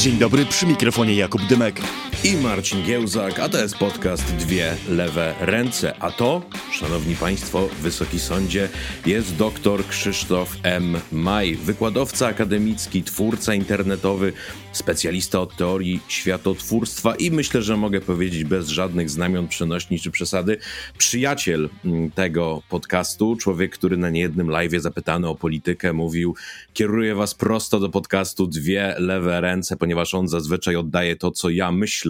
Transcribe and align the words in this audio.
Dzień 0.00 0.18
dobry, 0.18 0.46
przy 0.46 0.66
mikrofonie 0.66 1.14
Jakub 1.14 1.46
Dymek. 1.46 1.80
I 2.24 2.36
Marcin 2.36 2.82
Giełzak, 2.82 3.38
a 3.38 3.48
to 3.48 3.58
jest 3.58 3.76
podcast 3.76 4.36
Dwie 4.36 4.76
Lewe 4.88 5.34
Ręce. 5.40 5.94
A 6.02 6.10
to, 6.10 6.42
szanowni 6.72 7.16
państwo, 7.16 7.68
wysoki 7.82 8.18
sądzie, 8.18 8.68
jest 9.06 9.36
doktor 9.36 9.86
Krzysztof 9.86 10.56
M. 10.62 10.96
Maj, 11.12 11.54
wykładowca 11.56 12.26
akademicki, 12.26 13.02
twórca 13.02 13.54
internetowy, 13.54 14.32
specjalista 14.72 15.40
od 15.40 15.56
teorii 15.56 16.00
światotwórstwa 16.08 17.14
i 17.14 17.30
myślę, 17.30 17.62
że 17.62 17.76
mogę 17.76 18.00
powiedzieć 18.00 18.44
bez 18.44 18.68
żadnych 18.68 19.10
znamion 19.10 19.48
przenośni 19.48 20.00
czy 20.00 20.10
przesady, 20.10 20.58
przyjaciel 20.98 21.68
mm, 21.84 22.10
tego 22.10 22.62
podcastu, 22.68 23.36
człowiek, 23.36 23.72
który 23.72 23.96
na 23.96 24.10
niejednym 24.10 24.50
live 24.50 24.72
zapytany 24.72 25.28
o 25.28 25.34
politykę 25.34 25.92
mówił, 25.92 26.34
kieruję 26.72 27.14
was 27.14 27.34
prosto 27.34 27.80
do 27.80 27.88
podcastu 27.88 28.46
Dwie 28.46 28.94
Lewe 28.98 29.40
Ręce, 29.40 29.76
ponieważ 29.76 30.14
on 30.14 30.28
zazwyczaj 30.28 30.76
oddaje 30.76 31.16
to, 31.16 31.30
co 31.30 31.50
ja 31.50 31.72
myślę 31.72 32.09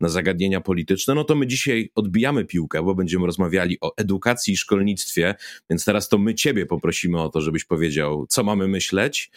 na 0.00 0.08
zagadnienia 0.08 0.60
polityczne, 0.60 1.14
no 1.14 1.24
to 1.24 1.34
my 1.34 1.46
dzisiaj 1.46 1.90
odbijamy 1.94 2.44
piłkę, 2.44 2.82
bo 2.82 2.94
będziemy 2.94 3.26
rozmawiali 3.26 3.78
o 3.80 3.96
edukacji 3.96 4.54
i 4.54 4.56
szkolnictwie, 4.56 5.34
więc 5.70 5.84
teraz 5.84 6.08
to 6.08 6.18
my 6.18 6.34
ciebie 6.34 6.66
poprosimy 6.66 7.22
o 7.22 7.28
to, 7.28 7.40
żebyś 7.40 7.64
powiedział, 7.64 8.26
co 8.28 8.44
mamy 8.44 8.68
myśleć. 8.68 9.30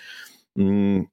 Mm, 0.57 1.03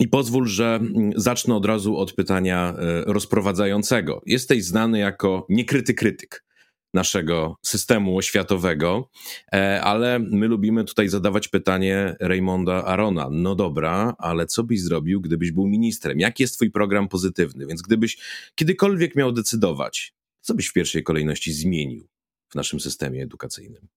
I 0.00 0.08
pozwól, 0.08 0.46
że 0.46 0.74
mm, 0.74 1.12
zacznę 1.16 1.54
od 1.54 1.66
razu 1.66 1.96
od 1.96 2.12
pytania 2.12 2.74
e, 2.78 3.04
rozprowadzającego. 3.06 4.22
Jesteś 4.26 4.64
znany 4.64 4.98
jako 4.98 5.46
niekryty 5.48 5.94
krytyk 5.94 6.44
naszego 6.94 7.56
systemu 7.62 8.16
oświatowego, 8.16 9.10
e, 9.52 9.80
ale 9.82 10.18
my 10.18 10.48
lubimy 10.48 10.84
tutaj 10.84 11.08
zadawać 11.08 11.48
pytanie 11.48 12.16
Raymonda 12.20 12.84
Arona. 12.84 13.28
No 13.30 13.54
dobra, 13.54 14.14
ale 14.18 14.46
co 14.46 14.64
byś 14.64 14.80
zrobił, 14.80 15.20
gdybyś 15.20 15.50
był 15.50 15.66
ministrem? 15.66 16.20
Jaki 16.20 16.42
jest 16.42 16.54
twój 16.54 16.70
program 16.70 17.08
pozytywny? 17.08 17.66
Więc 17.66 17.82
gdybyś 17.82 18.18
kiedykolwiek 18.54 19.16
miał 19.16 19.32
decydować, 19.32 20.14
co 20.40 20.54
byś 20.54 20.68
w 20.68 20.72
pierwszej 20.72 21.02
kolejności 21.02 21.52
zmienił 21.52 22.08
w 22.48 22.54
naszym 22.54 22.80
systemie 22.80 23.22
edukacyjnym? 23.22 23.88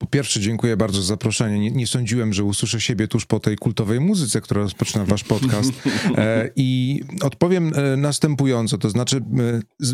Po 0.00 0.06
pierwsze, 0.06 0.40
dziękuję 0.40 0.76
bardzo 0.76 1.02
za 1.02 1.08
zaproszenie. 1.08 1.58
Nie, 1.58 1.70
nie, 1.70 1.86
sądziłem, 1.86 2.32
że 2.32 2.44
usłyszę 2.44 2.80
siebie 2.80 3.08
tuż 3.08 3.26
po 3.26 3.40
tej 3.40 3.56
kultowej 3.56 4.00
muzyce, 4.00 4.40
która 4.40 4.62
rozpoczyna 4.62 5.04
wasz 5.04 5.24
podcast. 5.24 5.72
E, 6.16 6.50
I 6.56 7.00
odpowiem 7.22 7.72
e, 7.74 7.96
następująco, 7.96 8.78
to 8.78 8.90
znaczy, 8.90 9.16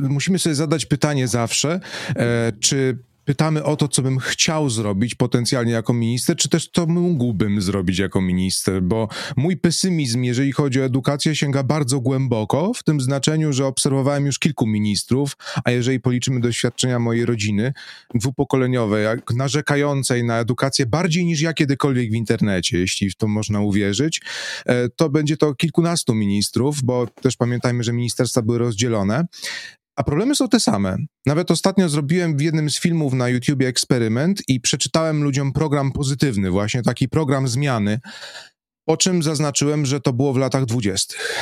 e, 0.02 0.08
musimy 0.08 0.38
sobie 0.38 0.54
zadać 0.54 0.86
pytanie 0.86 1.28
zawsze, 1.28 1.80
e, 2.16 2.52
czy 2.60 2.98
pytamy 3.26 3.64
o 3.64 3.76
to, 3.76 3.88
co 3.88 4.02
bym 4.02 4.18
chciał 4.18 4.70
zrobić 4.70 5.14
potencjalnie 5.14 5.72
jako 5.72 5.92
minister, 5.92 6.36
czy 6.36 6.48
też 6.48 6.68
co 6.72 6.86
mógłbym 6.86 7.62
zrobić 7.62 7.98
jako 7.98 8.20
minister, 8.20 8.82
bo 8.82 9.08
mój 9.36 9.56
pesymizm, 9.56 10.22
jeżeli 10.22 10.52
chodzi 10.52 10.80
o 10.80 10.84
edukację, 10.84 11.36
sięga 11.36 11.62
bardzo 11.62 12.00
głęboko, 12.00 12.72
w 12.74 12.82
tym 12.82 13.00
znaczeniu, 13.00 13.52
że 13.52 13.66
obserwowałem 13.66 14.26
już 14.26 14.38
kilku 14.38 14.66
ministrów, 14.66 15.36
a 15.64 15.70
jeżeli 15.70 16.00
policzymy 16.00 16.40
doświadczenia 16.40 16.98
mojej 16.98 17.26
rodziny 17.26 17.72
dwupokoleniowej, 18.14 19.06
narzekającej 19.34 20.24
na 20.24 20.38
edukację 20.38 20.86
bardziej 20.86 21.24
niż 21.24 21.40
ja 21.40 21.52
kiedykolwiek 21.52 22.10
w 22.10 22.14
internecie, 22.14 22.78
jeśli 22.78 23.10
w 23.10 23.16
to 23.16 23.28
można 23.28 23.60
uwierzyć, 23.60 24.20
e, 24.66 24.88
to 24.88 25.10
będzie 25.10 25.36
to 25.36 25.54
kilkunastu 25.54 26.14
ministrów, 26.14 26.82
bo 26.82 27.06
też 27.06 27.36
pamiętajmy, 27.36 27.84
że 27.84 27.92
ministerstwa 27.92 28.42
były 28.42 28.58
rozdzielone. 28.58 29.24
A 29.96 30.02
problemy 30.02 30.34
są 30.34 30.48
te 30.48 30.60
same. 30.60 30.96
Nawet 31.26 31.50
ostatnio 31.50 31.88
zrobiłem 31.88 32.36
w 32.36 32.40
jednym 32.40 32.70
z 32.70 32.80
filmów 32.80 33.12
na 33.12 33.28
YouTubie 33.28 33.68
eksperyment 33.68 34.42
i 34.48 34.60
przeczytałem 34.60 35.22
ludziom 35.22 35.52
program 35.52 35.92
pozytywny, 35.92 36.50
właśnie 36.50 36.82
taki 36.82 37.08
program 37.08 37.48
zmiany. 37.48 38.00
Po 38.86 38.96
czym 38.96 39.22
zaznaczyłem, 39.22 39.86
że 39.86 40.00
to 40.00 40.12
było 40.12 40.32
w 40.32 40.36
latach 40.36 40.64
dwudziestych. 40.64 41.34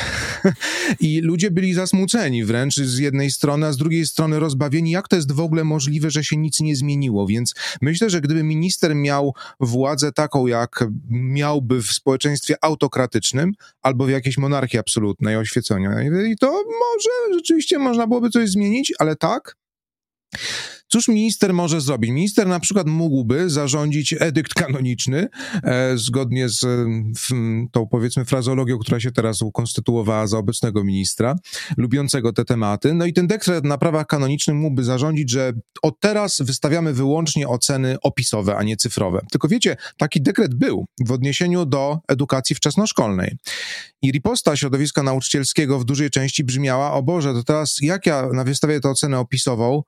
I 1.00 1.20
ludzie 1.20 1.50
byli 1.50 1.74
zasmuceni 1.74 2.44
wręcz 2.44 2.76
z 2.76 2.98
jednej 2.98 3.30
strony, 3.30 3.66
a 3.66 3.72
z 3.72 3.76
drugiej 3.76 4.06
strony 4.06 4.40
rozbawieni, 4.40 4.90
jak 4.90 5.08
to 5.08 5.16
jest 5.16 5.32
w 5.32 5.40
ogóle 5.40 5.64
możliwe, 5.64 6.10
że 6.10 6.24
się 6.24 6.36
nic 6.36 6.60
nie 6.60 6.76
zmieniło. 6.76 7.26
Więc 7.26 7.54
myślę, 7.82 8.10
że 8.10 8.20
gdyby 8.20 8.42
minister 8.42 8.94
miał 8.94 9.34
władzę 9.60 10.12
taką, 10.12 10.46
jak 10.46 10.84
miałby 11.10 11.82
w 11.82 11.92
społeczeństwie 11.92 12.56
autokratycznym 12.60 13.52
albo 13.82 14.04
w 14.04 14.10
jakiejś 14.10 14.38
monarchii 14.38 14.78
absolutnej 14.78 15.36
oświeconej, 15.36 16.10
to 16.40 16.50
może 16.52 17.34
rzeczywiście 17.34 17.78
można 17.78 18.06
byłoby 18.06 18.30
coś 18.30 18.50
zmienić, 18.50 18.92
ale 18.98 19.16
tak, 19.16 19.56
Cóż 20.94 21.08
minister 21.08 21.54
może 21.54 21.80
zrobić? 21.80 22.10
Minister 22.10 22.46
na 22.46 22.60
przykład 22.60 22.86
mógłby 22.86 23.50
zarządzić 23.50 24.14
edykt 24.20 24.54
kanoniczny, 24.54 25.28
e, 25.62 25.98
zgodnie 25.98 26.48
z 26.48 26.60
w, 27.18 27.30
tą 27.72 27.86
powiedzmy 27.86 28.24
frazologią, 28.24 28.78
która 28.78 29.00
się 29.00 29.12
teraz 29.12 29.42
ukonstytuowała 29.42 30.26
za 30.26 30.38
obecnego 30.38 30.84
ministra, 30.84 31.34
lubiącego 31.76 32.32
te 32.32 32.44
tematy. 32.44 32.94
No 32.94 33.06
i 33.06 33.12
ten 33.12 33.26
dekret 33.26 33.64
na 33.64 33.78
prawach 33.78 34.06
kanonicznych 34.06 34.56
mógłby 34.56 34.84
zarządzić, 34.84 35.30
że 35.30 35.52
od 35.82 36.00
teraz 36.00 36.40
wystawiamy 36.40 36.92
wyłącznie 36.92 37.48
oceny 37.48 37.96
opisowe, 38.02 38.56
a 38.56 38.62
nie 38.62 38.76
cyfrowe. 38.76 39.20
Tylko 39.30 39.48
wiecie, 39.48 39.76
taki 39.96 40.22
dekret 40.22 40.54
był 40.54 40.86
w 41.06 41.12
odniesieniu 41.12 41.66
do 41.66 41.98
edukacji 42.08 42.56
wczesnoszkolnej. 42.56 43.36
I 44.02 44.12
riposta 44.12 44.56
środowiska 44.56 45.02
nauczycielskiego 45.02 45.78
w 45.78 45.84
dużej 45.84 46.10
części 46.10 46.44
brzmiała, 46.44 46.92
o 46.92 47.02
Boże, 47.02 47.32
to 47.32 47.44
teraz 47.44 47.76
jak 47.80 48.06
ja 48.06 48.28
wystawię 48.44 48.80
tę 48.80 48.90
ocenę 48.90 49.18
opisową, 49.18 49.82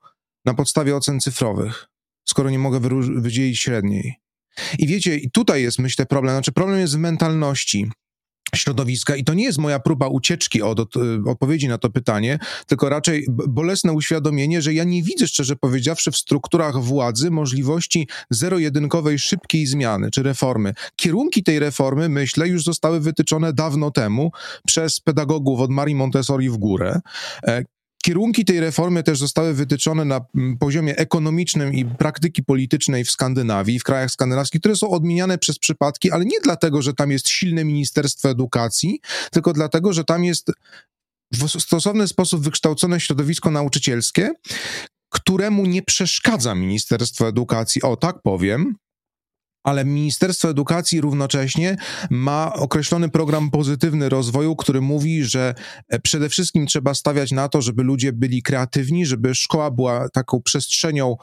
na 0.47 0.53
podstawie 0.53 0.95
ocen 0.95 1.19
cyfrowych, 1.19 1.87
skoro 2.25 2.49
nie 2.49 2.59
mogę 2.59 2.79
wydzielić 3.15 3.59
średniej. 3.59 4.15
I 4.79 4.87
wiecie, 4.87 5.17
i 5.17 5.31
tutaj 5.31 5.63
jest, 5.63 5.79
myślę, 5.79 6.05
problem. 6.05 6.33
Znaczy, 6.33 6.51
problem 6.51 6.79
jest 6.79 6.95
w 6.95 6.99
mentalności 6.99 7.89
środowiska 8.55 9.15
i 9.15 9.23
to 9.23 9.33
nie 9.33 9.43
jest 9.43 9.57
moja 9.57 9.79
próba 9.79 10.07
ucieczki 10.07 10.61
od, 10.61 10.79
od, 10.79 10.93
odpowiedzi 11.27 11.67
na 11.67 11.77
to 11.77 11.89
pytanie, 11.89 12.39
tylko 12.67 12.89
raczej 12.89 13.25
bolesne 13.29 13.93
uświadomienie, 13.93 14.61
że 14.61 14.73
ja 14.73 14.83
nie 14.83 15.03
widzę, 15.03 15.27
szczerze 15.27 15.55
powiedziawszy, 15.55 16.11
w 16.11 16.17
strukturach 16.17 16.81
władzy 16.81 17.31
możliwości 17.31 18.07
zero-jedynkowej 18.29 19.19
szybkiej 19.19 19.65
zmiany 19.65 20.11
czy 20.11 20.23
reformy. 20.23 20.73
Kierunki 20.95 21.43
tej 21.43 21.59
reformy, 21.59 22.09
myślę, 22.09 22.47
już 22.47 22.63
zostały 22.63 22.99
wytyczone 22.99 23.53
dawno 23.53 23.91
temu 23.91 24.31
przez 24.67 24.99
pedagogów 24.99 25.59
od 25.59 25.71
Marii 25.71 25.95
Montessori 25.95 26.49
w 26.49 26.57
górę. 26.57 26.99
Kierunki 28.07 28.45
tej 28.45 28.59
reformy 28.59 29.03
też 29.03 29.19
zostały 29.19 29.53
wytyczone 29.53 30.05
na 30.05 30.21
mm, 30.35 30.57
poziomie 30.57 30.97
ekonomicznym 30.97 31.73
i 31.73 31.85
praktyki 31.85 32.43
politycznej 32.43 33.05
w 33.05 33.11
Skandynawii, 33.11 33.79
w 33.79 33.83
krajach 33.83 34.11
skandynawskich, 34.11 34.61
które 34.61 34.75
są 34.75 34.89
odmieniane 34.89 35.37
przez 35.37 35.59
przypadki, 35.59 36.11
ale 36.11 36.25
nie 36.25 36.39
dlatego, 36.43 36.81
że 36.81 36.93
tam 36.93 37.11
jest 37.11 37.29
silne 37.29 37.65
Ministerstwo 37.65 38.29
Edukacji, 38.29 38.99
tylko 39.31 39.53
dlatego, 39.53 39.93
że 39.93 40.03
tam 40.03 40.23
jest 40.23 40.51
w 41.33 41.61
stosowny 41.61 42.07
sposób 42.07 42.43
wykształcone 42.43 42.99
środowisko 42.99 43.51
nauczycielskie, 43.51 44.31
któremu 45.09 45.65
nie 45.65 45.81
przeszkadza 45.81 46.55
Ministerstwo 46.55 47.27
Edukacji, 47.27 47.81
o 47.81 47.95
tak 47.95 48.21
powiem, 48.21 48.75
ale 49.67 49.85
Ministerstwo 49.85 50.49
Edukacji 50.49 51.01
równocześnie 51.01 51.75
ma 52.09 52.53
określony 52.53 53.09
program 53.09 53.51
pozytywny 53.51 54.09
rozwoju, 54.09 54.55
który 54.55 54.81
mówi, 54.81 55.23
że 55.23 55.53
e, 55.89 55.99
przede 55.99 56.29
wszystkim 56.29 56.67
trzeba 56.67 56.93
stawiać 56.93 57.31
na 57.31 57.49
to, 57.49 57.61
żeby 57.61 57.83
ludzie 57.83 58.13
byli 58.13 58.41
kreatywni, 58.41 59.05
żeby 59.05 59.35
szkoła 59.35 59.71
była 59.71 60.09
taką 60.09 60.41
przestrzenią 60.41 61.15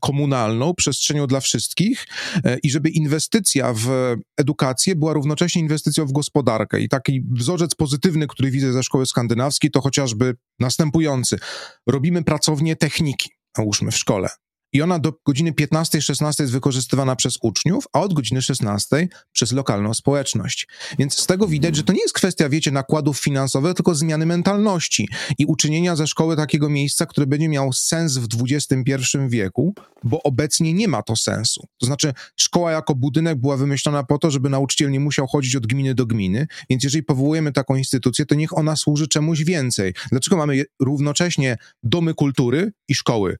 komunalną, 0.00 0.74
przestrzenią 0.74 1.26
dla 1.26 1.40
wszystkich 1.40 2.06
e, 2.44 2.58
i 2.62 2.70
żeby 2.70 2.90
inwestycja 2.90 3.72
w 3.72 4.16
edukację 4.36 4.96
była 4.96 5.12
równocześnie 5.12 5.62
inwestycją 5.62 6.06
w 6.06 6.12
gospodarkę. 6.12 6.80
I 6.80 6.88
taki 6.88 7.22
wzorzec 7.30 7.74
pozytywny, 7.74 8.26
który 8.26 8.50
widzę 8.50 8.72
ze 8.72 8.82
szkoły 8.82 9.06
skandynawskiej, 9.06 9.70
to 9.70 9.80
chociażby 9.80 10.34
następujący. 10.60 11.38
Robimy 11.86 12.24
pracownię 12.24 12.76
techniki, 12.76 13.30
nałóżmy 13.58 13.90
w 13.90 13.96
szkole 13.96 14.28
i 14.74 14.82
ona 14.82 14.98
do 14.98 15.12
godziny 15.26 15.52
15-16 15.52 16.40
jest 16.40 16.52
wykorzystywana 16.52 17.16
przez 17.16 17.38
uczniów, 17.42 17.84
a 17.92 18.00
od 18.00 18.14
godziny 18.14 18.42
16 18.42 19.08
przez 19.32 19.52
lokalną 19.52 19.94
społeczność. 19.94 20.68
Więc 20.98 21.18
z 21.18 21.26
tego 21.26 21.46
widać, 21.46 21.76
że 21.76 21.82
to 21.82 21.92
nie 21.92 22.00
jest 22.00 22.14
kwestia, 22.14 22.48
wiecie, 22.48 22.70
nakładów 22.70 23.18
finansowych, 23.18 23.74
tylko 23.74 23.94
zmiany 23.94 24.26
mentalności 24.26 25.08
i 25.38 25.46
uczynienia 25.46 25.96
ze 25.96 26.06
szkoły 26.06 26.36
takiego 26.36 26.68
miejsca, 26.68 27.06
które 27.06 27.26
będzie 27.26 27.48
miał 27.48 27.72
sens 27.72 28.16
w 28.16 28.28
XXI 28.42 29.18
wieku, 29.28 29.74
bo 30.04 30.22
obecnie 30.22 30.74
nie 30.74 30.88
ma 30.88 31.02
to 31.02 31.16
sensu. 31.16 31.66
To 31.78 31.86
znaczy, 31.86 32.12
szkoła 32.36 32.72
jako 32.72 32.94
budynek 32.94 33.40
była 33.40 33.56
wymyślona 33.56 34.04
po 34.04 34.18
to, 34.18 34.30
żeby 34.30 34.50
nauczyciel 34.50 34.90
nie 34.90 35.00
musiał 35.00 35.26
chodzić 35.26 35.56
od 35.56 35.66
gminy 35.66 35.94
do 35.94 36.06
gminy, 36.06 36.46
więc 36.70 36.84
jeżeli 36.84 37.02
powołujemy 37.02 37.52
taką 37.52 37.76
instytucję, 37.76 38.26
to 38.26 38.34
niech 38.34 38.58
ona 38.58 38.76
służy 38.76 39.08
czemuś 39.08 39.44
więcej. 39.44 39.94
Dlaczego 40.10 40.36
mamy 40.36 40.64
równocześnie 40.80 41.56
domy 41.82 42.14
kultury 42.14 42.72
i 42.88 42.94
szkoły? 42.94 43.36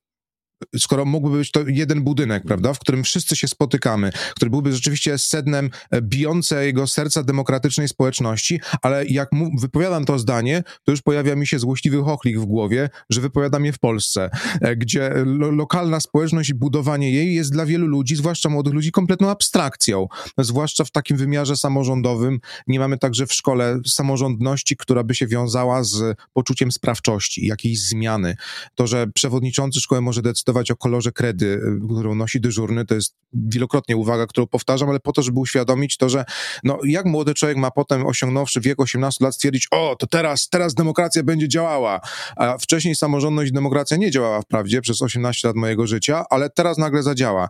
Skoro 0.79 1.05
mógłby 1.05 1.39
być 1.39 1.51
to 1.51 1.61
jeden 1.67 2.05
budynek, 2.05 2.45
prawda, 2.47 2.75
w 2.75 2.79
którym 2.79 3.05
wszyscy 3.05 3.37
się 3.37 3.49
spotykamy, 3.49 4.13
który 4.37 4.51
byłby 4.51 4.73
rzeczywiście 4.73 5.19
sednem 5.19 5.71
e, 5.91 6.03
bijącego 6.03 6.87
serca 6.87 7.23
demokratycznej 7.23 7.89
społeczności, 7.89 8.61
ale 8.83 9.07
jak 9.07 9.29
wypowiadam 9.59 10.05
to 10.05 10.19
zdanie, 10.19 10.63
to 10.85 10.91
już 10.91 11.03
pojawia 11.03 11.37
mi 11.37 11.47
się 11.47 11.59
złośliwy 11.59 12.03
chochlik 12.03 12.39
w 12.39 12.45
głowie, 12.45 12.91
że 13.11 13.21
wypowiadam 13.21 13.65
je 13.65 13.73
w 13.73 13.79
Polsce, 13.79 14.31
e, 14.61 14.77
gdzie 14.77 15.13
lo, 15.25 15.51
lokalna 15.51 16.01
społeczność 16.01 16.51
i 16.51 16.55
budowanie 16.55 17.11
jej 17.13 17.35
jest 17.35 17.53
dla 17.53 17.67
wielu 17.67 17.87
ludzi, 17.87 18.17
zwłaszcza 18.17 18.49
młodych 18.49 18.75
ludzi, 18.75 18.93
kompletną 18.93 19.31
abstrakcją, 19.31 20.09
zwłaszcza 20.39 20.85
w 20.85 20.91
takim 20.91 21.17
wymiarze 21.17 21.57
samorządowym. 21.57 22.41
Nie 22.67 22.79
mamy 22.79 22.99
także 22.99 23.27
w 23.27 23.33
szkole 23.33 23.81
samorządności, 23.87 24.77
która 24.77 25.05
by 25.05 25.15
się 25.15 25.27
wiązała 25.27 25.85
z 25.85 26.19
poczuciem 26.33 26.73
sprawczości, 26.73 27.47
jakiejś 27.47 27.81
zmiany. 27.81 28.37
To, 28.75 28.87
że 28.87 29.07
przewodniczący 29.07 29.81
szkoły 29.81 30.01
może 30.01 30.23
decydować 30.23 30.54
o 30.71 30.77
kolorze 30.77 31.13
kredy, 31.13 31.47
y, 31.47 31.87
którą 31.87 32.15
nosi 32.15 32.41
dyżurny, 32.41 32.87
to 32.87 32.95
jest 32.95 33.15
wielokrotnie 33.33 33.97
uwaga, 33.97 34.27
którą 34.27 34.47
powtarzam, 34.47 34.89
ale 34.91 35.01
po 35.01 35.13
to, 35.13 35.23
żeby 35.23 35.41
uświadomić 35.41 35.97
to, 35.97 36.09
że 36.09 36.25
no, 36.65 36.79
jak 36.85 37.07
młody 37.07 37.35
człowiek 37.35 37.57
ma 37.57 37.71
potem, 37.71 38.07
osiągnąwszy 38.07 38.61
wiek 38.61 38.81
18 38.81 39.25
lat, 39.25 39.35
stwierdzić, 39.35 39.69
o, 39.71 39.97
to 39.99 40.07
teraz, 40.07 40.49
teraz 40.49 40.75
demokracja 40.75 41.23
będzie 41.23 41.49
działała, 41.49 42.01
a 42.37 42.59
wcześniej 42.59 42.95
samorządność 42.95 43.51
i 43.51 43.55
demokracja 43.55 43.97
nie 43.97 44.11
działała 44.11 44.43
wprawdzie 44.43 44.81
przez 44.81 45.03
18 45.03 45.49
lat 45.49 45.57
mojego 45.57 45.87
życia, 45.87 46.25
ale 46.31 46.51
teraz 46.51 46.79
nagle 46.79 47.03
zadziała. 47.03 47.49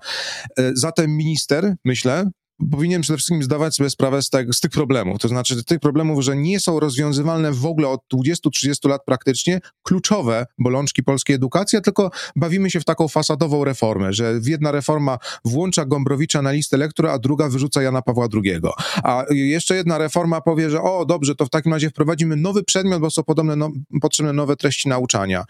Y, 0.58 0.72
zatem 0.74 1.16
minister, 1.16 1.74
myślę, 1.84 2.30
powinien 2.70 3.02
przede 3.02 3.16
wszystkim 3.16 3.42
zdawać 3.42 3.74
sobie 3.74 3.90
sprawę 3.90 4.22
z, 4.22 4.30
z, 4.52 4.60
tych 4.60 4.70
problemów. 4.70 5.18
To 5.18 5.28
znaczy 5.28 5.64
tych 5.64 5.80
problemów, 5.80 6.24
że 6.24 6.36
nie 6.36 6.60
są 6.60 6.80
rozwiązywalne 6.80 7.52
w 7.52 7.66
ogóle 7.66 7.88
od 7.88 8.00
20-30 8.14 8.88
lat 8.88 9.04
praktycznie 9.06 9.60
kluczowe 9.82 10.46
bolączki 10.58 11.02
polskiej 11.02 11.36
edukacji, 11.36 11.78
a 11.78 11.80
tylko 11.80 12.10
bawimy 12.36 12.70
się 12.70 12.80
w 12.80 12.84
taką 12.84 13.08
fasadową 13.08 13.64
reformę, 13.64 14.12
że 14.12 14.40
jedna 14.46 14.72
reforma 14.72 15.18
włącza 15.44 15.84
Gombrowicza 15.84 16.42
na 16.42 16.52
listę 16.52 16.76
lektora, 16.76 17.12
a 17.12 17.18
druga 17.18 17.48
wyrzuca 17.48 17.82
Jana 17.82 18.02
Pawła 18.02 18.28
II. 18.34 18.60
A 19.04 19.24
jeszcze 19.30 19.76
jedna 19.76 19.98
reforma 19.98 20.40
powie, 20.40 20.70
że 20.70 20.82
o, 20.82 21.04
dobrze, 21.04 21.34
to 21.34 21.46
w 21.46 21.50
takim 21.50 21.72
razie 21.72 21.90
wprowadzimy 21.90 22.36
nowy 22.36 22.64
przedmiot, 22.64 23.00
bo 23.00 23.10
są 23.10 23.22
podobne, 23.22 23.56
no, 23.56 23.70
potrzebne 24.00 24.32
nowe 24.32 24.56
treści 24.56 24.88
nauczania. 24.88 25.44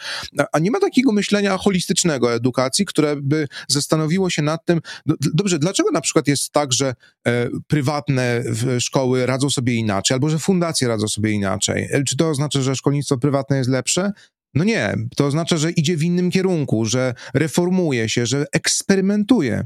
A, 0.52 0.58
nie 0.58 0.70
ma 0.70 0.80
takiego 0.80 1.12
myślenia 1.12 1.58
holistycznego 1.58 2.34
edukacji, 2.34 2.84
które 2.84 3.16
by 3.16 3.48
zastanowiło 3.68 4.30
się 4.30 4.42
nad 4.42 4.64
tym, 4.64 4.80
dobrze, 5.20 5.58
dlaczego 5.58 5.90
na 5.90 6.00
przykład 6.00 6.28
jest 6.28 6.52
tak, 6.52 6.72
że 6.72 6.93
e, 7.26 7.48
prywatne 7.66 8.42
szkoły 8.78 9.26
radzą 9.26 9.50
sobie 9.50 9.74
inaczej, 9.74 10.14
albo 10.14 10.28
że 10.28 10.38
fundacje 10.38 10.88
radzą 10.88 11.08
sobie 11.08 11.30
inaczej. 11.30 11.88
E, 11.90 12.02
czy 12.02 12.16
to 12.16 12.28
oznacza, 12.28 12.60
że 12.60 12.76
szkolnictwo 12.76 13.18
prywatne 13.18 13.56
jest 13.56 13.70
lepsze? 13.70 14.12
No 14.54 14.64
nie, 14.64 14.94
to 15.16 15.26
oznacza, 15.26 15.56
że 15.56 15.70
idzie 15.70 15.96
w 15.96 16.02
innym 16.02 16.30
kierunku, 16.30 16.84
że 16.84 17.14
reformuje 17.34 18.08
się, 18.08 18.26
że 18.26 18.46
eksperymentuje. 18.52 19.64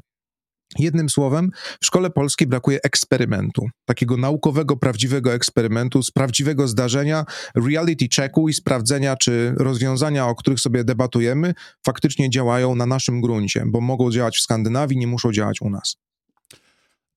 Jednym 0.79 1.09
słowem, 1.09 1.51
w 1.81 1.87
szkole 1.87 2.11
polskiej 2.11 2.47
brakuje 2.47 2.79
eksperymentu, 2.83 3.67
takiego 3.85 4.17
naukowego, 4.17 4.77
prawdziwego 4.77 5.33
eksperymentu, 5.33 6.03
z 6.03 6.11
prawdziwego 6.11 6.69
zdarzenia, 6.69 7.25
reality 7.55 8.09
checku 8.17 8.49
i 8.49 8.53
sprawdzenia, 8.53 9.17
czy 9.17 9.55
rozwiązania, 9.57 10.27
o 10.27 10.35
których 10.35 10.61
sobie 10.61 10.85
debatujemy, 10.85 11.55
faktycznie 11.87 12.31
działają 12.31 12.75
na 12.75 12.87
naszym 12.87 13.21
gruncie, 13.21 13.65
bo 13.67 13.81
mogą 13.81 14.11
działać 14.11 14.37
w 14.37 14.41
Skandynawii, 14.41 14.99
nie 14.99 15.07
muszą 15.07 15.33
działać 15.33 15.63
u 15.63 15.71
nas. 15.71 15.97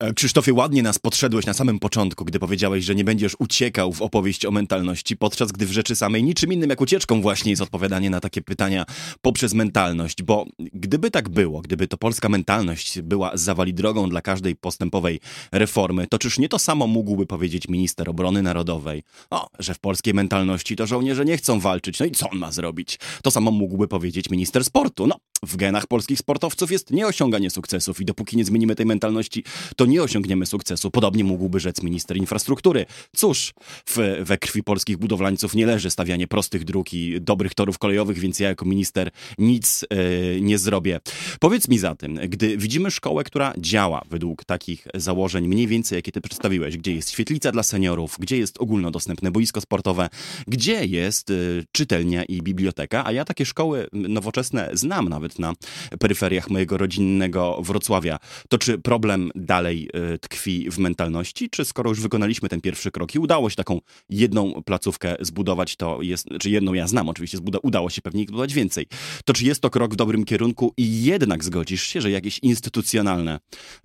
E, 0.01 0.13
Krzysztofie, 0.13 0.53
ładnie 0.53 0.83
nas 0.83 0.99
podszedłeś 0.99 1.45
na 1.45 1.53
samym 1.53 1.79
początku, 1.79 2.25
gdy 2.25 2.39
powiedziałeś, 2.39 2.85
że 2.85 2.95
nie 2.95 3.03
będziesz 3.03 3.35
uciekał 3.39 3.93
w 3.93 4.01
opowieść 4.01 4.45
o 4.45 4.51
mentalności, 4.51 5.17
podczas 5.17 5.51
gdy 5.51 5.65
w 5.65 5.71
rzeczy 5.71 5.95
samej 5.95 6.23
niczym 6.23 6.53
innym 6.53 6.69
jak 6.69 6.81
ucieczką 6.81 7.21
właśnie 7.21 7.49
jest 7.49 7.61
odpowiadanie 7.61 8.09
na 8.09 8.19
takie 8.19 8.41
pytania 8.41 8.85
poprzez 9.21 9.53
mentalność, 9.53 10.23
bo 10.23 10.45
gdyby 10.59 11.11
tak 11.11 11.29
było, 11.29 11.61
gdyby 11.61 11.87
to 11.87 11.97
polska 11.97 12.29
mentalność 12.29 13.01
była 13.01 13.31
zawali 13.33 13.73
drogą 13.73 14.09
dla 14.09 14.21
każdej 14.21 14.55
postępowej 14.55 15.19
reformy, 15.51 16.07
to 16.07 16.19
czyż 16.19 16.39
nie 16.39 16.49
to 16.49 16.59
samo 16.59 16.87
mógłby 16.87 17.25
powiedzieć 17.25 17.67
minister 17.67 18.09
obrony 18.09 18.41
narodowej? 18.41 19.03
O, 19.29 19.47
że 19.59 19.73
w 19.73 19.79
polskiej 19.79 20.13
mentalności 20.13 20.75
to 20.75 20.87
żołnierze 20.87 21.25
nie 21.25 21.37
chcą 21.37 21.59
walczyć, 21.59 21.99
no 21.99 22.05
i 22.05 22.11
co 22.11 22.29
on 22.29 22.37
ma 22.37 22.51
zrobić? 22.51 22.99
To 23.23 23.31
samo 23.31 23.51
mógłby 23.51 23.87
powiedzieć 23.87 24.29
minister 24.29 24.63
sportu. 24.63 25.07
No, 25.07 25.15
w 25.43 25.55
genach 25.55 25.87
polskich 25.87 26.19
sportowców 26.19 26.71
jest 26.71 26.91
nieosiąganie 26.91 27.49
sukcesów 27.49 28.01
i 28.01 28.05
dopóki 28.05 28.37
nie 28.37 28.45
zmienimy 28.45 28.75
tej 28.75 28.85
mentalności, 28.85 29.43
to 29.75 29.85
nie 29.91 30.03
osiągniemy 30.03 30.45
sukcesu. 30.45 30.91
Podobnie 30.91 31.23
mógłby 31.23 31.59
rzec 31.59 31.83
minister 31.83 32.17
infrastruktury. 32.17 32.85
Cóż, 33.15 33.53
w, 33.85 34.21
we 34.21 34.37
krwi 34.37 34.63
polskich 34.63 34.97
budowlańców 34.97 35.55
nie 35.55 35.65
leży 35.65 35.89
stawianie 35.89 36.27
prostych 36.27 36.63
dróg 36.63 36.93
i 36.93 37.21
dobrych 37.21 37.53
torów 37.53 37.77
kolejowych, 37.77 38.19
więc 38.19 38.39
ja 38.39 38.49
jako 38.49 38.65
minister 38.65 39.11
nic 39.37 39.85
yy, 39.91 40.41
nie 40.41 40.57
zrobię. 40.57 40.99
Powiedz 41.39 41.67
mi 41.67 41.77
zatem, 41.79 42.15
gdy 42.15 42.57
widzimy 42.57 42.91
szkołę, 42.91 43.23
która 43.23 43.53
działa 43.57 44.01
według 44.09 44.45
takich 44.45 44.87
założeń 44.95 45.47
mniej 45.47 45.67
więcej, 45.67 45.95
jakie 45.95 46.11
ty 46.11 46.21
przedstawiłeś, 46.21 46.77
gdzie 46.77 46.95
jest 46.95 47.11
świetlica 47.11 47.51
dla 47.51 47.63
seniorów, 47.63 48.15
gdzie 48.19 48.37
jest 48.37 48.61
ogólnodostępne 48.61 49.31
boisko 49.31 49.61
sportowe, 49.61 50.09
gdzie 50.47 50.85
jest 50.85 51.29
yy, 51.29 51.65
czytelnia 51.71 52.23
i 52.23 52.41
biblioteka, 52.41 53.05
a 53.05 53.11
ja 53.11 53.25
takie 53.25 53.45
szkoły 53.45 53.87
nowoczesne 53.93 54.69
znam 54.73 55.09
nawet 55.09 55.39
na 55.39 55.53
peryferiach 55.99 56.49
mojego 56.49 56.77
rodzinnego 56.77 57.61
Wrocławia, 57.61 58.19
to 58.49 58.57
czy 58.57 58.77
problem 58.77 59.31
dalej 59.35 59.80
y, 60.13 60.19
tkwi 60.19 60.69
w 60.71 60.77
mentalności, 60.77 61.49
czy 61.49 61.65
skoro 61.65 61.89
już 61.89 62.01
wykonaliśmy 62.01 62.49
ten 62.49 62.61
pierwszy 62.61 62.91
krok 62.91 63.15
i 63.15 63.19
udało 63.19 63.49
się 63.49 63.55
taką 63.55 63.81
jedną 64.09 64.63
placówkę 64.63 65.15
zbudować, 65.19 65.75
to 65.75 66.01
jest, 66.01 66.27
czy 66.39 66.49
jedną 66.49 66.73
ja 66.73 66.87
znam 66.87 67.09
oczywiście, 67.09 67.37
zbuda, 67.37 67.59
udało 67.63 67.89
się 67.89 68.01
pewnie 68.01 68.21
ich 68.21 68.27
budować 68.27 68.53
więcej, 68.53 68.85
to 69.25 69.33
czy 69.33 69.45
jest 69.45 69.61
to 69.61 69.69
krok 69.69 69.93
w 69.93 69.95
dobrym 69.95 70.25
kierunku 70.25 70.73
i 70.77 71.03
jednak 71.03 71.43
zgodzisz 71.43 71.83
się, 71.83 72.01
że 72.01 72.11
jakieś 72.11 72.39
instytucjonalne, 72.39 73.39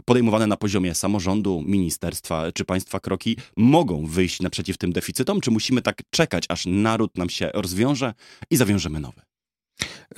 podejmowane 0.04 0.46
na 0.46 0.56
poziomie 0.56 0.94
samorządu, 0.94 1.62
ministerstwa 1.66 2.52
czy 2.52 2.64
państwa 2.64 3.00
kroki 3.00 3.37
mogą 3.56 4.06
wyjść 4.06 4.40
naprzeciw 4.40 4.78
tym 4.78 4.93
deficytom, 4.93 5.40
czy 5.40 5.50
musimy 5.50 5.82
tak 5.82 6.02
czekać, 6.10 6.44
aż 6.48 6.66
naród 6.66 7.19
nam 7.19 7.31
się 7.31 7.50
rozwiąże 7.54 8.14
i 8.50 8.56
zawiążemy 8.56 9.00
nowy? 9.00 9.25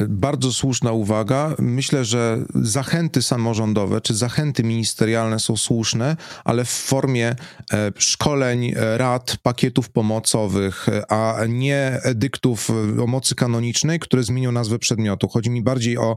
Bardzo 0.09 0.53
słuszna 0.53 0.93
uwaga. 0.93 1.55
Myślę, 1.59 2.05
że 2.05 2.39
zachęty 2.55 3.23
samorządowe 3.23 4.01
czy 4.01 4.15
zachęty 4.15 4.65
ministerialne 4.65 5.39
są 5.39 5.57
słuszne, 5.57 6.17
ale 6.45 6.65
w 6.65 6.71
formie 6.71 7.37
e, 7.73 7.93
szkoleń, 7.97 8.73
e, 8.77 8.99
rad, 8.99 9.37
pakietów 9.43 9.91
pomocowych, 9.91 10.89
e, 10.89 11.13
a 11.13 11.47
nie 11.47 12.01
edyktów 12.03 12.71
o 13.03 13.07
mocy 13.07 13.35
kanonicznej, 13.35 13.99
które 13.99 14.23
zmienią 14.23 14.53
nazwę 14.53 14.79
przedmiotu. 14.79 15.29
Chodzi 15.29 15.51
mi 15.51 15.63
bardziej 15.63 15.99
o 15.99 16.17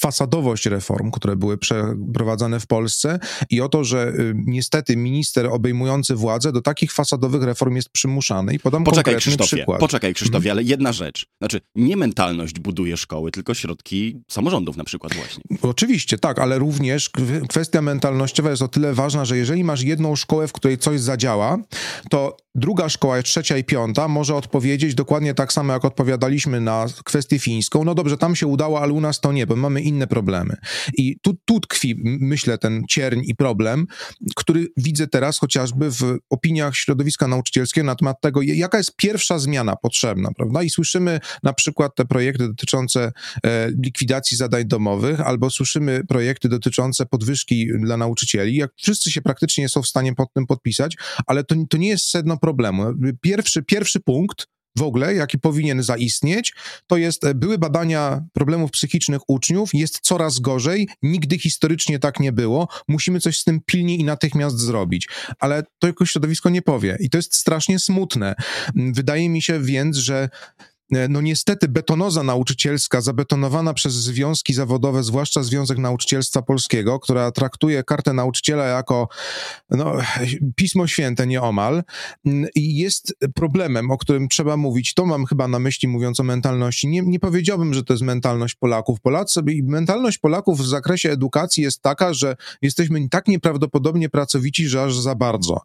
fasadowość 0.00 0.66
reform, 0.66 1.10
które 1.10 1.36
były 1.36 1.58
przeprowadzane 1.58 2.60
w 2.60 2.66
Polsce 2.66 3.18
i 3.50 3.60
o 3.60 3.68
to, 3.68 3.84
że 3.84 4.08
y, 4.08 4.34
niestety 4.36 4.96
minister 4.96 5.46
obejmujący 5.46 6.14
władzę 6.14 6.52
do 6.52 6.62
takich 6.62 6.92
fasadowych 6.92 7.42
reform 7.42 7.76
jest 7.76 7.88
przymuszany. 7.88 8.54
I 8.54 8.58
podam 8.58 8.84
poczekaj, 8.84 9.14
konkretny 9.14 9.20
Krzysztofie, 9.20 9.56
przykład. 9.56 9.80
Poczekaj 9.80 10.14
Krzysztofie, 10.14 10.48
hmm. 10.48 10.58
ale 10.58 10.62
jedna 10.62 10.92
rzecz. 10.92 11.26
Znaczy, 11.38 11.60
nie 11.74 11.96
mentalność 11.96 12.60
buduje 12.60 12.96
szkoły, 12.96 13.30
tylko 13.30 13.54
środki 13.54 14.20
samorządów 14.28 14.76
na 14.76 14.84
przykład 14.84 15.14
właśnie. 15.14 15.44
Oczywiście, 15.62 16.18
tak, 16.18 16.38
ale 16.38 16.58
również 16.58 17.10
kwestia 17.48 17.82
mentalnościowa 17.82 18.50
jest 18.50 18.62
o 18.62 18.68
tyle 18.68 18.94
ważna, 18.94 19.24
że 19.24 19.36
jeżeli 19.36 19.64
masz 19.64 19.82
jedną 19.82 20.16
szkołę, 20.16 20.48
w 20.48 20.52
której 20.52 20.78
coś 20.78 21.00
zadziała, 21.00 21.58
to 22.10 22.36
druga 22.56 22.88
szkoła, 22.88 23.22
trzecia 23.22 23.56
i 23.56 23.64
piąta 23.64 24.08
może 24.08 24.34
odpowiedzieć 24.34 24.94
dokładnie 24.94 25.34
tak 25.34 25.52
samo, 25.52 25.72
jak 25.72 25.84
odpowiadaliśmy 25.84 26.60
na 26.60 26.86
kwestię 27.04 27.38
fińską. 27.38 27.84
No 27.84 27.94
dobrze, 27.94 28.18
tam 28.18 28.36
się 28.36 28.46
udało, 28.46 28.80
ale 28.80 28.92
u 28.92 29.00
nas 29.00 29.20
to 29.20 29.32
nie, 29.32 29.46
bo 29.46 29.56
mamy 29.56 29.82
inne 29.86 30.06
problemy. 30.06 30.56
I 30.96 31.16
tu, 31.22 31.36
tu 31.44 31.60
tkwi, 31.60 31.94
myślę, 32.04 32.58
ten 32.58 32.82
cierń 32.88 33.20
i 33.24 33.34
problem, 33.34 33.86
który 34.36 34.66
widzę 34.76 35.06
teraz 35.06 35.38
chociażby 35.38 35.90
w 35.90 36.18
opiniach 36.30 36.76
środowiska 36.76 37.28
nauczycielskiego 37.28 37.86
na 37.86 37.94
temat 37.94 38.20
tego, 38.20 38.42
jaka 38.42 38.78
jest 38.78 38.96
pierwsza 38.96 39.38
zmiana 39.38 39.76
potrzebna, 39.76 40.30
prawda? 40.36 40.62
I 40.62 40.70
słyszymy 40.70 41.20
na 41.42 41.52
przykład 41.52 41.94
te 41.94 42.04
projekty 42.04 42.48
dotyczące 42.48 43.12
e, 43.44 43.70
likwidacji 43.84 44.36
zadań 44.36 44.64
domowych, 44.64 45.20
albo 45.20 45.50
słyszymy 45.50 46.04
projekty 46.08 46.48
dotyczące 46.48 47.06
podwyżki 47.06 47.68
dla 47.80 47.96
nauczycieli, 47.96 48.56
jak 48.56 48.70
wszyscy 48.76 49.10
się 49.10 49.22
praktycznie 49.22 49.68
są 49.68 49.82
w 49.82 49.86
stanie 49.86 50.14
pod 50.14 50.32
tym 50.32 50.46
podpisać, 50.46 50.96
ale 51.26 51.44
to, 51.44 51.54
to 51.70 51.76
nie 51.76 51.88
jest 51.88 52.10
sedno 52.10 52.36
problemu. 52.36 52.84
Pierwszy, 53.20 53.62
pierwszy 53.62 54.00
punkt 54.00 54.46
w 54.78 54.82
ogóle, 54.82 55.14
jaki 55.14 55.38
powinien 55.38 55.82
zaistnieć, 55.82 56.54
to 56.86 56.96
jest 56.96 57.24
e, 57.24 57.34
były 57.34 57.58
badania 57.58 58.24
problemów 58.32 58.70
psychicznych 58.70 59.20
uczniów, 59.28 59.70
jest 59.74 60.00
coraz 60.00 60.38
gorzej, 60.38 60.88
nigdy 61.02 61.38
historycznie 61.38 61.98
tak 61.98 62.20
nie 62.20 62.32
było, 62.32 62.68
musimy 62.88 63.20
coś 63.20 63.38
z 63.38 63.44
tym 63.44 63.60
pilnie 63.66 63.96
i 63.96 64.04
natychmiast 64.04 64.58
zrobić. 64.58 65.08
Ale 65.38 65.62
to 65.78 65.86
jakoś 65.86 66.10
środowisko 66.10 66.50
nie 66.50 66.62
powie 66.62 66.96
i 67.00 67.10
to 67.10 67.18
jest 67.18 67.34
strasznie 67.34 67.78
smutne. 67.78 68.34
Wydaje 68.74 69.28
mi 69.28 69.42
się 69.42 69.60
więc, 69.60 69.96
że 69.96 70.28
no 70.90 71.20
niestety 71.20 71.68
betonoza 71.68 72.22
nauczycielska 72.22 73.00
zabetonowana 73.00 73.74
przez 73.74 73.94
związki 73.94 74.54
zawodowe, 74.54 75.02
zwłaszcza 75.02 75.42
Związek 75.42 75.78
Nauczycielstwa 75.78 76.42
Polskiego, 76.42 77.00
która 77.00 77.30
traktuje 77.30 77.84
kartę 77.84 78.12
nauczyciela 78.12 78.64
jako 78.64 79.08
no, 79.70 79.92
pismo 80.56 80.86
święte 80.86 81.26
nieomal, 81.26 81.82
jest 82.54 83.14
problemem, 83.34 83.90
o 83.90 83.98
którym 83.98 84.28
trzeba 84.28 84.56
mówić. 84.56 84.94
To 84.94 85.06
mam 85.06 85.26
chyba 85.26 85.48
na 85.48 85.58
myśli, 85.58 85.88
mówiąc 85.88 86.20
o 86.20 86.22
mentalności. 86.22 86.88
Nie, 86.88 87.02
nie 87.02 87.20
powiedziałbym, 87.20 87.74
że 87.74 87.84
to 87.84 87.92
jest 87.92 88.04
mentalność 88.04 88.54
Polaków. 88.54 89.00
Polacy, 89.00 89.40
mentalność 89.62 90.18
Polaków 90.18 90.60
w 90.60 90.66
zakresie 90.66 91.10
edukacji 91.10 91.62
jest 91.62 91.82
taka, 91.82 92.14
że 92.14 92.36
jesteśmy 92.62 93.08
tak 93.08 93.28
nieprawdopodobnie 93.28 94.08
pracowici, 94.08 94.68
że 94.68 94.82
aż 94.82 94.98
za 94.98 95.14
bardzo. 95.14 95.60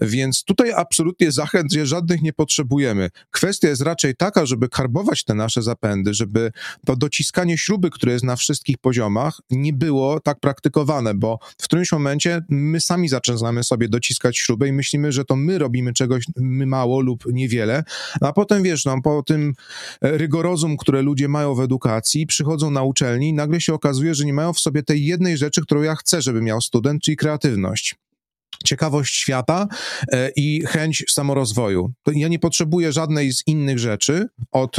Więc 0.00 0.44
tutaj 0.44 0.72
absolutnie 0.72 1.32
zachęt 1.32 1.72
żadnych 1.72 2.22
nie 2.22 2.32
potrzebujemy. 2.32 3.10
Kwestia 3.30 3.68
jest 3.68 3.82
raczej 3.82 4.16
taka, 4.16 4.46
żeby 4.46 4.65
karbować 4.68 5.24
te 5.24 5.34
nasze 5.34 5.62
zapędy, 5.62 6.14
żeby 6.14 6.52
to 6.86 6.96
dociskanie 6.96 7.58
śruby, 7.58 7.90
które 7.90 8.12
jest 8.12 8.24
na 8.24 8.36
wszystkich 8.36 8.78
poziomach, 8.78 9.40
nie 9.50 9.72
było 9.72 10.20
tak 10.20 10.40
praktykowane, 10.40 11.14
bo 11.14 11.38
w 11.58 11.64
którymś 11.64 11.92
momencie 11.92 12.42
my 12.48 12.80
sami 12.80 13.08
zaczynamy 13.08 13.64
sobie 13.64 13.88
dociskać 13.88 14.38
śrubę 14.38 14.68
i 14.68 14.72
myślimy, 14.72 15.12
że 15.12 15.24
to 15.24 15.36
my 15.36 15.58
robimy 15.58 15.92
czegoś 15.92 16.24
my 16.36 16.66
mało 16.66 17.00
lub 17.00 17.24
niewiele, 17.32 17.84
a 18.20 18.32
potem 18.32 18.62
wiesz, 18.62 18.84
no, 18.84 19.02
po 19.02 19.22
tym 19.22 19.52
rygorozum, 20.02 20.76
które 20.76 21.02
ludzie 21.02 21.28
mają 21.28 21.54
w 21.54 21.60
edukacji, 21.60 22.26
przychodzą 22.26 22.70
na 22.70 22.82
uczelni 22.82 23.28
i 23.28 23.32
nagle 23.32 23.60
się 23.60 23.74
okazuje, 23.74 24.14
że 24.14 24.24
nie 24.24 24.34
mają 24.34 24.52
w 24.52 24.60
sobie 24.60 24.82
tej 24.82 25.04
jednej 25.04 25.36
rzeczy, 25.36 25.62
którą 25.62 25.82
ja 25.82 25.94
chcę, 25.94 26.22
żeby 26.22 26.42
miał 26.42 26.60
student, 26.60 27.02
czyli 27.02 27.16
kreatywność 27.16 27.96
ciekawość 28.64 29.14
świata 29.14 29.66
e, 30.12 30.30
i 30.36 30.62
chęć 30.66 31.04
samorozwoju. 31.08 31.92
Ja 32.06 32.28
nie 32.28 32.38
potrzebuję 32.38 32.92
żadnej 32.92 33.32
z 33.32 33.46
innych 33.46 33.78
rzeczy 33.78 34.26
od 34.52 34.76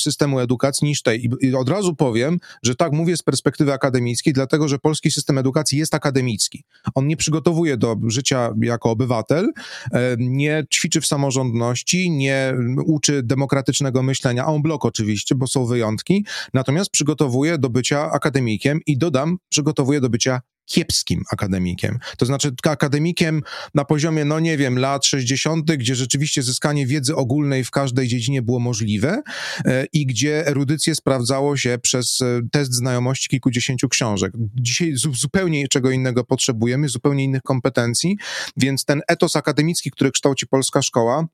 systemu 0.00 0.40
edukacji 0.40 0.88
niż 0.88 1.02
tej. 1.02 1.28
I 1.40 1.54
od 1.54 1.68
razu 1.68 1.96
powiem, 1.96 2.38
że 2.62 2.74
tak 2.74 2.92
mówię 2.92 3.16
z 3.16 3.22
perspektywy 3.22 3.72
akademickiej, 3.72 4.32
dlatego 4.32 4.68
że 4.68 4.78
polski 4.78 5.10
system 5.10 5.38
edukacji 5.38 5.78
jest 5.78 5.94
akademicki. 5.94 6.64
On 6.94 7.06
nie 7.06 7.16
przygotowuje 7.16 7.76
do 7.76 7.96
życia 8.06 8.52
jako 8.62 8.90
obywatel, 8.90 9.52
e, 9.92 10.16
nie 10.18 10.64
ćwiczy 10.74 11.00
w 11.00 11.06
samorządności, 11.06 12.10
nie 12.10 12.54
uczy 12.86 13.22
demokratycznego 13.22 14.02
myślenia, 14.02 14.44
a 14.44 14.46
on 14.46 14.62
blok 14.62 14.84
oczywiście, 14.84 15.34
bo 15.34 15.46
są 15.46 15.66
wyjątki, 15.66 16.24
natomiast 16.54 16.90
przygotowuje 16.90 17.58
do 17.58 17.70
bycia 17.70 18.10
akademikiem 18.10 18.80
i 18.86 18.98
dodam, 18.98 19.36
przygotowuje 19.48 20.00
do 20.00 20.10
bycia 20.10 20.40
kiepskim 20.70 21.22
akademikiem. 21.32 21.98
To 22.18 22.26
znaczy 22.26 22.52
akademikiem 22.64 23.42
na 23.74 23.84
poziomie, 23.84 24.24
no 24.24 24.40
nie 24.40 24.56
wiem, 24.56 24.78
lat 24.78 25.06
60., 25.06 25.72
gdzie 25.72 25.94
rzeczywiście 25.94 26.42
zyskanie 26.42 26.86
wiedzy 26.86 27.16
ogólnej 27.16 27.64
w 27.64 27.70
każdej 27.70 28.08
dziedzinie 28.08 28.42
było 28.42 28.60
możliwe 28.60 29.22
e, 29.64 29.86
i 29.92 30.06
gdzie 30.06 30.46
erudycję 30.46 30.94
sprawdzało 30.94 31.56
się 31.56 31.78
przez 31.82 32.20
e, 32.20 32.40
test 32.52 32.74
znajomości 32.74 33.28
kilkudziesięciu 33.28 33.88
książek. 33.88 34.32
Dzisiaj 34.60 34.92
zupełnie 34.94 35.68
czego 35.68 35.90
innego 35.90 36.24
potrzebujemy, 36.24 36.88
zupełnie 36.88 37.24
innych 37.24 37.42
kompetencji, 37.42 38.16
więc 38.56 38.84
ten 38.84 39.00
etos 39.08 39.36
akademicki, 39.36 39.90
który 39.90 40.10
kształci 40.10 40.46
polska 40.46 40.82
szkoła, 40.82 41.26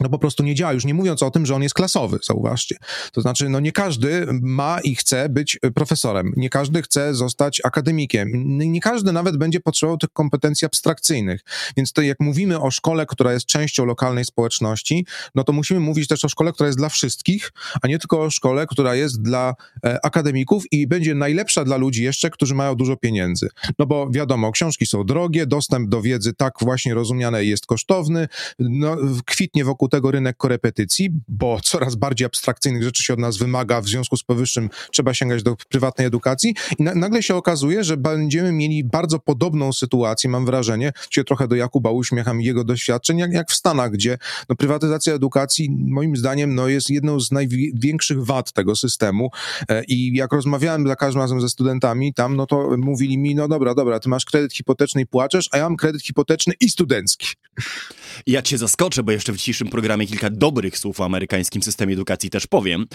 no 0.00 0.08
po 0.08 0.18
prostu 0.18 0.42
nie 0.42 0.54
działa, 0.54 0.72
już 0.72 0.84
nie 0.84 0.94
mówiąc 0.94 1.22
o 1.22 1.30
tym, 1.30 1.46
że 1.46 1.54
on 1.54 1.62
jest 1.62 1.74
klasowy, 1.74 2.18
zauważcie. 2.22 2.76
To 3.12 3.20
znaczy, 3.20 3.48
no 3.48 3.60
nie 3.60 3.72
każdy 3.72 4.26
ma 4.42 4.80
i 4.80 4.94
chce 4.94 5.28
być 5.28 5.58
profesorem, 5.74 6.32
nie 6.36 6.50
każdy 6.50 6.82
chce 6.82 7.14
zostać 7.14 7.60
akademikiem, 7.64 8.30
nie 8.58 8.80
każdy 8.80 9.12
nawet 9.12 9.36
będzie 9.36 9.60
potrzebował 9.60 9.98
tych 9.98 10.10
kompetencji 10.10 10.66
abstrakcyjnych. 10.66 11.40
Więc 11.76 11.92
to 11.92 12.02
jak 12.02 12.20
mówimy 12.20 12.60
o 12.60 12.70
szkole, 12.70 13.06
która 13.06 13.32
jest 13.32 13.46
częścią 13.46 13.84
lokalnej 13.84 14.24
społeczności, 14.24 15.06
no 15.34 15.44
to 15.44 15.52
musimy 15.52 15.80
mówić 15.80 16.08
też 16.08 16.24
o 16.24 16.28
szkole, 16.28 16.52
która 16.52 16.66
jest 16.66 16.78
dla 16.78 16.88
wszystkich, 16.88 17.52
a 17.82 17.88
nie 17.88 17.98
tylko 17.98 18.22
o 18.22 18.30
szkole, 18.30 18.66
która 18.66 18.94
jest 18.94 19.22
dla 19.22 19.54
e, 19.84 20.04
akademików 20.04 20.64
i 20.72 20.86
będzie 20.86 21.14
najlepsza 21.14 21.64
dla 21.64 21.76
ludzi 21.76 22.04
jeszcze, 22.04 22.30
którzy 22.30 22.54
mają 22.54 22.74
dużo 22.74 22.96
pieniędzy. 22.96 23.48
No 23.78 23.86
bo 23.86 24.10
wiadomo, 24.10 24.52
książki 24.52 24.86
są 24.86 25.04
drogie, 25.04 25.46
dostęp 25.46 25.88
do 25.88 26.02
wiedzy 26.02 26.32
tak 26.32 26.54
właśnie 26.60 26.94
rozumiane 26.94 27.44
jest 27.44 27.66
kosztowny, 27.66 28.28
no, 28.58 28.96
kwitnie 29.26 29.64
wokół 29.64 29.83
wokół 29.84 29.88
tego 29.88 30.10
rynek 30.10 30.36
korepetycji, 30.36 31.10
bo 31.28 31.60
coraz 31.62 31.94
bardziej 31.94 32.26
abstrakcyjnych 32.26 32.82
rzeczy 32.82 33.02
się 33.02 33.12
od 33.12 33.18
nas 33.18 33.36
wymaga, 33.36 33.80
w 33.80 33.88
związku 33.88 34.16
z 34.16 34.22
powyższym 34.22 34.70
trzeba 34.92 35.14
sięgać 35.14 35.42
do 35.42 35.56
prywatnej 35.68 36.06
edukacji 36.06 36.54
i 36.78 36.82
na, 36.82 36.94
nagle 36.94 37.22
się 37.22 37.34
okazuje, 37.34 37.84
że 37.84 37.96
będziemy 37.96 38.52
mieli 38.52 38.84
bardzo 38.84 39.18
podobną 39.18 39.72
sytuację, 39.72 40.30
mam 40.30 40.46
wrażenie, 40.46 40.92
się 41.10 41.24
trochę 41.24 41.48
do 41.48 41.56
Jakuba 41.56 41.90
uśmiecham 41.90 42.40
i 42.40 42.44
jego 42.44 42.64
doświadczeń, 42.64 43.18
jak, 43.18 43.32
jak 43.32 43.50
w 43.50 43.54
Stanach, 43.54 43.90
gdzie 43.90 44.18
no, 44.48 44.56
prywatyzacja 44.56 45.14
edukacji 45.14 45.70
moim 45.70 46.16
zdaniem 46.16 46.54
no, 46.54 46.68
jest 46.68 46.90
jedną 46.90 47.20
z 47.20 47.32
największych 47.32 48.24
wad 48.24 48.52
tego 48.52 48.76
systemu 48.76 49.30
e, 49.68 49.84
i 49.84 50.16
jak 50.16 50.32
rozmawiałem 50.32 50.88
za 50.88 50.96
każdym 50.96 51.22
razem 51.22 51.40
ze 51.40 51.48
studentami 51.48 52.14
tam, 52.14 52.36
no 52.36 52.46
to 52.46 52.76
mówili 52.78 53.18
mi, 53.18 53.34
no 53.34 53.48
dobra, 53.48 53.74
dobra, 53.74 54.00
ty 54.00 54.08
masz 54.08 54.24
kredyt 54.24 54.52
hipoteczny 54.52 55.02
i 55.02 55.06
płaczesz, 55.06 55.48
a 55.52 55.58
ja 55.58 55.64
mam 55.64 55.76
kredyt 55.76 56.02
hipoteczny 56.02 56.54
i 56.60 56.70
studencki. 56.70 57.26
Ja 58.26 58.42
cię 58.42 58.58
zaskoczę, 58.58 59.02
bo 59.02 59.12
jeszcze 59.12 59.32
w 59.32 59.36
dzisiejszym 59.36 59.68
programie 59.68 60.06
kilka 60.06 60.30
dobrych 60.30 60.78
słów 60.78 61.00
o 61.00 61.04
amerykańskim 61.04 61.62
systemie 61.62 61.94
edukacji 61.94 62.30
też 62.30 62.46
powiem, 62.46 62.86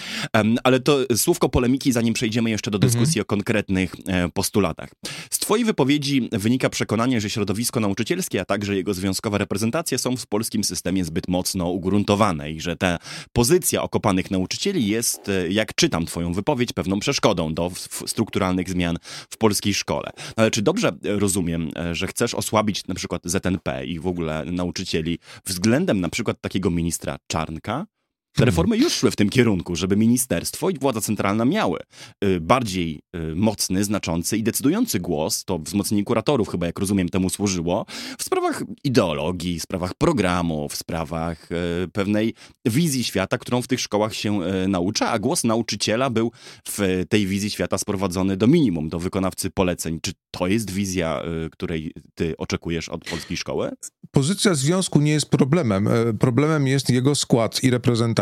ale 0.64 0.80
to 0.80 0.98
słówko 1.16 1.48
polemiki, 1.48 1.92
zanim 1.92 2.14
przejdziemy 2.14 2.50
jeszcze 2.50 2.70
do 2.70 2.76
mhm. 2.76 2.92
dyskusji 2.92 3.20
mhm. 3.20 3.22
o 3.22 3.24
konkretnych 3.24 3.94
e, 4.06 4.28
postulatach. 4.28 4.90
Z 5.30 5.38
twojej 5.38 5.64
wypowiedzi 5.64 6.28
wynika 6.32 6.70
przekonanie, 6.70 7.20
że 7.20 7.30
środowisko 7.30 7.80
nauczycielskie, 7.80 8.40
a 8.40 8.44
także 8.44 8.76
jego 8.76 8.94
związkowa 8.94 9.38
reprezentacja 9.38 9.98
są 9.98 10.16
w 10.16 10.26
polskim 10.26 10.64
systemie 10.64 11.04
zbyt 11.04 11.28
mocno 11.28 11.70
ugruntowane 11.70 12.52
i 12.52 12.60
że 12.60 12.76
ta 12.76 12.98
pozycja 13.32 13.82
okopanych 13.82 14.30
nauczycieli 14.30 14.86
jest, 14.86 15.28
e, 15.28 15.48
jak 15.48 15.74
czytam 15.74 16.06
twoją 16.06 16.32
wypowiedź, 16.32 16.72
pewną 16.72 17.00
przeszkodą 17.00 17.54
do 17.54 17.70
strukturalnych 18.06 18.70
zmian 18.70 18.98
w 19.30 19.36
polskiej 19.36 19.74
szkole. 19.74 20.10
No 20.16 20.34
ale 20.36 20.50
czy 20.50 20.62
dobrze 20.62 20.92
rozumiem, 21.02 21.70
e, 21.76 21.94
że 21.94 22.06
chcesz 22.06 22.34
osłabić 22.34 22.86
na 22.86 22.94
przykład 22.94 23.22
ZNP 23.24 23.86
i 23.86 24.00
w 24.00 24.06
ogóle 24.06 24.44
nauczycieli 24.50 25.18
względem 25.46 26.00
na 26.00 26.08
przykład 26.08 26.40
takiego 26.40 26.70
ministra 26.70 27.18
Czarnka, 27.26 27.86
te 28.32 28.44
reformy 28.44 28.76
już 28.76 28.92
szły 28.92 29.10
w 29.10 29.16
tym 29.16 29.28
kierunku, 29.28 29.76
żeby 29.76 29.96
ministerstwo 29.96 30.70
i 30.70 30.78
władza 30.78 31.00
centralna 31.00 31.44
miały 31.44 31.78
y, 32.24 32.40
bardziej 32.40 33.00
y, 33.16 33.34
mocny, 33.34 33.84
znaczący 33.84 34.36
i 34.36 34.42
decydujący 34.42 35.00
głos, 35.00 35.44
to 35.44 35.58
wzmocnienie 35.58 36.04
kuratorów 36.04 36.48
chyba, 36.48 36.66
jak 36.66 36.78
rozumiem, 36.78 37.08
temu 37.08 37.30
służyło, 37.30 37.86
w 38.18 38.22
sprawach 38.22 38.62
ideologii, 38.84 39.58
w 39.58 39.62
sprawach 39.62 39.94
programów, 39.94 40.72
w 40.72 40.76
sprawach 40.76 41.48
y, 41.52 41.88
pewnej 41.92 42.34
wizji 42.64 43.04
świata, 43.04 43.38
którą 43.38 43.62
w 43.62 43.66
tych 43.66 43.80
szkołach 43.80 44.14
się 44.14 44.40
naucza, 44.68 45.10
a 45.10 45.18
głos 45.18 45.44
nauczyciela 45.44 46.10
był 46.10 46.32
w 46.68 47.04
tej 47.08 47.26
wizji 47.26 47.50
świata 47.50 47.78
sprowadzony 47.78 48.36
do 48.36 48.46
minimum, 48.46 48.88
do 48.88 48.98
wykonawcy 48.98 49.50
poleceń. 49.50 49.98
Czy 50.02 50.12
to 50.30 50.46
jest 50.46 50.70
wizja, 50.70 51.22
której 51.52 51.92
ty 52.14 52.36
oczekujesz 52.36 52.88
od 52.88 53.04
polskiej 53.04 53.36
szkoły? 53.36 53.70
Pozycja 54.10 54.54
związku 54.54 55.00
nie 55.00 55.12
jest 55.12 55.30
problemem. 55.30 55.88
E, 55.88 56.14
problemem 56.14 56.66
jest 56.66 56.90
jego 56.90 57.14
skład 57.14 57.64
i 57.64 57.70
reprezentacja. 57.70 58.19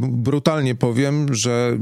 Brutalnie 0.00 0.74
powiem, 0.74 1.34
że 1.34 1.78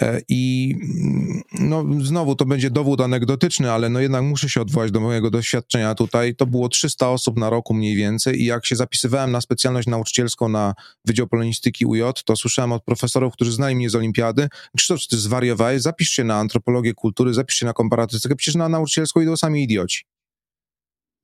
e, 0.00 0.20
i 0.28 0.74
mm, 0.82 1.42
no, 1.60 1.84
znowu 2.02 2.36
to 2.36 2.44
będzie 2.44 2.70
dowód 2.70 3.00
anegdotyczny, 3.00 3.72
ale 3.72 3.88
no 3.88 4.00
jednak 4.00 4.22
muszę 4.22 4.48
się 4.48 4.60
odwołać 4.60 4.90
do 4.90 5.00
mojego 5.00 5.30
doświadczenia 5.30 5.94
tutaj. 5.94 6.34
To 6.34 6.46
było 6.46 6.68
300 6.68 7.10
osób 7.10 7.38
na 7.38 7.50
roku 7.50 7.74
mniej 7.74 7.96
więcej 7.96 8.42
i 8.42 8.44
jak 8.44 8.66
się 8.66 8.76
zapisywałem 8.76 9.32
na 9.32 9.40
specjalność 9.40 9.88
nauczycielską 9.88 10.48
na 10.48 10.74
Wydział 11.04 11.26
Polonistyki 11.26 11.86
UJ, 11.86 12.02
to 12.24 12.36
słyszałem 12.36 12.72
od 12.72 12.84
profesorów, 12.84 13.32
którzy 13.32 13.52
znali 13.52 13.76
mnie 13.76 13.90
z 13.90 13.94
olimpiady, 13.94 14.48
Krzysztof, 14.76 15.00
czy 15.00 15.08
ty 15.08 15.16
zwariowałeś? 15.16 15.82
Zapisz 15.82 16.10
się 16.10 16.24
na 16.24 16.36
antropologię 16.36 16.94
kultury, 16.94 17.34
zapisz 17.34 17.56
się 17.56 17.66
na 17.66 17.72
komparatystykę, 17.72 18.36
przecież 18.36 18.54
na 18.54 18.68
nauczycielską 18.82 19.20
idą 19.20 19.36
sami 19.36 19.62
idioci. 19.62 20.04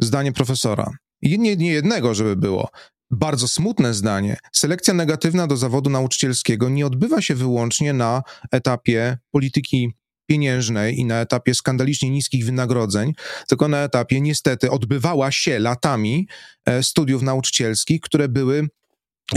Zdanie 0.01 0.33
profesora. 0.33 0.91
Nie, 1.23 1.57
nie 1.57 1.73
jednego, 1.73 2.15
żeby 2.15 2.37
było. 2.37 2.69
Bardzo 3.11 3.49
smutne 3.49 3.95
zdanie. 3.95 4.37
Selekcja 4.53 4.95
negatywna 4.95 5.47
do 5.47 5.57
zawodu 5.57 5.91
nauczycielskiego 5.91 6.69
nie 6.69 6.87
odbywa 6.87 7.23
się 7.23 7.35
wyłącznie 7.35 7.93
na 7.93 8.23
etapie 8.53 9.19
polityki 9.31 9.93
pieniężnej 10.27 10.99
i 10.99 11.05
na 11.05 11.21
etapie 11.21 11.55
skandalicznie 11.55 12.11
niskich 12.11 12.45
wynagrodzeń, 12.45 13.13
tylko 13.49 13.69
na 13.69 13.79
etapie 13.79 14.21
niestety 14.21 14.71
odbywała 14.71 15.33
się 15.33 15.59
latami 15.59 16.29
e, 16.67 16.83
studiów 16.83 17.23
nauczycielskich, 17.23 18.01
które 18.01 18.29
były 18.29 18.69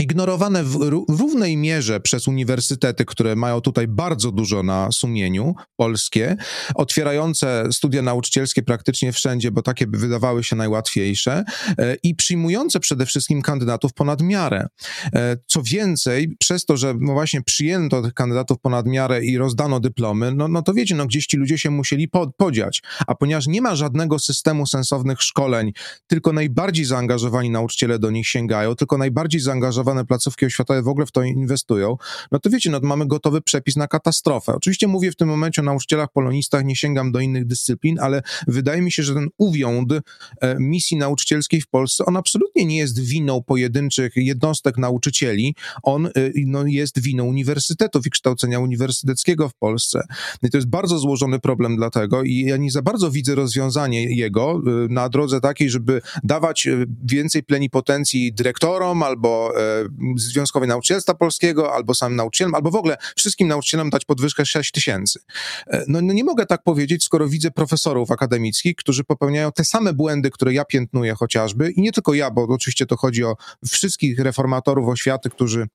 ignorowane 0.00 0.64
w 0.64 0.76
równej 1.08 1.56
mierze 1.56 2.00
przez 2.00 2.28
uniwersytety, 2.28 3.04
które 3.04 3.36
mają 3.36 3.60
tutaj 3.60 3.88
bardzo 3.88 4.32
dużo 4.32 4.62
na 4.62 4.92
sumieniu, 4.92 5.54
polskie, 5.76 6.36
otwierające 6.74 7.68
studia 7.72 8.02
nauczycielskie 8.02 8.62
praktycznie 8.62 9.12
wszędzie, 9.12 9.50
bo 9.50 9.62
takie 9.62 9.86
wydawały 9.86 10.44
się 10.44 10.56
najłatwiejsze 10.56 11.44
e, 11.78 11.96
i 12.02 12.14
przyjmujące 12.14 12.80
przede 12.80 13.06
wszystkim 13.06 13.42
kandydatów 13.42 13.92
ponad 13.92 14.22
miarę. 14.22 14.66
E, 15.14 15.36
co 15.46 15.62
więcej, 15.62 16.36
przez 16.38 16.64
to, 16.64 16.76
że 16.76 16.94
no 17.00 17.12
właśnie 17.12 17.42
przyjęto 17.42 18.02
tych 18.02 18.14
kandydatów 18.14 18.60
ponad 18.60 18.86
miarę 18.86 19.24
i 19.24 19.38
rozdano 19.38 19.80
dyplomy, 19.80 20.34
no, 20.34 20.48
no 20.48 20.62
to 20.62 20.74
wiecie, 20.74 20.94
no 20.94 21.06
gdzieś 21.06 21.26
ci 21.26 21.36
ludzie 21.36 21.58
się 21.58 21.70
musieli 21.70 22.08
podziać, 22.36 22.82
a 23.06 23.14
ponieważ 23.14 23.46
nie 23.46 23.62
ma 23.62 23.74
żadnego 23.76 24.18
systemu 24.18 24.66
sensownych 24.66 25.22
szkoleń, 25.22 25.72
tylko 26.06 26.32
najbardziej 26.32 26.84
zaangażowani 26.84 27.50
nauczyciele 27.50 27.98
do 27.98 28.10
nich 28.10 28.28
sięgają, 28.28 28.74
tylko 28.74 28.98
najbardziej 28.98 29.40
zaangażowani 29.40 29.81
zaangażowane 29.82 30.04
placówki 30.04 30.46
oświatowe 30.46 30.82
w 30.82 30.88
ogóle 30.88 31.06
w 31.06 31.12
to 31.12 31.22
inwestują, 31.22 31.96
no 32.32 32.38
to 32.38 32.50
wiecie, 32.50 32.70
no 32.70 32.80
to 32.80 32.86
mamy 32.86 33.06
gotowy 33.06 33.40
przepis 33.40 33.76
na 33.76 33.88
katastrofę. 33.88 34.54
Oczywiście 34.54 34.88
mówię 34.88 35.12
w 35.12 35.16
tym 35.16 35.28
momencie 35.28 35.62
o 35.62 35.64
nauczycielach 35.64 36.12
polonistach, 36.12 36.64
nie 36.64 36.76
sięgam 36.76 37.12
do 37.12 37.20
innych 37.20 37.46
dyscyplin, 37.46 37.98
ale 38.00 38.22
wydaje 38.46 38.82
mi 38.82 38.92
się, 38.92 39.02
że 39.02 39.14
ten 39.14 39.28
uwiąd 39.38 39.92
e, 39.92 40.00
misji 40.58 40.96
nauczycielskiej 40.96 41.60
w 41.60 41.68
Polsce, 41.68 42.04
on 42.04 42.16
absolutnie 42.16 42.64
nie 42.64 42.76
jest 42.76 43.00
winą 43.00 43.42
pojedynczych 43.42 44.12
jednostek 44.16 44.78
nauczycieli, 44.78 45.54
on 45.82 46.06
e, 46.06 46.10
no, 46.46 46.66
jest 46.66 47.00
winą 47.00 47.24
uniwersytetów 47.24 48.06
i 48.06 48.10
kształcenia 48.10 48.60
uniwersyteckiego 48.60 49.48
w 49.48 49.54
Polsce. 49.54 50.02
I 50.42 50.50
to 50.50 50.58
jest 50.58 50.68
bardzo 50.68 50.98
złożony 50.98 51.38
problem 51.38 51.76
dlatego 51.76 52.22
i 52.22 52.38
ja 52.38 52.56
nie 52.56 52.70
za 52.70 52.82
bardzo 52.82 53.10
widzę 53.10 53.34
rozwiązanie 53.34 54.16
jego 54.16 54.52
e, 54.52 54.60
na 54.88 55.08
drodze 55.08 55.40
takiej, 55.40 55.70
żeby 55.70 56.02
dawać 56.22 56.68
więcej 57.04 57.42
plenipotencji 57.42 58.32
dyrektorom 58.32 59.02
albo 59.02 59.52
Związkowej 60.16 60.68
Nauczycielstwa 60.68 61.14
Polskiego, 61.14 61.74
albo 61.74 61.94
samym 61.94 62.16
nauczycielom, 62.16 62.54
albo 62.54 62.70
w 62.70 62.76
ogóle 62.76 62.96
wszystkim 63.16 63.48
nauczycielom 63.48 63.90
dać 63.90 64.04
podwyżkę 64.04 64.46
6 64.46 64.72
tysięcy. 64.72 65.20
E, 65.66 65.84
no, 65.88 66.00
no 66.02 66.12
nie 66.12 66.24
mogę 66.24 66.46
tak 66.46 66.62
powiedzieć, 66.62 67.04
skoro 67.04 67.28
widzę 67.28 67.50
profesorów 67.50 68.10
akademickich, 68.10 68.76
którzy 68.76 69.04
popełniają 69.04 69.52
te 69.52 69.64
same 69.64 69.92
błędy, 69.92 70.30
które 70.30 70.52
ja 70.52 70.64
piętnuję 70.64 71.14
chociażby 71.14 71.70
i 71.70 71.80
nie 71.80 71.92
tylko 71.92 72.14
ja, 72.14 72.30
bo 72.30 72.42
oczywiście 72.42 72.86
to 72.86 72.96
chodzi 72.96 73.24
o 73.24 73.36
wszystkich 73.66 74.18
reformatorów 74.18 74.88
oświaty, 74.88 75.30
którzy 75.30 75.66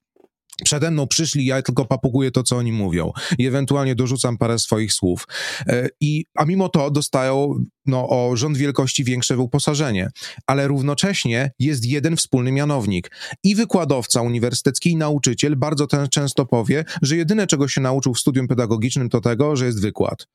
przede 0.64 0.90
mną 0.90 1.06
przyszli, 1.06 1.46
ja 1.46 1.62
tylko 1.62 1.84
papuguję 1.84 2.30
to, 2.30 2.42
co 2.42 2.56
oni 2.56 2.72
mówią 2.72 3.12
i 3.38 3.46
ewentualnie 3.46 3.94
dorzucam 3.94 4.38
parę 4.38 4.58
swoich 4.58 4.92
słów. 4.92 5.26
E, 5.66 5.88
I, 6.00 6.24
a 6.34 6.44
mimo 6.44 6.68
to 6.68 6.90
dostają 6.90 7.64
no, 7.86 8.08
o 8.08 8.36
rząd 8.36 8.56
wielkości 8.56 9.04
większe 9.04 9.38
uposażenie, 9.38 10.10
ale 10.46 10.68
równocześnie 10.68 11.50
jest 11.58 11.84
jeden 11.84 12.16
wspólny 12.16 12.52
mianownik. 12.52 13.10
I 13.44 13.54
wykładowca 13.54 14.22
uniwersytecki, 14.22 14.90
i 14.90 14.96
nauczyciel 14.96 15.56
bardzo 15.56 15.86
ten 15.86 16.08
często 16.08 16.46
powie, 16.46 16.84
że 17.02 17.16
jedyne, 17.16 17.46
czego 17.46 17.68
się 17.68 17.80
nauczył 17.80 18.14
w 18.14 18.20
studium 18.20 18.48
pedagogicznym, 18.48 19.08
to 19.08 19.20
tego, 19.20 19.56
że 19.56 19.66
jest 19.66 19.82
wykład. 19.82 20.26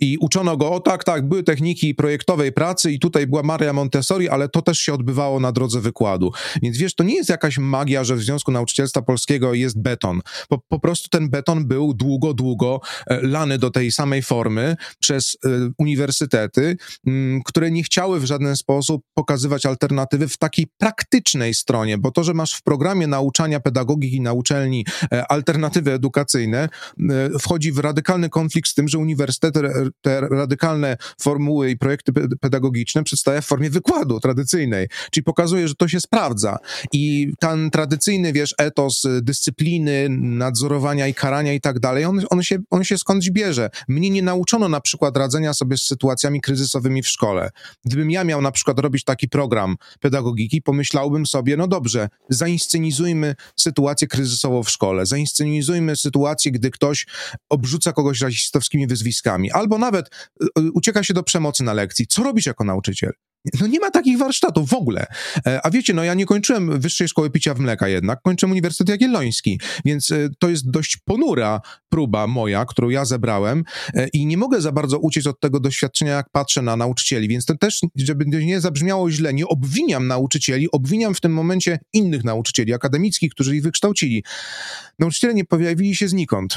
I 0.00 0.18
uczono 0.20 0.56
go, 0.56 0.72
o 0.72 0.80
tak, 0.80 1.04
tak, 1.04 1.28
były 1.28 1.42
techniki 1.42 1.94
projektowej 1.94 2.52
pracy 2.52 2.92
i 2.92 2.98
tutaj 2.98 3.26
była 3.26 3.42
Maria 3.42 3.72
Montessori, 3.72 4.28
ale 4.28 4.48
to 4.48 4.62
też 4.62 4.78
się 4.78 4.94
odbywało 4.94 5.40
na 5.40 5.52
drodze 5.52 5.80
wykładu. 5.80 6.32
Więc 6.62 6.78
wiesz, 6.78 6.94
to 6.94 7.04
nie 7.04 7.14
jest 7.14 7.28
jakaś 7.28 7.58
magia, 7.58 8.04
że 8.04 8.16
w 8.16 8.22
Związku 8.22 8.52
Nauczycielstwa 8.52 9.02
Polskiego 9.02 9.54
jest 9.54 9.82
beton. 9.82 10.20
Po, 10.48 10.58
po 10.68 10.80
prostu 10.80 11.08
ten 11.08 11.30
beton 11.30 11.66
był 11.66 11.94
długo, 11.94 12.34
długo 12.34 12.80
e, 13.06 13.20
lany 13.22 13.58
do 13.58 13.70
tej 13.70 13.92
samej 13.92 14.22
formy 14.22 14.76
przez 15.00 15.36
e, 15.44 15.48
uniwersytety, 15.78 16.76
m, 17.06 17.40
które 17.44 17.70
nie 17.70 17.82
chciały 17.82 18.20
w 18.20 18.24
żaden 18.24 18.56
sposób 18.56 19.02
pokazywać 19.14 19.66
alternatywy 19.66 20.28
w 20.28 20.38
takiej 20.38 20.66
praktycznej 20.78 21.54
stronie, 21.54 21.98
bo 21.98 22.10
to, 22.10 22.24
że 22.24 22.34
masz 22.34 22.54
w 22.54 22.62
programie 22.62 23.06
nauczania 23.06 23.60
pedagogiki 23.60 24.20
na 24.20 24.32
uczelni 24.32 24.86
e, 25.12 25.26
alternatywy 25.26 25.92
edukacyjne, 25.92 26.68
wchodzi 27.40 27.72
w 27.72 27.78
radykalny 27.78 28.28
konflikt 28.28 28.70
z 28.70 28.74
tym, 28.74 28.88
że 28.88 28.98
uniwersytet 28.98 29.56
te 30.00 30.20
radykalne 30.20 30.96
formuły 31.20 31.70
i 31.70 31.76
projekty 31.76 32.12
pedagogiczne 32.40 33.04
przedstawia 33.04 33.40
w 33.40 33.46
formie 33.46 33.70
wykładu 33.70 34.20
tradycyjnej, 34.20 34.88
czyli 35.10 35.24
pokazuje, 35.24 35.68
że 35.68 35.74
to 35.74 35.88
się 35.88 36.00
sprawdza. 36.00 36.58
I 36.92 37.32
ten 37.40 37.70
tradycyjny, 37.70 38.32
wiesz, 38.32 38.54
etos 38.58 39.02
dyscypliny, 39.22 40.06
nadzorowania 40.10 41.06
i 41.06 41.14
karania 41.14 41.52
i 41.52 41.60
tak 41.60 41.80
dalej, 41.80 42.04
on, 42.04 42.20
on, 42.30 42.42
się, 42.42 42.58
on 42.70 42.84
się 42.84 42.98
skądś 42.98 43.30
bierze. 43.30 43.70
Mnie 43.88 44.10
nie 44.10 44.22
nauczono 44.22 44.68
na 44.68 44.80
przykład 44.80 45.16
radzenia 45.16 45.54
sobie 45.54 45.76
z 45.76 45.82
sytuacjami 45.82 46.40
kryzysowymi 46.40 47.02
w 47.02 47.08
szkole. 47.08 47.50
Gdybym 47.84 48.10
ja 48.10 48.24
miał 48.24 48.42
na 48.42 48.52
przykład 48.52 48.78
robić 48.78 49.04
taki 49.04 49.28
program 49.28 49.76
pedagogiki, 50.00 50.62
pomyślałbym 50.62 51.26
sobie, 51.26 51.56
no 51.56 51.68
dobrze, 51.68 52.08
zainscenizujmy 52.28 53.34
sytuację 53.56 54.08
kryzysową 54.08 54.62
w 54.62 54.70
szkole, 54.70 55.06
zainscenizujmy 55.06 55.96
sytuację, 55.96 56.52
gdy 56.52 56.70
ktoś 56.70 57.06
obrzuca 57.48 57.92
kogoś 57.92 58.20
rasistowskimi 58.20 58.86
wyzwiskami, 58.86 59.50
albo 59.50 59.75
albo 59.76 59.86
nawet 59.86 60.10
y, 60.42 60.60
y, 60.60 60.72
ucieka 60.72 61.02
się 61.02 61.14
do 61.14 61.22
przemocy 61.22 61.64
na 61.64 61.72
lekcji. 61.72 62.06
Co 62.06 62.22
robisz 62.22 62.46
jako 62.46 62.64
nauczyciel? 62.64 63.12
No 63.60 63.66
nie 63.66 63.80
ma 63.80 63.90
takich 63.90 64.18
warsztatów 64.18 64.68
w 64.68 64.74
ogóle. 64.74 65.06
E, 65.46 65.60
a 65.66 65.70
wiecie, 65.70 65.94
no 65.94 66.04
ja 66.04 66.14
nie 66.14 66.26
kończyłem 66.26 66.80
Wyższej 66.80 67.08
Szkoły 67.08 67.30
Picia 67.30 67.54
w 67.54 67.58
Mleka 67.58 67.88
jednak, 67.88 68.22
kończyłem 68.22 68.50
Uniwersytet 68.50 68.88
Jagielloński, 68.88 69.60
więc 69.84 70.10
e, 70.10 70.28
to 70.38 70.48
jest 70.48 70.70
dość 70.70 70.96
ponura 70.96 71.60
próba 71.88 72.26
moja, 72.26 72.64
którą 72.64 72.88
ja 72.88 73.04
zebrałem 73.04 73.64
e, 73.94 74.08
i 74.08 74.26
nie 74.26 74.36
mogę 74.36 74.60
za 74.60 74.72
bardzo 74.72 74.98
uciec 74.98 75.26
od 75.26 75.40
tego 75.40 75.60
doświadczenia, 75.60 76.12
jak 76.12 76.30
patrzę 76.30 76.62
na 76.62 76.76
nauczycieli, 76.76 77.28
więc 77.28 77.44
to 77.44 77.56
też, 77.56 77.80
żeby 77.96 78.24
nie 78.26 78.60
zabrzmiało 78.60 79.10
źle, 79.10 79.34
nie 79.34 79.46
obwiniam 79.46 80.06
nauczycieli, 80.06 80.70
obwiniam 80.70 81.14
w 81.14 81.20
tym 81.20 81.32
momencie 81.32 81.78
innych 81.92 82.24
nauczycieli 82.24 82.74
akademickich, 82.74 83.32
którzy 83.32 83.56
ich 83.56 83.62
wykształcili. 83.62 84.24
Nauczyciele 84.98 85.34
nie 85.34 85.44
pojawili 85.44 85.96
się 85.96 86.08
znikąd. 86.08 86.56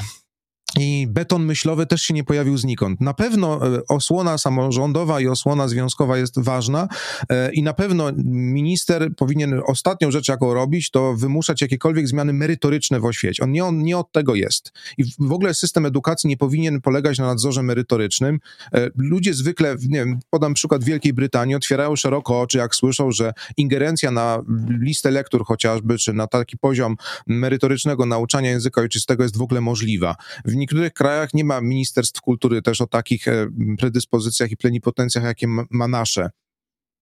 I 0.78 1.08
beton 1.10 1.46
myślowy 1.46 1.86
też 1.86 2.02
się 2.02 2.14
nie 2.14 2.24
pojawił 2.24 2.58
znikąd. 2.58 3.02
Na 3.02 3.14
pewno 3.14 3.76
e, 3.78 3.82
osłona 3.88 4.38
samorządowa 4.38 5.22
i 5.22 5.28
osłona 5.28 5.68
związkowa 5.68 6.18
jest 6.18 6.40
ważna 6.40 6.88
e, 7.30 7.54
i 7.54 7.64
na 7.64 7.74
pewno 7.74 8.12
minister 8.34 9.16
powinien 9.16 9.62
ostatnią 9.66 10.12
rzecz, 10.12 10.28
jaką 10.28 10.54
robić, 10.54 10.92
to 10.92 11.14
wymuszać 11.14 11.62
jakiekolwiek 11.62 12.08
zmiany 12.08 12.34
merytoryczne 12.34 13.00
w 13.00 13.06
oświecie. 13.06 13.44
On 13.44 13.52
nie, 13.52 13.66
on 13.66 13.84
nie 13.84 13.98
od 13.98 14.12
tego 14.12 14.36
jest. 14.36 14.72
I 14.98 15.04
w 15.20 15.32
ogóle 15.32 15.54
system 15.54 15.86
edukacji 15.86 16.28
nie 16.28 16.38
powinien 16.38 16.82
polegać 16.82 17.20
na 17.20 17.26
nadzorze 17.26 17.64
merytorycznym. 17.64 18.40
E, 18.74 18.90
ludzie 18.98 19.34
zwykle, 19.34 19.76
nie 19.88 20.00
wiem, 20.00 20.20
podam 20.30 20.54
przykład 20.54 20.84
Wielkiej 20.84 21.14
Brytanii, 21.14 21.56
otwierają 21.56 21.96
szeroko 21.96 22.42
oczy, 22.42 22.58
jak 22.58 22.76
słyszą, 22.76 23.12
że 23.12 23.34
ingerencja 23.58 24.12
na 24.12 24.42
listę 24.82 25.12
lektur 25.12 25.46
chociażby, 25.46 25.98
czy 25.98 26.14
na 26.14 26.28
taki 26.28 26.58
poziom 26.58 26.96
merytorycznego 27.28 28.06
nauczania 28.06 28.50
języka 28.50 28.82
ojczystego 28.82 29.24
jest 29.24 29.38
w 29.38 29.42
ogóle 29.42 29.62
możliwa. 29.62 30.16
W 30.46 30.59
niektórych 30.60 30.94
krajach 30.94 31.34
nie 31.34 31.44
ma 31.44 31.62
ministerstw 31.62 32.22
kultury 32.22 32.62
też 32.62 32.82
o 32.82 32.88
takich 32.88 33.28
e, 33.28 33.48
predyspozycjach 33.78 34.52
i 34.52 34.58
plenipotencjach, 34.58 35.24
jakie 35.24 35.48
ma 35.70 35.88
nasze. 35.88 36.30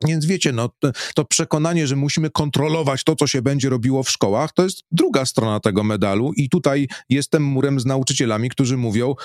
Więc 0.05 0.25
wiecie, 0.25 0.51
no, 0.51 0.69
to 1.15 1.25
przekonanie, 1.25 1.87
że 1.87 1.95
musimy 1.95 2.29
kontrolować 2.29 3.03
to, 3.03 3.15
co 3.15 3.27
się 3.27 3.41
będzie 3.41 3.69
robiło 3.69 4.03
w 4.03 4.09
szkołach, 4.09 4.53
to 4.53 4.63
jest 4.63 4.83
druga 4.91 5.25
strona 5.25 5.59
tego 5.59 5.83
medalu 5.83 6.33
i 6.33 6.49
tutaj 6.49 6.87
jestem 7.09 7.43
murem 7.43 7.79
z 7.79 7.85
nauczycielami, 7.85 8.49
którzy 8.49 8.77
mówią, 8.77 9.15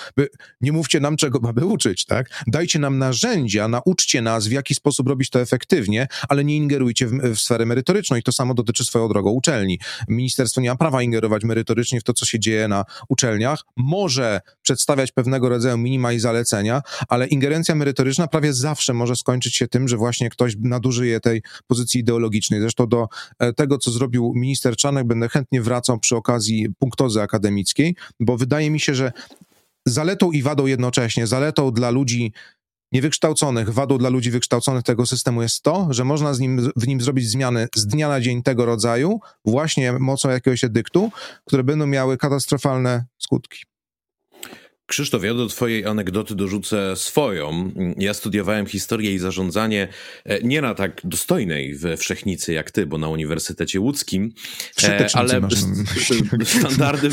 nie 0.60 0.72
mówcie 0.72 1.00
nam, 1.00 1.16
czego 1.16 1.40
mamy 1.40 1.66
uczyć, 1.66 2.04
tak? 2.04 2.42
Dajcie 2.46 2.78
nam 2.78 2.98
narzędzia, 2.98 3.68
nauczcie 3.68 4.22
nas, 4.22 4.46
w 4.46 4.52
jaki 4.52 4.74
sposób 4.74 5.08
robić 5.08 5.30
to 5.30 5.40
efektywnie, 5.40 6.06
ale 6.28 6.44
nie 6.44 6.56
ingerujcie 6.56 7.06
w, 7.06 7.12
w 7.12 7.38
sferę 7.38 7.66
merytoryczną 7.66 8.16
i 8.16 8.22
to 8.22 8.32
samo 8.32 8.54
dotyczy 8.54 8.84
swoją 8.84 9.08
drogą 9.08 9.30
uczelni. 9.30 9.78
Ministerstwo 10.08 10.60
nie 10.60 10.68
ma 10.70 10.76
prawa 10.76 11.02
ingerować 11.02 11.44
merytorycznie 11.44 12.00
w 12.00 12.04
to, 12.04 12.12
co 12.12 12.26
się 12.26 12.40
dzieje 12.40 12.68
na 12.68 12.84
uczelniach. 13.08 13.62
Może 13.76 14.40
przedstawiać 14.62 15.12
pewnego 15.12 15.48
rodzaju 15.48 15.78
minima 15.78 16.12
i 16.12 16.18
zalecenia, 16.18 16.82
ale 17.08 17.26
ingerencja 17.26 17.74
merytoryczna 17.74 18.26
prawie 18.26 18.52
zawsze 18.52 18.94
może 18.94 19.16
skończyć 19.16 19.56
się 19.56 19.68
tym, 19.68 19.88
że 19.88 19.96
właśnie 19.96 20.30
ktoś 20.30 20.56
nadużyje 20.64 21.20
tej 21.20 21.42
pozycji 21.66 22.00
ideologicznej. 22.00 22.60
Zresztą 22.60 22.86
do 22.86 23.08
e, 23.38 23.52
tego, 23.52 23.78
co 23.78 23.90
zrobił 23.90 24.32
minister 24.34 24.76
Czanek, 24.76 25.06
będę 25.06 25.28
chętnie 25.28 25.62
wracał 25.62 25.98
przy 25.98 26.16
okazji 26.16 26.66
punktozy 26.78 27.22
akademickiej, 27.22 27.96
bo 28.20 28.36
wydaje 28.36 28.70
mi 28.70 28.80
się, 28.80 28.94
że 28.94 29.12
zaletą 29.86 30.32
i 30.32 30.42
wadą 30.42 30.66
jednocześnie, 30.66 31.26
zaletą 31.26 31.70
dla 31.70 31.90
ludzi 31.90 32.32
niewykształconych, 32.92 33.70
wadą 33.70 33.98
dla 33.98 34.08
ludzi 34.08 34.30
wykształconych 34.30 34.82
tego 34.82 35.06
systemu 35.06 35.42
jest 35.42 35.62
to, 35.62 35.86
że 35.90 36.04
można 36.04 36.34
z 36.34 36.40
nim, 36.40 36.70
w 36.76 36.86
nim 36.86 37.00
zrobić 37.00 37.28
zmiany 37.28 37.68
z 37.74 37.86
dnia 37.86 38.08
na 38.08 38.20
dzień 38.20 38.42
tego 38.42 38.66
rodzaju, 38.66 39.20
właśnie 39.44 39.92
mocą 39.92 40.30
jakiegoś 40.30 40.64
edyktu, 40.64 41.10
które 41.44 41.64
będą 41.64 41.86
miały 41.86 42.16
katastrofalne 42.16 43.04
skutki. 43.18 43.71
Krzysztof, 44.92 45.24
ja 45.24 45.34
do 45.34 45.46
twojej 45.46 45.86
anegdoty 45.86 46.34
dorzucę 46.34 46.96
swoją. 46.96 47.72
Ja 47.96 48.14
studiowałem 48.14 48.66
historię 48.66 49.14
i 49.14 49.18
zarządzanie 49.18 49.88
e, 50.24 50.42
nie 50.42 50.62
na 50.62 50.74
tak 50.74 51.00
dostojnej 51.04 51.74
we 51.74 51.96
Wszechnicy 51.96 52.52
jak 52.52 52.70
ty, 52.70 52.86
bo 52.86 52.98
na 52.98 53.08
Uniwersytecie 53.08 53.80
Łódzkim, 53.80 54.32
e, 54.82 55.06
ale 55.14 55.40
standardy, 56.44 57.08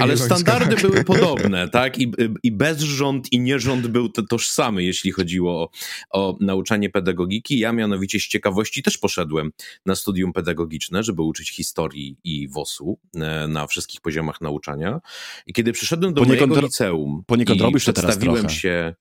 ale 0.00 0.16
standardy 0.16 0.76
były 0.88 1.04
podobne, 1.04 1.68
tak? 1.68 1.98
I, 1.98 2.12
i 2.42 2.52
bezrząd 2.52 3.32
i 3.32 3.40
nierząd 3.40 3.86
był 3.86 4.08
tożsamy, 4.08 4.84
jeśli 4.84 5.12
chodziło 5.12 5.62
o, 5.62 5.70
o 6.10 6.38
nauczanie 6.40 6.90
pedagogiki. 6.90 7.58
Ja 7.58 7.72
mianowicie 7.72 8.20
z 8.20 8.26
ciekawości 8.28 8.82
też 8.82 8.98
poszedłem 8.98 9.50
na 9.86 9.94
studium 9.94 10.32
pedagogiczne, 10.32 11.02
żeby 11.02 11.22
uczyć 11.22 11.50
historii 11.50 12.16
i 12.24 12.48
WOS-u 12.48 12.98
e, 13.14 13.48
na 13.48 13.66
wszystkich 13.66 14.00
poziomach 14.00 14.40
nauczania. 14.40 15.00
I 15.46 15.52
kiedy 15.52 15.72
przyszedłem 15.72 16.14
do 16.14 16.22
Poniekąd 16.22 16.50
mojego 16.50 16.66
liceum 16.66 17.07
poniekąd 17.26 17.60
robisz 17.60 17.84
to 17.84 17.92
teraz 17.92 18.18
trochę. 18.18 18.48
się 18.50 18.94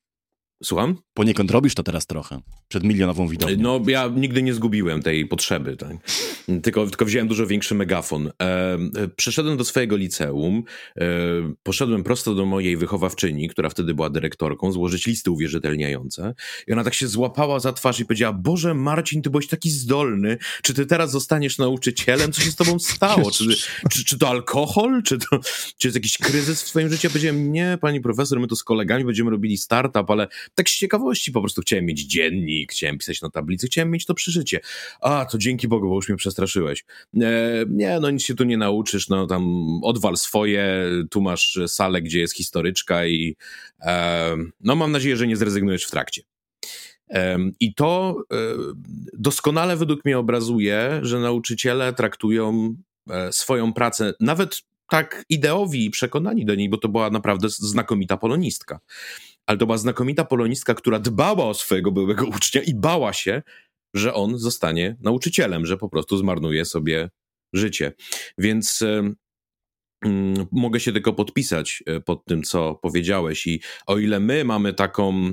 Słucham? 0.64 0.98
Poniekąd 1.14 1.52
robisz 1.52 1.76
to 1.76 1.84
teraz 1.84 2.06
trochę, 2.06 2.42
przed 2.68 2.84
milionową 2.84 3.28
widownią. 3.28 3.58
No, 3.60 3.82
ja 3.88 4.08
nigdy 4.16 4.44
nie 4.44 4.54
zgubiłem 4.54 5.02
tej 5.04 5.26
potrzeby, 5.26 5.78
tak? 5.78 5.98
tylko, 6.64 6.88
tylko 6.88 7.06
wziąłem 7.06 7.28
dużo 7.28 7.48
większy 7.48 7.76
megafon. 7.76 8.28
E, 8.28 8.34
e, 8.44 9.08
przeszedłem 9.16 9.58
do 9.58 9.66
swojego 9.66 9.98
liceum, 9.98 10.64
e, 10.98 11.04
poszedłem 11.64 12.04
prosto 12.04 12.36
do 12.36 12.46
mojej 12.46 12.78
wychowawczyni, 12.78 13.50
która 13.50 13.70
wtedy 13.70 13.94
była 13.94 14.10
dyrektorką, 14.10 14.72
złożyć 14.72 15.06
listy 15.06 15.32
uwierzytelniające 15.32 16.34
i 16.68 16.74
ona 16.74 16.84
tak 16.84 16.94
się 16.94 17.08
złapała 17.08 17.60
za 17.60 17.74
twarz 17.74 18.00
i 18.00 18.06
powiedziała, 18.06 18.34
Boże 18.34 18.74
Marcin, 18.74 19.22
ty 19.22 19.30
byłeś 19.30 19.48
taki 19.48 19.70
zdolny, 19.70 20.38
czy 20.62 20.74
ty 20.74 20.86
teraz 20.86 21.12
zostaniesz 21.12 21.58
nauczycielem? 21.58 22.32
Co 22.32 22.42
się 22.42 22.52
z 22.52 22.56
tobą 22.56 22.80
stało? 22.80 23.32
Czy, 23.32 23.46
czy, 23.90 24.06
czy 24.06 24.18
to 24.18 24.30
alkohol? 24.30 25.04
Czy 25.04 25.18
to, 25.18 25.40
czy 25.78 25.88
jest 25.88 25.96
jakiś 25.96 26.18
kryzys 26.18 26.64
w 26.64 26.66
twoim 26.66 26.90
życiu? 26.90 27.08
Ja 27.08 27.10
powiedziałem, 27.10 27.52
nie, 27.52 27.78
pani 27.82 28.02
profesor, 28.02 28.40
my 28.40 28.48
to 28.48 28.56
z 28.56 28.64
kolegami 28.64 29.06
będziemy 29.06 29.32
robili 29.32 29.58
startup, 29.58 30.12
ale 30.12 30.28
tak 30.56 30.70
z 30.70 30.78
ciekawości 30.78 31.32
po 31.32 31.42
prostu 31.42 31.62
chciałem 31.62 31.86
mieć 31.86 32.02
dziennik, 32.02 32.72
chciałem 32.72 32.98
pisać 32.98 33.22
na 33.22 33.30
tablicy, 33.30 33.68
chciałem 33.68 33.92
mieć 33.92 34.06
to 34.06 34.14
przeżycie. 34.14 34.60
A, 35.02 35.26
to 35.26 35.38
dzięki 35.38 35.68
Bogu, 35.68 35.90
bo 35.90 35.96
już 35.96 36.10
mnie 36.10 36.18
przestraszyłeś. 36.18 36.86
E, 37.22 37.66
nie, 37.70 38.00
no 38.00 38.10
nic 38.10 38.24
się 38.24 38.36
tu 38.36 38.44
nie 38.44 38.58
nauczysz, 38.58 39.10
no 39.10 39.28
tam 39.28 39.44
odwal 39.84 40.18
swoje, 40.18 40.86
tu 41.10 41.22
masz 41.22 41.60
salę, 41.68 42.02
gdzie 42.02 42.20
jest 42.20 42.36
historyczka 42.36 43.06
i 43.06 43.36
e, 43.82 44.36
no 44.60 44.76
mam 44.76 44.92
nadzieję, 44.92 45.18
że 45.18 45.28
nie 45.28 45.38
zrezygnujesz 45.38 45.86
w 45.86 45.92
trakcie. 45.92 46.22
I 47.60 47.74
to 47.74 48.24
e, 48.34 48.36
doskonale 49.14 49.78
według 49.78 50.06
mnie 50.06 50.20
obrazuje, 50.20 51.00
że 51.02 51.20
nauczyciele 51.20 51.94
traktują 51.94 52.76
e, 53.10 53.34
swoją 53.34 53.74
pracę, 53.74 54.14
nawet 54.20 54.62
tak 54.90 55.26
ideowi 55.30 55.86
i 55.86 55.90
przekonani 55.90 56.46
do 56.46 56.56
niej, 56.56 56.70
bo 56.70 56.78
to 56.78 56.90
była 56.90 57.10
naprawdę 57.10 57.50
znakomita 57.50 58.18
polonistka 58.18 58.80
ale 59.48 59.58
to 59.58 59.66
była 59.66 59.78
znakomita 59.78 60.26
polonistka, 60.26 60.74
która 60.74 61.00
dbała 61.00 61.46
o 61.46 61.54
swojego 61.54 61.92
byłego 61.92 62.26
ucznia 62.36 62.62
i 62.62 62.76
bała 62.76 63.14
się, 63.14 63.42
że 63.94 64.14
on 64.14 64.38
zostanie 64.38 64.98
nauczycielem, 65.02 65.66
że 65.66 65.78
po 65.78 65.90
prostu 65.90 66.18
zmarnuje 66.18 66.66
sobie 66.66 67.10
życie. 67.54 67.94
Więc 68.38 68.82
y, 68.82 69.16
mogę 70.52 70.80
się 70.80 70.94
tylko 70.94 71.14
podpisać 71.14 71.84
e, 71.86 72.00
pod 72.00 72.26
tym, 72.26 72.44
co 72.44 72.76
powiedziałeś. 72.76 73.48
I 73.48 73.62
o 73.88 73.98
ile 73.98 74.20
my 74.20 74.44
mamy 74.44 74.74
taką 74.74 75.32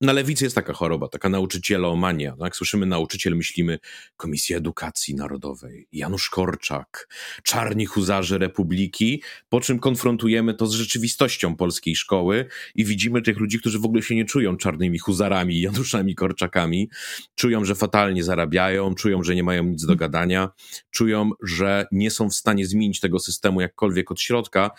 na 0.00 0.12
lewicy 0.12 0.44
jest 0.44 0.54
taka 0.54 0.72
choroba, 0.72 1.08
taka 1.08 1.28
nauczycielomania. 1.28 2.36
Jak 2.40 2.56
słyszymy 2.56 2.86
nauczyciel, 2.86 3.36
myślimy 3.36 3.78
Komisja 4.16 4.56
Edukacji 4.56 5.14
Narodowej, 5.14 5.88
Janusz 5.92 6.30
Korczak, 6.30 7.08
czarni 7.42 7.86
huzarzy 7.86 8.38
Republiki, 8.38 9.22
po 9.48 9.60
czym 9.60 9.78
konfrontujemy 9.78 10.54
to 10.54 10.66
z 10.66 10.72
rzeczywistością 10.72 11.56
polskiej 11.56 11.96
szkoły 11.96 12.46
i 12.74 12.84
widzimy 12.84 13.22
tych 13.22 13.38
ludzi, 13.38 13.58
którzy 13.58 13.78
w 13.78 13.84
ogóle 13.84 14.02
się 14.02 14.14
nie 14.14 14.24
czują 14.24 14.56
czarnymi 14.56 14.98
huzarami, 14.98 15.60
Januszami 15.60 16.14
Korczakami, 16.14 16.90
czują, 17.34 17.64
że 17.64 17.74
fatalnie 17.74 18.24
zarabiają, 18.24 18.94
czują, 18.94 19.22
że 19.22 19.34
nie 19.34 19.42
mają 19.42 19.64
nic 19.64 19.86
do 19.86 19.96
gadania, 19.96 20.50
czują, 20.90 21.30
że 21.42 21.86
nie 21.92 22.10
są 22.10 22.30
w 22.30 22.34
stanie 22.34 22.66
zmienić 22.66 23.00
tego 23.00 23.18
systemu 23.18 23.60
jakkolwiek 23.60 24.10
od 24.10 24.20
środka, 24.20 24.70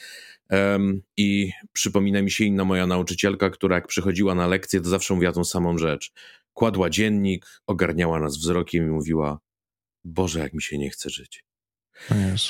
i 1.17 1.51
przypomina 1.73 2.21
mi 2.21 2.31
się 2.31 2.43
inna 2.43 2.65
moja 2.65 2.88
nauczycielka, 2.88 3.49
która 3.49 3.75
jak 3.75 3.88
przychodziła 3.88 4.36
na 4.36 4.47
lekcję, 4.47 4.81
to 4.81 4.89
zawsze 4.89 5.13
mówiła 5.13 5.31
tą 5.31 5.43
samą 5.43 5.77
rzecz. 5.77 6.12
Kładła 6.53 6.89
dziennik, 6.89 7.45
ogarniała 7.67 8.19
nas 8.19 8.38
wzrokiem 8.38 8.88
i 8.88 8.91
mówiła: 8.91 9.39
Boże, 10.03 10.39
jak 10.39 10.53
mi 10.53 10.62
się 10.62 10.77
nie 10.77 10.89
chce 10.89 11.10
żyć. 11.10 11.45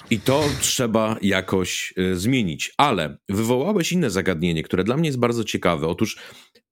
I 0.09 0.19
to 0.19 0.43
trzeba 0.61 1.17
jakoś 1.21 1.93
y, 1.97 2.15
zmienić. 2.15 2.73
Ale 2.77 3.17
wywołałeś 3.29 3.91
inne 3.91 4.09
zagadnienie, 4.09 4.63
które 4.63 4.83
dla 4.83 4.97
mnie 4.97 5.09
jest 5.09 5.19
bardzo 5.19 5.43
ciekawe. 5.43 5.87
Otóż 5.87 6.19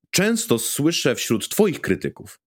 często 0.09 0.59
słyszę 0.59 1.15
wśród 1.15 1.49
Twoich 1.49 1.81
krytyków, 1.81 2.39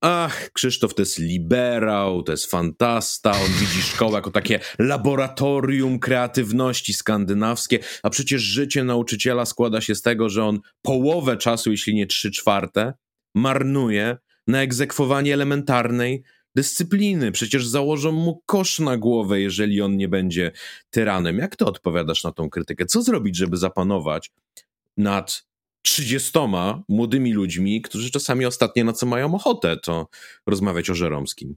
Ach, 0.00 0.50
Krzysztof 0.52 0.94
to 0.94 1.02
jest 1.02 1.18
liberał, 1.18 2.22
to 2.22 2.32
jest 2.32 2.50
fantasta, 2.50 3.30
on 3.30 3.50
widzi 3.60 3.82
szkołę 3.82 4.12
jako 4.12 4.30
takie 4.30 4.60
laboratorium 4.78 5.98
kreatywności 5.98 6.92
skandynawskie, 6.92 7.78
a 8.02 8.10
przecież 8.10 8.42
życie 8.42 8.84
nauczyciela 8.84 9.46
składa 9.46 9.80
się 9.80 9.94
z 9.94 10.02
tego, 10.02 10.28
że 10.28 10.44
on 10.44 10.60
połowę 10.82 11.36
czasu, 11.36 11.70
jeśli 11.70 11.94
nie 11.94 12.06
trzy 12.06 12.30
czwarte, 12.30 12.92
marnuje 13.34 14.16
na 14.46 14.62
egzekwowanie 14.62 15.34
elementarnej 15.34 16.22
dyscypliny. 16.54 17.32
Przecież 17.32 17.66
założą 17.66 18.12
mu 18.12 18.42
kosz 18.46 18.78
na 18.78 18.96
głowę, 18.96 19.40
jeżeli 19.40 19.82
on 19.82 19.96
nie 19.96 20.08
będzie 20.08 20.52
tyranem. 20.90 21.38
Jak 21.38 21.56
ty 21.56 21.64
odpowiadasz 21.64 22.24
na 22.24 22.32
tą 22.32 22.50
krytykę? 22.50 22.86
Co 22.86 23.02
zrobić, 23.02 23.36
żeby 23.36 23.56
zapanować 23.56 24.32
nad 24.96 25.45
trzydziestoma 25.86 26.82
młodymi 26.88 27.32
ludźmi, 27.32 27.82
którzy 27.82 28.10
czasami 28.10 28.46
ostatnie 28.46 28.84
na 28.84 28.92
co 28.92 29.06
mają 29.06 29.34
ochotę, 29.34 29.76
to 29.76 30.08
rozmawiać 30.46 30.90
o 30.90 30.94
Żeromskim. 30.94 31.56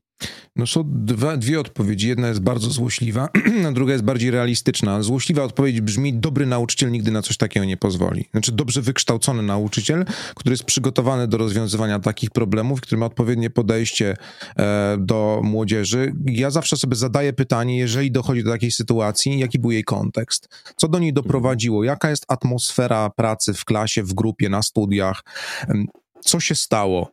No 0.55 0.67
są 0.67 0.83
dwa, 0.85 1.37
dwie 1.37 1.59
odpowiedzi. 1.59 2.07
Jedna 2.07 2.27
jest 2.27 2.39
bardzo 2.39 2.69
złośliwa, 2.69 3.29
a 3.67 3.71
druga 3.71 3.93
jest 3.93 4.05
bardziej 4.05 4.31
realistyczna. 4.31 5.01
Złośliwa 5.03 5.43
odpowiedź 5.43 5.81
brzmi: 5.81 6.13
dobry 6.13 6.45
nauczyciel 6.45 6.91
nigdy 6.91 7.11
na 7.11 7.21
coś 7.21 7.37
takiego 7.37 7.65
nie 7.65 7.77
pozwoli. 7.77 8.25
Znaczy, 8.31 8.51
dobrze 8.51 8.81
wykształcony 8.81 9.43
nauczyciel, 9.43 10.05
który 10.35 10.53
jest 10.53 10.63
przygotowany 10.63 11.27
do 11.27 11.37
rozwiązywania 11.37 11.99
takich 11.99 12.29
problemów, 12.29 12.81
który 12.81 12.99
ma 12.99 13.05
odpowiednie 13.05 13.49
podejście 13.49 14.17
e, 14.57 14.97
do 14.99 15.41
młodzieży. 15.43 16.13
Ja 16.25 16.49
zawsze 16.49 16.77
sobie 16.77 16.95
zadaję 16.95 17.33
pytanie, 17.33 17.77
jeżeli 17.77 18.11
dochodzi 18.11 18.43
do 18.43 18.51
takiej 18.51 18.71
sytuacji, 18.71 19.39
jaki 19.39 19.59
był 19.59 19.71
jej 19.71 19.83
kontekst? 19.83 20.49
Co 20.75 20.87
do 20.87 20.99
niej 20.99 21.13
doprowadziło? 21.13 21.83
Jaka 21.83 22.09
jest 22.09 22.25
atmosfera 22.27 23.09
pracy 23.09 23.53
w 23.53 23.65
klasie, 23.65 24.03
w 24.03 24.13
grupie, 24.19 24.51
na 24.51 24.59
studiach? 24.59 25.23
Co 26.21 26.39
się 26.39 26.55
stało. 26.55 27.11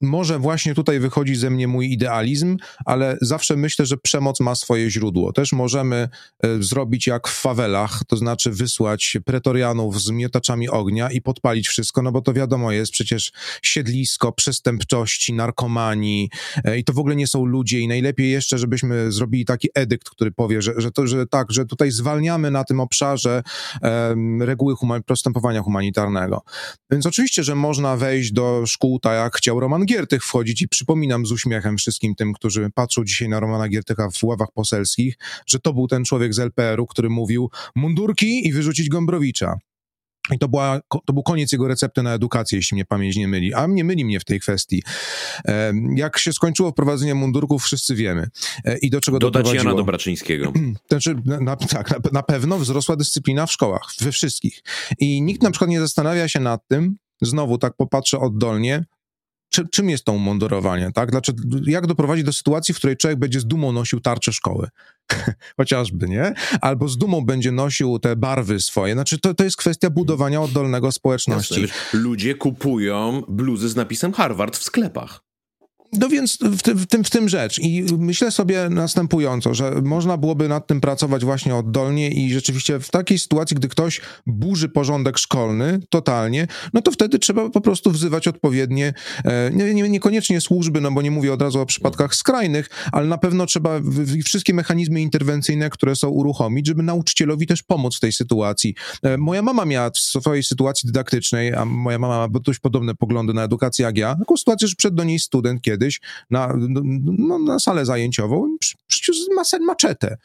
Może 0.00 0.38
właśnie 0.38 0.74
tutaj 0.74 1.00
wychodzi 1.00 1.36
ze 1.36 1.50
mnie 1.50 1.68
mój 1.68 1.92
idealizm, 1.92 2.56
ale 2.84 3.16
zawsze 3.20 3.56
myślę, 3.56 3.86
że 3.86 3.96
przemoc 3.96 4.40
ma 4.40 4.54
swoje 4.54 4.90
źródło. 4.90 5.32
Też 5.32 5.52
możemy 5.52 6.08
e, 6.44 6.62
zrobić 6.62 7.06
jak 7.06 7.28
w 7.28 7.40
fawelach, 7.40 8.02
to 8.08 8.16
znaczy 8.16 8.50
wysłać 8.50 9.16
pretorianów 9.24 10.02
z 10.02 10.10
miotaczami 10.10 10.68
ognia 10.68 11.10
i 11.10 11.20
podpalić 11.20 11.68
wszystko, 11.68 12.02
no 12.02 12.12
bo 12.12 12.20
to 12.20 12.32
wiadomo 12.32 12.72
jest 12.72 12.92
przecież 12.92 13.32
siedlisko 13.62 14.32
przestępczości, 14.32 15.32
narkomanii 15.34 16.30
e, 16.64 16.78
i 16.78 16.84
to 16.84 16.92
w 16.92 16.98
ogóle 16.98 17.16
nie 17.16 17.26
są 17.26 17.44
ludzie 17.44 17.80
i 17.80 17.88
najlepiej 17.88 18.30
jeszcze, 18.30 18.58
żebyśmy 18.58 19.12
zrobili 19.12 19.44
taki 19.44 19.68
edykt, 19.74 20.10
który 20.10 20.32
powie, 20.32 20.62
że, 20.62 20.72
że, 20.76 20.90
to, 20.90 21.06
że 21.06 21.26
tak, 21.26 21.52
że 21.52 21.66
tutaj 21.66 21.90
zwalniamy 21.90 22.50
na 22.50 22.64
tym 22.64 22.80
obszarze 22.80 23.42
um, 23.82 24.42
reguły 24.42 24.76
huma 24.76 25.00
postępowania 25.00 25.62
humanitarnego. 25.62 26.42
Więc 26.90 27.06
oczywiście, 27.06 27.44
że 27.44 27.54
można 27.54 27.96
wejść 27.96 28.31
do 28.32 28.66
szkół, 28.66 29.00
tak 29.00 29.12
jak 29.12 29.36
chciał 29.36 29.60
Roman 29.60 29.86
Giertych 29.86 30.24
wchodzić 30.24 30.62
i 30.62 30.68
przypominam 30.68 31.26
z 31.26 31.32
uśmiechem 31.32 31.76
wszystkim 31.76 32.14
tym, 32.14 32.32
którzy 32.32 32.70
patrzą 32.74 33.04
dzisiaj 33.04 33.28
na 33.28 33.40
Romana 33.40 33.68
Giertycha 33.68 34.08
w 34.10 34.24
ławach 34.24 34.48
poselskich, 34.54 35.18
że 35.46 35.58
to 35.60 35.72
był 35.72 35.88
ten 35.88 36.04
człowiek 36.04 36.34
z 36.34 36.38
LPR-u, 36.38 36.86
który 36.86 37.10
mówił 37.10 37.50
mundurki 37.74 38.48
i 38.48 38.52
wyrzucić 38.52 38.88
Gombrowicza. 38.88 39.58
I 40.30 40.38
to, 40.38 40.48
była, 40.48 40.80
to 41.06 41.12
był 41.12 41.22
koniec 41.22 41.52
jego 41.52 41.68
recepty 41.68 42.02
na 42.02 42.14
edukację, 42.14 42.58
jeśli 42.58 42.74
mnie 42.74 42.84
pamięć 42.84 43.16
nie 43.16 43.28
myli. 43.28 43.54
A 43.54 43.68
mnie 43.68 43.84
myli 43.84 44.04
mnie 44.04 44.20
w 44.20 44.24
tej 44.24 44.40
kwestii. 44.40 44.82
Jak 45.94 46.18
się 46.18 46.32
skończyło 46.32 46.70
wprowadzenie 46.70 47.14
mundurków, 47.14 47.62
wszyscy 47.62 47.94
wiemy. 47.94 48.26
E, 48.64 48.78
I 48.78 48.90
do 48.90 49.00
czego 49.00 49.18
Dodać 49.18 49.42
doprowadziło. 49.42 49.70
Jana 49.70 49.76
Dobraczyńskiego. 49.76 50.52
Znaczy, 50.90 51.16
na, 51.24 51.56
tak, 51.56 51.90
na, 51.90 52.10
na 52.12 52.22
pewno 52.22 52.58
wzrosła 52.58 52.96
dyscyplina 52.96 53.46
w 53.46 53.52
szkołach, 53.52 53.82
we 54.00 54.12
wszystkich. 54.12 54.62
I 54.98 55.22
nikt 55.22 55.42
na 55.42 55.50
przykład 55.50 55.70
nie 55.70 55.80
zastanawia 55.80 56.28
się 56.28 56.40
nad 56.40 56.68
tym, 56.68 56.96
znowu 57.22 57.58
tak 57.58 57.76
popatrzę 57.76 58.18
oddolnie, 58.18 58.84
czy, 59.52 59.68
czym 59.68 59.90
jest 59.90 60.04
to 60.04 60.12
umundurowanie, 60.12 60.90
tak? 60.94 61.10
Znaczy, 61.10 61.32
jak 61.66 61.86
doprowadzić 61.86 62.24
do 62.24 62.32
sytuacji, 62.32 62.74
w 62.74 62.76
której 62.76 62.96
człowiek 62.96 63.18
będzie 63.18 63.40
z 63.40 63.46
dumą 63.46 63.72
nosił 63.72 64.00
tarczę 64.00 64.32
szkoły? 64.32 64.68
Chociażby, 65.56 66.08
nie? 66.08 66.34
Albo 66.60 66.88
z 66.88 66.98
dumą 66.98 67.24
będzie 67.24 67.52
nosił 67.52 67.98
te 67.98 68.16
barwy 68.16 68.60
swoje. 68.60 68.94
Znaczy, 68.94 69.18
to, 69.18 69.34
to 69.34 69.44
jest 69.44 69.56
kwestia 69.56 69.90
budowania 69.90 70.42
oddolnego 70.42 70.92
społeczności. 70.92 71.60
Jasne, 71.60 71.76
ludzie 72.00 72.34
kupują 72.34 73.22
bluzy 73.28 73.68
z 73.68 73.76
napisem 73.76 74.12
Harvard 74.12 74.56
w 74.56 74.62
sklepach. 74.62 75.31
No 75.92 76.08
więc 76.08 76.38
w 76.40 76.62
tym, 76.62 76.78
w, 76.78 76.86
tym, 76.86 77.04
w 77.04 77.10
tym 77.10 77.28
rzecz. 77.28 77.58
I 77.58 77.84
myślę 77.98 78.30
sobie 78.30 78.68
następująco, 78.70 79.54
że 79.54 79.70
można 79.82 80.16
byłoby 80.16 80.48
nad 80.48 80.66
tym 80.66 80.80
pracować 80.80 81.24
właśnie 81.24 81.54
oddolnie 81.54 82.10
i 82.10 82.32
rzeczywiście 82.32 82.80
w 82.80 82.90
takiej 82.90 83.18
sytuacji, 83.18 83.56
gdy 83.56 83.68
ktoś 83.68 84.00
burzy 84.26 84.68
porządek 84.68 85.18
szkolny 85.18 85.80
totalnie, 85.88 86.46
no 86.72 86.82
to 86.82 86.90
wtedy 86.90 87.18
trzeba 87.18 87.50
po 87.50 87.60
prostu 87.60 87.90
wzywać 87.90 88.28
odpowiednie, 88.28 88.94
e, 89.24 89.50
nie, 89.50 89.74
nie, 89.74 89.88
niekoniecznie 89.88 90.40
służby, 90.40 90.80
no 90.80 90.92
bo 90.92 91.02
nie 91.02 91.10
mówię 91.10 91.32
od 91.32 91.42
razu 91.42 91.60
o 91.60 91.66
przypadkach 91.66 92.14
skrajnych, 92.14 92.70
ale 92.92 93.06
na 93.06 93.18
pewno 93.18 93.46
trzeba 93.46 93.80
wszystkie 94.24 94.54
mechanizmy 94.54 95.00
interwencyjne, 95.00 95.70
które 95.70 95.96
są 95.96 96.08
uruchomić, 96.08 96.66
żeby 96.66 96.82
nauczycielowi 96.82 97.46
też 97.46 97.62
pomóc 97.62 97.96
w 97.96 98.00
tej 98.00 98.12
sytuacji. 98.12 98.74
E, 99.02 99.18
moja 99.18 99.42
mama 99.42 99.64
miała 99.64 99.90
w 99.90 99.98
swojej 99.98 100.42
sytuacji 100.42 100.86
dydaktycznej, 100.86 101.54
a 101.54 101.64
moja 101.64 101.98
mama 101.98 102.28
ma 102.28 102.40
dość 102.40 102.58
podobne 102.58 102.94
poglądy 102.94 103.34
na 103.34 103.44
edukację 103.44 103.84
jak 103.84 103.98
ja, 103.98 104.14
taką 104.14 104.36
sytuację, 104.36 104.68
że 104.68 104.74
przed 104.74 104.94
do 104.94 105.04
niej 105.04 105.18
student 105.18 105.62
kiedyś 105.82 106.00
na, 106.30 106.54
no, 107.18 107.38
na 107.38 107.58
salę 107.58 107.86
zajęciową 107.86 108.56
przyniósł 108.86 109.30
maczetę. 109.60 110.16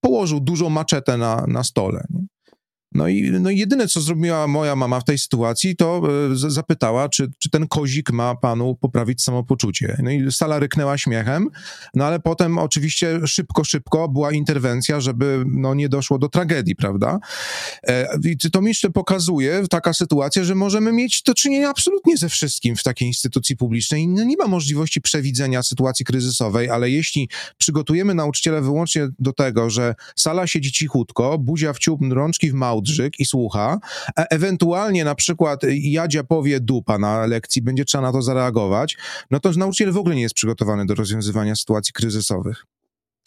Położył 0.00 0.40
dużą 0.40 0.70
maczetę 0.70 1.16
na, 1.16 1.44
na 1.48 1.64
stole. 1.64 2.06
Nie? 2.10 2.26
No 2.92 3.08
i 3.08 3.30
no 3.30 3.50
jedyne, 3.50 3.88
co 3.88 4.00
zrobiła 4.00 4.46
moja 4.46 4.76
mama 4.76 5.00
w 5.00 5.04
tej 5.04 5.18
sytuacji, 5.18 5.76
to 5.76 6.02
e, 6.32 6.50
zapytała, 6.50 7.08
czy, 7.08 7.30
czy 7.38 7.50
ten 7.50 7.68
kozik 7.68 8.10
ma 8.10 8.34
panu 8.34 8.74
poprawić 8.74 9.22
samopoczucie. 9.22 9.96
No 10.02 10.10
i 10.10 10.32
sala 10.32 10.58
ryknęła 10.58 10.98
śmiechem, 10.98 11.48
no 11.94 12.04
ale 12.04 12.20
potem 12.20 12.58
oczywiście 12.58 13.20
szybko, 13.26 13.64
szybko 13.64 14.08
była 14.08 14.32
interwencja, 14.32 15.00
żeby 15.00 15.44
no, 15.46 15.74
nie 15.74 15.88
doszło 15.88 16.18
do 16.18 16.28
tragedii, 16.28 16.76
prawda? 16.76 17.18
E, 17.82 18.18
I 18.24 18.50
to 18.50 18.60
mi 18.60 18.68
jeszcze 18.68 18.90
pokazuje 18.90 19.62
taka 19.70 19.92
sytuacja, 19.92 20.44
że 20.44 20.54
możemy 20.54 20.92
mieć 20.92 21.22
do 21.22 21.34
czynienia 21.34 21.70
absolutnie 21.70 22.16
ze 22.16 22.28
wszystkim 22.28 22.76
w 22.76 22.82
takiej 22.82 23.08
instytucji 23.08 23.56
publicznej. 23.56 24.08
No, 24.08 24.24
nie 24.24 24.36
ma 24.36 24.46
możliwości 24.46 25.00
przewidzenia 25.00 25.62
sytuacji 25.62 26.04
kryzysowej, 26.04 26.70
ale 26.70 26.90
jeśli 26.90 27.28
przygotujemy 27.58 28.14
nauczyciela 28.14 28.60
wyłącznie 28.60 29.08
do 29.18 29.32
tego, 29.32 29.70
że 29.70 29.94
sala 30.16 30.46
siedzi 30.46 30.72
cichutko, 30.72 31.38
buzia 31.38 31.72
w 31.72 31.78
ciup, 31.78 32.00
rączki 32.10 32.50
w 32.50 32.54
małd, 32.54 32.75
drzyk 32.80 33.20
i 33.20 33.26
słucha, 33.26 33.78
a 34.16 34.22
ewentualnie 34.22 35.04
na 35.04 35.14
przykład 35.14 35.60
Jadzia 35.68 36.24
powie 36.24 36.60
dupa 36.60 36.98
na 36.98 37.26
lekcji, 37.26 37.62
będzie 37.62 37.84
trzeba 37.84 38.02
na 38.02 38.12
to 38.12 38.22
zareagować, 38.22 38.96
no 39.30 39.40
to 39.40 39.50
nauczyciel 39.50 39.92
w 39.92 39.96
ogóle 39.96 40.14
nie 40.14 40.22
jest 40.22 40.34
przygotowany 40.34 40.86
do 40.86 40.94
rozwiązywania 40.94 41.56
sytuacji 41.56 41.92
kryzysowych. 41.92 42.64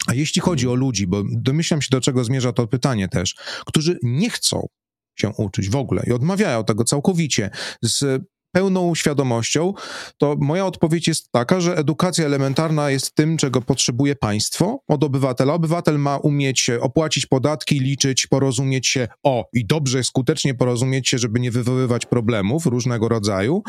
A 0.06 0.14
jeśli 0.14 0.40
chodzi 0.40 0.68
o 0.68 0.74
ludzi, 0.74 1.06
bo 1.06 1.22
domyślam 1.32 1.82
się, 1.82 1.88
do 1.90 2.00
czego 2.00 2.24
zmierza 2.24 2.52
to 2.52 2.66
pytanie 2.66 3.08
też, 3.08 3.34
którzy 3.66 3.98
nie 4.02 4.30
chcą 4.30 4.68
się 5.16 5.28
uczyć 5.28 5.70
w 5.70 5.76
ogóle 5.76 6.02
i 6.06 6.12
odmawiają 6.12 6.64
tego 6.64 6.84
całkowicie 6.84 7.50
z 7.82 8.22
pełną 8.52 8.94
świadomością, 8.94 9.74
to 10.18 10.36
moja 10.38 10.66
odpowiedź 10.66 11.08
jest 11.08 11.32
taka, 11.32 11.60
że 11.60 11.76
edukacja 11.76 12.26
elementarna 12.26 12.90
jest 12.90 13.14
tym, 13.14 13.36
czego 13.36 13.62
potrzebuje 13.62 14.16
państwo 14.16 14.82
od 14.88 15.04
obywatela. 15.04 15.54
Obywatel 15.54 15.98
ma 15.98 16.16
umieć 16.16 16.70
opłacić 16.80 17.26
podatki, 17.26 17.80
liczyć, 17.80 18.26
porozumieć 18.26 18.86
się, 18.86 19.08
o 19.22 19.48
i 19.52 19.66
dobrze, 19.66 20.04
skutecznie 20.04 20.54
porozumieć 20.54 21.08
się, 21.08 21.18
żeby 21.18 21.40
nie 21.40 21.50
wywoływać 21.50 22.06
problemów 22.06 22.66
różnego 22.66 23.08
rodzaju. 23.08 23.62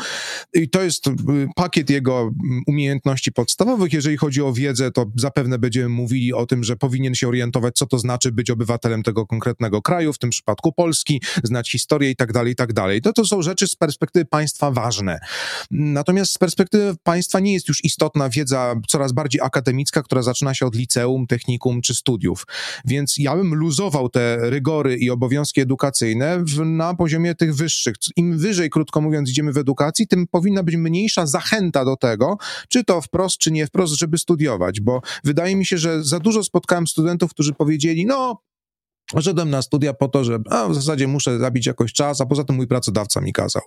I 0.54 0.68
to 0.68 0.82
jest 0.82 1.06
y, 1.06 1.12
pakiet 1.56 1.90
jego 1.90 2.20
mm, 2.20 2.62
umiejętności 2.66 3.32
podstawowych. 3.32 3.92
Jeżeli 3.92 4.16
chodzi 4.16 4.42
o 4.42 4.52
wiedzę, 4.52 4.90
to 4.90 5.06
zapewne 5.16 5.58
będziemy 5.58 5.88
mówili 5.88 6.32
o 6.32 6.46
tym, 6.46 6.64
że 6.64 6.76
powinien 6.76 7.14
się 7.14 7.28
orientować, 7.28 7.74
co 7.74 7.86
to 7.86 7.98
znaczy 7.98 8.32
być 8.32 8.50
obywatelem 8.50 9.02
tego 9.02 9.26
konkretnego 9.26 9.82
kraju, 9.82 10.12
w 10.12 10.18
tym 10.18 10.30
przypadku 10.30 10.72
Polski, 10.72 11.22
znać 11.42 11.70
historię 11.70 12.10
i 12.10 12.16
tak 12.16 12.32
dalej, 12.32 12.52
i 12.52 12.56
tak 12.56 12.72
dalej. 12.72 13.02
To, 13.02 13.12
to 13.12 13.24
są 13.24 13.42
rzeczy 13.42 13.66
z 13.68 13.76
perspektywy 13.76 14.24
państwa 14.24 14.71
ważne. 14.72 15.18
Natomiast 15.70 16.32
z 16.32 16.38
perspektywy 16.38 16.94
państwa 17.02 17.40
nie 17.40 17.52
jest 17.52 17.68
już 17.68 17.84
istotna 17.84 18.28
wiedza 18.28 18.74
coraz 18.88 19.12
bardziej 19.12 19.40
akademicka, 19.40 20.02
która 20.02 20.22
zaczyna 20.22 20.54
się 20.54 20.66
od 20.66 20.74
liceum, 20.74 21.26
technikum 21.26 21.80
czy 21.80 21.94
studiów. 21.94 22.46
Więc 22.84 23.14
ja 23.18 23.36
bym 23.36 23.54
luzował 23.54 24.08
te 24.08 24.50
rygory 24.50 24.96
i 24.96 25.10
obowiązki 25.10 25.60
edukacyjne 25.60 26.44
w, 26.44 26.64
na 26.64 26.94
poziomie 26.94 27.34
tych 27.34 27.54
wyższych. 27.54 27.94
Im 28.16 28.38
wyżej, 28.38 28.70
krótko 28.70 29.00
mówiąc, 29.00 29.30
idziemy 29.30 29.52
w 29.52 29.58
edukacji, 29.58 30.06
tym 30.06 30.26
powinna 30.26 30.62
być 30.62 30.76
mniejsza 30.76 31.26
zachęta 31.26 31.84
do 31.84 31.96
tego, 31.96 32.36
czy 32.68 32.84
to 32.84 33.00
wprost, 33.00 33.38
czy 33.38 33.52
nie 33.52 33.66
wprost, 33.66 33.94
żeby 33.94 34.18
studiować, 34.18 34.80
bo 34.80 35.00
wydaje 35.24 35.56
mi 35.56 35.66
się, 35.66 35.78
że 35.78 36.04
za 36.04 36.20
dużo 36.20 36.44
spotkałem 36.44 36.86
studentów, 36.86 37.30
którzy 37.30 37.52
powiedzieli, 37.52 38.06
no 38.06 38.42
Poszedłem 39.12 39.50
na 39.50 39.62
studia 39.62 39.94
po 39.94 40.08
to, 40.08 40.24
że 40.24 40.38
a, 40.50 40.68
w 40.68 40.74
zasadzie 40.74 41.08
muszę 41.08 41.38
zabić 41.38 41.66
jakoś 41.66 41.92
czas, 41.92 42.20
a 42.20 42.26
poza 42.26 42.44
tym 42.44 42.56
mój 42.56 42.66
pracodawca 42.66 43.20
mi 43.20 43.32
kazał. 43.32 43.62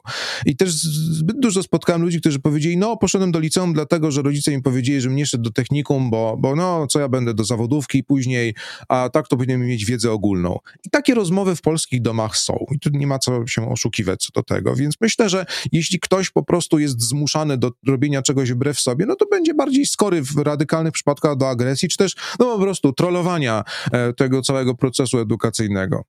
I 0.46 0.56
też 0.56 0.74
zbyt 0.74 1.40
dużo 1.40 1.64
spotkałem 1.64 2.02
ludzi, 2.02 2.20
którzy 2.20 2.40
powiedzieli, 2.40 2.78
no 2.78 2.98
poszedłem 2.98 3.32
do 3.32 3.40
liceum 3.40 3.74
dlatego, 3.74 4.12
że 4.12 4.22
rodzice 4.22 4.52
mi 4.52 4.62
powiedzieli, 4.62 5.02
że 5.02 5.10
mnie 5.10 5.26
szedł 5.26 5.44
do 5.44 5.52
technikum, 5.52 6.10
bo, 6.10 6.38
bo 6.40 6.56
no 6.56 6.88
co 6.88 7.00
ja 7.00 7.10
będę 7.10 7.34
do 7.34 7.44
zawodówki 7.44 8.04
później, 8.04 8.56
a 8.90 9.10
tak 9.10 9.28
to 9.28 9.38
powinienem 9.38 9.68
mieć 9.68 9.86
wiedzę 9.86 10.12
ogólną. 10.12 10.58
I 10.86 10.90
takie 10.90 11.16
rozmowy 11.16 11.56
w 11.56 11.62
polskich 11.62 12.02
domach 12.02 12.38
są 12.38 12.66
i 12.72 12.80
tu 12.80 12.90
nie 12.94 13.08
ma 13.08 13.20
co 13.20 13.48
się 13.48 13.72
oszukiwać 13.72 14.24
co 14.24 14.30
do 14.34 14.44
tego, 14.44 14.76
więc 14.76 14.96
myślę, 15.02 15.30
że 15.30 15.46
jeśli 15.72 16.00
ktoś 16.00 16.30
po 16.30 16.44
prostu 16.44 16.80
jest 16.80 17.02
zmuszany 17.02 17.58
do 17.58 17.72
robienia 17.88 18.22
czegoś 18.22 18.52
wbrew 18.52 18.80
sobie, 18.80 19.06
no 19.06 19.16
to 19.16 19.26
będzie 19.26 19.54
bardziej 19.54 19.86
skory 19.86 20.22
w 20.22 20.38
radykalnych 20.38 20.94
przypadkach 20.94 21.38
do 21.38 21.50
agresji, 21.50 21.90
czy 21.90 21.98
też 21.98 22.16
no 22.40 22.46
po 22.46 22.60
prostu 22.60 22.94
trollowania 22.94 23.64
e, 23.92 24.14
tego 24.14 24.42
całego 24.42 24.76
procesu 24.76 25.20
edukacyjnego 25.20 25.35
edukacyjnego. 25.36 26.04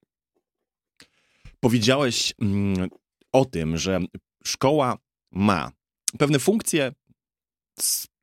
Powiedziałeś 1.60 2.34
mm, 2.42 2.88
o 3.32 3.44
tym, 3.44 3.78
że 3.78 4.00
szkoła 4.44 4.98
ma 5.32 5.72
pewne 6.18 6.38
funkcje 6.38 6.92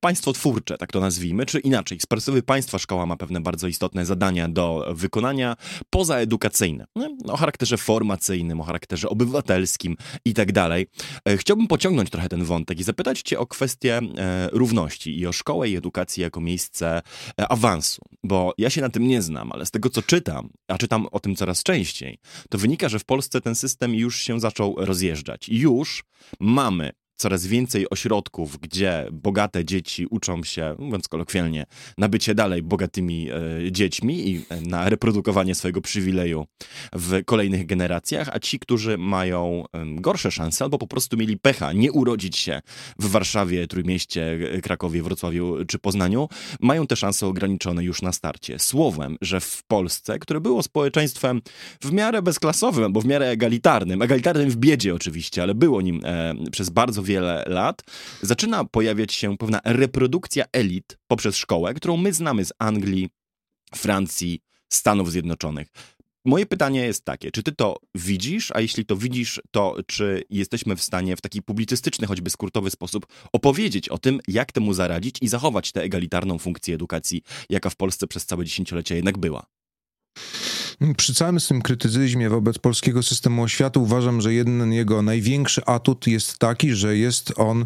państwo 0.04 0.34
twórcze, 0.34 0.78
tak 0.78 0.92
to 0.92 1.00
nazwijmy, 1.00 1.46
czy 1.46 1.60
inaczej, 1.60 2.00
z 2.00 2.06
perspektywy 2.06 2.44
państwa 2.44 2.80
szkoła 2.80 3.06
ma 3.06 3.18
pewne 3.18 3.42
bardzo 3.42 3.68
istotne 3.68 4.06
zadania 4.06 4.50
do 4.50 4.94
wykonania 4.96 5.56
pozaedukacyjne, 5.90 6.86
o 7.28 7.38
charakterze 7.38 7.78
formacyjnym, 7.78 8.62
o 8.62 8.64
charakterze 8.64 9.10
obywatelskim 9.10 9.96
i 10.26 10.34
tak 10.34 10.52
dalej. 10.52 10.88
E, 11.28 11.38
chciałbym 11.38 11.68
pociągnąć 11.68 12.10
trochę 12.10 12.30
ten 12.30 12.44
wątek 12.44 12.80
i 12.80 12.84
zapytać 12.84 13.22
cię 13.22 13.40
o 13.40 13.48
kwestię 13.48 14.02
e, 14.18 14.50
równości 14.52 15.20
i 15.20 15.28
o 15.28 15.32
szkołę 15.32 15.70
i 15.70 15.76
edukację 15.76 16.24
jako 16.24 16.42
miejsce 16.42 17.02
e, 17.42 17.48
awansu, 17.48 18.02
bo 18.24 18.54
ja 18.58 18.70
się 18.70 18.82
na 18.82 18.90
tym 18.90 19.08
nie 19.08 19.22
znam, 19.22 19.52
ale 19.52 19.66
z 19.66 19.72
tego 19.72 19.90
co 19.90 20.02
czytam, 20.02 20.50
a 20.68 20.78
czytam 20.78 21.08
o 21.12 21.20
tym 21.20 21.36
coraz 21.36 21.64
częściej, 21.64 22.20
to 22.50 22.58
wynika, 22.58 22.90
że 22.90 23.00
w 23.00 23.06
Polsce 23.06 23.42
ten 23.42 23.56
system 23.56 23.96
już 23.96 24.20
się 24.20 24.40
zaczął 24.40 24.76
rozjeżdżać. 24.78 25.50
Już 25.50 26.04
mamy 26.40 26.92
coraz 27.24 27.48
więcej 27.48 27.90
ośrodków, 27.90 28.60
gdzie 28.60 29.08
bogate 29.12 29.66
dzieci 29.66 30.08
uczą 30.10 30.44
się, 30.44 30.76
mówiąc 30.80 31.08
kolokwialnie, 31.08 31.66
na 31.98 32.10
bycie 32.10 32.36
dalej 32.36 32.64
bogatymi 32.64 33.30
e, 33.32 33.72
dziećmi 33.72 34.30
i 34.30 34.46
e, 34.50 34.62
na 34.62 34.90
reprodukowanie 34.90 35.56
swojego 35.56 35.82
przywileju 35.82 36.46
w 36.94 37.26
kolejnych 37.26 37.66
generacjach, 37.66 38.30
a 38.34 38.40
ci, 38.40 38.60
którzy 38.60 38.98
mają 38.98 39.64
gorsze 39.96 40.32
szanse 40.32 40.66
albo 40.66 40.78
po 40.78 40.88
prostu 40.88 41.18
mieli 41.18 41.38
pecha 41.38 41.74
nie 41.74 41.92
urodzić 41.92 42.38
się 42.38 42.62
w 43.00 43.10
Warszawie, 43.10 43.68
Trójmieście, 43.68 44.38
e, 44.52 44.62
Krakowie, 44.62 45.04
Wrocławiu 45.04 45.66
czy 45.68 45.80
Poznaniu, 45.80 46.28
mają 46.60 46.88
te 46.88 46.96
szanse 46.96 47.28
ograniczone 47.28 47.84
już 47.84 48.02
na 48.02 48.12
starcie. 48.12 48.60
Słowem, 48.60 49.18
że 49.22 49.40
w 49.40 49.64
Polsce, 49.68 50.20
które 50.20 50.42
było 50.42 50.64
społeczeństwem 50.64 51.42
w 51.82 51.92
miarę 51.92 52.22
bezklasowym, 52.22 52.84
albo 52.84 53.02
w 53.02 53.06
miarę 53.06 53.30
egalitarnym, 53.30 54.02
egalitarnym 54.02 54.50
w 54.50 54.56
biedzie 54.56 54.96
oczywiście, 54.96 55.44
ale 55.44 55.56
było 55.56 55.82
nim 55.82 56.02
przez 56.52 56.70
bardzo 56.70 57.04
wiele 57.04 57.13
lat, 57.46 57.82
zaczyna 58.22 58.66
pojawiać 58.66 59.14
się 59.14 59.38
pewna 59.38 59.60
reprodukcja 59.66 60.46
elit 60.52 60.98
poprzez 61.08 61.36
szkołę, 61.36 61.74
którą 61.74 61.98
my 61.98 62.14
znamy 62.14 62.46
z 62.46 62.54
Anglii, 62.60 63.10
Francji, 63.76 64.40
Stanów 64.70 65.12
Zjednoczonych. 65.12 65.68
Moje 66.26 66.46
pytanie 66.46 66.80
jest 66.86 67.06
takie, 67.06 67.32
czy 67.32 67.44
ty 67.44 67.52
to 67.52 67.78
widzisz, 67.96 68.52
a 68.52 68.62
jeśli 68.62 68.86
to 68.86 68.98
widzisz, 68.98 69.42
to 69.52 69.76
czy 69.88 70.24
jesteśmy 70.30 70.76
w 70.76 70.82
stanie 70.82 71.16
w 71.16 71.22
taki 71.22 71.42
publicystyczny, 71.42 72.08
choćby 72.08 72.30
skrótowy 72.30 72.70
sposób 72.70 73.06
opowiedzieć 73.34 73.90
o 73.90 73.98
tym, 73.98 74.20
jak 74.28 74.52
temu 74.52 74.74
zaradzić 74.74 75.16
i 75.22 75.28
zachować 75.28 75.72
tę 75.72 75.82
egalitarną 75.82 76.38
funkcję 76.38 76.76
edukacji, 76.76 77.22
jaka 77.50 77.70
w 77.70 77.76
Polsce 77.76 78.08
przez 78.08 78.26
całe 78.26 78.46
dziesięciolecia 78.46 78.96
jednak 78.96 79.18
była? 79.18 79.46
Przy 80.98 81.14
całym 81.14 81.40
tym 81.40 81.62
krytycyzmie 81.62 82.30
wobec 82.30 82.60
polskiego 82.60 83.04
systemu 83.04 83.44
oświaty 83.44 83.80
uważam, 83.80 84.22
że 84.22 84.34
jeden 84.34 84.72
jego 84.72 85.02
największy 85.02 85.66
atut 85.66 86.08
jest 86.08 86.40
taki, 86.40 86.74
że 86.74 86.98
jest 86.98 87.34
on 87.40 87.66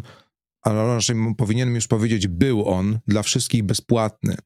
ale 0.62 0.86
raczej 0.86 1.16
powinienem 1.36 1.74
już 1.74 1.86
powiedzieć, 1.86 2.26
był 2.26 2.68
on 2.68 2.98
dla 3.06 3.22
wszystkich 3.22 3.62
bezpłatny. 3.62 4.36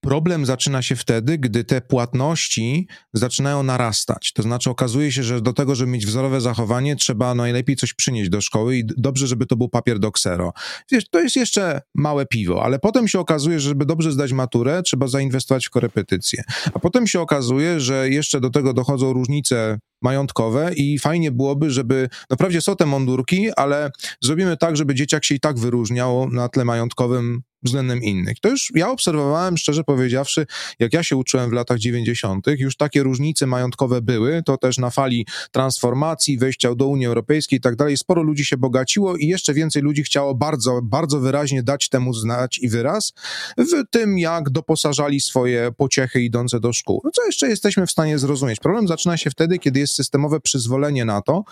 Problem 0.00 0.46
zaczyna 0.46 0.82
się 0.82 0.96
wtedy, 0.96 1.38
gdy 1.38 1.64
te 1.64 1.80
płatności 1.80 2.88
zaczynają 3.12 3.62
narastać. 3.62 4.32
To 4.32 4.42
znaczy 4.42 4.70
okazuje 4.70 5.12
się, 5.12 5.22
że 5.22 5.40
do 5.40 5.52
tego, 5.52 5.74
żeby 5.74 5.92
mieć 5.92 6.06
wzorowe 6.06 6.40
zachowanie, 6.40 6.96
trzeba 6.96 7.34
najlepiej 7.34 7.76
coś 7.76 7.94
przynieść 7.94 8.30
do 8.30 8.40
szkoły 8.40 8.76
i 8.76 8.84
dobrze, 8.86 9.26
żeby 9.26 9.46
to 9.46 9.56
był 9.56 9.68
papier 9.68 9.98
do 9.98 10.12
ksero. 10.12 10.52
Wiesz, 10.92 11.08
to 11.10 11.20
jest 11.20 11.36
jeszcze 11.36 11.82
małe 11.94 12.26
piwo, 12.26 12.64
ale 12.64 12.78
potem 12.78 13.08
się 13.08 13.20
okazuje, 13.20 13.60
że 13.60 13.68
żeby 13.68 13.86
dobrze 13.86 14.12
zdać 14.12 14.32
maturę, 14.32 14.82
trzeba 14.82 15.06
zainwestować 15.06 15.66
w 15.66 15.70
korepetycje. 15.70 16.42
A 16.74 16.78
potem 16.78 17.06
się 17.06 17.20
okazuje, 17.20 17.80
że 17.80 18.10
jeszcze 18.10 18.40
do 18.40 18.50
tego 18.50 18.72
dochodzą 18.72 19.12
różnice 19.12 19.78
majątkowe 20.02 20.70
i 20.74 20.98
fajnie 20.98 21.32
byłoby, 21.32 21.70
żeby, 21.70 22.08
no 22.30 22.60
są 22.60 22.76
te 22.76 22.86
mundurki, 22.86 23.50
ale 23.56 23.90
zrobimy 24.20 24.56
tak, 24.56 24.76
żeby 24.76 24.94
dzieciak 24.94 25.24
się 25.24 25.34
i 25.34 25.40
tak 25.40 25.58
wyróżniał 25.58 26.30
na 26.30 26.48
tle 26.48 26.64
majątkowym 26.64 27.42
względem 27.62 28.02
innych. 28.02 28.40
To 28.40 28.48
już 28.48 28.72
ja 28.74 28.90
obserwowałem, 28.90 29.58
szczerze 29.58 29.84
powiedziawszy, 29.84 30.46
jak 30.78 30.92
ja 30.92 31.02
się 31.02 31.16
uczyłem 31.16 31.50
w 31.50 31.52
latach 31.52 31.78
90., 31.78 32.46
już 32.58 32.76
takie 32.76 33.02
różnice 33.02 33.46
majątkowe 33.46 34.02
były, 34.02 34.42
to 34.42 34.56
też 34.56 34.78
na 34.78 34.90
fali 34.90 35.26
transformacji, 35.52 36.38
wejścia 36.38 36.74
do 36.74 36.86
Unii 36.86 37.06
Europejskiej 37.06 37.58
i 37.58 37.60
tak 37.60 37.76
dalej, 37.76 37.96
sporo 37.96 38.22
ludzi 38.22 38.44
się 38.44 38.56
bogaciło 38.56 39.16
i 39.16 39.26
jeszcze 39.26 39.54
więcej 39.54 39.82
ludzi 39.82 40.02
chciało 40.02 40.34
bardzo, 40.34 40.80
bardzo 40.82 41.20
wyraźnie 41.20 41.62
dać 41.62 41.88
temu 41.88 42.14
znać 42.14 42.58
i 42.58 42.68
wyraz 42.68 43.12
w 43.58 43.90
tym, 43.90 44.18
jak 44.18 44.50
doposażali 44.50 45.20
swoje 45.20 45.70
pociechy 45.76 46.22
idące 46.22 46.60
do 46.60 46.72
szkół. 46.72 47.00
No 47.04 47.10
co 47.10 47.26
jeszcze 47.26 47.48
jesteśmy 47.48 47.86
w 47.86 47.90
stanie 47.90 48.18
zrozumieć? 48.18 48.60
Problem 48.60 48.88
zaczyna 48.88 49.16
się 49.16 49.30
wtedy, 49.30 49.58
kiedy 49.58 49.80
jest 49.80 49.94
systemowe 49.94 50.40
przyzwolenie 50.40 51.04
na 51.04 51.22
to, 51.22 51.44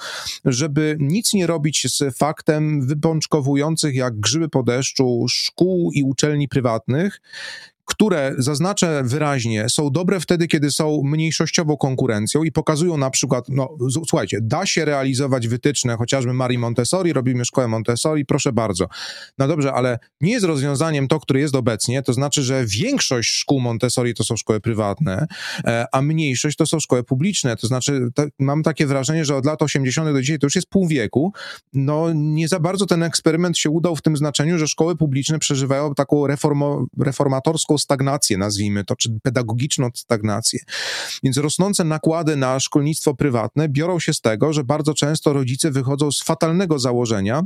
żeby 0.45 0.97
nic 1.01 1.33
nie 1.33 1.47
robić 1.47 1.87
z 1.97 2.17
faktem 2.17 2.87
wypączkowujących 2.87 3.95
jak 3.95 4.21
grzyby 4.21 4.49
po 4.49 4.63
deszczu 4.63 5.27
szkół 5.29 5.91
i 5.99 6.03
uczelni 6.03 6.49
prywatnych, 6.49 7.21
które, 7.89 8.35
zaznaczę 8.39 9.03
wyraźnie, 9.05 9.69
są 9.69 9.91
dobre 9.91 10.21
wtedy, 10.21 10.49
kiedy 10.49 10.71
są 10.71 11.03
mniejszościową 11.05 11.77
konkurencją 11.77 12.43
i 12.43 12.53
pokazują 12.53 12.97
na 12.97 13.11
przykład, 13.11 13.45
no 13.49 13.77
słuchajcie, 14.09 14.39
da 14.43 14.67
się 14.67 14.85
realizować 14.85 15.49
wytyczne, 15.49 15.97
chociażby 15.97 16.33
Marii 16.33 16.59
Montessori, 16.59 17.13
robimy 17.13 17.45
szkołę 17.45 17.69
Montessori, 17.69 18.25
proszę 18.25 18.53
bardzo. 18.53 18.89
No 19.39 19.49
dobrze, 19.49 19.73
ale 19.73 19.99
nie 20.21 20.33
jest 20.33 20.47
rozwiązaniem 20.47 21.09
to, 21.09 21.21
które 21.21 21.41
jest 21.41 21.55
obecnie, 21.55 22.03
to 22.03 22.13
znaczy, 22.13 22.43
że 22.43 22.67
większość 22.67 23.31
szkół 23.31 23.61
Montessori 23.61 24.15
to 24.15 24.25
są 24.25 24.37
szkoły 24.37 24.61
prywatne, 24.61 25.27
e, 25.65 25.87
a 25.93 26.03
mniejszość 26.03 26.57
to 26.57 26.67
są 26.67 26.81
szkoły 26.81 27.05
publiczne, 27.05 27.57
to 27.57 27.67
znaczy 27.67 28.09
mam 28.39 28.63
takie 28.63 28.87
wrażenie, 28.87 29.25
że 29.25 29.37
od 29.37 29.47
lat 29.47 29.63
80. 29.63 30.13
do 30.13 30.21
dzisiaj 30.21 30.39
to 30.39 30.47
już 30.47 30.55
jest 30.55 30.69
pół 30.69 30.89
wieku, 30.89 31.33
no 31.73 32.13
nie 32.15 32.49
za 32.49 32.61
bardzo 32.61 32.87
ten 32.87 33.03
eksperyment 33.03 33.59
się 33.59 33.71
udał 33.71 33.97
w 33.97 34.03
tym 34.03 34.17
znaczeniu, 34.17 34.59
że 34.59 34.69
szkoły 34.69 34.97
publiczne 34.97 35.39
przeżywają 35.39 35.95
taką 35.95 36.27
reformo, 36.27 36.87
reformatorską 36.99 37.78
stagnację, 37.79 38.39
nazwijmy 38.39 38.85
to, 38.85 38.97
czy 38.97 39.11
pedagogiczną 39.23 39.89
stagnację. 39.95 40.61
Więc 41.23 41.37
rosnące 41.37 41.85
nakłady 41.85 42.37
na 42.37 42.61
szkolnictwo 42.61 43.15
prywatne 43.15 43.69
biorą 43.69 43.99
się 43.99 44.15
z 44.15 44.21
tego, 44.21 44.53
że 44.53 44.65
bardzo 44.65 44.95
często 44.95 45.33
rodzice 45.33 45.71
wychodzą 45.71 46.13
z 46.13 46.23
fatalnego 46.23 46.79
założenia, 46.79 47.43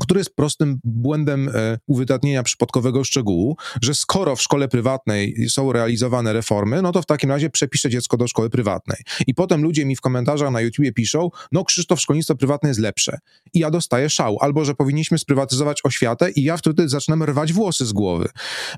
który 0.00 0.20
jest 0.20 0.34
prostym 0.36 0.80
błędem 0.84 1.48
e, 1.48 1.78
uwydatnienia 1.86 2.42
przypadkowego 2.42 3.04
szczegółu, 3.04 3.56
że 3.82 3.94
skoro 3.94 4.36
w 4.36 4.42
szkole 4.42 4.68
prywatnej 4.68 5.48
są 5.48 5.72
realizowane 5.72 6.32
reformy, 6.32 6.82
no 6.82 6.92
to 6.92 7.02
w 7.02 7.06
takim 7.06 7.30
razie 7.30 7.50
przepiszę 7.50 7.90
dziecko 7.90 8.16
do 8.16 8.28
szkoły 8.28 8.50
prywatnej. 8.50 8.98
I 9.26 9.34
potem 9.34 9.62
ludzie 9.62 9.84
mi 9.84 9.96
w 9.96 10.00
komentarzach 10.00 10.50
na 10.50 10.60
YouTubie 10.60 10.92
piszą, 10.92 11.30
no 11.52 11.64
Krzysztof, 11.64 12.00
szkolnictwo 12.00 12.34
prywatne 12.34 12.68
jest 12.68 12.80
lepsze. 12.80 13.18
I 13.54 13.58
ja 13.58 13.70
dostaję 13.70 14.10
szał. 14.10 14.36
Albo, 14.40 14.64
że 14.64 14.74
powinniśmy 14.74 15.18
sprywatyzować 15.18 15.80
oświatę 15.84 16.30
i 16.30 16.42
ja 16.42 16.56
wtedy 16.56 16.88
zaczynam 16.88 17.22
rwać 17.22 17.52
włosy 17.52 17.86
z 17.86 17.92
głowy. 17.92 18.28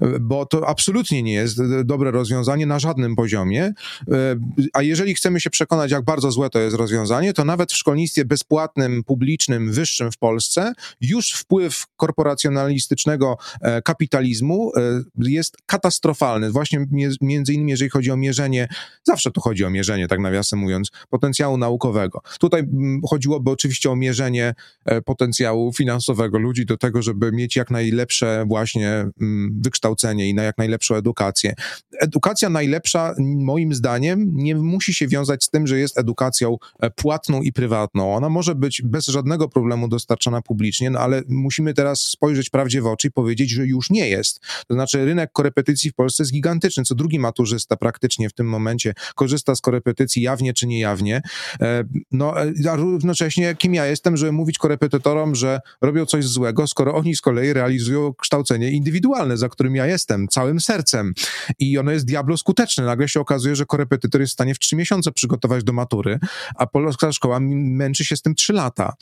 E, 0.00 0.20
bo 0.20 0.46
to 0.46 0.68
absolutnie 0.68 1.22
nie 1.22 1.32
jest 1.32 1.58
dobre 1.84 2.10
rozwiązanie 2.10 2.66
na 2.66 2.78
żadnym 2.78 3.16
poziomie. 3.16 3.64
E, 3.64 4.36
a 4.72 4.82
jeżeli 4.82 5.14
chcemy 5.14 5.40
się 5.40 5.50
przekonać, 5.50 5.90
jak 5.90 6.04
bardzo 6.04 6.30
złe 6.30 6.50
to 6.50 6.58
jest 6.58 6.76
rozwiązanie, 6.76 7.32
to 7.32 7.44
nawet 7.44 7.72
w 7.72 7.76
szkolnictwie 7.76 8.24
bezpłatnym, 8.24 9.04
publicznym, 9.04 9.72
wyższym 9.72 10.12
w 10.12 10.18
Polsce 10.18 10.72
już 11.08 11.30
wpływ 11.30 11.84
korporacjonalistycznego 11.96 13.36
e, 13.60 13.82
kapitalizmu 13.82 14.72
e, 14.76 14.80
jest 15.18 15.56
katastrofalny. 15.66 16.50
Właśnie 16.50 16.86
między 17.20 17.52
innymi, 17.52 17.70
jeżeli 17.70 17.90
chodzi 17.90 18.10
o 18.10 18.16
mierzenie, 18.16 18.68
zawsze 19.04 19.30
tu 19.30 19.40
chodzi 19.40 19.64
o 19.64 19.70
mierzenie, 19.70 20.08
tak 20.08 20.20
nawiasem 20.20 20.58
mówiąc, 20.58 20.90
potencjału 21.10 21.56
naukowego. 21.56 22.20
Tutaj 22.40 22.60
mm, 22.60 23.00
chodziłoby 23.10 23.50
oczywiście 23.50 23.90
o 23.90 23.96
mierzenie 23.96 24.54
e, 24.84 25.02
potencjału 25.02 25.72
finansowego 25.72 26.38
ludzi 26.38 26.66
do 26.66 26.76
tego, 26.76 27.02
żeby 27.02 27.32
mieć 27.32 27.56
jak 27.56 27.70
najlepsze 27.70 28.44
właśnie 28.48 28.90
mm, 28.90 29.60
wykształcenie 29.64 30.28
i 30.28 30.34
na 30.34 30.42
jak 30.42 30.58
najlepszą 30.58 30.94
edukację. 30.94 31.54
Edukacja 32.00 32.50
najlepsza, 32.50 33.14
moim 33.18 33.74
zdaniem, 33.74 34.30
nie 34.34 34.56
musi 34.56 34.94
się 34.94 35.08
wiązać 35.08 35.44
z 35.44 35.50
tym, 35.50 35.66
że 35.66 35.78
jest 35.78 35.98
edukacją 35.98 36.56
płatną 36.96 37.42
i 37.42 37.52
prywatną. 37.52 38.14
Ona 38.14 38.28
może 38.28 38.54
być 38.54 38.82
bez 38.82 39.06
żadnego 39.06 39.48
problemu 39.48 39.88
dostarczana 39.88 40.42
publicznie, 40.42 40.90
no 40.94 41.00
ale 41.00 41.22
musimy 41.28 41.74
teraz 41.74 42.00
spojrzeć 42.00 42.50
prawdzie 42.50 42.82
w 42.82 42.86
oczy 42.86 43.08
i 43.08 43.10
powiedzieć, 43.10 43.50
że 43.50 43.66
już 43.66 43.90
nie 43.90 44.08
jest. 44.08 44.40
To 44.66 44.74
znaczy 44.74 45.04
rynek 45.04 45.32
korepetycji 45.32 45.90
w 45.90 45.94
Polsce 45.94 46.22
jest 46.22 46.32
gigantyczny. 46.32 46.84
Co 46.84 46.94
drugi 46.94 47.18
maturzysta 47.18 47.76
praktycznie 47.76 48.28
w 48.28 48.32
tym 48.32 48.48
momencie 48.48 48.94
korzysta 49.14 49.54
z 49.54 49.60
korepetycji 49.60 50.22
jawnie 50.22 50.54
czy 50.54 50.66
niejawnie. 50.66 51.22
E, 51.60 51.84
no, 52.12 52.42
e, 52.42 52.70
a 52.70 52.76
równocześnie 52.76 53.54
kim 53.54 53.74
ja 53.74 53.86
jestem, 53.86 54.16
żeby 54.16 54.32
mówić 54.32 54.58
korepetytorom, 54.58 55.34
że 55.34 55.60
robią 55.80 56.06
coś 56.06 56.26
złego, 56.26 56.66
skoro 56.66 56.94
oni 56.94 57.16
z 57.16 57.20
kolei 57.20 57.52
realizują 57.52 58.14
kształcenie 58.14 58.70
indywidualne, 58.70 59.36
za 59.36 59.48
którym 59.48 59.76
ja 59.76 59.86
jestem, 59.86 60.28
całym 60.28 60.60
sercem. 60.60 61.14
I 61.58 61.78
ono 61.78 61.90
jest 61.90 62.06
diablo 62.06 62.36
skuteczne. 62.36 62.84
Nagle 62.84 63.08
się 63.08 63.20
okazuje, 63.20 63.56
że 63.56 63.66
korepetytor 63.66 64.20
jest 64.20 64.30
w 64.30 64.34
stanie 64.34 64.54
w 64.54 64.58
trzy 64.58 64.76
miesiące 64.76 65.12
przygotować 65.12 65.64
do 65.64 65.72
matury, 65.72 66.18
a 66.56 66.66
polska 66.66 67.12
szkoła 67.12 67.40
męczy 67.40 68.04
się 68.04 68.16
z 68.16 68.22
tym 68.22 68.34
trzy 68.34 68.52
lata. 68.52 68.92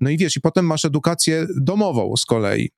No 0.00 0.10
i 0.10 0.16
wiesz, 0.16 0.36
i 0.36 0.40
potem 0.40 0.66
masz 0.66 0.84
edukację 0.84 1.35
domową 1.56 2.16
z 2.16 2.24
kolei. 2.24 2.70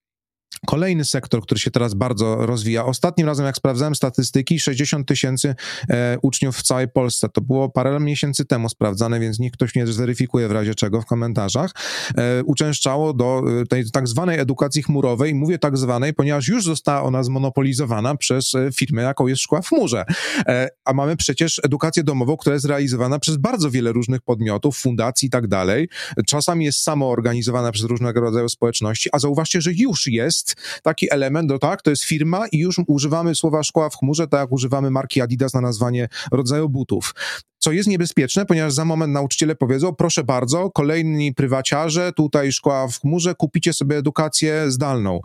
Kolejny 0.67 1.05
sektor, 1.05 1.43
który 1.43 1.61
się 1.61 1.71
teraz 1.71 1.95
bardzo 1.95 2.47
rozwija. 2.47 2.85
Ostatnim 2.85 3.27
razem, 3.27 3.47
jak 3.47 3.57
sprawdzałem 3.57 3.95
statystyki, 3.95 4.61
60 4.61 5.09
tysięcy 5.09 5.55
e, 5.91 6.19
uczniów 6.23 6.57
w 6.57 6.63
całej 6.63 6.89
Polsce. 6.89 7.29
To 7.29 7.41
było 7.41 7.69
parę 7.69 8.01
miesięcy 8.01 8.45
temu 8.45 8.69
sprawdzane, 8.69 9.21
więc 9.21 9.39
niech 9.39 9.53
ktoś 9.53 9.75
mnie 9.75 9.87
zweryfikuje 9.87 10.49
w 10.49 10.53
razie 10.53 10.75
czego 10.75 11.03
w 11.03 11.07
komentarzach. 11.07 11.71
E, 12.17 12.45
uczęszczało 12.45 13.13
do 13.13 13.43
e, 13.61 13.67
tej 13.67 13.91
tak 13.91 14.09
zwanej 14.09 14.39
edukacji 14.39 14.83
chmurowej. 14.83 15.35
Mówię 15.35 15.59
tak 15.59 15.79
zwanej, 15.79 16.15
ponieważ 16.15 16.49
już 16.49 16.65
została 16.65 17.03
ona 17.03 17.23
zmonopolizowana 17.23 18.17
przez 18.17 18.55
e, 18.55 18.71
firmę, 18.73 19.03
jaką 19.03 19.27
jest 19.27 19.43
szkoła 19.43 19.63
w 19.63 19.69
chmurze. 19.69 20.05
E, 20.49 20.69
a 20.85 20.93
mamy 20.93 21.17
przecież 21.17 21.61
edukację 21.65 22.05
domową, 22.05 22.37
która 22.37 22.55
jest 22.55 22.67
realizowana 22.67 23.19
przez 23.19 23.37
bardzo 23.37 23.71
wiele 23.71 23.93
różnych 23.93 24.21
podmiotów, 24.21 24.79
fundacji 24.79 25.27
i 25.27 25.31
tak 25.31 25.49
dalej. 25.49 25.89
Czasami 26.27 26.65
jest 26.65 26.83
samo 26.83 27.11
organizowana 27.11 27.73
przez 27.73 27.85
różnego 27.85 28.21
rodzaju 28.21 28.49
społeczności, 28.49 29.09
a 29.13 29.19
zauważcie, 29.19 29.61
że 29.61 29.73
już 29.73 30.07
jest 30.07 30.38
taki 30.83 31.13
element, 31.13 31.49
no 31.51 31.59
tak, 31.59 31.83
to 31.83 31.91
jest 31.91 32.05
firma 32.05 32.47
i 32.53 32.59
już 32.59 32.77
używamy 32.87 33.35
słowa 33.35 33.63
szkoła 33.63 33.91
w 33.91 33.97
chmurze, 33.97 34.29
tak 34.29 34.41
jak 34.41 34.53
używamy 34.53 34.91
marki 34.91 35.21
Adidas 35.21 35.55
na 35.55 35.61
nazwanie 35.61 36.09
rodzaju 36.33 36.69
butów 36.69 37.15
co 37.59 37.73
jest 37.73 37.89
niebezpieczne, 37.89 38.47
ponieważ 38.47 38.73
za 38.73 38.85
moment 38.85 39.13
nauczyciele 39.13 39.55
powiedzą, 39.55 39.95
proszę 39.95 40.25
bardzo, 40.25 40.71
kolejni 40.71 41.35
prywaciarze, 41.35 42.13
tutaj 42.13 42.53
szkoła 42.53 42.89
w 42.89 43.01
chmurze, 43.01 43.35
kupicie 43.35 43.73
sobie 43.73 43.97
edukację 43.97 44.71
zdalną. 44.71 45.21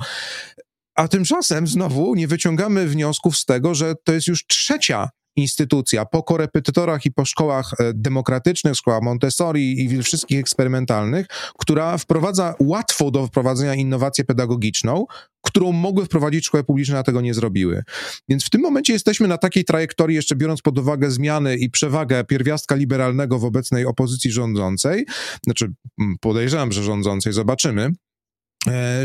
A 0.95 1.08
tymczasem 1.08 1.67
znowu 1.67 2.15
nie 2.15 2.28
wyciągamy 2.28 2.88
wniosków 2.88 3.38
z 3.38 3.45
tego, 3.45 3.76
że 3.76 3.95
to 4.04 4.13
jest 4.13 4.28
już 4.28 4.47
trzecia 4.47 5.10
instytucja 5.36 6.06
po 6.06 6.24
korepetytorach 6.24 7.06
i 7.06 7.12
po 7.12 7.26
szkołach 7.26 7.72
e, 7.80 7.93
demokratycznych, 7.93 8.76
szkołach 8.76 9.02
Montessori 9.02 9.82
i 9.82 10.04
wszystkich 10.04 10.39
eksperymentalnych, 10.39 11.28
która 11.58 11.98
wprowadza 11.98 12.56
łatwą 12.60 13.12
do 13.12 13.28
wprowadzenia 13.28 13.76
innowację 13.76 14.24
pedagogiczną, 14.24 15.06
którą 15.41 15.72
mogły 15.72 16.06
wprowadzić 16.06 16.46
szkoły 16.46 16.63
publiczne, 16.63 17.00
a 17.00 17.04
tego 17.04 17.22
nie 17.22 17.34
zrobiły. 17.34 17.84
Więc 18.30 18.46
w 18.46 18.50
tym 18.50 18.62
momencie 18.62 18.93
jesteśmy 18.93 19.28
na 19.28 19.38
takiej 19.38 19.65
trajektorii, 19.65 20.15
jeszcze 20.15 20.36
biorąc 20.36 20.62
pod 20.62 20.80
uwagę 20.80 21.12
zmiany 21.12 21.58
i 21.58 21.69
przewagę 21.69 22.24
pierwiastka 22.24 22.76
liberalnego 22.76 23.39
w 23.39 23.46
obecnej 23.46 23.86
opozycji 23.86 24.32
rządzącej, 24.32 25.06
znaczy 25.43 25.74
podejrzewam, 26.22 26.72
że 26.72 26.84
rządzącej, 26.84 27.34
zobaczymy, 27.34 27.91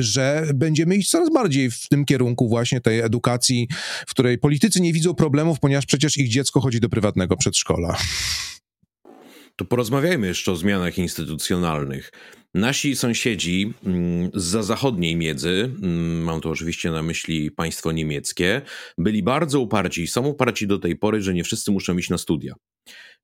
że 0.01 0.49
będziemy 0.55 0.97
iść 0.97 1.11
coraz 1.11 1.33
bardziej 1.33 1.71
w 1.71 1.89
tym 1.89 2.05
kierunku 2.05 2.49
właśnie 2.49 2.81
tej 2.81 3.01
edukacji, 3.01 3.69
w 4.07 4.11
której 4.11 4.39
politycy 4.39 4.81
nie 4.81 4.93
widzą 4.93 5.15
problemów, 5.15 5.61
ponieważ 5.61 5.87
przecież 5.87 6.17
ich 6.17 6.29
dziecko 6.29 6.61
chodzi 6.61 6.81
do 6.81 6.89
prywatnego 6.89 7.37
przedszkola. 7.37 7.97
To 9.57 9.65
porozmawiajmy 9.65 10.27
jeszcze 10.27 10.53
o 10.53 10.57
zmianach 10.57 10.99
instytucjonalnych. 10.99 12.13
Nasi 12.55 12.97
sąsiedzi 12.97 13.73
mm, 13.87 14.31
za 14.35 14.63
zachodniej 14.63 15.17
miedzy, 15.17 15.71
mm, 15.83 16.23
mam 16.23 16.41
tu 16.41 16.51
oczywiście 16.51 16.91
na 16.91 17.03
myśli 17.03 17.51
państwo 17.51 17.93
niemieckie, 17.93 18.63
byli 18.99 19.23
bardzo 19.23 19.61
uparci 19.61 20.03
i 20.03 20.07
są 20.07 20.27
uparci 20.27 20.67
do 20.67 20.79
tej 20.79 20.97
pory, 20.97 21.23
że 21.23 21.35
nie 21.35 21.45
wszyscy 21.45 21.71
muszą 21.71 21.99
iść 21.99 22.11
na 22.11 22.19
studia. 22.19 22.55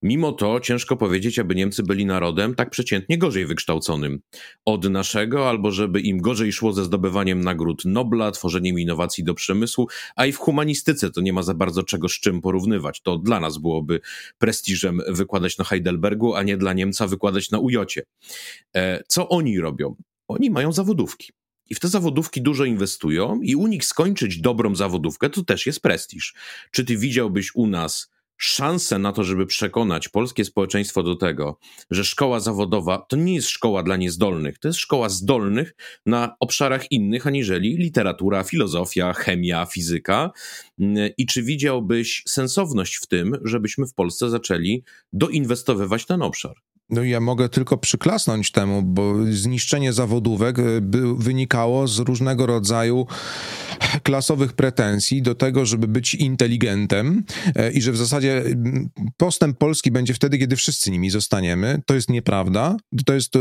Mimo 0.05 0.33
to 0.33 0.61
ciężko 0.61 0.97
powiedzieć, 0.97 1.39
aby 1.39 1.55
Niemcy 1.55 1.83
byli 1.83 2.07
narodem 2.07 2.55
tak 2.55 2.71
przeciętnie 2.71 3.19
gorzej 3.19 3.47
wykształconym 3.47 4.21
od 4.65 4.91
naszego, 4.91 5.49
albo 5.49 5.71
żeby 5.71 6.01
im 6.01 6.21
gorzej 6.21 6.53
szło 6.53 6.73
ze 6.73 6.85
zdobywaniem 6.85 7.41
nagród 7.41 7.85
Nobla, 7.85 8.31
tworzeniem 8.31 8.79
innowacji 8.79 9.25
do 9.25 9.35
przemysłu, 9.35 9.89
a 10.17 10.27
i 10.27 10.33
w 10.33 10.39
humanistyce 10.39 11.11
to 11.11 11.21
nie 11.21 11.33
ma 11.33 11.43
za 11.43 11.55
bardzo 11.55 11.83
czego 11.83 12.09
z 12.09 12.13
czym 12.13 12.41
porównywać. 12.41 13.01
To 13.01 13.19
dla 13.19 13.41
nas 13.41 13.59
byłoby 13.59 14.01
prestiżem 14.39 15.01
wykładać 15.09 15.59
na 15.59 15.65
Heidelbergu, 15.65 16.35
a 16.35 16.43
nie 16.43 16.57
dla 16.57 16.73
Niemca 16.73 17.07
wykładać 17.07 17.51
na 17.51 17.59
Ujocie. 17.59 18.03
E, 18.77 19.03
co 19.09 19.29
oni 19.29 19.61
robią? 19.61 19.97
Oni 20.29 20.51
mają 20.51 20.73
zawodówki. 20.73 21.33
I 21.71 21.75
w 21.75 21.81
te 21.81 21.89
zawodówki 21.89 22.43
dużo 22.43 22.65
inwestują, 22.65 23.41
i 23.43 23.55
u 23.55 23.67
nich 23.67 23.85
skończyć 23.85 24.41
dobrą 24.41 24.75
zawodówkę 24.75 25.31
to 25.31 25.45
też 25.45 25.67
jest 25.67 25.81
prestiż. 25.81 26.35
Czy 26.71 26.85
ty 26.85 26.97
widziałbyś 26.97 27.55
u 27.55 27.67
nas 27.67 28.14
szansę 28.37 28.99
na 28.99 29.13
to, 29.13 29.25
żeby 29.25 29.47
przekonać 29.47 30.09
polskie 30.09 30.45
społeczeństwo 30.45 31.03
do 31.03 31.17
tego, 31.17 31.59
że 31.91 32.05
szkoła 32.05 32.41
zawodowa 32.41 32.99
to 32.99 33.17
nie 33.17 33.35
jest 33.35 33.49
szkoła 33.49 33.83
dla 33.83 33.97
niezdolnych, 33.97 34.59
to 34.59 34.69
jest 34.69 34.81
szkoła 34.81 35.09
zdolnych 35.09 35.75
na 36.07 36.37
obszarach 36.41 36.93
innych 36.93 37.27
aniżeli 37.27 37.77
literatura, 37.77 38.43
filozofia, 38.43 39.13
chemia, 39.13 39.67
fizyka. 39.67 40.31
I 41.19 41.27
czy 41.27 41.43
widziałbyś 41.43 42.23
sensowność 42.27 42.97
w 42.97 43.07
tym, 43.07 43.37
żebyśmy 43.45 43.87
w 43.87 43.95
Polsce 43.95 44.31
zaczęli 44.31 44.83
doinwestowywać 45.13 46.07
ten 46.07 46.23
obszar? 46.23 46.74
No 46.91 47.03
ja 47.03 47.21
mogę 47.21 47.49
tylko 47.49 47.79
przyklasnąć 47.79 48.53
temu, 48.53 48.83
bo 48.83 49.15
zniszczenie 49.31 49.93
zawodówek 49.93 50.59
e, 50.59 50.81
by, 50.81 51.15
wynikało 51.17 51.89
z 51.89 51.99
różnego 51.99 52.47
rodzaju 52.47 53.07
klasowych 54.03 54.53
pretensji 54.53 55.23
do 55.23 55.35
tego, 55.35 55.67
żeby 55.67 55.89
być 55.89 56.15
inteligentem 56.15 57.25
e, 57.57 57.73
i 57.73 57.83
że 57.83 57.93
w 57.93 57.97
zasadzie 57.97 58.45
postęp 59.17 59.59
Polski 59.59 59.91
będzie 59.91 60.15
wtedy, 60.15 60.39
kiedy 60.39 60.57
wszyscy 60.57 60.91
nimi 60.91 61.11
zostaniemy. 61.11 61.83
To 61.87 61.95
jest 61.95 62.11
nieprawda. 62.11 62.77
To 63.07 63.15
jest 63.15 63.37
e, 63.37 63.41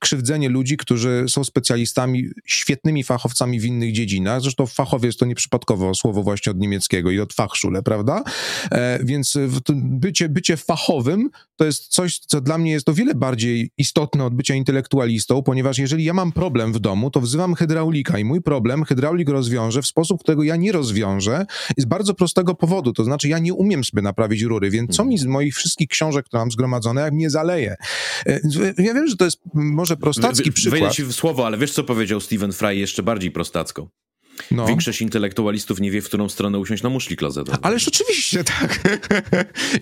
krzywdzenie 0.00 0.48
ludzi, 0.48 0.76
którzy 0.76 1.24
są 1.28 1.44
specjalistami, 1.44 2.28
świetnymi 2.46 3.04
fachowcami 3.04 3.60
w 3.60 3.64
innych 3.64 3.92
dziedzinach. 3.92 4.40
Zresztą 4.40 4.66
fachowiec 4.66 5.16
to 5.16 5.26
nieprzypadkowo 5.26 5.94
słowo 5.94 6.22
właśnie 6.22 6.52
od 6.52 6.58
niemieckiego 6.58 7.10
i 7.10 7.20
od 7.20 7.32
Fachschule, 7.32 7.82
prawda? 7.82 8.22
Więc 9.00 9.38
bycie, 9.74 10.28
bycie 10.28 10.56
fachowym 10.56 11.30
to 11.56 11.64
jest 11.64 11.88
coś, 11.88 12.18
co 12.18 12.40
dla 12.40 12.58
mnie 12.58 12.70
jest 12.70 12.83
o 12.88 12.94
wiele 12.94 13.14
bardziej 13.14 13.70
istotne 13.78 14.24
od 14.24 14.34
bycia 14.34 14.54
intelektualistą, 14.54 15.42
ponieważ 15.42 15.78
jeżeli 15.78 16.04
ja 16.04 16.14
mam 16.14 16.32
problem 16.32 16.72
w 16.72 16.78
domu, 16.78 17.10
to 17.10 17.20
wzywam 17.20 17.54
hydraulika 17.54 18.18
i 18.18 18.24
mój 18.24 18.42
problem 18.42 18.84
hydraulik 18.84 19.28
rozwiąże 19.28 19.82
w 19.82 19.86
sposób, 19.86 20.20
którego 20.20 20.42
ja 20.42 20.56
nie 20.56 20.72
rozwiążę, 20.72 21.46
z 21.76 21.84
bardzo 21.84 22.14
prostego 22.14 22.54
powodu, 22.54 22.92
to 22.92 23.04
znaczy 23.04 23.28
ja 23.28 23.38
nie 23.38 23.54
umiem 23.54 23.84
sobie 23.84 24.02
naprawić 24.02 24.42
rury, 24.42 24.70
więc 24.70 24.96
co 24.96 25.04
mi 25.04 25.18
z 25.18 25.24
moich 25.24 25.54
wszystkich 25.54 25.88
książek, 25.88 26.26
które 26.26 26.40
mam 26.40 26.50
zgromadzone, 26.50 27.00
jak 27.00 27.12
mnie 27.12 27.30
zaleje? 27.30 27.76
E, 28.26 28.40
ja 28.78 28.94
wiem, 28.94 29.08
że 29.08 29.16
to 29.16 29.24
jest 29.24 29.38
może 29.54 29.96
prostacki 29.96 30.52
przykład. 30.52 30.80
Wejdę 30.80 30.94
ci 30.94 31.04
w 31.04 31.12
słowo, 31.12 31.46
ale 31.46 31.58
wiesz, 31.58 31.72
co 31.72 31.84
powiedział 31.84 32.20
Stephen 32.20 32.52
Fry 32.52 32.76
jeszcze 32.76 33.02
bardziej 33.02 33.30
prostacko? 33.30 33.88
No. 34.50 34.66
Większość 34.66 35.02
intelektualistów 35.02 35.80
nie 35.80 35.90
wie, 35.90 36.02
w 36.02 36.04
którą 36.04 36.28
stronę 36.28 36.58
usiąść 36.58 36.82
na 36.82 36.88
muszli 36.88 37.16
klozetową. 37.16 37.58
Ależ 37.62 37.88
oczywiście, 37.88 38.44
tak. 38.60 38.80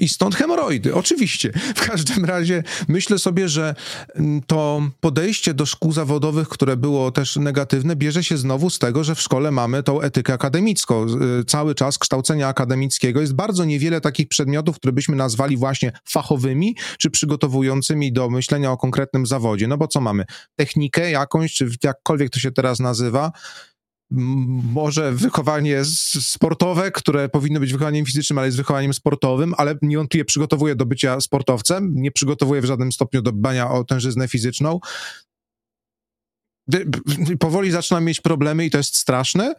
I 0.01 0.09
stąd 0.09 0.35
hemoroidy, 0.35 0.95
oczywiście. 0.95 1.53
W 1.75 1.87
każdym 1.87 2.25
razie 2.25 2.63
myślę 2.89 3.19
sobie, 3.19 3.49
że 3.49 3.75
mm, 4.15 4.43
to 4.47 4.83
podejście 5.01 5.55
do 5.55 5.67
szkół 5.67 5.93
zawodowych, 5.93 6.49
które 6.49 6.77
było 6.77 7.11
też 7.11 7.37
negatywne, 7.37 7.97
bierze 7.97 8.25
się 8.25 8.37
znowu 8.37 8.71
z 8.71 8.79
tego, 8.79 9.05
że 9.05 9.15
w 9.15 9.21
szkole 9.21 9.51
mamy 9.51 9.83
tą 9.83 10.01
etykę 10.01 10.33
akademicką. 10.33 11.07
Y, 11.41 11.45
cały 11.45 11.75
czas 11.75 11.99
kształcenia 11.99 12.49
akademickiego 12.49 13.21
jest 13.21 13.35
bardzo 13.35 13.65
niewiele 13.65 14.01
takich 14.01 14.29
przedmiotów, 14.29 14.77
które 14.77 14.93
byśmy 14.93 15.17
nazwali 15.17 15.57
właśnie 15.57 15.93
fachowymi, 16.09 16.77
czy 16.99 17.11
przygotowującymi 17.11 18.13
do 18.13 18.31
myślenia 18.31 18.73
o 18.73 18.77
konkretnym 18.77 19.27
zawodzie. 19.27 19.67
No 19.69 19.79
bo 19.79 19.89
co 19.89 20.01
mamy? 20.01 20.25
Technikę 20.57 21.11
jakąś, 21.11 21.55
czy 21.55 21.69
jakkolwiek 21.85 22.31
to 22.31 22.41
się 22.41 22.53
teraz 22.53 22.81
nazywa, 22.81 23.33
może 24.73 25.13
wychowanie 25.13 25.83
sportowe, 26.21 26.91
które 26.91 27.29
powinno 27.29 27.61
być 27.61 27.73
wychowaniem 27.73 28.07
fizycznym, 28.07 28.39
ale 28.39 28.49
jest 28.49 28.57
wychowaniem 28.57 28.95
sportowym, 28.95 29.55
ale 29.57 29.75
niewątpliwie 29.83 30.25
przygotowuje 30.25 30.75
do 30.75 30.87
bycia 30.87 31.21
sportowcem, 31.21 31.95
nie 31.95 32.11
przygotowuje 32.11 32.61
w 32.61 32.65
żadnym 32.65 32.93
stopniu 32.93 33.23
do 33.23 33.33
dbania 33.33 33.71
o 33.71 33.85
tężyznę 33.85 34.29
fizyczną 34.29 34.81
powoli 37.39 37.71
zaczynam 37.71 38.05
mieć 38.05 38.21
problemy 38.21 38.67
i 38.67 38.71
to 38.71 38.79
jest 38.79 38.97
straszne. 38.97 39.55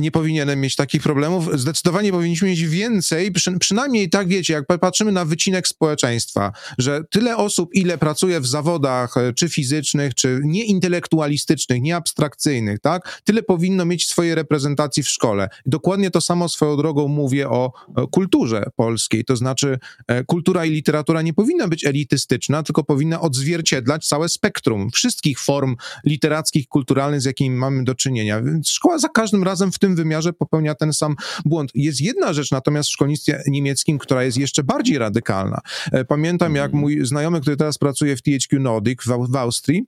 Nie 0.00 0.10
powinienem 0.10 0.60
mieć 0.60 0.76
takich 0.76 1.02
problemów. 1.02 1.60
Zdecydowanie 1.60 2.12
powinniśmy 2.12 2.48
mieć 2.48 2.66
więcej, 2.66 3.32
przy, 3.32 3.58
przynajmniej 3.58 4.10
tak 4.10 4.28
wiecie, 4.28 4.52
jak 4.52 4.66
patrzymy 4.80 5.12
na 5.12 5.24
wycinek 5.24 5.68
społeczeństwa, 5.68 6.52
że 6.78 7.04
tyle 7.10 7.36
osób, 7.36 7.70
ile 7.74 7.98
pracuje 7.98 8.40
w 8.40 8.46
zawodach 8.46 9.16
e, 9.16 9.32
czy 9.32 9.48
fizycznych, 9.48 10.14
czy 10.14 10.40
nieintelektualistycznych, 10.44 11.82
nieabstrakcyjnych, 11.82 12.80
tak? 12.80 13.20
Tyle 13.24 13.42
powinno 13.42 13.84
mieć 13.84 14.06
swojej 14.06 14.34
reprezentacji 14.34 15.02
w 15.02 15.08
szkole. 15.08 15.48
Dokładnie 15.66 16.10
to 16.10 16.20
samo 16.20 16.48
swoją 16.48 16.76
drogą 16.76 17.08
mówię 17.08 17.48
o 17.48 17.72
kulturze 18.10 18.64
polskiej, 18.76 19.24
to 19.24 19.36
znaczy 19.36 19.78
e, 20.06 20.24
kultura 20.24 20.64
i 20.64 20.70
literatura 20.70 21.22
nie 21.22 21.34
powinna 21.34 21.68
być 21.68 21.84
elitystyczna, 21.84 22.62
tylko 22.62 22.84
powinna 22.84 23.20
odzwierciedlać 23.20 24.08
całe 24.08 24.28
spektrum 24.28 24.90
wszystkich 24.90 25.40
form 25.40 25.76
literackich 26.04 26.44
kulturalnych, 26.68 27.20
z 27.20 27.24
jakimi 27.24 27.56
mamy 27.56 27.84
do 27.84 27.94
czynienia. 27.94 28.42
Więc 28.42 28.68
szkoła 28.70 28.98
za 28.98 29.08
każdym 29.08 29.42
razem 29.42 29.72
w 29.72 29.78
tym 29.78 29.96
wymiarze 29.96 30.32
popełnia 30.32 30.74
ten 30.74 30.92
sam 30.92 31.16
błąd. 31.44 31.70
Jest 31.74 32.00
jedna 32.00 32.32
rzecz 32.32 32.50
natomiast 32.50 32.88
w 32.88 32.92
szkolnictwie 32.92 33.42
niemieckim, 33.46 33.98
która 33.98 34.24
jest 34.24 34.38
jeszcze 34.38 34.64
bardziej 34.64 34.98
radykalna. 34.98 35.60
E, 35.92 36.04
pamiętam, 36.04 36.54
jak 36.54 36.64
mhm. 36.64 36.80
mój 36.80 37.06
znajomy, 37.06 37.40
który 37.40 37.56
teraz 37.56 37.78
pracuje 37.78 38.16
w 38.16 38.22
THQ 38.22 38.60
Nordic 38.60 39.02
w, 39.02 39.30
w 39.32 39.36
Austrii, 39.36 39.84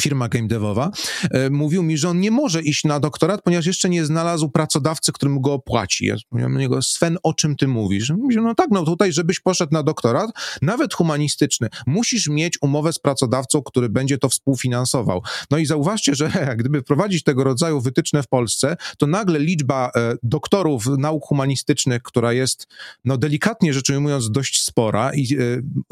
firma 0.00 0.28
game 0.28 0.48
devowa, 0.48 0.90
e, 1.30 1.50
mówił 1.50 1.82
mi, 1.82 1.98
że 1.98 2.08
on 2.08 2.20
nie 2.20 2.30
może 2.30 2.62
iść 2.62 2.84
na 2.84 3.00
doktorat, 3.00 3.42
ponieważ 3.42 3.66
jeszcze 3.66 3.88
nie 3.88 4.04
znalazł 4.04 4.48
pracodawcy, 4.48 5.12
którym 5.12 5.40
go 5.40 5.52
opłaci. 5.52 6.06
Ja 6.06 6.16
mówiłem 6.30 6.52
do 6.52 6.60
niego, 6.60 6.82
Sven, 6.82 7.18
o 7.22 7.34
czym 7.34 7.56
ty 7.56 7.68
mówisz? 7.68 8.10
Mówił, 8.10 8.42
no 8.42 8.54
tak, 8.54 8.68
no 8.70 8.84
tutaj, 8.84 9.12
żebyś 9.12 9.40
poszedł 9.40 9.72
na 9.72 9.82
doktorat, 9.82 10.30
nawet 10.62 10.94
humanistyczny, 10.94 11.68
musisz 11.86 12.28
mieć 12.28 12.58
umowę 12.62 12.92
z 12.92 12.98
pracodawcą, 12.98 13.62
który 13.62 13.88
będzie 13.88 14.18
to 14.18 14.28
współfinansował. 14.28 15.22
No 15.50 15.58
i 15.58 15.66
zauważcie, 15.66 16.14
że 16.14 16.30
gdyby 16.58 16.80
wprowadzić 16.80 17.22
tego 17.22 17.44
rodzaju 17.44 17.80
wytyczne 17.80 18.22
w 18.22 18.28
Polsce, 18.28 18.76
to 18.98 19.06
nagle 19.06 19.38
liczba 19.38 19.90
e, 19.96 20.14
doktorów 20.22 20.86
nauk 20.86 21.24
humanistycznych, 21.24 22.02
która 22.02 22.32
jest, 22.32 22.66
no 23.04 23.16
delikatnie 23.16 23.74
rzecz 23.74 23.90
ujmując, 23.90 24.30
dość 24.30 24.64
spora 24.64 25.14
i 25.14 25.36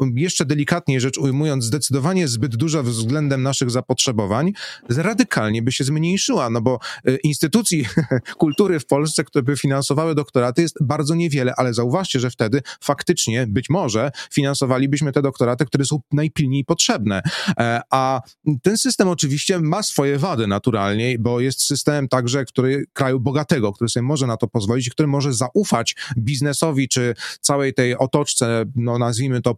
e, 0.01 0.09
jeszcze 0.15 0.45
delikatniej 0.45 0.99
rzecz 1.01 1.17
ujmując, 1.17 1.65
zdecydowanie 1.65 2.27
zbyt 2.27 2.55
duża 2.55 2.83
względem 2.83 3.43
naszych 3.43 3.71
zapotrzebowań, 3.71 3.96
zapotrzebowań 3.97 4.53
radykalnie 4.89 5.61
by 5.61 5.71
się 5.71 5.83
zmniejszyła, 5.83 6.49
no 6.49 6.61
bo 6.61 6.79
e, 7.05 7.15
instytucji 7.15 7.85
kultury 8.37 8.79
w 8.79 8.85
Polsce, 8.85 9.23
które 9.23 9.43
by 9.43 9.57
finansowały 9.57 10.15
doktoraty 10.15 10.61
jest 10.61 10.75
bardzo 10.81 11.15
niewiele, 11.15 11.53
ale 11.57 11.73
zauważcie, 11.73 12.19
że 12.19 12.29
wtedy 12.29 12.61
faktycznie 12.81 13.47
być 13.47 13.69
może 13.69 14.11
finansowalibyśmy 14.31 15.11
te 15.11 15.21
doktoraty, 15.21 15.65
które 15.65 15.85
są 15.85 16.01
najpilniej 16.11 16.65
potrzebne. 16.65 17.21
E, 17.59 17.81
a 17.91 18.21
ten 18.63 18.77
system 18.77 19.07
oczywiście 19.07 19.59
ma 19.59 19.83
swoje 19.83 20.17
wady 20.17 20.47
naturalnie, 20.47 21.19
bo 21.19 21.39
jest 21.39 21.61
systemem 21.61 22.07
także, 22.07 22.45
który 22.45 22.85
kraju 22.93 23.19
bogatego, 23.19 23.73
który 23.73 23.89
sobie 23.89 24.03
może 24.03 24.27
na 24.27 24.37
to 24.37 24.47
pozwolić, 24.47 24.89
który 24.89 25.07
może 25.07 25.33
zaufać 25.33 25.95
biznesowi 26.17 26.87
czy 26.87 27.15
całej 27.41 27.73
tej 27.73 27.97
otoczce, 27.97 28.65
no 28.75 28.97
nazwijmy 28.97 29.41
to 29.41 29.55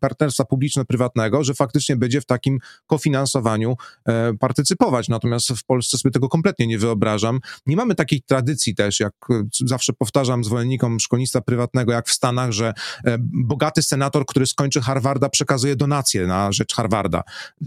partnerstwa 0.00 0.44
publiczno-prywatnego, 0.44 1.44
że 1.44 1.54
faktycznie 1.54 1.96
będzie 1.96 2.20
w 2.20 2.26
takim 2.26 2.58
kofinansowaniu 2.86 3.69
E, 4.08 4.32
partycypować. 4.40 5.08
Natomiast 5.08 5.48
w 5.48 5.64
Polsce 5.64 5.98
sobie 5.98 6.12
tego 6.12 6.28
kompletnie 6.28 6.66
nie 6.66 6.78
wyobrażam. 6.78 7.40
Nie 7.66 7.76
mamy 7.76 7.94
takiej 7.94 8.22
tradycji 8.22 8.74
też, 8.74 9.00
jak 9.00 9.12
e, 9.30 9.42
zawsze 9.66 9.92
powtarzam 9.92 10.44
zwolennikom 10.44 11.00
szkolnictwa 11.00 11.40
prywatnego, 11.40 11.92
jak 11.92 12.08
w 12.08 12.12
Stanach, 12.12 12.52
że 12.52 12.74
e, 13.04 13.16
bogaty 13.20 13.82
senator, 13.82 14.26
który 14.26 14.46
skończy 14.46 14.80
Harvarda, 14.80 15.28
przekazuje 15.28 15.76
donacje 15.76 16.26
na 16.26 16.52
rzecz 16.52 16.74
Harvarda. 16.74 17.22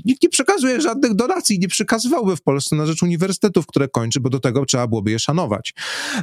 Nikt 0.05 0.23
nie 0.23 0.29
przekazuje 0.29 0.81
żadnych 0.81 1.15
donacji, 1.15 1.59
nie 1.59 1.67
przekazywałby 1.67 2.35
w 2.35 2.41
Polsce 2.41 2.75
na 2.75 2.85
rzecz 2.85 3.03
uniwersytetów, 3.03 3.67
które 3.67 3.87
kończy, 3.87 4.19
bo 4.19 4.29
do 4.29 4.39
tego 4.39 4.65
trzeba 4.65 4.87
byłoby 4.87 5.11
je 5.11 5.19
szanować. 5.19 5.73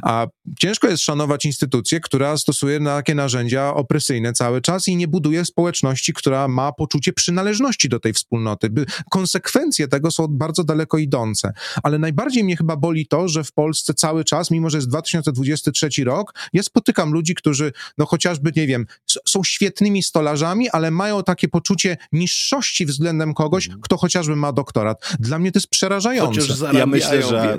A 0.01 0.27
ciężko 0.59 0.87
jest 0.87 1.03
szanować 1.03 1.45
instytucję, 1.45 1.99
która 1.99 2.37
stosuje 2.37 2.79
takie 2.85 3.15
narzędzia 3.15 3.73
opresyjne 3.73 4.33
cały 4.33 4.61
czas 4.61 4.87
i 4.87 4.95
nie 4.95 5.07
buduje 5.07 5.45
społeczności, 5.45 6.13
która 6.13 6.47
ma 6.47 6.71
poczucie 6.71 7.13
przynależności 7.13 7.89
do 7.89 7.99
tej 7.99 8.13
wspólnoty. 8.13 8.69
Konsekwencje 9.11 9.70
konsekwencje 9.71 9.87
tego 9.87 10.11
są 10.11 10.27
bardzo 10.27 10.63
daleko 10.63 10.97
idące. 10.97 11.53
Ale 11.83 11.99
najbardziej 11.99 12.43
mnie 12.43 12.57
chyba 12.57 12.75
boli 12.75 13.07
to, 13.07 13.27
że 13.27 13.43
w 13.43 13.51
Polsce 13.51 13.93
cały 13.93 14.23
czas, 14.23 14.51
mimo 14.51 14.69
że 14.69 14.77
jest 14.77 14.89
2023 14.89 15.89
rok, 16.03 16.33
ja 16.53 16.63
spotykam 16.63 17.11
ludzi, 17.11 17.35
którzy, 17.35 17.71
no 17.97 18.05
chociażby, 18.05 18.51
nie 18.55 18.67
wiem, 18.67 18.85
są 19.27 19.43
świetnymi 19.43 20.03
stolarzami, 20.03 20.69
ale 20.69 20.91
mają 20.91 21.23
takie 21.23 21.47
poczucie 21.47 21.97
niższości 22.11 22.85
względem 22.85 23.33
kogoś, 23.33 23.65
mhm. 23.65 23.81
kto 23.81 23.97
chociażby 23.97 24.35
ma 24.35 24.51
doktorat. 24.51 25.15
Dla 25.19 25.39
mnie 25.39 25.51
to 25.51 25.59
jest 25.59 25.67
przerażające. 25.67 26.41
Ja 26.73 26.85
myślę, 26.85 27.21
że, 27.21 27.57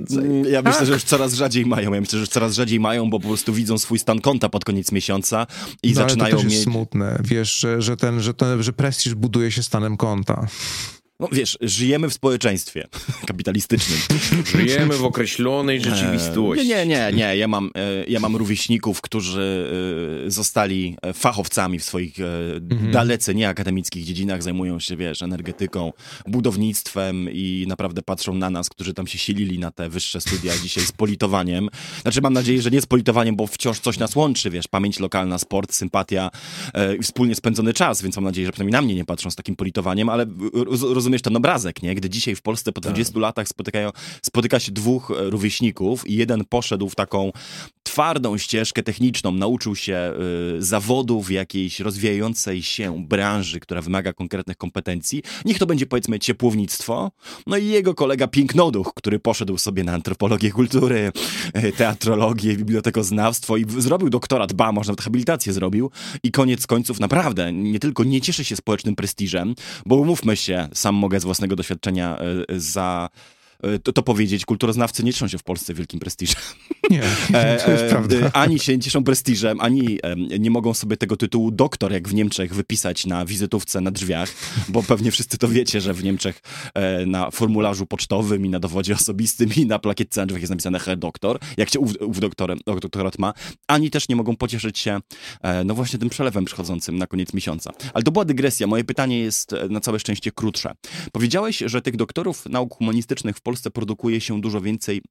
ja 0.50 0.62
myślę, 0.62 0.78
tak. 0.78 0.86
że 0.86 0.92
już 0.92 1.04
coraz 1.04 1.34
rzadziej 1.34 1.66
mają. 1.66 1.92
Ja 1.92 2.00
myślę, 2.00 2.18
że 2.18 2.20
już 2.20 2.28
coraz 2.28 2.54
rzadziej 2.54 2.80
mają, 2.80 3.10
bo 3.10 3.20
po 3.20 3.28
prostu 3.28 3.52
widzą 3.52 3.78
swój 3.78 3.98
stan 3.98 4.20
konta 4.20 4.48
pod 4.48 4.64
koniec 4.64 4.92
miesiąca 4.92 5.46
i 5.82 5.88
no, 5.88 5.94
zaczynają 5.94 6.24
ale 6.24 6.30
to 6.30 6.36
też 6.36 6.44
jest 6.44 6.66
mieć... 6.66 6.74
smutne, 6.74 7.18
wiesz, 7.24 7.58
że, 7.58 7.82
że, 7.82 7.96
ten, 7.96 8.20
że, 8.20 8.34
ten, 8.34 8.62
że 8.62 8.72
prestiż 8.72 9.14
buduje 9.14 9.50
się 9.50 9.62
stanem 9.62 9.96
konta. 9.96 10.46
No 11.22 11.28
wiesz, 11.32 11.58
żyjemy 11.60 12.08
w 12.08 12.12
społeczeństwie 12.12 12.88
kapitalistycznym. 13.28 13.98
Żyjemy 14.68 14.96
w 14.96 15.04
określonej 15.04 15.78
e, 15.78 15.80
rzeczywistości. 15.80 16.68
Nie, 16.68 16.86
nie, 16.86 16.86
nie, 16.86 17.12
nie. 17.12 17.36
Ja 17.36 17.48
mam, 17.48 17.70
e, 17.74 18.04
ja 18.04 18.20
mam 18.20 18.36
rówieśników, 18.36 19.00
którzy 19.00 19.66
e, 20.26 20.30
zostali 20.30 20.96
fachowcami 21.14 21.78
w 21.78 21.84
swoich 21.84 22.20
mhm. 22.70 22.92
dalece 22.92 23.34
nieakademickich 23.34 24.04
dziedzinach, 24.04 24.42
zajmują 24.42 24.80
się, 24.80 24.96
wiesz, 24.96 25.22
energetyką, 25.22 25.92
budownictwem 26.26 27.28
i 27.32 27.64
naprawdę 27.68 28.02
patrzą 28.02 28.34
na 28.34 28.50
nas, 28.50 28.68
którzy 28.68 28.94
tam 28.94 29.06
się 29.06 29.18
silili 29.18 29.58
na 29.58 29.70
te 29.70 29.88
wyższe 29.88 30.20
studia 30.20 30.52
dzisiaj 30.62 30.84
z 30.84 30.92
politowaniem. 30.92 31.68
Znaczy 32.02 32.20
mam 32.20 32.32
nadzieję, 32.32 32.62
że 32.62 32.70
nie 32.70 32.80
z 32.80 32.86
politowaniem, 32.86 33.36
bo 33.36 33.46
wciąż 33.46 33.80
coś 33.80 33.98
nas 33.98 34.16
łączy, 34.16 34.50
wiesz, 34.50 34.68
pamięć 34.68 35.00
lokalna, 35.00 35.38
sport, 35.38 35.74
sympatia 35.74 36.30
i 36.98 37.02
wspólnie 37.02 37.34
spędzony 37.34 37.72
czas, 37.74 38.02
więc 38.02 38.16
mam 38.16 38.24
nadzieję, 38.24 38.46
że 38.46 38.52
przynajmniej 38.52 38.72
na 38.72 38.82
mnie 38.82 38.94
nie 38.94 39.04
patrzą 39.04 39.30
z 39.30 39.36
takim 39.36 39.56
politowaniem, 39.56 40.08
ale 40.08 40.26
rozumiem, 40.94 41.11
rozumiesz 41.12 41.22
ten 41.22 41.36
obrazek, 41.36 41.82
nie? 41.82 41.94
Gdy 41.94 42.10
dzisiaj 42.10 42.34
w 42.34 42.42
Polsce 42.42 42.72
po 42.72 42.80
20 42.80 43.12
tak. 43.12 43.22
latach 43.22 43.48
spotykają, 43.48 43.90
spotyka 44.22 44.60
się 44.60 44.72
dwóch 44.72 45.10
e, 45.10 45.30
rówieśników 45.30 46.06
i 46.06 46.14
jeden 46.14 46.44
poszedł 46.44 46.88
w 46.88 46.94
taką 46.94 47.32
twardą 47.92 48.38
ścieżkę 48.38 48.82
techniczną, 48.82 49.32
nauczył 49.32 49.76
się 49.76 50.12
y, 50.58 50.62
zawodu 50.62 51.22
w 51.22 51.30
jakiejś 51.30 51.80
rozwijającej 51.80 52.62
się 52.62 53.04
branży, 53.06 53.60
która 53.60 53.82
wymaga 53.82 54.12
konkretnych 54.12 54.56
kompetencji. 54.56 55.22
Niech 55.44 55.58
to 55.58 55.66
będzie 55.66 55.86
powiedzmy 55.86 56.18
ciepłownictwo. 56.18 57.10
No 57.46 57.56
i 57.56 57.66
jego 57.66 57.94
kolega 57.94 58.26
Pinknoduch, 58.26 58.92
który 58.94 59.18
poszedł 59.18 59.58
sobie 59.58 59.84
na 59.84 59.92
antropologię 59.92 60.50
kultury, 60.50 61.12
y, 61.64 61.72
teatrologię, 61.72 62.56
bibliotekoznawstwo 62.56 63.56
i 63.56 63.64
zrobił 63.78 64.10
doktorat, 64.10 64.52
ba, 64.52 64.72
może 64.72 64.92
nawet 64.92 65.02
habilitację 65.02 65.52
zrobił 65.52 65.90
i 66.22 66.30
koniec 66.30 66.66
końców 66.66 67.00
naprawdę 67.00 67.52
nie 67.52 67.78
tylko 67.78 68.04
nie 68.04 68.20
cieszy 68.20 68.44
się 68.44 68.56
społecznym 68.56 68.96
prestiżem, 68.96 69.54
bo 69.86 69.96
umówmy 69.96 70.36
się, 70.36 70.68
sam 70.74 70.94
mogę 71.02 71.20
z 71.20 71.24
własnego 71.24 71.56
doświadczenia 71.56 72.18
y, 72.50 72.60
za 72.60 73.08
E, 73.62 73.78
to, 73.78 73.92
to 73.92 74.02
powiedzieć, 74.02 74.44
kulturoznawcy 74.44 75.04
nie 75.04 75.12
cieszą 75.12 75.28
się 75.28 75.38
w 75.38 75.42
Polsce 75.42 75.74
wielkim 75.74 76.00
prestiżem. 76.00 76.42
Nie, 76.90 77.02
to 77.64 77.70
jest 77.70 77.84
e, 77.84 77.88
prawda. 77.88 78.16
Ani 78.32 78.58
się 78.58 78.76
nie 78.76 78.82
cieszą 78.82 79.04
prestiżem, 79.04 79.60
ani 79.60 79.98
nie 80.38 80.50
mogą 80.50 80.74
sobie 80.74 80.96
tego 80.96 81.16
tytułu 81.16 81.50
doktor, 81.50 81.92
jak 81.92 82.08
w 82.08 82.14
Niemczech, 82.14 82.54
wypisać 82.54 83.06
na 83.06 83.24
wizytówce 83.24 83.80
na 83.80 83.90
drzwiach, 83.90 84.34
bo 84.68 84.82
pewnie 84.82 85.10
wszyscy 85.10 85.38
to 85.38 85.48
wiecie, 85.48 85.80
że 85.80 85.94
w 85.94 86.04
Niemczech 86.04 86.40
e, 86.74 87.06
na 87.06 87.30
formularzu 87.30 87.86
pocztowym 87.86 88.46
i 88.46 88.48
na 88.48 88.60
dowodzie 88.60 88.94
osobistym 88.94 89.50
i 89.56 89.66
na 89.66 89.78
plakietce 89.78 90.20
na 90.20 90.26
drzwiach 90.26 90.42
jest 90.42 90.50
napisane 90.50 90.78
Herr 90.78 90.98
Doktor, 90.98 91.38
jak 91.56 91.70
się 91.70 91.80
ów, 91.80 91.92
ów 92.00 92.20
doktorem, 92.20 92.58
doktorat 92.66 93.18
ma, 93.18 93.34
ani 93.68 93.90
też 93.90 94.08
nie 94.08 94.16
mogą 94.16 94.36
pocieszyć 94.36 94.78
się 94.78 95.00
no 95.64 95.74
właśnie 95.74 95.98
tym 95.98 96.08
przelewem 96.08 96.44
przychodzącym 96.44 96.98
na 96.98 97.06
koniec 97.06 97.34
miesiąca. 97.34 97.70
Ale 97.94 98.04
to 98.04 98.12
była 98.12 98.24
dygresja. 98.24 98.66
Moje 98.66 98.84
pytanie 98.84 99.18
jest 99.18 99.54
na 99.70 99.80
całe 99.80 99.98
szczęście 99.98 100.30
krótsze. 100.30 100.72
Powiedziałeś, 101.12 101.62
że 101.66 101.82
tych 101.82 101.96
doktorów 101.96 102.46
nauk 102.46 102.74
humanistycznych 102.74 103.36
w 103.36 103.40
Polsce 103.40 103.70
produkuje 103.70 104.20
się 104.20 104.40
dużo 104.40 104.60
więcej 104.60 105.02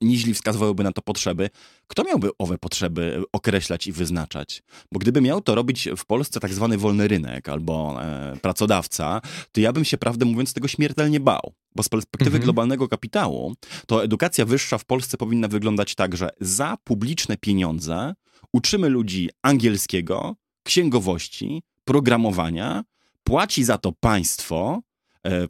niźli 0.00 0.34
wskazywałyby 0.34 0.84
na 0.84 0.92
to 0.92 1.02
potrzeby. 1.02 1.50
Kto 1.86 2.04
miałby 2.04 2.30
owe 2.38 2.58
potrzeby 2.58 3.22
określać 3.32 3.86
i 3.86 3.92
wyznaczać? 3.92 4.62
Bo 4.92 4.98
gdyby 4.98 5.20
miał 5.20 5.40
to 5.40 5.54
robić 5.54 5.88
w 5.96 6.04
Polsce 6.06 6.40
tak 6.40 6.54
zwany 6.54 6.78
wolny 6.78 7.08
rynek 7.08 7.48
albo 7.48 8.02
e, 8.02 8.36
pracodawca, 8.42 9.20
to 9.52 9.60
ja 9.60 9.72
bym 9.72 9.84
się, 9.84 9.98
prawdę 9.98 10.24
mówiąc, 10.24 10.52
tego 10.52 10.68
śmiertelnie 10.68 11.20
bał. 11.20 11.52
Bo 11.76 11.82
z 11.82 11.88
perspektywy 11.88 12.36
mhm. 12.36 12.42
globalnego 12.42 12.88
kapitału, 12.88 13.54
to 13.86 14.04
edukacja 14.04 14.44
wyższa 14.44 14.78
w 14.78 14.84
Polsce 14.84 15.16
powinna 15.16 15.48
wyglądać 15.48 15.94
tak, 15.94 16.16
że 16.16 16.30
za 16.40 16.76
publiczne 16.84 17.36
pieniądze 17.36 18.14
uczymy 18.52 18.88
ludzi 18.88 19.30
angielskiego, 19.42 20.36
księgowości, 20.62 21.62
programowania, 21.84 22.84
płaci 23.24 23.64
za 23.64 23.78
to 23.78 23.92
państwo, 23.92 24.80
E, 24.80 24.89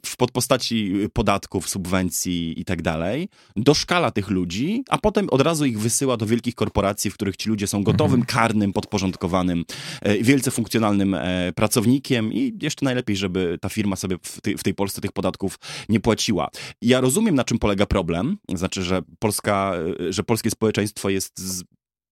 w 0.05 0.17
podpostaci 0.17 0.93
podatków, 1.13 1.69
subwencji 1.69 2.59
i 2.61 2.65
tak 2.65 2.81
dalej, 2.81 3.29
doszkala 3.55 4.11
tych 4.11 4.29
ludzi, 4.29 4.83
a 4.89 4.97
potem 4.97 5.29
od 5.29 5.41
razu 5.41 5.65
ich 5.65 5.79
wysyła 5.79 6.17
do 6.17 6.25
wielkich 6.25 6.55
korporacji, 6.55 7.11
w 7.11 7.13
których 7.13 7.37
ci 7.37 7.49
ludzie 7.49 7.67
są 7.67 7.83
gotowym, 7.83 8.19
mhm. 8.19 8.25
karnym, 8.25 8.73
podporządkowanym, 8.73 9.65
e, 10.01 10.17
wielce 10.17 10.51
funkcjonalnym 10.51 11.13
e, 11.15 11.51
pracownikiem 11.55 12.33
i 12.33 12.57
jeszcze 12.61 12.85
najlepiej, 12.85 13.15
żeby 13.15 13.57
ta 13.61 13.69
firma 13.69 13.95
sobie 13.95 14.17
w 14.23 14.41
tej, 14.41 14.57
w 14.57 14.63
tej 14.63 14.73
Polsce 14.73 15.01
tych 15.01 15.11
podatków 15.11 15.59
nie 15.89 15.99
płaciła. 15.99 16.49
Ja 16.81 17.01
rozumiem, 17.01 17.35
na 17.35 17.43
czym 17.43 17.59
polega 17.59 17.85
problem, 17.85 18.37
znaczy, 18.55 18.83
że 18.83 19.01
Polska, 19.19 19.73
że 20.09 20.23
polskie 20.23 20.49
społeczeństwo 20.49 21.09
jest 21.09 21.63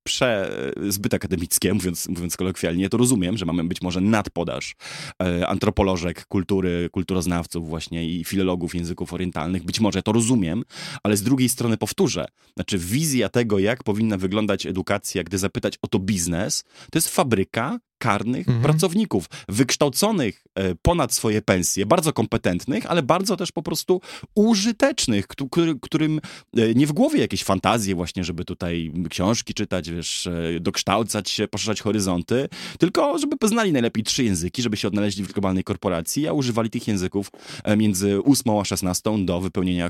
prze, 0.09 0.51
zbyt 0.89 1.13
akademickie, 1.13 1.73
mówiąc, 1.73 2.07
mówiąc 2.07 2.37
kolokwialnie, 2.37 2.89
to 2.89 2.97
rozumiem, 2.97 3.37
że 3.37 3.45
mamy 3.45 3.63
być 3.63 3.81
może 3.81 4.01
nadpodaż 4.01 4.75
e, 5.23 5.47
antropolożek, 5.47 6.25
kultury, 6.25 6.89
kulturoznawców 6.91 7.69
właśnie 7.69 8.09
i 8.09 8.23
filologów 8.23 8.75
języków 8.75 9.13
orientalnych. 9.13 9.63
Być 9.63 9.79
może 9.79 10.01
to 10.03 10.11
rozumiem, 10.11 10.63
ale 11.03 11.17
z 11.17 11.23
drugiej 11.23 11.49
strony 11.49 11.77
powtórzę, 11.77 12.25
znaczy 12.55 12.77
wizja 12.77 13.29
tego, 13.29 13.59
jak 13.59 13.83
powinna 13.83 14.17
wyglądać 14.17 14.65
edukacja, 14.65 15.23
gdy 15.23 15.37
zapytać 15.37 15.77
o 15.81 15.87
to 15.87 15.99
biznes, 15.99 16.63
to 16.63 16.97
jest 16.97 17.09
fabryka 17.09 17.79
karnych 17.99 18.47
mhm. 18.47 18.61
pracowników, 18.61 19.25
wykształconych 19.49 20.43
e, 20.55 20.75
ponad 20.75 21.13
swoje 21.13 21.41
pensje, 21.41 21.85
bardzo 21.85 22.13
kompetentnych, 22.13 22.85
ale 22.85 23.03
bardzo 23.03 23.37
też 23.37 23.51
po 23.51 23.63
prostu 23.63 24.01
użytecznych, 24.35 25.27
który, 25.27 25.75
którym 25.81 26.21
e, 26.57 26.73
nie 26.73 26.87
w 26.87 26.91
głowie 26.91 27.19
jakieś 27.19 27.43
fantazje 27.43 27.95
właśnie, 27.95 28.23
żeby 28.23 28.45
tutaj 28.45 28.91
książki 29.09 29.53
czytać, 29.53 29.91
wiesz, 29.91 30.27
e, 30.27 30.59
dokształcać 30.59 31.29
się, 31.29 31.47
poszerzać 31.47 31.81
horyzonty, 31.81 32.49
tylko 32.79 33.17
żeby 33.17 33.37
poznali 33.37 33.71
najlepiej 33.71 34.03
trzy 34.03 34.23
języki, 34.23 34.61
żeby 34.61 34.77
się 34.77 34.87
odnaleźli 34.87 35.23
w 35.23 35.33
globalnej 35.33 35.63
korporacji, 35.63 36.27
a 36.27 36.33
używali 36.33 36.69
tych 36.69 36.87
języków 36.87 37.31
między 37.77 38.23
8 38.23 38.57
a 38.59 38.65
16 38.65 39.25
do 39.25 39.41
wypełnienia 39.41 39.89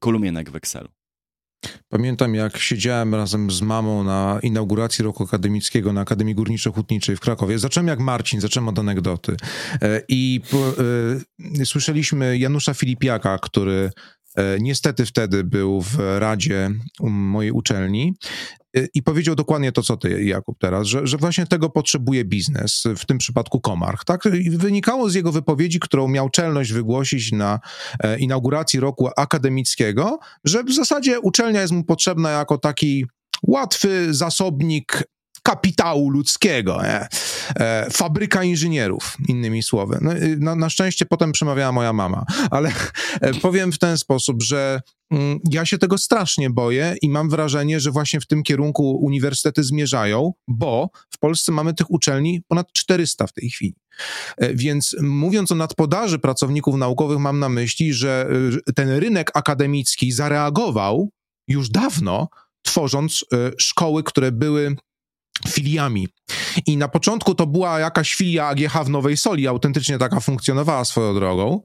kolumienek 0.00 0.50
w 0.50 0.56
Excelu. 0.56 0.88
Pamiętam, 1.88 2.34
jak 2.34 2.58
siedziałem 2.58 3.14
razem 3.14 3.50
z 3.50 3.62
mamą 3.62 4.04
na 4.04 4.38
inauguracji 4.42 5.04
roku 5.04 5.24
akademickiego 5.24 5.92
na 5.92 6.00
Akademii 6.00 6.34
Górniczo-Hutniczej 6.34 7.16
w 7.16 7.20
Krakowie. 7.20 7.58
Zacząłem 7.58 7.88
jak 7.88 7.98
Marcin, 7.98 8.40
zacząłem 8.40 8.68
od 8.68 8.78
anegdoty. 8.78 9.36
E, 9.82 10.02
I 10.08 10.40
y, 11.60 11.66
słyszeliśmy 11.66 12.38
Janusza 12.38 12.74
Filipiaka, 12.74 13.38
który 13.38 13.90
e, 14.36 14.58
Niestety 14.60 15.06
wtedy 15.06 15.44
był 15.44 15.82
w 15.82 15.98
radzie 16.18 16.70
mojej 17.00 17.52
uczelni 17.52 18.14
i 18.94 19.02
powiedział 19.02 19.34
dokładnie 19.34 19.72
to, 19.72 19.82
co 19.82 19.96
ty, 19.96 20.24
Jakub, 20.24 20.58
teraz, 20.58 20.86
że, 20.86 21.06
że 21.06 21.16
właśnie 21.16 21.46
tego 21.46 21.70
potrzebuje 21.70 22.24
biznes, 22.24 22.84
w 22.96 23.06
tym 23.06 23.18
przypadku 23.18 23.60
Komarch. 23.60 24.04
Tak? 24.04 24.28
I 24.40 24.50
wynikało 24.50 25.10
z 25.10 25.14
jego 25.14 25.32
wypowiedzi, 25.32 25.80
którą 25.80 26.08
miał 26.08 26.30
czelność 26.30 26.72
wygłosić 26.72 27.32
na 27.32 27.60
e, 28.00 28.18
inauguracji 28.18 28.80
roku 28.80 29.08
akademickiego, 29.16 30.18
że 30.44 30.64
w 30.64 30.72
zasadzie 30.72 31.20
uczelnia 31.20 31.60
jest 31.60 31.72
mu 31.72 31.84
potrzebna 31.84 32.30
jako 32.30 32.58
taki 32.58 33.06
łatwy 33.42 34.14
zasobnik 34.14 35.04
kapitału 35.42 36.10
ludzkiego? 36.10 36.86
E, 36.86 37.08
fabryka 37.92 38.44
inżynierów, 38.44 39.16
innymi 39.28 39.62
słowy. 39.62 39.98
No, 40.00 40.16
y, 40.16 40.36
na, 40.40 40.56
na, 40.56 40.70
szczęście 40.70 41.06
potem 41.06 41.32
przemawiała 41.32 41.72
moja 41.72 41.92
mama, 41.92 42.24
ale 42.50 42.72
e, 43.20 43.34
powiem 43.34 43.72
w 43.72 43.78
ten 43.78 43.98
sposób, 43.98 44.42
że 44.42 44.80
mm, 45.10 45.38
ja 45.50 45.66
się 45.66 45.78
tego 45.78 45.98
strasznie 45.98 46.50
boję 46.50 46.96
i 47.02 47.08
mam 47.08 47.30
wrażenie, 47.30 47.80
że 47.80 47.90
właśnie 47.90 48.20
w 48.20 48.26
tym 48.26 48.42
kierunku 48.42 48.90
uniwersytety 48.90 49.64
zmierzają, 49.64 50.32
bo 50.48 50.90
w 51.10 51.18
Polsce 51.18 51.52
mamy 51.52 51.74
tych 51.74 51.90
uczelni 51.90 52.42
ponad 52.48 52.72
400 52.72 53.26
w 53.26 53.32
tej 53.32 53.50
chwili. 53.50 53.74
E, 54.36 54.54
więc 54.54 54.96
mówiąc 55.00 55.52
o 55.52 55.54
nadpodaży 55.54 56.18
pracowników 56.18 56.76
naukowych, 56.76 57.18
mam 57.18 57.38
na 57.38 57.48
myśli, 57.48 57.92
że 57.92 58.28
y, 58.68 58.72
ten 58.72 58.90
rynek 58.90 59.30
akademicki 59.34 60.12
zareagował 60.12 61.10
już 61.48 61.70
dawno, 61.70 62.28
tworząc 62.62 63.24
szkoły, 63.58 64.02
które 64.02 64.32
były 64.32 64.76
filiami. 65.48 66.08
I 66.66 66.76
na 66.76 66.88
początku 66.88 67.34
to 67.34 67.46
była 67.46 67.80
jakaś 67.80 68.14
filia 68.14 68.46
AGH 68.46 68.84
w 68.84 68.90
Nowej 68.90 69.16
Soli, 69.16 69.48
autentycznie 69.48 69.98
taka 69.98 70.20
funkcjonowała 70.20 70.84
swoją 70.84 71.14
drogą, 71.14 71.60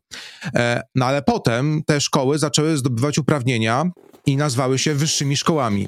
e, 0.56 0.82
no 0.96 1.06
ale 1.06 1.22
potem 1.22 1.82
te 1.86 2.02
szkoły 2.02 2.40
zaczęły 2.40 2.78
zdobywać 2.78 3.18
uprawnienia 3.18 3.84
i 4.26 4.38
nazwały 4.38 4.80
się 4.80 4.96
wyższymi 4.96 5.38
szkołami. 5.38 5.88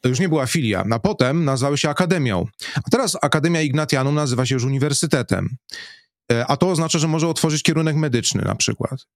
To 0.00 0.08
już 0.08 0.20
nie 0.20 0.28
była 0.28 0.46
filia, 0.46 0.84
a 0.90 0.98
potem 0.98 1.44
nazwały 1.44 1.78
się 1.78 1.88
akademią. 1.88 2.46
A 2.74 2.90
teraz 2.90 3.16
Akademia 3.22 3.62
Ignatianum 3.62 4.14
nazywa 4.14 4.46
się 4.46 4.54
już 4.54 4.64
uniwersytetem. 4.64 5.56
E, 6.32 6.46
a 6.46 6.56
to 6.56 6.70
oznacza, 6.70 6.98
że 6.98 7.08
może 7.08 7.28
otworzyć 7.28 7.62
kierunek 7.62 7.96
medyczny 7.96 8.42
na 8.42 8.54
przykład. 8.54 9.06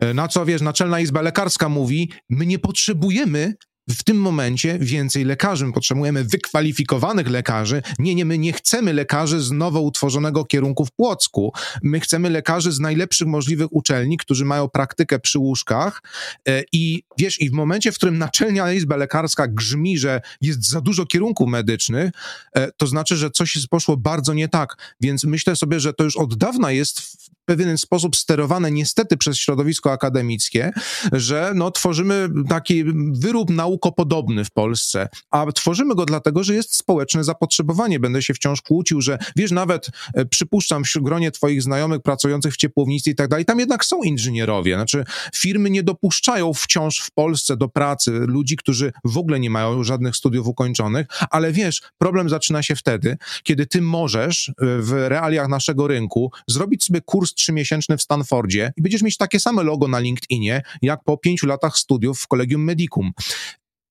E, 0.00 0.14
na 0.14 0.28
co, 0.28 0.44
wiesz, 0.44 0.62
Naczelna 0.62 1.00
Izba 1.00 1.22
Lekarska 1.22 1.68
mówi, 1.68 2.12
my 2.30 2.46
nie 2.46 2.58
potrzebujemy 2.58 3.54
w 3.88 4.04
tym 4.04 4.16
momencie 4.16 4.78
więcej 4.78 5.24
lekarzy. 5.24 5.66
My 5.66 5.72
potrzebujemy 5.72 6.24
wykwalifikowanych 6.24 7.28
lekarzy. 7.28 7.82
Nie, 7.98 8.14
nie, 8.14 8.24
my 8.24 8.38
nie 8.38 8.52
chcemy 8.52 8.92
lekarzy 8.92 9.40
z 9.40 9.50
nowo 9.50 9.80
utworzonego 9.80 10.44
kierunku 10.44 10.86
w 10.86 10.92
Płocku. 10.92 11.52
My 11.82 12.00
chcemy 12.00 12.30
lekarzy 12.30 12.72
z 12.72 12.80
najlepszych 12.80 13.28
możliwych 13.28 13.72
uczelni, 13.72 14.16
którzy 14.16 14.44
mają 14.44 14.68
praktykę 14.68 15.18
przy 15.18 15.38
łóżkach. 15.38 16.02
E, 16.48 16.62
I 16.72 17.02
wiesz, 17.18 17.40
i 17.40 17.50
w 17.50 17.52
momencie, 17.52 17.92
w 17.92 17.94
którym 17.94 18.18
Naczelna 18.18 18.72
Izba 18.72 18.96
Lekarska 18.96 19.46
grzmi, 19.48 19.98
że 19.98 20.20
jest 20.40 20.68
za 20.68 20.80
dużo 20.80 21.06
kierunków 21.06 21.48
medycznych, 21.48 22.10
e, 22.54 22.72
to 22.72 22.86
znaczy, 22.86 23.16
że 23.16 23.30
coś 23.30 23.66
poszło 23.70 23.96
bardzo 23.96 24.34
nie 24.34 24.48
tak. 24.48 24.96
Więc 25.00 25.24
myślę 25.24 25.56
sobie, 25.56 25.80
że 25.80 25.92
to 25.92 26.04
już 26.04 26.16
od 26.16 26.36
dawna 26.36 26.72
jest 26.72 27.25
pewien 27.46 27.78
sposób 27.78 28.16
sterowane 28.16 28.70
niestety 28.70 29.16
przez 29.16 29.36
środowisko 29.36 29.92
akademickie, 29.92 30.72
że 31.12 31.52
no, 31.54 31.70
tworzymy 31.70 32.28
taki 32.48 32.84
wyrób 33.12 33.50
naukopodobny 33.50 34.44
w 34.44 34.50
Polsce, 34.50 35.08
a 35.30 35.46
tworzymy 35.52 35.94
go 35.94 36.04
dlatego, 36.04 36.44
że 36.44 36.54
jest 36.54 36.74
społeczne 36.74 37.24
zapotrzebowanie. 37.24 38.00
Będę 38.00 38.22
się 38.22 38.34
wciąż 38.34 38.62
kłócił, 38.62 39.00
że 39.00 39.18
wiesz, 39.36 39.50
nawet 39.50 39.90
e, 40.14 40.24
przypuszczam 40.24 40.82
w 40.84 41.02
gronie 41.02 41.30
twoich 41.30 41.62
znajomych 41.62 42.02
pracujących 42.02 42.54
w 42.54 42.56
ciepłownictwie 42.56 43.10
i 43.10 43.14
tak 43.14 43.28
dalej, 43.28 43.44
tam 43.44 43.58
jednak 43.58 43.84
są 43.84 44.02
inżynierowie. 44.02 44.74
Znaczy 44.74 45.04
firmy 45.34 45.70
nie 45.70 45.82
dopuszczają 45.82 46.54
wciąż 46.54 47.00
w 47.00 47.10
Polsce 47.10 47.56
do 47.56 47.68
pracy 47.68 48.10
ludzi, 48.10 48.56
którzy 48.56 48.92
w 49.04 49.18
ogóle 49.18 49.40
nie 49.40 49.50
mają 49.50 49.84
żadnych 49.84 50.16
studiów 50.16 50.46
ukończonych, 50.46 51.06
ale 51.30 51.52
wiesz, 51.52 51.82
problem 51.98 52.28
zaczyna 52.28 52.62
się 52.62 52.76
wtedy, 52.76 53.16
kiedy 53.42 53.66
ty 53.66 53.82
możesz 53.82 54.48
e, 54.48 54.52
w 54.58 54.92
realiach 54.92 55.48
naszego 55.48 55.86
rynku 55.86 56.30
zrobić 56.48 56.84
sobie 56.84 57.00
kurs 57.00 57.34
trzymiesięczny 57.36 57.96
w 57.96 58.02
Stanfordzie 58.02 58.72
i 58.76 58.82
będziesz 58.82 59.02
mieć 59.02 59.16
takie 59.16 59.40
same 59.40 59.62
logo 59.62 59.88
na 59.88 59.98
LinkedInie, 59.98 60.62
jak 60.82 61.04
po 61.04 61.18
pięciu 61.18 61.46
latach 61.46 61.78
studiów 61.78 62.20
w 62.20 62.26
Kolegium 62.28 62.64
Medicum. 62.64 63.12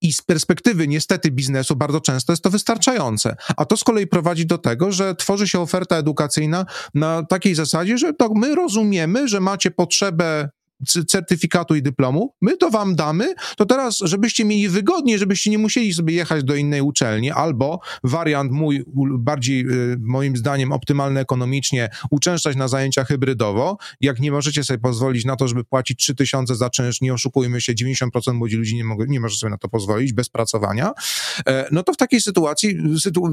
I 0.01 0.13
z 0.13 0.21
perspektywy 0.21 0.87
niestety 0.87 1.31
biznesu 1.31 1.75
bardzo 1.75 2.01
często 2.01 2.33
jest 2.33 2.43
to 2.43 2.49
wystarczające. 2.49 3.35
A 3.57 3.65
to 3.65 3.77
z 3.77 3.83
kolei 3.83 4.07
prowadzi 4.07 4.45
do 4.45 4.57
tego, 4.57 4.91
że 4.91 5.15
tworzy 5.15 5.47
się 5.47 5.59
oferta 5.59 5.97
edukacyjna 5.97 6.65
na 6.93 7.23
takiej 7.23 7.55
zasadzie, 7.55 7.97
że 7.97 8.13
to 8.13 8.29
my 8.33 8.55
rozumiemy, 8.55 9.27
że 9.27 9.39
macie 9.39 9.71
potrzebę 9.71 10.49
certyfikatu 11.07 11.75
i 11.75 11.81
dyplomu, 11.81 12.33
my 12.41 12.57
to 12.57 12.69
wam 12.69 12.95
damy, 12.95 13.33
to 13.57 13.65
teraz, 13.65 13.99
żebyście 14.03 14.45
mieli 14.45 14.69
wygodnie, 14.69 15.19
żebyście 15.19 15.49
nie 15.49 15.57
musieli 15.57 15.93
sobie 15.93 16.13
jechać 16.13 16.43
do 16.43 16.55
innej 16.55 16.81
uczelni, 16.81 17.31
albo 17.31 17.79
wariant 18.03 18.51
mój, 18.51 18.83
bardziej 19.17 19.61
y, 19.61 19.97
moim 19.99 20.37
zdaniem 20.37 20.71
optymalny 20.71 21.19
ekonomicznie, 21.19 21.89
uczęszczać 22.11 22.55
na 22.55 22.67
zajęcia 22.67 23.03
hybrydowo, 23.03 23.77
jak 24.01 24.19
nie 24.19 24.31
możecie 24.31 24.63
sobie 24.63 24.79
pozwolić 24.79 25.25
na 25.25 25.35
to, 25.35 25.47
żeby 25.47 25.63
płacić 25.63 25.99
3000 25.99 26.55
za 26.55 26.69
czynsz, 26.69 27.01
nie 27.01 27.13
oszukujmy 27.13 27.61
się, 27.61 27.73
90% 27.73 28.33
młodzi 28.33 28.55
ludzi 28.55 28.75
nie, 28.75 28.83
mogą, 28.83 29.05
nie 29.05 29.19
może 29.19 29.37
sobie 29.37 29.51
na 29.51 29.57
to 29.57 29.69
pozwolić, 29.69 30.13
bez 30.13 30.29
pracowania, 30.29 30.91
e, 31.47 31.67
no 31.71 31.83
to 31.83 31.93
w 31.93 31.97
takiej 31.97 32.21
sytuacji 32.21 32.77
sytu 32.99 33.23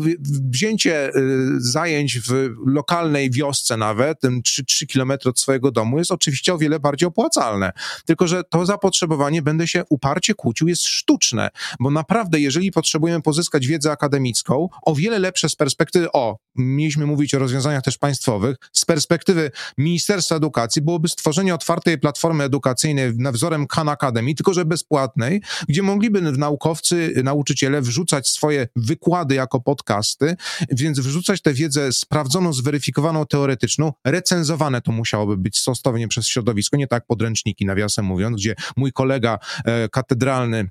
wzięcie 0.50 1.08
y, 1.08 1.12
zajęć 1.58 2.18
w 2.18 2.50
lokalnej 2.66 3.30
wiosce 3.30 3.76
nawet, 3.76 4.20
tym 4.20 4.42
3, 4.42 4.64
3 4.64 4.86
km 4.86 5.12
od 5.24 5.40
swojego 5.40 5.70
domu 5.70 5.98
jest 5.98 6.10
oczywiście 6.10 6.54
o 6.54 6.58
wiele 6.58 6.80
bardziej 6.80 7.06
opłacalne 7.08 7.31
opłacalne. 7.32 7.72
Tylko, 8.06 8.26
że 8.26 8.44
to 8.44 8.66
zapotrzebowanie, 8.66 9.42
będę 9.42 9.68
się 9.68 9.84
uparcie 9.90 10.34
kłócił, 10.34 10.68
jest 10.68 10.84
sztuczne, 10.84 11.48
bo 11.80 11.90
naprawdę, 11.90 12.40
jeżeli 12.40 12.72
potrzebujemy 12.72 13.22
pozyskać 13.22 13.66
wiedzę 13.66 13.90
akademicką, 13.90 14.68
o 14.82 14.94
wiele 14.94 15.18
lepsze 15.18 15.48
z 15.48 15.56
perspektywy, 15.56 16.12
o, 16.12 16.36
mieliśmy 16.56 17.06
mówić 17.06 17.34
o 17.34 17.38
rozwiązaniach 17.38 17.82
też 17.82 17.98
państwowych, 17.98 18.56
z 18.72 18.84
perspektywy 18.84 19.50
Ministerstwa 19.78 20.36
Edukacji 20.36 20.82
byłoby 20.82 21.08
stworzenie 21.08 21.54
otwartej 21.54 21.98
platformy 21.98 22.44
edukacyjnej 22.44 23.16
na 23.16 23.32
wzorem 23.32 23.66
Khan 23.66 23.88
Academy, 23.88 24.34
tylko 24.34 24.54
że 24.54 24.64
bezpłatnej, 24.64 25.42
gdzie 25.68 25.82
mogliby 25.82 26.22
naukowcy, 26.22 27.12
nauczyciele 27.24 27.82
wrzucać 27.82 28.28
swoje 28.28 28.68
wykłady 28.76 29.34
jako 29.34 29.60
podcasty, 29.60 30.36
więc 30.70 31.00
wrzucać 31.00 31.42
tę 31.42 31.52
wiedzę 31.52 31.92
sprawdzoną, 31.92 32.52
zweryfikowaną, 32.52 33.26
teoretyczną, 33.26 33.92
recenzowane 34.04 34.80
to 34.80 34.92
musiałoby 34.92 35.36
być 35.36 35.58
stosownie 35.58 36.08
przez 36.08 36.26
środowisko, 36.26 36.76
nie 36.76 36.86
tak 36.86 37.06
pod 37.06 37.21
podręczniki, 37.22 37.66
nawiasem 37.66 38.04
mówiąc, 38.04 38.36
gdzie 38.36 38.54
mój 38.76 38.92
kolega 38.92 39.38
e, 39.64 39.88
katedralny 39.88 40.68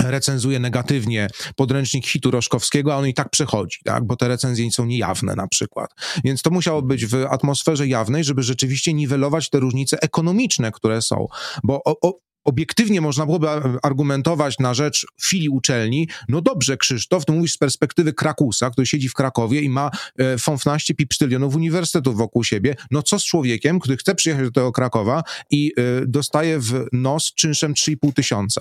recenzuje 0.00 0.58
negatywnie 0.58 1.28
podręcznik 1.56 2.06
hitu 2.06 2.30
Roszkowskiego, 2.30 2.94
a 2.94 2.96
on 2.96 3.06
i 3.06 3.14
tak 3.14 3.30
przechodzi, 3.30 3.78
tak? 3.84 4.04
bo 4.04 4.16
te 4.16 4.28
recenzje 4.28 4.70
są 4.70 4.84
niejawne 4.84 5.34
na 5.34 5.48
przykład. 5.48 5.90
Więc 6.24 6.42
to 6.42 6.50
musiało 6.50 6.82
być 6.82 7.06
w 7.06 7.14
atmosferze 7.14 7.86
jawnej, 7.86 8.24
żeby 8.24 8.42
rzeczywiście 8.42 8.92
niwelować 8.92 9.50
te 9.50 9.60
różnice 9.60 10.02
ekonomiczne, 10.02 10.72
które 10.72 11.02
są. 11.02 11.26
Bo 11.64 11.82
o, 11.84 11.96
o, 12.08 12.18
obiektywnie 12.44 13.00
można 13.00 13.26
byłoby 13.26 13.48
argumentować 13.82 14.58
na 14.58 14.74
rzecz 14.74 15.06
filii 15.22 15.48
uczelni, 15.48 16.08
no 16.28 16.40
dobrze 16.40 16.76
Krzysztof, 16.76 17.24
to 17.24 17.32
mówisz 17.32 17.52
z 17.52 17.58
perspektywy 17.58 18.12
Krakusa, 18.12 18.70
który 18.70 18.86
siedzi 18.86 19.08
w 19.08 19.14
Krakowie 19.14 19.60
i 19.60 19.68
ma 19.68 19.90
e, 20.18 20.38
fąfnaście 20.38 20.94
pipsztylionów 20.94 21.54
uniwersytetów 21.54 22.16
wokół 22.16 22.44
siebie, 22.44 22.76
no 22.90 23.02
co 23.02 23.18
z 23.18 23.24
człowiekiem, 23.24 23.80
który 23.80 23.96
chce 23.96 24.14
przyjechać 24.14 24.44
do 24.44 24.50
tego 24.50 24.72
Krakowa 24.72 25.22
i 25.50 25.72
e, 25.76 26.06
dostaje 26.06 26.60
w 26.60 26.86
nos 26.92 27.34
czynszem 27.34 27.74
3,5 27.74 28.12
tysiąca 28.12 28.60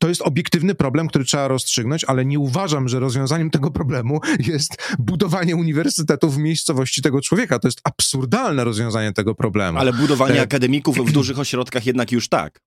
to 0.00 0.08
jest 0.08 0.22
obiektywny 0.22 0.74
problem, 0.74 1.08
który 1.08 1.24
trzeba 1.24 1.48
rozstrzygnąć, 1.48 2.04
ale 2.04 2.24
nie 2.24 2.38
uważam, 2.38 2.88
że 2.88 3.00
rozwiązaniem 3.00 3.50
tego 3.50 3.70
problemu 3.70 4.20
jest 4.52 4.76
budowanie 4.98 5.56
uniwersytetów 5.56 6.34
w 6.34 6.38
miejscowości 6.38 7.02
tego 7.02 7.20
człowieka. 7.20 7.58
To 7.58 7.68
jest 7.68 7.80
absurdalne 7.84 8.64
rozwiązanie 8.64 9.12
tego 9.12 9.34
problemu. 9.34 9.78
Ale 9.78 9.92
budowanie 9.92 10.38
e... 10.38 10.42
akademików 10.42 10.98
w 10.98 11.12
dużych 11.12 11.38
ośrodkach 11.38 11.86
jednak 11.86 12.12
już 12.12 12.28
tak. 12.28 12.60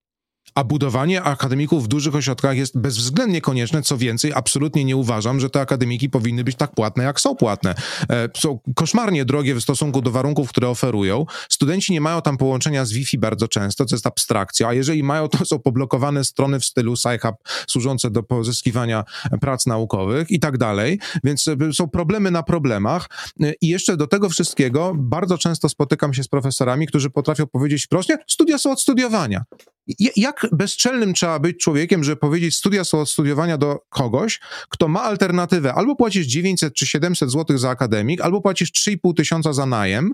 A 0.55 0.63
budowanie 0.63 1.23
akademików 1.23 1.83
w 1.83 1.87
dużych 1.87 2.15
ośrodkach 2.15 2.57
jest 2.57 2.77
bezwzględnie 2.77 3.41
konieczne. 3.41 3.81
Co 3.81 3.97
więcej, 3.97 4.31
absolutnie 4.35 4.85
nie 4.85 4.95
uważam, 4.95 5.39
że 5.39 5.49
te 5.49 5.61
akademiki 5.61 6.09
powinny 6.09 6.43
być 6.43 6.55
tak 6.55 6.75
płatne, 6.75 7.03
jak 7.03 7.21
są 7.21 7.35
płatne. 7.35 7.75
E, 8.09 8.29
są 8.37 8.59
koszmarnie 8.75 9.25
drogie 9.25 9.55
w 9.55 9.61
stosunku 9.61 10.01
do 10.01 10.11
warunków, 10.11 10.49
które 10.49 10.69
oferują. 10.69 11.25
Studenci 11.49 11.93
nie 11.93 12.01
mają 12.01 12.21
tam 12.21 12.37
połączenia 12.37 12.85
z 12.85 12.91
Wi-Fi 12.91 13.17
bardzo 13.17 13.47
często, 13.47 13.85
co 13.85 13.95
jest 13.95 14.07
abstrakcja, 14.07 14.67
a 14.67 14.73
jeżeli 14.73 15.03
mają, 15.03 15.27
to 15.27 15.45
są 15.45 15.59
poblokowane 15.59 16.23
strony 16.23 16.59
w 16.59 16.65
stylu 16.65 16.95
SciHub 16.95 17.35
służące 17.67 18.11
do 18.11 18.23
pozyskiwania 18.23 19.03
prac 19.41 19.65
naukowych 19.65 20.31
i 20.31 20.39
tak 20.39 20.57
dalej. 20.57 20.99
Więc 21.23 21.47
e, 21.47 21.73
są 21.73 21.89
problemy 21.89 22.31
na 22.31 22.43
problemach. 22.43 23.09
E, 23.41 23.53
I 23.61 23.67
jeszcze 23.67 23.97
do 23.97 24.07
tego 24.07 24.29
wszystkiego 24.29 24.93
bardzo 24.95 25.37
często 25.37 25.69
spotykam 25.69 26.13
się 26.13 26.23
z 26.23 26.27
profesorami, 26.27 26.87
którzy 26.87 27.09
potrafią 27.09 27.47
powiedzieć 27.47 27.85
wprost, 27.85 28.09
studia 28.27 28.57
są 28.57 28.71
od 28.71 28.81
studiowania. 28.81 29.43
Jak 30.15 30.47
bezczelnym 30.51 31.13
trzeba 31.13 31.39
być 31.39 31.57
człowiekiem, 31.57 32.03
żeby 32.03 32.17
powiedzieć, 32.17 32.55
studia 32.55 32.83
są 32.83 32.99
od 32.99 33.09
studiowania 33.09 33.57
do 33.57 33.79
kogoś, 33.89 34.39
kto 34.69 34.87
ma 34.87 35.01
alternatywę, 35.01 35.73
albo 35.73 35.95
płacisz 35.95 36.25
900 36.25 36.73
czy 36.73 36.87
700 36.87 37.31
zł 37.31 37.57
za 37.57 37.69
akademik, 37.69 38.21
albo 38.21 38.41
płacisz 38.41 38.71
3,5 38.71 39.13
tysiąca 39.13 39.53
za 39.53 39.65
najem 39.65 40.13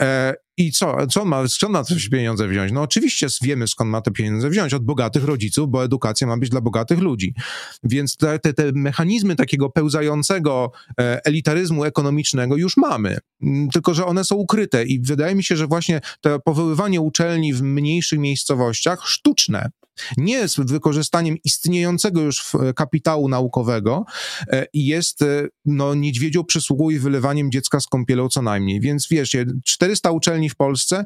e, 0.00 0.34
i 0.56 0.72
co, 0.72 1.06
co 1.06 1.22
on 1.22 1.28
ma, 1.28 1.48
skąd 1.48 1.72
ma 1.72 1.84
te 1.84 1.94
pieniądze 2.10 2.48
wziąć? 2.48 2.72
No 2.72 2.82
oczywiście 2.82 3.26
wiemy, 3.42 3.68
skąd 3.68 3.90
ma 3.90 4.00
te 4.00 4.10
pieniądze 4.10 4.50
wziąć, 4.50 4.74
od 4.74 4.84
bogatych 4.84 5.24
rodziców, 5.24 5.70
bo 5.70 5.84
edukacja 5.84 6.26
ma 6.26 6.36
być 6.36 6.50
dla 6.50 6.60
bogatych 6.60 6.98
ludzi. 6.98 7.34
Więc 7.82 8.16
te, 8.16 8.38
te, 8.38 8.52
te 8.54 8.72
mechanizmy 8.72 9.36
takiego 9.36 9.70
pełzającego 9.70 10.72
e, 11.00 11.20
elitaryzmu 11.24 11.84
ekonomicznego 11.84 12.56
już 12.56 12.76
mamy, 12.76 13.18
mm, 13.42 13.68
tylko 13.68 13.94
że 13.94 14.06
one 14.06 14.24
są 14.24 14.36
ukryte 14.36 14.84
i 14.84 15.00
wydaje 15.00 15.34
mi 15.34 15.44
się, 15.44 15.56
że 15.56 15.66
właśnie 15.66 16.00
to 16.20 16.40
powoływanie 16.40 17.00
uczelni 17.00 17.54
w 17.54 17.62
mniejszych 17.62 18.18
miejscowościach 18.18 19.06
sztuczne, 19.06 19.70
nie 20.16 20.48
z 20.48 20.56
wykorzystaniem 20.56 21.36
istniejącego 21.44 22.20
już 22.20 22.52
kapitału 22.76 23.28
naukowego 23.28 24.04
e, 24.48 24.66
jest 24.74 25.22
e, 25.22 25.48
no, 25.64 25.94
niedźwiedzią 25.94 26.44
przysługą 26.44 26.90
i 26.90 26.98
wylewaniem 26.98 27.50
dziecka 27.50 27.80
z 27.80 27.86
kąpielą 27.86 28.28
co 28.28 28.42
najmniej. 28.42 28.80
Więc 28.80 29.08
wiesz, 29.08 29.36
400 29.64 30.10
uczelni 30.10 30.50
w 30.50 30.56
Polsce, 30.56 31.04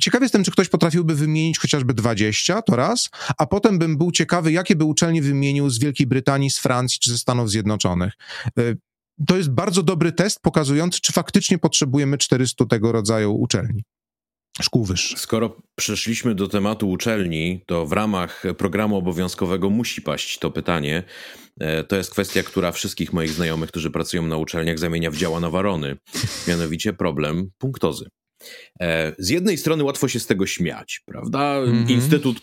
Ciekawy 0.00 0.24
jestem, 0.24 0.44
czy 0.44 0.50
ktoś 0.50 0.68
potrafiłby 0.68 1.14
wymienić 1.14 1.58
chociażby 1.58 1.94
20, 1.94 2.62
to 2.62 2.76
raz, 2.76 3.10
a 3.38 3.46
potem 3.46 3.78
bym 3.78 3.96
był 3.96 4.12
ciekawy, 4.12 4.52
jakie 4.52 4.76
by 4.76 4.84
uczelnie 4.84 5.22
wymienił 5.22 5.70
z 5.70 5.78
Wielkiej 5.78 6.06
Brytanii, 6.06 6.50
z 6.50 6.58
Francji 6.58 6.98
czy 7.00 7.10
ze 7.10 7.18
Stanów 7.18 7.50
Zjednoczonych. 7.50 8.12
E, 8.58 8.62
to 9.26 9.36
jest 9.36 9.50
bardzo 9.50 9.82
dobry 9.82 10.12
test 10.12 10.40
pokazujący, 10.40 11.00
czy 11.00 11.12
faktycznie 11.12 11.58
potrzebujemy 11.58 12.18
400 12.18 12.66
tego 12.66 12.92
rodzaju 12.92 13.34
uczelni 13.34 13.84
szkół 14.60 14.84
wyższych. 14.84 15.20
Skoro 15.20 15.56
przeszliśmy 15.76 16.34
do 16.34 16.48
tematu 16.48 16.90
uczelni, 16.90 17.60
to 17.66 17.86
w 17.86 17.92
ramach 17.92 18.42
programu 18.58 18.96
obowiązkowego 18.96 19.70
musi 19.70 20.02
paść 20.02 20.38
to 20.38 20.50
pytanie. 20.50 21.02
E, 21.60 21.84
to 21.84 21.96
jest 21.96 22.10
kwestia, 22.10 22.42
która 22.42 22.72
wszystkich 22.72 23.12
moich 23.12 23.30
znajomych, 23.30 23.68
którzy 23.68 23.90
pracują 23.90 24.26
na 24.26 24.36
uczelniach, 24.36 24.78
zamienia 24.78 25.10
w 25.10 25.16
działa 25.16 25.40
na 25.40 25.50
warony. 25.50 25.96
Mianowicie 26.48 26.92
problem 26.92 27.50
punktozy. 27.58 28.08
E, 28.80 29.12
z 29.18 29.28
jednej 29.28 29.58
strony 29.58 29.84
łatwo 29.84 30.08
się 30.08 30.20
z 30.20 30.26
tego 30.26 30.46
śmiać, 30.46 31.00
prawda? 31.06 31.56
Mm 31.58 31.86
-hmm. 31.86 31.90
Instytut 31.90 32.40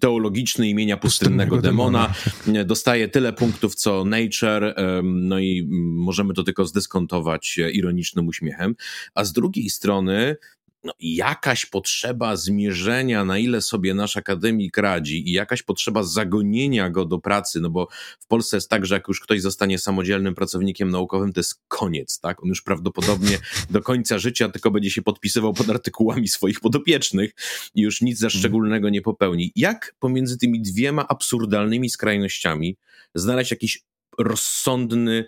Teologiczny 0.00 0.68
imienia 0.68 0.96
Pustynnego, 0.96 1.56
Pustynnego 1.56 1.76
Demona, 1.76 2.14
demona 2.46 2.64
dostaje 2.72 3.08
tyle 3.08 3.32
punktów 3.32 3.74
co 3.74 4.04
Nature, 4.04 4.74
no 5.02 5.38
i 5.38 5.68
możemy 5.96 6.34
to 6.34 6.42
tylko 6.42 6.64
zdyskontować 6.64 7.58
ironicznym 7.72 8.28
uśmiechem. 8.28 8.74
A 9.14 9.24
z 9.24 9.32
drugiej 9.32 9.70
strony 9.70 10.36
no, 10.84 10.92
jakaś 11.00 11.66
potrzeba 11.66 12.36
zmierzenia, 12.36 13.24
na 13.24 13.38
ile 13.38 13.62
sobie 13.62 13.94
nasz 13.94 14.16
akademik 14.16 14.76
radzi 14.76 15.28
i 15.28 15.32
jakaś 15.32 15.62
potrzeba 15.62 16.02
zagonienia 16.02 16.90
go 16.90 17.04
do 17.04 17.18
pracy, 17.18 17.60
no 17.60 17.70
bo 17.70 17.88
w 18.20 18.26
Polsce 18.26 18.56
jest 18.56 18.70
tak, 18.70 18.86
że 18.86 18.94
jak 18.94 19.08
już 19.08 19.20
ktoś 19.20 19.40
zostanie 19.40 19.78
samodzielnym 19.78 20.34
pracownikiem 20.34 20.90
naukowym, 20.90 21.32
to 21.32 21.40
jest 21.40 21.62
koniec, 21.68 22.20
tak? 22.20 22.42
On 22.42 22.48
już 22.48 22.62
prawdopodobnie 22.62 23.38
do 23.70 23.82
końca 23.82 24.18
życia 24.18 24.48
tylko 24.48 24.70
będzie 24.70 24.90
się 24.90 25.02
podpisywał 25.02 25.52
pod 25.52 25.70
artykułami 25.70 26.28
swoich 26.28 26.60
podopiecznych 26.60 27.30
i 27.74 27.80
już 27.80 28.00
nic 28.00 28.18
za 28.18 28.26
mhm. 28.26 28.38
szczególnego 28.40 28.88
nie 28.88 29.02
popełni. 29.02 29.52
Jak 29.56 29.94
pomiędzy 29.98 30.38
tymi 30.38 30.62
dwiema 30.62 31.08
absurdalnymi 31.08 31.90
skrajnościami 31.90 32.76
znaleźć 33.14 33.50
jakiś 33.50 33.82
rozsądny 34.18 35.24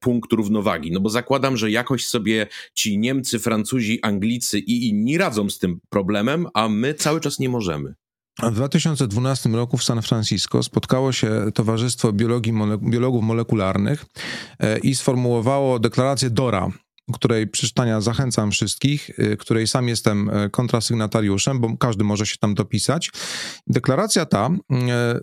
punkt 0.00 0.32
równowagi. 0.32 0.92
No 0.92 1.00
bo 1.00 1.10
zakładam, 1.10 1.56
że 1.56 1.70
jakoś 1.70 2.06
sobie 2.06 2.46
ci 2.74 2.98
Niemcy, 2.98 3.38
Francuzi, 3.38 3.98
Anglicy 4.02 4.58
i 4.58 4.88
inni 4.88 5.18
radzą 5.18 5.50
z 5.50 5.58
tym 5.58 5.80
problemem, 5.88 6.46
a 6.54 6.68
my 6.68 6.94
cały 6.94 7.20
czas 7.20 7.38
nie 7.38 7.48
możemy. 7.48 7.94
W 8.42 8.54
2012 8.54 9.48
roku 9.48 9.76
w 9.76 9.84
San 9.84 10.02
Francisco 10.02 10.62
spotkało 10.62 11.12
się 11.12 11.30
Towarzystwo 11.54 12.12
Biologii 12.12 12.52
Mole 12.52 12.78
Biologów 12.78 13.22
Molekularnych 13.22 14.04
e, 14.60 14.78
i 14.78 14.94
sformułowało 14.94 15.78
deklarację 15.78 16.30
DORA, 16.30 16.70
której 17.12 17.46
przeczytania 17.46 18.00
zachęcam 18.00 18.50
wszystkich, 18.50 19.10
e, 19.18 19.36
której 19.36 19.66
sam 19.66 19.88
jestem 19.88 20.30
kontrasygnatariuszem, 20.52 21.60
bo 21.60 21.76
każdy 21.76 22.04
może 22.04 22.26
się 22.26 22.36
tam 22.36 22.54
dopisać. 22.54 23.10
Deklaracja 23.66 24.26
ta 24.26 24.50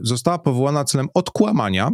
została 0.01 0.39
powołana 0.39 0.83
celem 0.83 1.07
odkłamania 1.13 1.91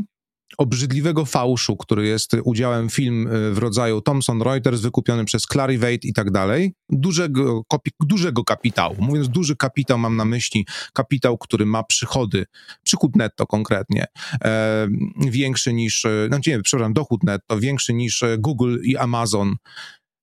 obrzydliwego 0.57 1.25
fałszu, 1.25 1.77
który 1.77 2.07
jest 2.07 2.31
udziałem 2.43 2.89
film 2.89 3.27
e, 3.27 3.51
w 3.51 3.57
rodzaju 3.57 4.01
Thomson 4.01 4.41
Reuters 4.41 4.81
wykupiony 4.81 5.25
przez 5.25 5.43
Clarivate 5.43 5.99
i 6.03 6.13
tak 6.13 6.31
dalej, 6.31 6.73
dużego, 6.89 7.63
dużego 7.99 8.43
kapitału. 8.43 8.95
Mówiąc 8.99 9.29
duży 9.29 9.55
kapitał, 9.55 9.97
mam 9.97 10.15
na 10.15 10.25
myśli 10.25 10.67
kapitał, 10.93 11.37
który 11.37 11.65
ma 11.65 11.83
przychody, 11.83 12.45
przychód 12.83 13.15
netto 13.15 13.47
konkretnie, 13.47 14.05
e, 14.43 14.87
większy 15.17 15.73
niż, 15.73 16.05
znaczy 16.27 16.49
nie, 16.49 16.61
przepraszam, 16.61 16.93
dochód 16.93 17.23
netto 17.23 17.59
większy 17.59 17.93
niż 17.93 18.23
Google 18.37 18.77
i 18.83 18.97
Amazon 18.97 19.55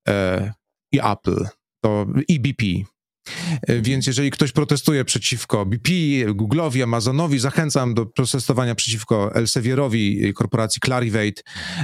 e, 0.08 0.52
i 0.92 1.00
Apple, 1.00 1.44
to 1.80 2.06
i 2.28 2.40
BP. 2.40 2.64
E, 3.62 3.80
więc 3.80 4.06
jeżeli 4.06 4.30
ktoś 4.30 4.52
protestuje 4.52 5.04
przeciwko 5.04 5.66
BP, 5.66 5.90
Google'owi, 6.26 6.82
Amazonowi, 6.82 7.38
zachęcam 7.38 7.94
do 7.94 8.06
protestowania 8.06 8.74
przeciwko 8.74 9.34
Elsevierowi, 9.34 10.34
korporacji 10.34 10.80
Clarivate, 10.84 11.42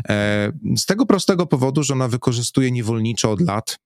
e, 0.09 0.53
z 0.77 0.87
tego 0.87 1.07
prostego 1.07 1.47
powodu, 1.47 1.83
że 1.83 1.95
ona 1.95 2.09
wykorzystuje 2.09 2.71
niewolniczo 2.71 3.31
od 3.31 3.41
lat 3.41 3.79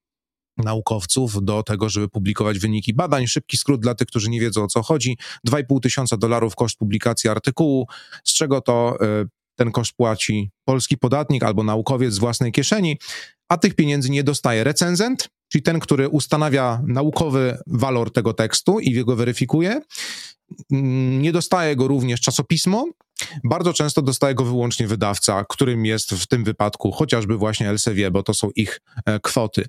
naukowców 0.63 1.43
do 1.43 1.63
tego, 1.63 1.89
żeby 1.89 2.09
publikować 2.09 2.59
wyniki 2.59 2.93
badań. 2.93 3.27
Szybki 3.27 3.57
skrót 3.57 3.81
dla 3.81 3.95
tych, 3.95 4.07
którzy 4.07 4.29
nie 4.29 4.41
wiedzą 4.41 4.63
o 4.63 4.67
co 4.67 4.83
chodzi. 4.83 5.17
2,5 5.47 5.79
tysiąca 5.79 6.17
dolarów 6.17 6.55
koszt 6.55 6.77
publikacji 6.77 7.29
artykułu, 7.29 7.87
z 8.23 8.33
czego 8.33 8.61
to 8.61 8.97
e, 9.01 9.25
ten 9.55 9.71
koszt 9.71 9.93
płaci 9.93 10.51
polski 10.65 10.97
podatnik 10.97 11.43
albo 11.43 11.63
naukowiec 11.63 12.13
z 12.13 12.19
własnej 12.19 12.51
kieszeni, 12.51 12.97
a 13.49 13.57
tych 13.57 13.75
pieniędzy 13.75 14.09
nie 14.09 14.23
dostaje 14.23 14.63
recenzent, 14.63 15.29
czyli 15.49 15.61
ten, 15.61 15.79
który 15.79 16.09
ustanawia 16.09 16.81
naukowy 16.87 17.57
walor 17.67 18.11
tego 18.11 18.33
tekstu 18.33 18.79
i 18.79 19.05
go 19.05 19.15
weryfikuje. 19.15 19.81
Mm, 20.71 21.21
nie 21.21 21.31
dostaje 21.31 21.75
go 21.75 21.87
również 21.87 22.21
czasopismo, 22.21 22.85
bardzo 23.43 23.73
często 23.73 24.01
dostaje 24.01 24.35
go 24.35 24.45
wyłącznie 24.45 24.87
wydawca, 24.87 25.45
którym 25.49 25.85
jest 25.85 26.11
w 26.11 26.27
tym 26.27 26.43
wypadku 26.43 26.91
chociażby 26.91 27.37
właśnie 27.37 27.69
Elsevier, 27.69 28.11
bo 28.11 28.23
to 28.23 28.33
są 28.33 28.49
ich 28.55 28.81
e, 29.05 29.19
kwoty. 29.19 29.65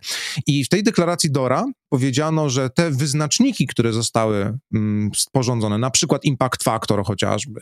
I 0.47 0.65
w 0.65 0.69
tej 0.69 0.83
deklaracji 0.83 1.31
Dora 1.31 1.65
powiedziano, 1.89 2.51
że 2.51 2.71
te 2.71 2.91
wyznaczniki, 2.91 3.67
które 3.67 3.93
zostały 3.93 4.59
mm, 4.75 5.11
sporządzone, 5.17 5.79
na 5.79 5.91
przykład 5.91 6.25
impact 6.25 6.63
factor 6.63 7.05
chociażby, 7.05 7.61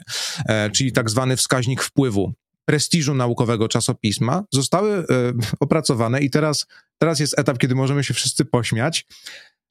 e, 0.48 0.70
czyli 0.70 0.92
tak 0.92 1.10
zwany 1.10 1.36
wskaźnik 1.36 1.82
wpływu 1.82 2.32
prestiżu 2.64 3.14
naukowego 3.14 3.68
czasopisma, 3.68 4.44
zostały 4.52 4.90
e, 4.90 5.04
opracowane 5.60 6.20
i 6.20 6.30
teraz, 6.30 6.66
teraz 6.98 7.20
jest 7.20 7.38
etap, 7.38 7.58
kiedy 7.58 7.74
możemy 7.74 8.04
się 8.04 8.14
wszyscy 8.14 8.44
pośmiać, 8.44 9.06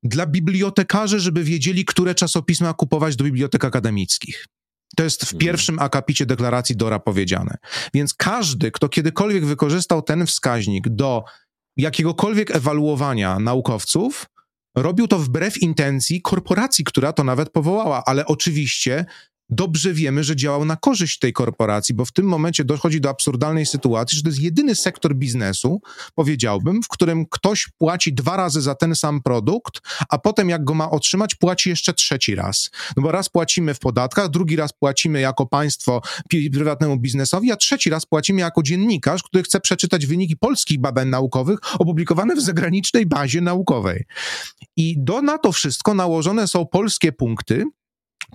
dla 0.04 0.26
bibliotekarzy, 0.26 1.20
żeby 1.20 1.44
wiedzieli, 1.44 1.86
które 1.86 2.16
czasopisma 2.16 2.74
kupować 2.74 3.16
do 3.16 3.24
bibliotek 3.24 3.66
akademickich. 3.66 4.46
To 4.96 5.04
jest 5.04 5.20
w 5.20 5.34
mhm. 5.34 5.40
pierwszym 5.40 5.80
akapicie 5.80 6.26
deklaracji 6.26 6.76
Dora 6.76 7.00
powiedziane. 7.00 7.58
Więc 7.94 8.14
każdy, 8.14 8.72
kto 8.72 8.90
kiedykolwiek 8.90 9.46
wykorzystał 9.46 10.02
ten 10.02 10.26
wskaźnik 10.26 10.90
do 10.90 11.24
jakiegokolwiek 11.78 12.56
ewaluowania 12.56 13.40
naukowców, 13.40 14.26
robił 14.76 15.08
to 15.08 15.20
wbrew 15.20 15.62
intencji 15.62 16.22
korporacji, 16.22 16.86
która 16.86 17.14
to 17.14 17.24
nawet 17.24 17.50
powołała, 17.50 18.04
ale 18.06 18.26
oczywiście 18.26 19.06
dobrze 19.50 19.94
wiemy, 19.94 20.24
że 20.24 20.36
działał 20.36 20.66
na 20.66 20.76
korzyść 20.76 21.20
tej 21.20 21.34
korporacji, 21.34 21.96
bo 21.96 22.06
w 22.06 22.12
tym 22.12 22.26
momencie 22.26 22.66
dochodzi 22.66 23.02
do 23.02 23.10
absurdalnej 23.10 23.66
sytuacji, 23.66 24.16
że 24.16 24.24
to 24.24 24.30
jest 24.30 24.42
jedyny 24.42 24.76
sektor 24.76 25.16
biznesu, 25.16 25.82
powiedziałbym, 26.16 26.84
w 26.84 26.88
którym 26.88 27.26
ktoś 27.30 27.70
płaci 27.78 28.14
dwa 28.14 28.38
razy 28.38 28.62
za 28.62 28.76
ten 28.76 28.96
sam 28.96 29.22
produkt, 29.22 29.82
a 30.10 30.18
potem 30.18 30.50
jak 30.50 30.64
go 30.64 30.74
ma 30.74 30.90
otrzymać, 30.90 31.36
płaci 31.36 31.70
jeszcze 31.70 31.94
trzeci 31.94 32.36
raz. 32.36 32.70
No 32.98 33.04
bo 33.04 33.12
raz 33.12 33.30
płacimy 33.30 33.74
w 33.74 33.80
podatkach, 33.80 34.30
drugi 34.30 34.56
raz 34.56 34.74
płacimy 34.74 35.20
jako 35.20 35.46
państwo 35.46 36.02
prywatnemu 36.54 36.98
biznesowi, 36.98 37.52
a 37.52 37.56
trzeci 37.56 37.90
raz 37.90 38.06
płacimy 38.06 38.42
jako 38.42 38.64
dziennikarz, 38.64 39.24
który 39.24 39.44
chce 39.44 39.60
przeczytać 39.60 40.06
wyniki 40.06 40.38
polskich 40.38 40.80
badań 40.80 41.10
naukowych 41.10 41.60
opublikowane 41.80 42.36
w 42.36 42.42
zagranicznej 42.42 43.06
bazie 43.06 43.42
naukowej. 43.42 44.06
I 44.76 44.96
do 44.98 45.22
na 45.22 45.38
to 45.38 45.52
wszystko 45.52 45.94
nałożone 45.94 46.48
są 46.48 46.66
polskie 46.66 47.12
punkty, 47.12 47.66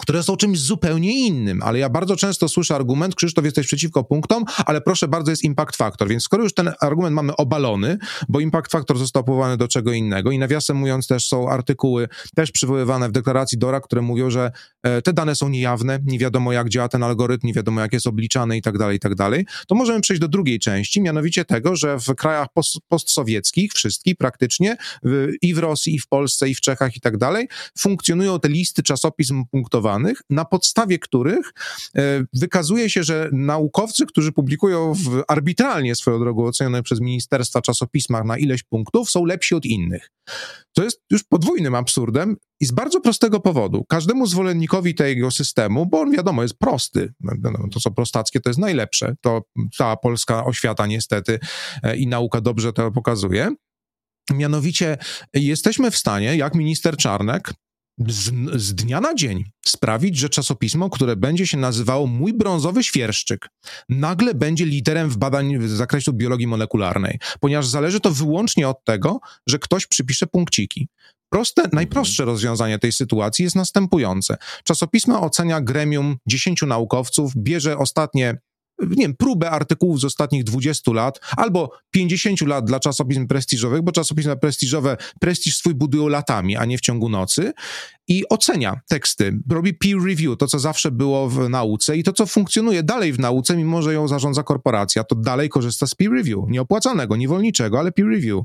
które 0.00 0.22
są 0.22 0.36
czymś 0.36 0.60
zupełnie 0.60 1.26
innym, 1.26 1.62
ale 1.62 1.78
ja 1.78 1.88
bardzo 1.88 2.16
często 2.16 2.48
słyszę 2.48 2.74
argument, 2.74 3.14
Krzysztof, 3.14 3.44
jesteś 3.44 3.66
przeciwko 3.66 4.04
punktom, 4.04 4.44
ale 4.66 4.80
proszę 4.80 5.08
bardzo, 5.08 5.30
jest 5.30 5.44
impact 5.44 5.76
factor, 5.76 6.08
więc 6.08 6.22
skoro 6.22 6.42
już 6.42 6.54
ten 6.54 6.70
argument 6.80 7.14
mamy 7.14 7.36
obalony, 7.36 7.98
bo 8.28 8.40
impact 8.40 8.72
factor 8.72 8.98
został 8.98 9.24
powołany 9.24 9.56
do 9.56 9.68
czego 9.68 9.92
innego 9.92 10.30
i 10.30 10.38
nawiasem 10.38 10.76
mówiąc 10.76 11.06
też 11.06 11.28
są 11.28 11.50
artykuły 11.50 12.08
też 12.34 12.50
przywoływane 12.50 13.08
w 13.08 13.12
deklaracji 13.12 13.58
DORA, 13.58 13.80
które 13.80 14.02
mówią, 14.02 14.30
że 14.30 14.52
e, 14.82 15.02
te 15.02 15.12
dane 15.12 15.36
są 15.36 15.48
niejawne, 15.48 15.98
nie 16.04 16.18
wiadomo 16.18 16.52
jak 16.52 16.68
działa 16.68 16.88
ten 16.88 17.02
algorytm, 17.02 17.46
nie 17.46 17.54
wiadomo 17.54 17.80
jak 17.80 17.92
jest 17.92 18.06
obliczany 18.06 18.56
i 18.56 18.62
tak 18.62 18.78
dalej, 18.78 18.96
i 18.96 19.00
tak 19.00 19.14
dalej, 19.14 19.46
to 19.66 19.74
możemy 19.74 20.00
przejść 20.00 20.20
do 20.20 20.28
drugiej 20.28 20.58
części, 20.58 21.00
mianowicie 21.00 21.44
tego, 21.44 21.76
że 21.76 21.98
w 21.98 22.14
krajach 22.14 22.46
post 22.54 22.76
postsowieckich, 22.88 23.72
wszystkich 23.72 24.16
praktycznie, 24.16 24.76
i 25.42 25.54
w 25.54 25.58
Rosji, 25.58 25.94
i 25.94 25.98
w 25.98 26.06
Polsce, 26.06 26.48
i 26.48 26.54
w 26.54 26.60
Czechach 26.60 26.96
i 26.96 27.00
tak 27.00 27.16
dalej, 27.16 27.48
funkcjonują 27.78 28.40
te 28.40 28.48
listy 28.48 28.82
czasopism 28.82 29.44
na 30.30 30.44
podstawie 30.44 30.98
których 30.98 31.52
e, 31.96 32.24
wykazuje 32.32 32.90
się, 32.90 33.02
że 33.02 33.30
naukowcy, 33.32 34.06
którzy 34.06 34.32
publikują 34.32 34.94
w 34.94 35.22
arbitralnie 35.28 35.94
swoją 35.94 36.18
drogą 36.18 36.44
ocenione 36.44 36.82
przez 36.82 37.00
ministerstwa 37.00 37.62
czasopismach 37.62 38.24
na 38.24 38.38
ileś 38.38 38.62
punktów, 38.62 39.10
są 39.10 39.24
lepsi 39.24 39.54
od 39.54 39.64
innych. 39.64 40.10
To 40.72 40.84
jest 40.84 41.00
już 41.10 41.24
podwójnym 41.24 41.74
absurdem 41.74 42.36
i 42.60 42.66
z 42.66 42.72
bardzo 42.72 43.00
prostego 43.00 43.40
powodu. 43.40 43.84
Każdemu 43.88 44.26
zwolennikowi 44.26 44.94
tego 44.94 45.30
systemu, 45.30 45.86
bo 45.86 46.00
on 46.00 46.10
wiadomo 46.10 46.42
jest 46.42 46.58
prosty, 46.58 47.12
to 47.72 47.80
co 47.80 47.90
prostackie 47.90 48.40
to 48.40 48.50
jest 48.50 48.60
najlepsze, 48.60 49.14
to 49.20 49.42
cała 49.76 49.96
polska 49.96 50.44
oświata 50.44 50.86
niestety 50.86 51.38
e, 51.82 51.96
i 51.96 52.06
nauka 52.06 52.40
dobrze 52.40 52.72
to 52.72 52.90
pokazuje. 52.90 53.54
Mianowicie 54.30 54.98
jesteśmy 55.34 55.90
w 55.90 55.96
stanie, 55.96 56.36
jak 56.36 56.54
minister 56.54 56.96
Czarnek, 56.96 57.54
z, 57.98 58.30
z, 58.62 58.74
dnia 58.74 59.00
na 59.00 59.14
dzień 59.14 59.44
sprawić, 59.66 60.16
że 60.16 60.28
czasopismo, 60.28 60.90
które 60.90 61.16
będzie 61.16 61.46
się 61.46 61.58
nazywało 61.58 62.06
Mój 62.06 62.32
brązowy 62.32 62.84
świerszczyk, 62.84 63.48
nagle 63.88 64.34
będzie 64.34 64.64
liderem 64.66 65.08
w 65.08 65.16
badań 65.16 65.68
z 65.68 65.70
zakresu 65.70 66.12
biologii 66.12 66.46
molekularnej, 66.46 67.18
ponieważ 67.40 67.66
zależy 67.66 68.00
to 68.00 68.10
wyłącznie 68.10 68.68
od 68.68 68.84
tego, 68.84 69.20
że 69.46 69.58
ktoś 69.58 69.86
przypisze 69.86 70.26
punkciki. 70.26 70.88
Proste, 71.32 71.62
najprostsze 71.72 72.24
rozwiązanie 72.24 72.78
tej 72.78 72.92
sytuacji 72.92 73.42
jest 73.42 73.56
następujące. 73.56 74.36
Czasopismo 74.64 75.20
ocenia 75.20 75.60
gremium 75.60 76.16
10 76.26 76.62
naukowców, 76.62 77.32
bierze 77.36 77.78
ostatnie 77.78 78.38
nie 78.90 78.96
wiem, 78.96 79.14
próbę 79.16 79.50
artykułów 79.50 80.00
z 80.00 80.04
ostatnich 80.04 80.44
20 80.44 80.92
lat 80.92 81.20
albo 81.36 81.70
50 81.90 82.40
lat 82.40 82.64
dla 82.64 82.80
czasopism 82.80 83.26
prestiżowych, 83.26 83.82
bo 83.82 83.92
czasopisma 83.92 84.36
prestiżowe 84.36 84.96
prestiż 85.20 85.56
swój 85.56 85.74
budują 85.74 86.08
latami, 86.08 86.56
a 86.56 86.64
nie 86.64 86.78
w 86.78 86.80
ciągu 86.80 87.08
nocy 87.08 87.52
i 88.08 88.28
ocenia 88.28 88.80
teksty, 88.88 89.38
robi 89.50 89.74
peer 89.74 89.96
review, 90.04 90.38
to 90.38 90.46
co 90.46 90.58
zawsze 90.58 90.90
było 90.90 91.28
w 91.28 91.48
nauce 91.48 91.96
i 91.96 92.02
to 92.02 92.12
co 92.12 92.26
funkcjonuje 92.26 92.82
dalej 92.82 93.12
w 93.12 93.18
nauce, 93.18 93.56
mimo 93.56 93.82
że 93.82 93.94
ją 93.94 94.08
zarządza 94.08 94.42
korporacja, 94.42 95.04
to 95.04 95.14
dalej 95.14 95.48
korzysta 95.48 95.86
z 95.86 95.94
peer 95.94 96.10
review, 96.12 96.38
nieopłacanego, 96.48 97.16
niewolniczego, 97.16 97.78
ale 97.78 97.92
peer 97.92 98.08
review. 98.08 98.44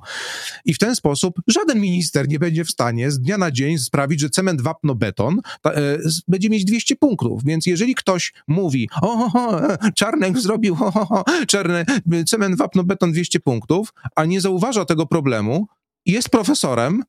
I 0.66 0.74
w 0.74 0.78
ten 0.78 0.96
sposób 0.96 1.36
żaden 1.48 1.80
minister 1.80 2.28
nie 2.28 2.40
będzie 2.40 2.66
w 2.66 2.72
stanie 2.72 3.12
z 3.12 3.20
dnia 3.20 3.38
na 3.38 3.52
dzień 3.52 3.78
sprawić, 3.78 4.20
że 4.20 4.30
cement, 4.30 4.62
wapno, 4.62 4.96
beton 4.96 5.42
ta, 5.62 5.72
e, 5.72 5.98
będzie 6.28 6.50
mieć 6.50 6.66
200 6.66 6.96
punktów, 6.96 7.44
więc 7.46 7.66
jeżeli 7.66 7.96
ktoś 7.96 8.34
mówi, 8.48 8.90
o, 9.02 9.32
o, 9.34 9.62
e, 9.74 9.78
Czarnek 9.96 10.40
zrobił, 10.40 10.76
ho, 10.76 10.92
ho, 10.92 11.06
ho, 11.06 11.24
czarny, 11.48 11.86
cement, 12.28 12.58
wapno, 12.58 12.84
beton 12.84 13.12
200 13.12 13.40
punktów, 13.40 13.94
a 14.16 14.26
nie 14.26 14.42
zauważa 14.42 14.86
tego 14.86 15.06
problemu, 15.06 15.68
jest 16.06 16.30
profesorem, 16.30 17.04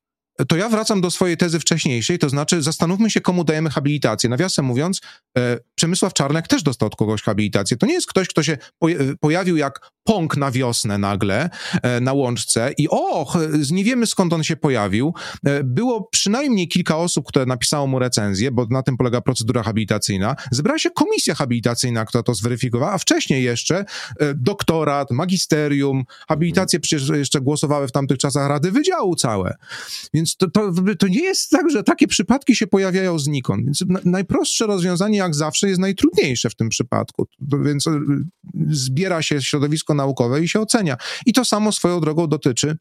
to 0.46 0.56
ja 0.56 0.68
wracam 0.68 1.00
do 1.00 1.10
swojej 1.10 1.36
tezy 1.36 1.60
wcześniejszej, 1.60 2.18
to 2.18 2.28
znaczy 2.28 2.62
zastanówmy 2.62 3.10
się, 3.10 3.20
komu 3.20 3.44
dajemy 3.44 3.70
habilitację. 3.70 4.30
Nawiasem 4.30 4.64
mówiąc, 4.64 5.00
e, 5.38 5.58
Przemysław 5.78 6.12
Czarnek 6.12 6.48
też 6.48 6.62
dostał 6.62 6.86
od 6.86 6.96
kogoś 6.96 7.22
habilitację. 7.22 7.76
To 7.76 7.86
nie 7.86 7.92
jest 7.92 8.06
ktoś, 8.06 8.28
kto 8.28 8.42
się 8.42 8.58
pojawił 9.20 9.56
jak 9.56 9.90
pąk 10.04 10.36
na 10.36 10.50
wiosnę 10.50 10.98
nagle 10.98 11.50
e, 11.82 12.00
na 12.00 12.12
łączce 12.12 12.72
i 12.78 12.88
och, 12.90 13.38
nie 13.70 13.84
wiemy 13.84 14.06
skąd 14.06 14.32
on 14.32 14.44
się 14.44 14.56
pojawił. 14.56 15.14
E, 15.46 15.64
było 15.64 16.08
przynajmniej 16.12 16.68
kilka 16.68 16.96
osób, 16.96 17.26
które 17.28 17.46
napisało 17.46 17.86
mu 17.86 17.98
recenzję, 17.98 18.50
bo 18.50 18.66
na 18.70 18.82
tym 18.82 18.96
polega 18.96 19.20
procedura 19.20 19.62
habilitacyjna. 19.62 20.36
Zebrała 20.50 20.78
się 20.78 20.90
komisja 20.90 21.34
habilitacyjna, 21.34 22.04
która 22.04 22.22
to 22.22 22.34
zweryfikowała, 22.34 22.92
a 22.92 22.98
wcześniej 22.98 23.44
jeszcze 23.44 23.78
e, 23.78 24.34
doktorat, 24.34 25.10
magisterium, 25.10 26.04
habilitacje 26.28 26.80
przecież 26.80 27.08
jeszcze 27.08 27.40
głosowały 27.40 27.88
w 27.88 27.92
tamtych 27.92 28.18
czasach 28.18 28.48
rady 28.48 28.72
wydziału 28.72 29.16
całe. 29.16 29.56
Więc 30.14 30.36
to, 30.36 30.50
to, 30.50 30.72
to 30.98 31.08
nie 31.08 31.22
jest 31.22 31.50
tak, 31.50 31.70
że 31.70 31.82
takie 31.82 32.06
przypadki 32.06 32.56
się 32.56 32.66
pojawiają 32.66 33.18
znikąd. 33.18 33.64
Więc 33.64 33.84
najprostsze 34.04 34.66
rozwiązanie, 34.66 35.18
jak 35.18 35.34
zawsze, 35.34 35.67
jest 35.68 35.80
najtrudniejsze 35.80 36.50
w 36.50 36.54
tym 36.54 36.68
przypadku. 36.68 37.26
Więc 37.64 37.84
zbiera 38.70 39.22
się 39.22 39.42
środowisko 39.42 39.94
naukowe 39.94 40.42
i 40.42 40.48
się 40.48 40.60
ocenia. 40.60 40.96
I 41.26 41.32
to 41.32 41.44
samo 41.44 41.72
swoją 41.72 42.00
drogą 42.00 42.26
dotyczy 42.26 42.76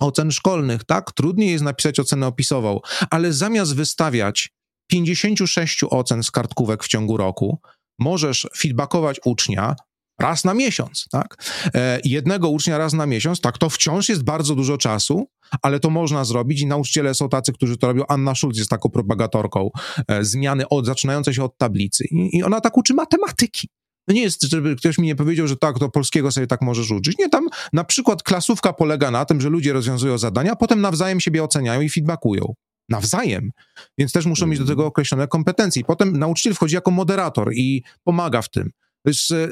ocen 0.00 0.30
szkolnych, 0.30 0.84
tak? 0.84 1.12
Trudniej 1.12 1.50
jest 1.50 1.64
napisać 1.64 2.00
ocenę 2.00 2.26
opisową, 2.26 2.80
ale 3.10 3.32
zamiast 3.32 3.74
wystawiać 3.74 4.50
56 4.90 5.84
ocen 5.90 6.22
z 6.22 6.30
kartkówek 6.30 6.84
w 6.84 6.88
ciągu 6.88 7.16
roku, 7.16 7.60
możesz 7.98 8.48
feedbackować 8.56 9.20
ucznia 9.24 9.76
raz 10.18 10.44
na 10.44 10.54
miesiąc, 10.54 11.06
tak? 11.10 11.44
E, 11.74 12.00
jednego 12.04 12.48
ucznia 12.48 12.78
raz 12.78 12.92
na 12.92 13.06
miesiąc, 13.06 13.40
tak, 13.40 13.58
to 13.58 13.70
wciąż 13.70 14.08
jest 14.08 14.24
bardzo 14.24 14.54
dużo 14.54 14.78
czasu, 14.78 15.28
ale 15.62 15.80
to 15.80 15.90
można 15.90 16.24
zrobić 16.24 16.60
i 16.60 16.66
nauczyciele 16.66 17.14
są 17.14 17.28
tacy, 17.28 17.52
którzy 17.52 17.76
to 17.76 17.86
robią. 17.86 18.04
Anna 18.08 18.34
Schulz 18.34 18.58
jest 18.58 18.70
taką 18.70 18.88
propagatorką 18.88 19.70
e, 20.08 20.24
zmiany 20.24 20.68
od, 20.68 20.86
zaczynającej 20.86 21.34
się 21.34 21.44
od 21.44 21.58
tablicy 21.58 22.04
I, 22.10 22.38
i 22.38 22.42
ona 22.42 22.60
tak 22.60 22.76
uczy 22.76 22.94
matematyki. 22.94 23.68
No 24.08 24.14
nie 24.14 24.22
jest, 24.22 24.42
żeby 24.42 24.76
ktoś 24.76 24.98
mi 24.98 25.06
nie 25.06 25.16
powiedział, 25.16 25.48
że 25.48 25.56
tak, 25.56 25.78
to 25.78 25.88
polskiego 25.88 26.32
sobie 26.32 26.46
tak 26.46 26.62
możesz 26.62 26.90
uczyć. 26.90 27.18
Nie, 27.18 27.28
tam 27.28 27.48
na 27.72 27.84
przykład 27.84 28.22
klasówka 28.22 28.72
polega 28.72 29.10
na 29.10 29.24
tym, 29.24 29.40
że 29.40 29.48
ludzie 29.48 29.72
rozwiązują 29.72 30.18
zadania, 30.18 30.52
a 30.52 30.56
potem 30.56 30.80
nawzajem 30.80 31.20
siebie 31.20 31.44
oceniają 31.44 31.80
i 31.80 31.88
feedbackują. 31.88 32.54
Nawzajem. 32.88 33.50
Więc 33.98 34.12
też 34.12 34.26
muszą 34.26 34.46
mieć 34.46 34.58
do 34.58 34.66
tego 34.66 34.86
określone 34.86 35.28
kompetencje. 35.28 35.84
Potem 35.84 36.18
nauczyciel 36.18 36.54
wchodzi 36.54 36.74
jako 36.74 36.90
moderator 36.90 37.52
i 37.54 37.82
pomaga 38.04 38.42
w 38.42 38.50
tym. 38.50 38.70
To 39.06 39.10
jest 39.10 39.30
e, 39.30 39.48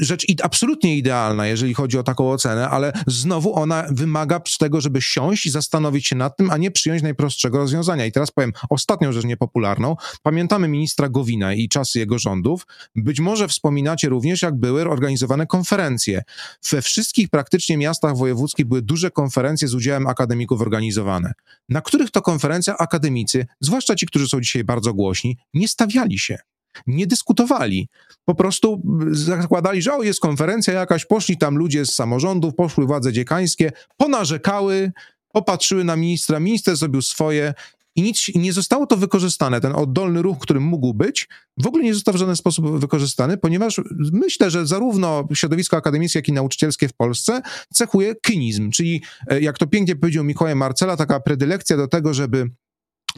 rzecz 0.00 0.26
absolutnie 0.42 0.96
idealna, 0.96 1.46
jeżeli 1.46 1.74
chodzi 1.74 1.98
o 1.98 2.02
taką 2.02 2.30
ocenę, 2.30 2.68
ale 2.68 2.92
znowu 3.06 3.54
ona 3.54 3.86
wymaga 3.90 4.40
z 4.48 4.58
tego, 4.58 4.80
żeby 4.80 5.02
siąść 5.02 5.46
i 5.46 5.50
zastanowić 5.50 6.06
się 6.06 6.16
nad 6.16 6.36
tym, 6.36 6.50
a 6.50 6.56
nie 6.56 6.70
przyjąć 6.70 7.02
najprostszego 7.02 7.58
rozwiązania. 7.58 8.06
I 8.06 8.12
teraz 8.12 8.30
powiem 8.30 8.52
ostatnią 8.70 9.12
rzecz 9.12 9.24
niepopularną. 9.24 9.96
Pamiętamy 10.22 10.68
ministra 10.68 11.08
Gowina 11.08 11.54
i 11.54 11.68
czasy 11.68 11.98
jego 11.98 12.18
rządów. 12.18 12.66
Być 12.96 13.20
może 13.20 13.48
wspominacie 13.48 14.08
również, 14.08 14.42
jak 14.42 14.56
były 14.56 14.88
organizowane 14.90 15.46
konferencje. 15.46 16.22
We 16.70 16.82
wszystkich 16.82 17.28
praktycznie 17.28 17.76
miastach 17.76 18.16
wojewódzkich 18.16 18.66
były 18.66 18.82
duże 18.82 19.10
konferencje 19.10 19.68
z 19.68 19.74
udziałem 19.74 20.06
akademików 20.06 20.60
organizowane, 20.60 21.32
na 21.68 21.80
których 21.80 22.10
to 22.10 22.22
konferencjach 22.22 22.76
akademicy, 22.80 23.46
zwłaszcza 23.60 23.94
ci, 23.94 24.06
którzy 24.06 24.28
są 24.28 24.40
dzisiaj 24.40 24.64
bardzo 24.64 24.94
głośni, 24.94 25.38
nie 25.54 25.68
stawiali 25.68 26.18
się 26.18 26.38
nie 26.86 27.06
dyskutowali. 27.06 27.88
Po 28.24 28.34
prostu 28.34 28.82
zakładali, 29.10 29.82
że 29.82 29.94
o, 29.94 30.02
jest 30.02 30.20
konferencja 30.20 30.74
jakaś, 30.74 31.04
poszli 31.04 31.38
tam 31.38 31.56
ludzie 31.56 31.86
z 31.86 31.94
samorządów, 31.94 32.54
poszły 32.54 32.86
władze 32.86 33.12
dziekańskie, 33.12 33.72
ponarzekały, 33.96 34.92
popatrzyły 35.32 35.84
na 35.84 35.96
ministra, 35.96 36.40
minister 36.40 36.76
zrobił 36.76 37.02
swoje 37.02 37.54
i 37.96 38.02
nic 38.02 38.26
nie 38.34 38.52
zostało 38.52 38.86
to 38.86 38.96
wykorzystane. 38.96 39.60
Ten 39.60 39.72
oddolny 39.72 40.22
ruch, 40.22 40.38
który 40.38 40.60
mógł 40.60 40.94
być, 40.94 41.28
w 41.58 41.66
ogóle 41.66 41.84
nie 41.84 41.94
został 41.94 42.14
w 42.14 42.16
żaden 42.16 42.36
sposób 42.36 42.78
wykorzystany, 42.78 43.36
ponieważ 43.36 43.80
myślę, 44.12 44.50
że 44.50 44.66
zarówno 44.66 45.28
środowisko 45.34 45.76
akademickie, 45.76 46.18
jak 46.18 46.28
i 46.28 46.32
nauczycielskie 46.32 46.88
w 46.88 46.92
Polsce 46.92 47.42
cechuje 47.72 48.14
kynizm, 48.14 48.70
czyli 48.70 49.02
e, 49.26 49.40
jak 49.40 49.58
to 49.58 49.66
pięknie 49.66 49.96
powiedział 49.96 50.24
Mikołaj 50.24 50.56
Marcela, 50.56 50.96
taka 50.96 51.20
predylekcja 51.20 51.76
do 51.76 51.88
tego, 51.88 52.14
żeby 52.14 52.50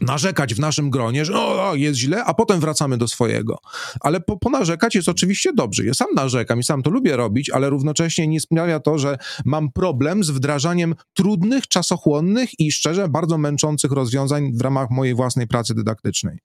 narzekać 0.01 0.53
w 0.53 0.59
naszym 0.59 0.89
gronie, 0.89 1.25
że 1.25 1.39
o, 1.39 1.75
jest 1.75 1.99
źle, 1.99 2.23
a 2.23 2.33
potem 2.33 2.59
wracamy 2.59 2.97
do 2.97 3.07
swojego. 3.07 3.57
Ale 3.99 4.21
po, 4.21 4.37
ponarzekać 4.37 4.95
jest 4.95 5.09
oczywiście 5.09 5.53
dobrze. 5.53 5.85
Ja 5.85 5.93
sam 5.93 6.07
narzekam 6.15 6.59
i 6.59 6.63
sam 6.63 6.83
to 6.83 6.89
lubię 6.89 7.15
robić, 7.15 7.49
ale 7.49 7.69
równocześnie 7.69 8.27
nie 8.27 8.39
sprawia 8.39 8.79
to, 8.79 8.97
że 8.97 9.17
mam 9.45 9.71
problem 9.71 10.23
z 10.23 10.29
wdrażaniem 10.29 10.95
trudnych, 11.13 11.67
czasochłonnych 11.67 12.59
i 12.59 12.71
szczerze 12.71 13.09
bardzo 13.09 13.37
męczących 13.37 13.91
rozwiązań 13.91 14.51
w 14.53 14.61
ramach 14.61 14.89
mojej 14.89 15.15
własnej 15.15 15.47
pracy 15.47 15.75
dydaktycznej. 15.75 16.39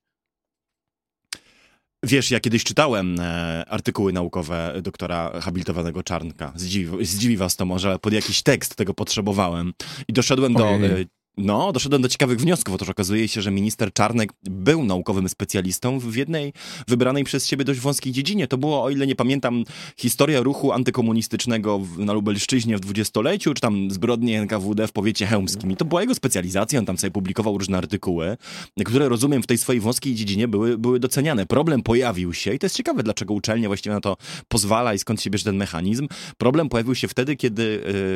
Wiesz, 2.03 2.31
ja 2.31 2.39
kiedyś 2.39 2.63
czytałem 2.63 3.19
e, 3.19 3.65
artykuły 3.69 4.13
naukowe 4.13 4.73
doktora 4.81 5.41
habilitowanego 5.41 6.03
Czarnka. 6.03 6.53
Zdziwi, 6.55 7.05
zdziwi 7.05 7.37
was 7.37 7.55
to 7.55 7.65
może, 7.65 7.89
ale 7.89 7.99
pod 7.99 8.13
jakiś 8.13 8.43
tekst 8.43 8.75
tego 8.75 8.93
potrzebowałem. 8.93 9.73
I 10.07 10.13
doszedłem 10.13 10.53
do 10.53 10.69
e, 10.69 11.05
no, 11.37 11.71
doszedłem 11.71 12.01
do 12.01 12.09
ciekawych 12.09 12.39
wniosków. 12.39 12.75
Otóż 12.75 12.89
okazuje 12.89 13.27
się, 13.27 13.41
że 13.41 13.51
minister 13.51 13.93
Czarnek 13.93 14.33
był 14.43 14.85
naukowym 14.85 15.29
specjalistą 15.29 15.99
w 15.99 16.15
jednej 16.15 16.53
wybranej 16.87 17.23
przez 17.23 17.47
siebie 17.47 17.65
dość 17.65 17.79
wąskiej 17.79 18.13
dziedzinie. 18.13 18.47
To 18.47 18.57
było, 18.57 18.83
o 18.83 18.89
ile 18.89 19.07
nie 19.07 19.15
pamiętam, 19.15 19.63
historia 19.97 20.41
ruchu 20.41 20.71
antykomunistycznego 20.71 21.81
na 21.97 22.13
Lubelszczyźnie 22.13 22.77
w 22.77 22.79
dwudziestoleciu, 22.79 23.53
czy 23.53 23.61
tam 23.61 23.91
zbrodnie 23.91 24.41
NKWD 24.41 24.87
w 24.87 24.91
powiecie 24.91 25.25
chełmskim. 25.25 25.71
I 25.71 25.75
to 25.75 25.85
była 25.85 26.01
jego 26.01 26.15
specjalizacja, 26.15 26.79
on 26.79 26.85
tam 26.85 26.97
sobie 26.97 27.11
publikował 27.11 27.57
różne 27.57 27.77
artykuły, 27.77 28.37
które 28.85 29.09
rozumiem 29.09 29.43
w 29.43 29.47
tej 29.47 29.57
swojej 29.57 29.81
wąskiej 29.81 30.15
dziedzinie 30.15 30.47
były, 30.47 30.77
były 30.77 30.99
doceniane. 30.99 31.45
Problem 31.45 31.83
pojawił 31.83 32.33
się 32.33 32.53
i 32.53 32.59
to 32.59 32.65
jest 32.65 32.75
ciekawe, 32.75 33.03
dlaczego 33.03 33.33
uczelnia 33.33 33.69
właściwie 33.69 33.95
na 33.95 34.01
to 34.01 34.17
pozwala 34.47 34.93
i 34.93 34.99
skąd 34.99 35.21
się 35.21 35.29
bierze 35.29 35.43
ten 35.43 35.57
mechanizm. 35.57 36.07
Problem 36.37 36.69
pojawił 36.69 36.95
się 36.95 37.07
wtedy, 37.07 37.35
kiedy 37.35 37.63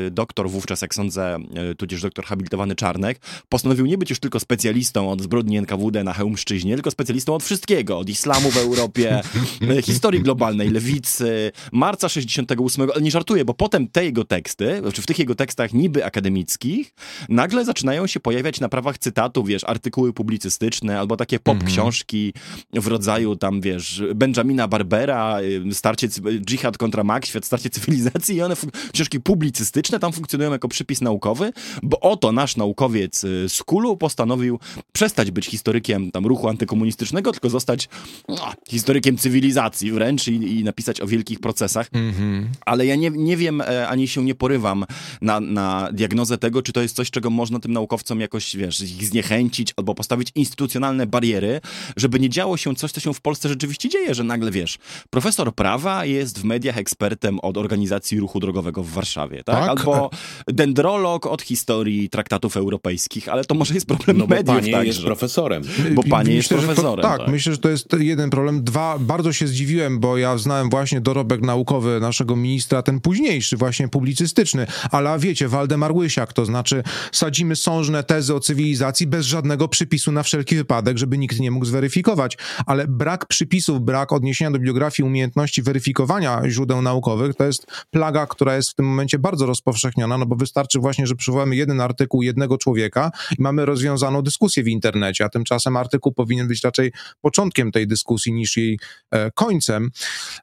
y, 0.07 0.11
doktor 0.11 0.49
wówczas, 0.49 0.81
jak 0.81 0.95
sądzę, 0.95 1.37
y, 1.71 1.75
tudzież 1.75 2.01
doktor 2.01 2.25
habilitowany 2.25 2.75
Czarnek, 2.75 3.04
postanowił 3.49 3.85
nie 3.85 3.97
być 3.97 4.09
już 4.09 4.19
tylko 4.19 4.39
specjalistą 4.39 5.11
od 5.11 5.21
zbrodni 5.21 5.57
NKWD 5.57 6.03
na 6.03 6.13
Chełmszczyźnie, 6.13 6.73
tylko 6.73 6.91
specjalistą 6.91 7.35
od 7.35 7.43
wszystkiego, 7.43 7.99
od 7.99 8.09
islamu 8.09 8.51
w 8.51 8.57
Europie, 8.57 9.21
historii 9.83 10.21
globalnej, 10.21 10.69
lewicy, 10.69 11.51
marca 11.71 12.09
68, 12.09 12.87
ale 12.93 13.01
nie 13.01 13.11
żartuję, 13.11 13.45
bo 13.45 13.53
potem 13.53 13.87
te 13.87 14.05
jego 14.05 14.25
teksty, 14.25 14.81
czy 14.93 15.01
w 15.01 15.05
tych 15.05 15.19
jego 15.19 15.35
tekstach 15.35 15.73
niby 15.73 16.05
akademickich, 16.05 16.93
nagle 17.29 17.65
zaczynają 17.65 18.07
się 18.07 18.19
pojawiać 18.19 18.59
na 18.59 18.69
prawach 18.69 18.97
cytatu, 18.97 19.43
wiesz, 19.43 19.63
artykuły 19.63 20.13
publicystyczne 20.13 20.99
albo 20.99 21.17
takie 21.17 21.39
pop 21.39 21.53
mhm. 21.53 21.71
książki 21.71 22.33
w 22.73 22.87
rodzaju 22.87 23.35
tam, 23.35 23.61
wiesz, 23.61 24.03
Benjamina 24.15 24.67
Barbera, 24.67 25.41
y, 25.41 25.73
starcie, 25.73 26.07
dżihad 26.45 26.77
kontra 26.77 27.03
Max, 27.03 27.29
świat, 27.29 27.45
starcie 27.45 27.69
cywilizacji 27.69 28.35
i 28.35 28.41
one, 28.41 28.55
książki 28.93 29.19
publicystyczne 29.19 29.99
tam 29.99 30.13
funkcjonują 30.13 30.51
jako 30.51 30.67
przypis 30.67 31.01
naukowy, 31.01 31.51
bo 31.83 31.99
oto 31.99 32.31
nasz 32.31 32.57
naukowiec 32.57 32.94
naukowiec 32.95 33.23
y, 33.23 33.49
z 33.49 33.63
Kulu 33.63 33.97
postanowił 33.97 34.59
przestać 34.91 35.31
być 35.31 35.45
historykiem 35.45 36.11
tam 36.11 36.25
ruchu 36.25 36.49
antykomunistycznego, 36.49 37.31
tylko 37.31 37.49
zostać 37.49 37.89
no, 38.27 38.53
historykiem 38.69 39.17
cywilizacji 39.17 39.91
wręcz 39.91 40.27
i, 40.27 40.59
i, 40.59 40.63
napisać 40.63 41.01
o 41.01 41.07
wielkich 41.07 41.39
procesach. 41.39 41.91
-hmm. 41.91 42.45
Ale 42.65 42.85
ja 42.85 42.95
nie, 42.95 43.09
nie 43.09 43.37
wiem, 43.37 43.61
e, 43.61 43.87
ani 43.87 44.07
się 44.07 44.23
nie 44.23 44.35
porywam 44.35 44.85
na, 45.21 45.39
na 45.39 45.89
diagnozę 45.93 46.37
tego, 46.37 46.61
czy 46.61 46.73
to 46.73 46.81
jest 46.81 46.95
coś, 46.95 47.11
czego 47.11 47.29
można 47.29 47.59
tym 47.59 47.73
naukowcom 47.73 48.19
jakoś, 48.19 48.55
wiesz, 48.55 48.81
ich 48.81 49.05
zniechęcić 49.05 49.73
albo 49.77 49.95
postawić 49.95 50.31
instytucjonalne 50.35 51.07
bariery, 51.07 51.61
żeby 51.97 52.19
nie 52.19 52.29
działo 52.29 52.57
się 52.57 52.75
coś, 52.75 52.91
co 52.91 52.99
się 52.99 53.13
w 53.13 53.21
Polsce 53.21 53.49
rzeczywiście 53.49 53.89
dzieje, 53.89 54.15
że 54.15 54.23
nagle, 54.23 54.51
wiesz, 54.51 54.77
profesor 55.09 55.55
prawa 55.55 56.05
jest 56.05 56.39
w 56.39 56.43
mediach 56.43 56.77
ekspertem 56.77 57.39
od 57.39 57.57
organizacji 57.57 58.19
ruchu 58.19 58.39
drogowego 58.39 58.83
w 58.83 58.89
Warszawie, 58.89 59.43
tak? 59.43 59.55
tak? 59.55 59.69
Albo 59.69 60.09
dendrolog 60.47 61.25
od 61.25 61.41
historii 61.41 62.09
traktatów 62.09 62.57
europejskich 62.57 62.84
europejskich, 62.85 63.29
ale 63.29 63.45
to 63.45 63.55
może 63.55 63.73
jest 63.73 63.85
problem 63.87 64.17
no, 64.17 64.27
mediów 64.27 64.55
panie 64.55 64.71
także. 64.71 64.87
jest 64.87 65.01
profesorem. 65.01 65.63
Bo 65.91 66.03
panie 66.03 66.35
myślę, 66.35 66.57
jest 66.57 66.65
profesorem. 66.65 67.01
To, 67.03 67.09
tak, 67.09 67.19
tak, 67.19 67.27
myślę, 67.27 67.51
że 67.51 67.57
to 67.57 67.69
jest 67.69 67.87
jeden 67.99 68.29
problem. 68.29 68.63
Dwa, 68.63 68.99
bardzo 68.99 69.33
się 69.33 69.47
zdziwiłem, 69.47 69.99
bo 69.99 70.17
ja 70.17 70.37
znałem 70.37 70.69
właśnie 70.69 71.01
dorobek 71.01 71.41
naukowy 71.41 71.99
naszego 71.99 72.35
ministra, 72.35 72.81
ten 72.81 72.99
późniejszy, 72.99 73.57
właśnie 73.57 73.87
publicystyczny, 73.87 74.67
ale 74.91 75.19
wiecie, 75.19 75.47
Waldemar 75.47 75.91
Łysiak, 75.91 76.33
to 76.33 76.45
znaczy 76.45 76.83
sadzimy 77.11 77.55
sążne 77.55 78.03
tezy 78.03 78.35
o 78.35 78.39
cywilizacji 78.39 79.07
bez 79.07 79.25
żadnego 79.25 79.67
przypisu 79.67 80.11
na 80.11 80.23
wszelki 80.23 80.55
wypadek, 80.55 80.97
żeby 80.97 81.17
nikt 81.17 81.39
nie 81.39 81.51
mógł 81.51 81.65
zweryfikować, 81.65 82.37
ale 82.65 82.87
brak 82.87 83.25
przypisów, 83.25 83.81
brak 83.81 84.13
odniesienia 84.13 84.51
do 84.51 84.59
biografii, 84.59 85.07
umiejętności 85.07 85.61
weryfikowania 85.61 86.41
źródeł 86.49 86.81
naukowych, 86.81 87.35
to 87.35 87.43
jest 87.43 87.67
plaga, 87.91 88.27
która 88.27 88.55
jest 88.55 88.71
w 88.71 88.75
tym 88.75 88.85
momencie 88.85 89.19
bardzo 89.19 89.45
rozpowszechniona, 89.45 90.17
no 90.17 90.25
bo 90.25 90.35
wystarczy 90.35 90.79
właśnie, 90.79 91.07
że 91.07 91.15
przywołamy 91.15 91.55
jeden 91.55 91.81
artykuł 91.81 92.21
jednego 92.21 92.57
człowieka, 92.57 92.74
człowieka 92.75 93.11
i 93.39 93.41
mamy 93.41 93.65
rozwiązaną 93.65 94.21
dyskusję 94.21 94.63
w 94.63 94.67
internecie, 94.67 95.25
a 95.25 95.29
tymczasem 95.29 95.77
artykuł 95.77 96.13
powinien 96.13 96.47
być 96.47 96.63
raczej 96.63 96.91
początkiem 97.21 97.71
tej 97.71 97.87
dyskusji 97.87 98.33
niż 98.33 98.57
jej 98.57 98.79
e, 99.11 99.31
końcem. 99.31 99.91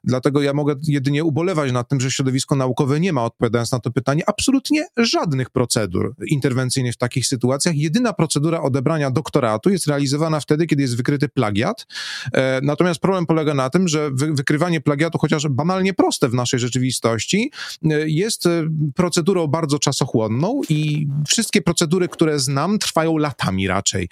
Dlatego 0.03 0.41
ja 0.41 0.53
mogę 0.53 0.75
jedynie 0.87 1.23
ubolewać 1.23 1.71
nad 1.71 1.89
tym, 1.89 2.01
że 2.01 2.11
środowisko 2.11 2.55
naukowe 2.55 2.99
nie 2.99 3.13
ma, 3.13 3.23
odpowiadając 3.23 3.71
na 3.71 3.79
to 3.79 3.91
pytanie, 3.91 4.23
absolutnie 4.27 4.85
żadnych 4.97 5.49
procedur 5.49 6.15
interwencyjnych 6.27 6.93
w 6.93 6.97
takich 6.97 7.27
sytuacjach. 7.27 7.75
Jedyna 7.75 8.13
procedura 8.13 8.61
odebrania 8.61 9.11
doktoratu 9.11 9.69
jest 9.69 9.87
realizowana 9.87 10.39
wtedy, 10.39 10.67
kiedy 10.67 10.81
jest 10.81 10.97
wykryty 10.97 11.29
plagiat. 11.29 11.87
E, 12.33 12.59
natomiast 12.63 12.99
problem 12.99 13.25
polega 13.25 13.53
na 13.53 13.69
tym, 13.69 13.87
że 13.87 14.11
wy, 14.11 14.33
wykrywanie 14.33 14.81
plagiatu, 14.81 15.17
chociaż 15.17 15.47
banalnie 15.47 15.93
proste 15.93 16.29
w 16.29 16.33
naszej 16.33 16.59
rzeczywistości, 16.59 17.51
e, 17.83 18.09
jest 18.09 18.47
procedurą 18.95 19.47
bardzo 19.47 19.79
czasochłonną 19.79 20.61
i 20.69 21.07
wszystkie 21.27 21.61
procedury, 21.61 22.07
które 22.07 22.22
znam, 22.35 22.79
trwają 22.79 23.17
latami 23.17 23.67
raczej. 23.67 24.09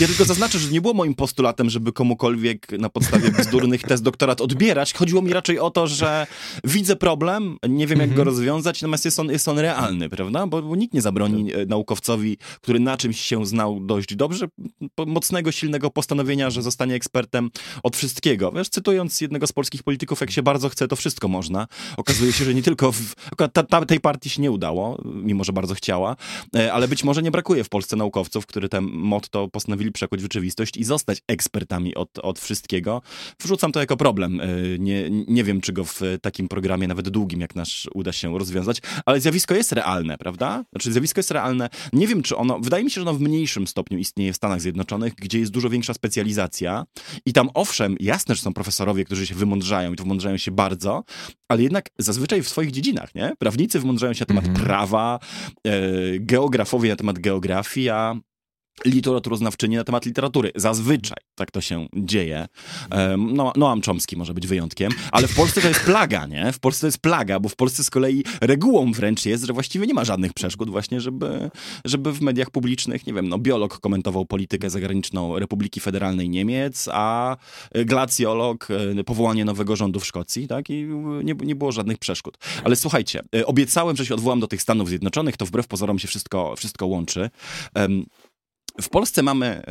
Ja 0.00 0.06
tylko 0.06 0.24
zaznaczę, 0.24 0.58
że 0.58 0.70
nie 0.70 0.80
było 0.80 0.94
moim 0.94 1.14
postulatem, 1.14 1.70
żeby 1.70 1.92
komukolwiek 1.92 2.72
na 2.78 2.88
podstawie 2.88 3.30
bzdurnych 3.30 3.82
test 3.82 4.02
doktorat 4.02 4.40
odbierać. 4.40 4.92
Chodziło 4.92 5.22
mi 5.22 5.32
raczej 5.32 5.58
o 5.58 5.70
to, 5.70 5.86
że 5.86 6.26
widzę 6.64 6.96
problem, 6.96 7.56
nie 7.68 7.86
wiem 7.86 7.98
jak 7.98 8.08
go 8.08 8.12
mhm. 8.12 8.28
rozwiązać, 8.28 8.82
natomiast 8.82 9.04
jest 9.04 9.20
on, 9.20 9.30
jest 9.30 9.48
on 9.48 9.58
realny, 9.58 10.08
prawda? 10.08 10.46
Bo, 10.46 10.62
bo 10.62 10.76
nikt 10.76 10.94
nie 10.94 11.02
zabroni 11.02 11.54
e, 11.54 11.66
naukowcowi, 11.66 12.38
który 12.60 12.80
na 12.80 12.96
czymś 12.96 13.20
się 13.20 13.46
znał 13.46 13.80
dość 13.80 14.16
dobrze, 14.16 14.46
mocnego, 15.06 15.52
silnego 15.52 15.90
postanowienia, 15.90 16.50
że 16.50 16.62
zostanie 16.62 16.94
ekspertem 16.94 17.50
od 17.82 17.96
wszystkiego. 17.96 18.52
Wiesz, 18.52 18.68
cytując 18.68 19.20
jednego 19.20 19.46
z 19.46 19.52
polskich 19.52 19.82
polityków, 19.82 20.20
jak 20.20 20.30
się 20.30 20.42
bardzo 20.42 20.68
chce, 20.68 20.88
to 20.88 20.96
wszystko 20.96 21.28
można. 21.28 21.66
Okazuje 21.96 22.32
się, 22.32 22.44
że 22.44 22.54
nie 22.54 22.62
tylko 22.62 22.92
w, 22.92 23.14
ta, 23.52 23.62
ta, 23.62 23.86
tej 23.86 24.00
partii 24.00 24.30
się 24.30 24.42
nie 24.42 24.50
udało, 24.50 25.02
mimo 25.04 25.44
że 25.44 25.52
bardzo 25.52 25.74
chciała, 25.74 26.16
e, 26.56 26.72
ale 26.72 26.88
być 26.88 27.04
może 27.04 27.22
nie 27.22 27.30
brakuje 27.30 27.64
w 27.64 27.68
Polsce 27.68 27.96
naukowców, 27.96 28.46
który 28.46 28.68
ten 28.68 28.84
motto 28.84 29.48
postanowili 29.58 29.92
przekuć 29.92 30.20
w 30.20 30.22
rzeczywistość 30.22 30.76
i 30.76 30.84
zostać 30.84 31.18
ekspertami 31.28 31.94
od, 31.94 32.18
od 32.18 32.38
wszystkiego. 32.38 33.02
Wrzucam 33.40 33.72
to 33.72 33.80
jako 33.80 33.96
problem. 33.96 34.40
Y, 34.40 34.76
nie, 34.80 35.10
nie 35.10 35.44
wiem, 35.44 35.60
czy 35.60 35.72
go 35.72 35.84
w 35.84 36.00
takim 36.22 36.48
programie, 36.48 36.88
nawet 36.88 37.08
długim 37.08 37.40
jak 37.40 37.54
nasz, 37.54 37.88
uda 37.94 38.12
się 38.12 38.38
rozwiązać, 38.38 38.78
ale 39.06 39.20
zjawisko 39.20 39.54
jest 39.54 39.72
realne, 39.72 40.18
prawda? 40.18 40.64
Znaczy, 40.72 40.92
zjawisko 40.92 41.18
jest 41.18 41.30
realne. 41.30 41.68
Nie 41.92 42.06
wiem, 42.06 42.22
czy 42.22 42.36
ono, 42.36 42.58
wydaje 42.60 42.84
mi 42.84 42.90
się, 42.90 42.94
że 42.94 43.10
ono 43.10 43.18
w 43.18 43.20
mniejszym 43.20 43.66
stopniu 43.66 43.98
istnieje 43.98 44.32
w 44.32 44.36
Stanach 44.36 44.60
Zjednoczonych, 44.60 45.14
gdzie 45.14 45.38
jest 45.38 45.52
dużo 45.52 45.70
większa 45.70 45.94
specjalizacja 45.94 46.84
i 47.26 47.32
tam 47.32 47.50
owszem, 47.54 47.96
jasne, 48.00 48.34
że 48.34 48.42
są 48.42 48.54
profesorowie, 48.54 49.04
którzy 49.04 49.26
się 49.26 49.34
wymądrzają 49.34 49.92
i 49.92 49.96
to 49.96 50.02
wymądrzają 50.02 50.36
się 50.36 50.50
bardzo, 50.50 51.04
ale 51.48 51.62
jednak 51.62 51.88
zazwyczaj 51.98 52.42
w 52.42 52.48
swoich 52.48 52.70
dziedzinach, 52.70 53.14
nie? 53.14 53.32
Prawnicy 53.38 53.80
wymądrzają 53.80 54.12
się 54.12 54.22
na 54.22 54.26
temat 54.26 54.46
mhm. 54.46 54.66
prawa, 54.66 55.18
e, 55.66 55.70
geografowie 56.18 56.90
na 56.90 56.96
temat 56.96 57.18
geografii, 57.18 57.88
a 57.88 58.14
literaturoznawczyni 58.84 59.76
na 59.76 59.84
temat 59.84 60.06
literatury. 60.06 60.52
Zazwyczaj 60.54 61.28
tak 61.38 61.50
to 61.50 61.60
się 61.60 61.86
dzieje. 61.96 62.48
No, 63.18 63.52
Noam 63.56 63.82
Chomsky 63.82 64.16
może 64.16 64.34
być 64.34 64.46
wyjątkiem, 64.46 64.92
ale 65.12 65.28
w 65.28 65.34
Polsce 65.34 65.60
to 65.60 65.68
jest 65.68 65.80
plaga, 65.80 66.26
nie? 66.26 66.52
W 66.52 66.58
Polsce 66.60 66.80
to 66.80 66.86
jest 66.86 66.98
plaga, 66.98 67.40
bo 67.40 67.48
w 67.48 67.56
Polsce 67.56 67.84
z 67.84 67.90
kolei 67.90 68.24
regułą 68.40 68.92
wręcz 68.92 69.26
jest, 69.26 69.44
że 69.44 69.52
właściwie 69.52 69.86
nie 69.86 69.94
ma 69.94 70.04
żadnych 70.04 70.32
przeszkód 70.32 70.70
właśnie, 70.70 71.00
żeby, 71.00 71.50
żeby 71.84 72.12
w 72.12 72.20
mediach 72.20 72.50
publicznych, 72.50 73.06
nie 73.06 73.12
wiem, 73.12 73.28
no 73.28 73.38
biolog 73.38 73.80
komentował 73.80 74.26
politykę 74.26 74.70
zagraniczną 74.70 75.38
Republiki 75.38 75.80
Federalnej 75.80 76.28
Niemiec, 76.28 76.88
a 76.92 77.36
glacjolog 77.74 78.68
e, 78.98 79.04
powołanie 79.04 79.44
nowego 79.44 79.76
rządu 79.76 80.00
w 80.00 80.06
Szkocji, 80.06 80.48
tak? 80.48 80.70
I 80.70 80.86
nie, 81.24 81.34
nie 81.34 81.54
było 81.54 81.72
żadnych 81.72 81.98
przeszkód. 81.98 82.38
Ale 82.64 82.76
słuchajcie, 82.76 83.22
e, 83.34 83.46
obiecałem, 83.46 83.96
że 83.96 84.06
się 84.06 84.14
odwołam 84.14 84.40
do 84.40 84.46
tych 84.46 84.62
Stanów 84.62 84.88
Zjednoczonych, 84.88 85.36
to 85.36 85.46
wbrew 85.46 85.66
pozorom 85.66 85.98
się 85.98 86.08
wszystko, 86.08 86.56
wszystko 86.56 86.86
łączy. 86.86 87.30
W 88.80 88.88
Polsce 88.88 89.22
mamy 89.22 89.46
e, 89.46 89.62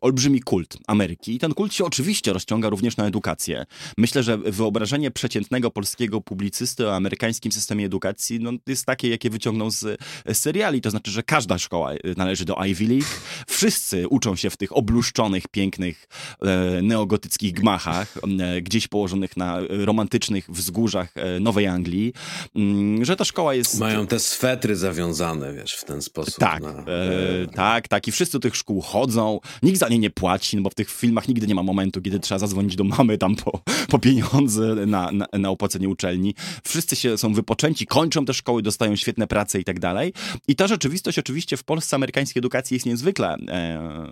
olbrzymi 0.00 0.40
kult 0.40 0.76
Ameryki 0.86 1.34
i 1.34 1.38
ten 1.38 1.54
kult 1.54 1.74
się 1.74 1.84
oczywiście 1.84 2.32
rozciąga 2.32 2.68
również 2.68 2.96
na 2.96 3.06
edukację. 3.06 3.66
Myślę, 3.98 4.22
że 4.22 4.38
wyobrażenie 4.38 5.10
przeciętnego 5.10 5.70
polskiego 5.70 6.20
publicysty 6.20 6.86
o 6.86 6.96
amerykańskim 6.96 7.52
systemie 7.52 7.86
edukacji 7.86 8.40
no, 8.40 8.52
jest 8.66 8.86
takie, 8.86 9.08
jakie 9.08 9.30
wyciągnął 9.30 9.70
z, 9.70 10.00
z 10.26 10.38
seriali. 10.38 10.80
To 10.80 10.90
znaczy, 10.90 11.10
że 11.10 11.22
każda 11.22 11.58
szkoła 11.58 11.92
e, 11.92 11.98
należy 12.16 12.44
do 12.44 12.64
Ivy 12.64 12.84
League. 12.84 13.06
Wszyscy 13.46 14.08
uczą 14.08 14.36
się 14.36 14.50
w 14.50 14.56
tych 14.56 14.76
obluszczonych, 14.76 15.48
pięknych, 15.48 16.08
e, 16.42 16.82
neogotyckich 16.82 17.52
gmachach, 17.52 18.14
e, 18.40 18.62
gdzieś 18.62 18.88
położonych 18.88 19.36
na 19.36 19.58
romantycznych 19.68 20.50
wzgórzach 20.50 21.12
e, 21.16 21.40
Nowej 21.40 21.66
Anglii. 21.66 22.12
Mm, 22.56 23.04
że 23.04 23.16
ta 23.16 23.24
szkoła 23.24 23.54
jest... 23.54 23.80
Mają 23.80 24.06
te 24.06 24.20
swetry 24.20 24.76
zawiązane, 24.76 25.52
wiesz, 25.54 25.74
w 25.74 25.84
ten 25.84 26.02
sposób. 26.02 26.34
Tak, 26.34 26.62
na... 26.62 26.68
e, 26.68 27.46
tak, 27.54 27.88
tak. 27.88 28.08
I 28.08 28.12
wszyscy 28.12 28.40
tych 28.40 28.51
tych 28.52 28.56
szkół 28.56 28.80
chodzą, 28.80 29.40
nikt 29.62 29.78
za 29.78 29.88
nie 29.88 29.98
nie 29.98 30.10
płaci, 30.10 30.56
no 30.56 30.62
bo 30.62 30.70
w 30.70 30.74
tych 30.74 30.90
filmach 30.90 31.28
nigdy 31.28 31.46
nie 31.46 31.54
ma 31.54 31.62
momentu, 31.62 32.02
kiedy 32.02 32.20
trzeba 32.20 32.38
zadzwonić 32.38 32.76
do 32.76 32.84
mamy 32.84 33.18
tam 33.18 33.36
po, 33.36 33.62
po 33.88 33.98
pieniądze 33.98 34.74
na, 34.86 35.12
na, 35.12 35.26
na 35.38 35.50
opłacenie 35.50 35.88
uczelni. 35.88 36.34
Wszyscy 36.64 36.96
się 36.96 37.18
są 37.18 37.34
wypoczęci, 37.34 37.86
kończą 37.86 38.24
te 38.24 38.34
szkoły, 38.34 38.62
dostają 38.62 38.96
świetne 38.96 39.26
prace 39.26 39.60
i 39.60 39.64
tak 39.64 39.80
dalej. 39.80 40.12
I 40.48 40.56
ta 40.56 40.66
rzeczywistość 40.66 41.18
oczywiście 41.18 41.56
w 41.56 41.64
Polsce 41.64 41.96
amerykańskiej 41.96 42.40
edukacji 42.40 42.74
jest 42.74 42.86
niezwykle 42.86 43.36
e, 43.48 44.08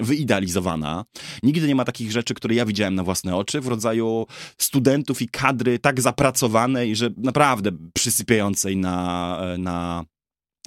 wyidealizowana. 0.00 1.04
Nigdy 1.42 1.68
nie 1.68 1.74
ma 1.74 1.84
takich 1.84 2.12
rzeczy, 2.12 2.34
które 2.34 2.54
ja 2.54 2.66
widziałem 2.66 2.94
na 2.94 3.04
własne 3.04 3.36
oczy, 3.36 3.60
w 3.60 3.66
rodzaju 3.66 4.26
studentów 4.58 5.22
i 5.22 5.28
kadry 5.28 5.78
tak 5.78 6.00
zapracowanej, 6.00 6.96
że 6.96 7.10
naprawdę 7.16 7.70
przysypiającej 7.94 8.76
na, 8.76 9.40
na 9.58 10.04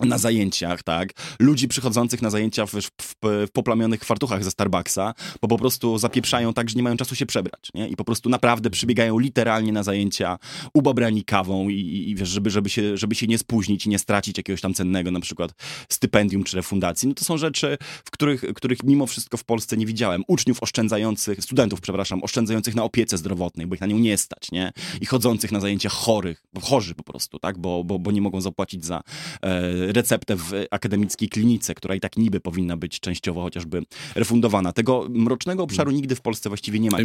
na 0.05 0.17
zajęciach, 0.17 0.83
tak? 0.83 1.13
Ludzi 1.39 1.67
przychodzących 1.67 2.21
na 2.21 2.29
zajęcia 2.29 2.65
w, 2.65 2.71
w, 2.71 2.91
w, 3.01 3.47
poplamionych 3.53 4.03
fartuchach 4.03 4.43
ze 4.43 4.51
Starbucksa, 4.51 5.13
bo 5.41 5.47
po 5.47 5.57
prostu 5.57 5.97
zapieprzają 5.97 6.53
tak, 6.53 6.69
że 6.69 6.75
nie 6.75 6.83
mają 6.83 6.97
czasu 6.97 7.15
się 7.15 7.25
przebrać, 7.25 7.69
nie? 7.73 7.87
I 7.87 7.95
po 7.95 8.03
prostu 8.03 8.29
naprawdę 8.29 8.69
przybiegają 8.69 9.19
literalnie 9.19 9.71
na 9.71 9.83
zajęcia, 9.83 10.37
ubabrani 10.73 11.23
kawą 11.23 11.69
i, 11.69 11.73
i, 11.73 12.09
i 12.09 12.15
wiesz, 12.15 12.29
żeby, 12.29 12.49
żeby, 12.49 12.69
się, 12.69 12.97
żeby 12.97 13.15
się 13.15 13.27
nie 13.27 13.37
spóźnić 13.37 13.85
i 13.85 13.89
nie 13.89 13.99
stracić 13.99 14.37
jakiegoś 14.37 14.61
tam 14.61 14.73
cennego, 14.73 15.11
na 15.11 15.19
przykład 15.19 15.51
stypendium 15.89 16.43
czy 16.43 16.55
refundacji. 16.55 17.07
No 17.07 17.13
to 17.13 17.25
są 17.25 17.37
rzeczy, 17.37 17.77
w 18.05 18.11
których, 18.11 18.41
których 18.55 18.83
mimo 18.83 19.07
wszystko 19.07 19.37
w 19.37 19.43
Polsce 19.43 19.77
nie 19.77 19.85
widziałem. 19.85 20.23
Uczniów 20.27 20.63
oszczędzających, 20.63 21.43
studentów, 21.43 21.81
przepraszam, 21.81 22.23
oszczędzających 22.23 22.75
na 22.75 22.83
opiece 22.83 23.17
zdrowotnej, 23.17 23.67
bo 23.67 23.75
ich 23.75 23.81
na 23.81 23.87
nią 23.87 23.97
nie 23.97 24.17
stać, 24.17 24.51
nie? 24.51 24.71
I 25.01 25.05
chodzących 25.05 25.51
na 25.51 25.59
zajęcia 25.59 25.89
chorych, 25.89 26.43
chorzy 26.61 26.95
po 26.95 27.03
prostu, 27.03 27.39
tak? 27.39 27.57
Bo, 27.57 27.83
bo, 27.83 27.99
bo 27.99 28.11
nie 28.11 28.21
mogą 28.21 28.41
zapłacić 28.41 28.85
za 28.85 29.01
e, 29.41 29.92
receptę 29.93 30.35
w 30.35 30.51
akademickiej 30.71 31.29
klinice, 31.29 31.75
która 31.75 31.95
i 31.95 31.99
tak 31.99 32.17
niby 32.17 32.39
powinna 32.39 32.77
być 32.77 32.99
częściowo 32.99 33.41
chociażby 33.41 33.83
refundowana. 34.15 34.73
Tego 34.73 35.07
mrocznego 35.09 35.63
obszaru 35.63 35.87
hmm. 35.87 35.95
nigdy 35.95 36.15
w 36.15 36.21
Polsce 36.21 36.49
właściwie 36.49 36.79
nie 36.79 36.91
ma. 36.91 36.97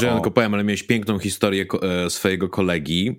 Że 0.00 0.12
o... 0.12 0.30
powiem, 0.30 0.54
ale 0.54 0.64
miałeś 0.64 0.82
piękną 0.82 1.18
historię 1.18 1.66
e, 1.82 2.10
swojego 2.10 2.48
kolegi 2.48 3.08
e, 3.08 3.12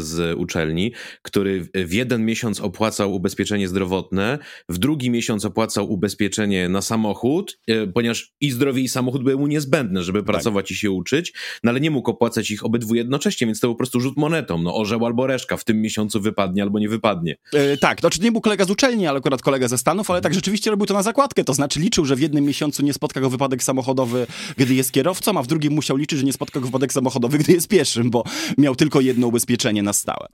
z 0.00 0.38
uczelni, 0.38 0.92
który 1.22 1.68
w 1.74 1.92
jeden 1.92 2.24
miesiąc 2.24 2.60
opłacał 2.60 3.14
ubezpieczenie 3.14 3.68
zdrowotne, 3.68 4.38
w 4.68 4.78
drugi 4.78 5.10
miesiąc 5.10 5.44
opłacał 5.44 5.92
ubezpieczenie 5.92 6.68
na 6.68 6.82
samochód, 6.82 7.58
e, 7.66 7.86
ponieważ 7.86 8.32
i 8.40 8.50
zdrowie 8.50 8.82
i 8.82 8.88
samochód 8.88 9.22
były 9.22 9.36
mu 9.36 9.46
niezbędne, 9.46 10.02
żeby 10.02 10.18
tak. 10.18 10.26
pracować 10.26 10.70
i 10.70 10.74
się 10.74 10.90
uczyć, 10.90 11.32
no 11.64 11.70
ale 11.70 11.80
nie 11.80 11.90
mógł 11.90 12.10
opłacać 12.10 12.50
ich 12.50 12.64
obydwu 12.64 12.94
jednocześnie, 12.94 13.46
więc 13.46 13.60
to 13.60 13.66
był 13.66 13.74
po 13.74 13.78
prostu 13.78 14.00
rzut 14.00 14.16
monetą. 14.16 14.62
No 14.62 14.76
orzeł 14.76 15.06
albo 15.06 15.26
reszka, 15.26 15.56
w 15.56 15.64
tym 15.64 15.80
miesiącu 15.80 16.20
wypadnie 16.20 16.62
albo 16.62 16.78
nie 16.78 16.88
wypadnie. 16.88 17.36
Yy, 17.52 17.76
tak, 17.76 18.00
to 18.00 18.10
czy 18.10 18.20
nie 18.20 18.32
był 18.32 18.40
kolega 18.52 18.64
z 18.64 18.70
uczelni, 18.70 19.06
ale 19.06 19.18
akurat 19.18 19.42
kolega 19.42 19.68
ze 19.68 19.78
Stanów, 19.78 20.10
ale 20.10 20.20
tak 20.20 20.34
rzeczywiście 20.34 20.70
robił 20.70 20.86
to 20.86 20.94
na 20.94 21.02
zakładkę, 21.02 21.44
to 21.44 21.54
znaczy 21.54 21.80
liczył, 21.80 22.04
że 22.04 22.16
w 22.16 22.20
jednym 22.20 22.44
miesiącu 22.44 22.82
nie 22.82 22.92
spotka 22.92 23.20
go 23.20 23.30
wypadek 23.30 23.62
samochodowy, 23.62 24.26
gdy 24.56 24.74
jest 24.74 24.92
kierowcą, 24.92 25.38
a 25.38 25.42
w 25.42 25.46
drugim 25.46 25.72
musiał 25.72 25.96
liczyć, 25.96 26.18
że 26.18 26.24
nie 26.24 26.32
spotka 26.32 26.60
go 26.60 26.66
wypadek 26.66 26.92
samochodowy, 26.92 27.38
gdy 27.38 27.52
jest 27.52 27.68
pieszym, 27.68 28.10
bo 28.10 28.24
miał 28.58 28.76
tylko 28.76 29.00
jedno 29.00 29.26
ubezpieczenie 29.26 29.82
na 29.82 29.92
stałe. 29.92 30.26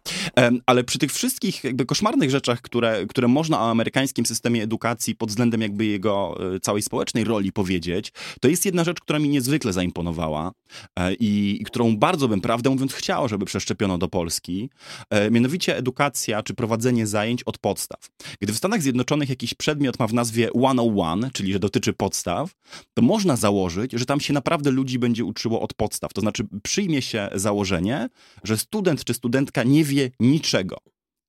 Ale 0.67 0.85
przy 0.85 0.99
tych 0.99 1.13
wszystkich 1.13 1.65
jakby 1.65 1.87
koszmarnych 1.87 2.31
rzeczach, 2.31 2.61
które, 2.61 3.07
które 3.07 3.29
można 3.29 3.61
o 3.61 3.71
amerykańskim 3.71 4.27
systemie 4.27 4.63
edukacji 4.63 5.17
pod 5.17 5.29
względem 5.29 5.61
jakby 5.61 5.87
jego 5.87 6.39
e, 6.55 6.61
całej 6.61 6.83
społecznej 6.83 7.25
roli 7.25 7.53
powiedzieć, 7.53 8.13
to 8.41 8.49
jest 8.49 8.65
jedna 8.65 8.85
rzecz, 8.85 9.01
która 9.01 9.19
mi 9.19 9.29
niezwykle 9.29 9.73
zaimponowała 9.73 10.53
e, 10.97 11.15
i, 11.15 11.59
i 11.61 11.65
którą 11.65 11.97
bardzo 11.97 12.29
bym, 12.29 12.41
prawdę 12.41 12.71
mówiąc, 12.71 12.93
chciał, 12.93 13.29
żeby 13.29 13.45
przeszczepiono 13.45 13.99
do 13.99 14.09
Polski. 14.09 14.71
E, 15.11 15.31
mianowicie 15.31 15.77
edukacja 15.77 16.43
czy 16.43 16.55
prowadzenie 16.55 17.07
zajęć 17.07 17.43
od 17.43 17.59
podstaw. 17.59 18.08
Gdy 18.41 18.53
w 18.53 18.57
Stanach 18.57 18.83
Zjednoczonych 18.83 19.29
jakiś 19.29 19.55
przedmiot 19.55 19.99
ma 19.99 20.07
w 20.07 20.15
nazwie 20.15 20.49
101, 20.49 21.31
czyli 21.33 21.53
że 21.53 21.59
dotyczy 21.59 21.93
podstaw, 21.93 22.53
to 22.95 23.03
można 23.03 23.37
założyć, 23.37 23.93
że 23.93 24.07
tam 24.07 24.21
się 24.21 24.33
naprawdę 24.33 24.71
ludzi 24.71 24.99
będzie 24.99 25.25
uczyło 25.25 25.61
od 25.61 25.75
podstaw. 25.75 26.13
To 26.13 26.21
znaczy 26.21 26.47
przyjmie 26.63 27.03
się 27.03 27.29
założenie, 27.35 28.09
że 28.45 28.59
student 28.59 29.05
czy 29.05 29.15
studentka 29.15 29.63
nie 29.63 29.85
wie 29.85 30.11
niczego. 30.21 30.79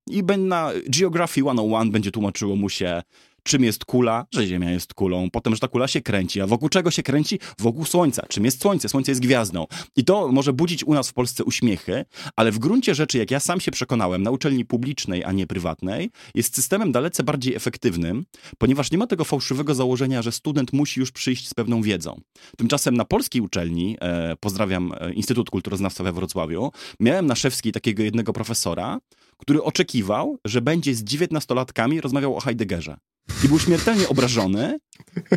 I 0.09 0.23
na 0.23 0.71
Geography 0.87 1.41
101 1.41 1.91
będzie 1.91 2.11
tłumaczyło 2.11 2.55
mu 2.55 2.69
się 2.69 3.01
czym 3.49 3.63
jest 3.63 3.85
kula, 3.85 4.25
że 4.33 4.47
Ziemia 4.47 4.71
jest 4.71 4.93
kulą, 4.93 5.29
potem, 5.31 5.53
że 5.53 5.59
ta 5.59 5.67
kula 5.67 5.87
się 5.87 6.01
kręci, 6.01 6.41
a 6.41 6.47
wokół 6.47 6.69
czego 6.69 6.91
się 6.91 7.03
kręci? 7.03 7.39
Wokół 7.59 7.85
Słońca. 7.85 8.25
Czym 8.27 8.45
jest 8.45 8.61
Słońce? 8.61 8.89
Słońce 8.89 9.11
jest 9.11 9.21
gwiazdą. 9.21 9.65
I 9.95 10.03
to 10.05 10.27
może 10.27 10.53
budzić 10.53 10.83
u 10.83 10.93
nas 10.93 11.09
w 11.09 11.13
Polsce 11.13 11.43
uśmiechy, 11.43 12.05
ale 12.35 12.51
w 12.51 12.59
gruncie 12.59 12.95
rzeczy, 12.95 13.17
jak 13.17 13.31
ja 13.31 13.39
sam 13.39 13.59
się 13.59 13.71
przekonałem, 13.71 14.23
na 14.23 14.31
uczelni 14.31 14.65
publicznej, 14.65 15.23
a 15.23 15.31
nie 15.31 15.47
prywatnej, 15.47 16.09
jest 16.35 16.55
systemem 16.55 16.91
dalece 16.91 17.23
bardziej 17.23 17.55
efektywnym, 17.55 18.25
ponieważ 18.57 18.91
nie 18.91 18.97
ma 18.97 19.07
tego 19.07 19.23
fałszywego 19.23 19.75
założenia, 19.75 20.21
że 20.21 20.31
student 20.31 20.73
musi 20.73 20.99
już 20.99 21.11
przyjść 21.11 21.47
z 21.47 21.53
pewną 21.53 21.81
wiedzą. 21.81 22.21
Tymczasem 22.57 22.97
na 22.97 23.05
polskiej 23.05 23.41
uczelni, 23.41 23.97
e, 24.01 24.35
pozdrawiam 24.39 24.93
e, 24.99 25.13
Instytut 25.13 25.49
Kulturoznawstwa 25.49 26.03
we 26.03 26.13
Wrocławiu, 26.13 26.71
miałem 26.99 27.25
na 27.25 27.35
Szewskiej 27.35 27.71
takiego 27.71 28.03
jednego 28.03 28.33
profesora, 28.33 28.99
który 29.37 29.63
oczekiwał, 29.63 30.37
że 30.45 30.61
będzie 30.61 30.95
z 30.95 31.03
dziewiętnastolatkami 31.03 32.01
rozmawiał 32.01 32.37
o 32.37 32.39
Heideggerze. 32.39 32.97
I 33.43 33.47
był 33.47 33.59
śmiertelnie 33.59 34.09
obrażony. 34.09 34.79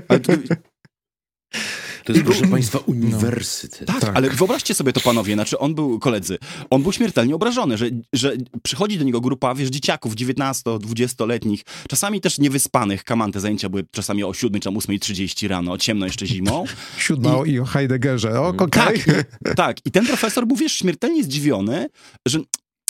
Ale 0.09 0.21
to, 0.21 0.33
to 2.05 2.13
jest, 2.13 2.25
proszę 2.25 2.47
państwa, 2.47 2.79
uniwersytet. 2.79 3.87
tak, 3.87 4.01
tak, 4.01 4.17
ale 4.17 4.31
wyobraźcie 4.31 4.75
sobie 4.75 4.93
to, 4.93 5.01
panowie, 5.01 5.35
znaczy 5.35 5.59
on 5.59 5.75
był, 5.75 5.99
koledzy, 5.99 6.39
on 6.71 6.83
był 6.83 6.93
śmiertelnie 6.93 7.35
obrażony, 7.35 7.79
że, 7.79 7.87
że 8.13 8.37
przychodzi 8.63 8.99
do 8.99 9.05
niego 9.05 9.21
grupa, 9.21 9.55
wiesz, 9.55 9.69
dzieciaków 9.69 10.15
19-20-letnich, 10.15 11.61
czasami 11.89 12.21
też 12.21 12.39
niewyspanych, 12.39 13.05
kaman, 13.05 13.33
te 13.33 13.41
zajęcia 13.41 13.69
były 13.69 13.85
czasami 13.91 14.25
o 14.25 14.35
7 14.35 14.61
czy 14.61 14.69
8.30 14.69 15.49
rano, 15.49 15.79
ciemno 15.79 16.07
jeszcze 16.07 16.27
zimą. 16.27 16.65
Siódma 16.99 17.35
i, 17.47 17.51
i 17.51 17.61
o 17.61 17.65
Heideggerze, 17.65 18.41
o, 18.41 18.49
okay. 18.49 18.69
tak, 18.69 18.97
i, 18.97 19.55
tak, 19.57 19.77
i 19.85 19.91
ten 19.91 20.07
profesor 20.07 20.47
był, 20.47 20.57
wiesz, 20.57 20.73
śmiertelnie 20.73 21.25
zdziwiony, 21.25 21.89
że 22.29 22.39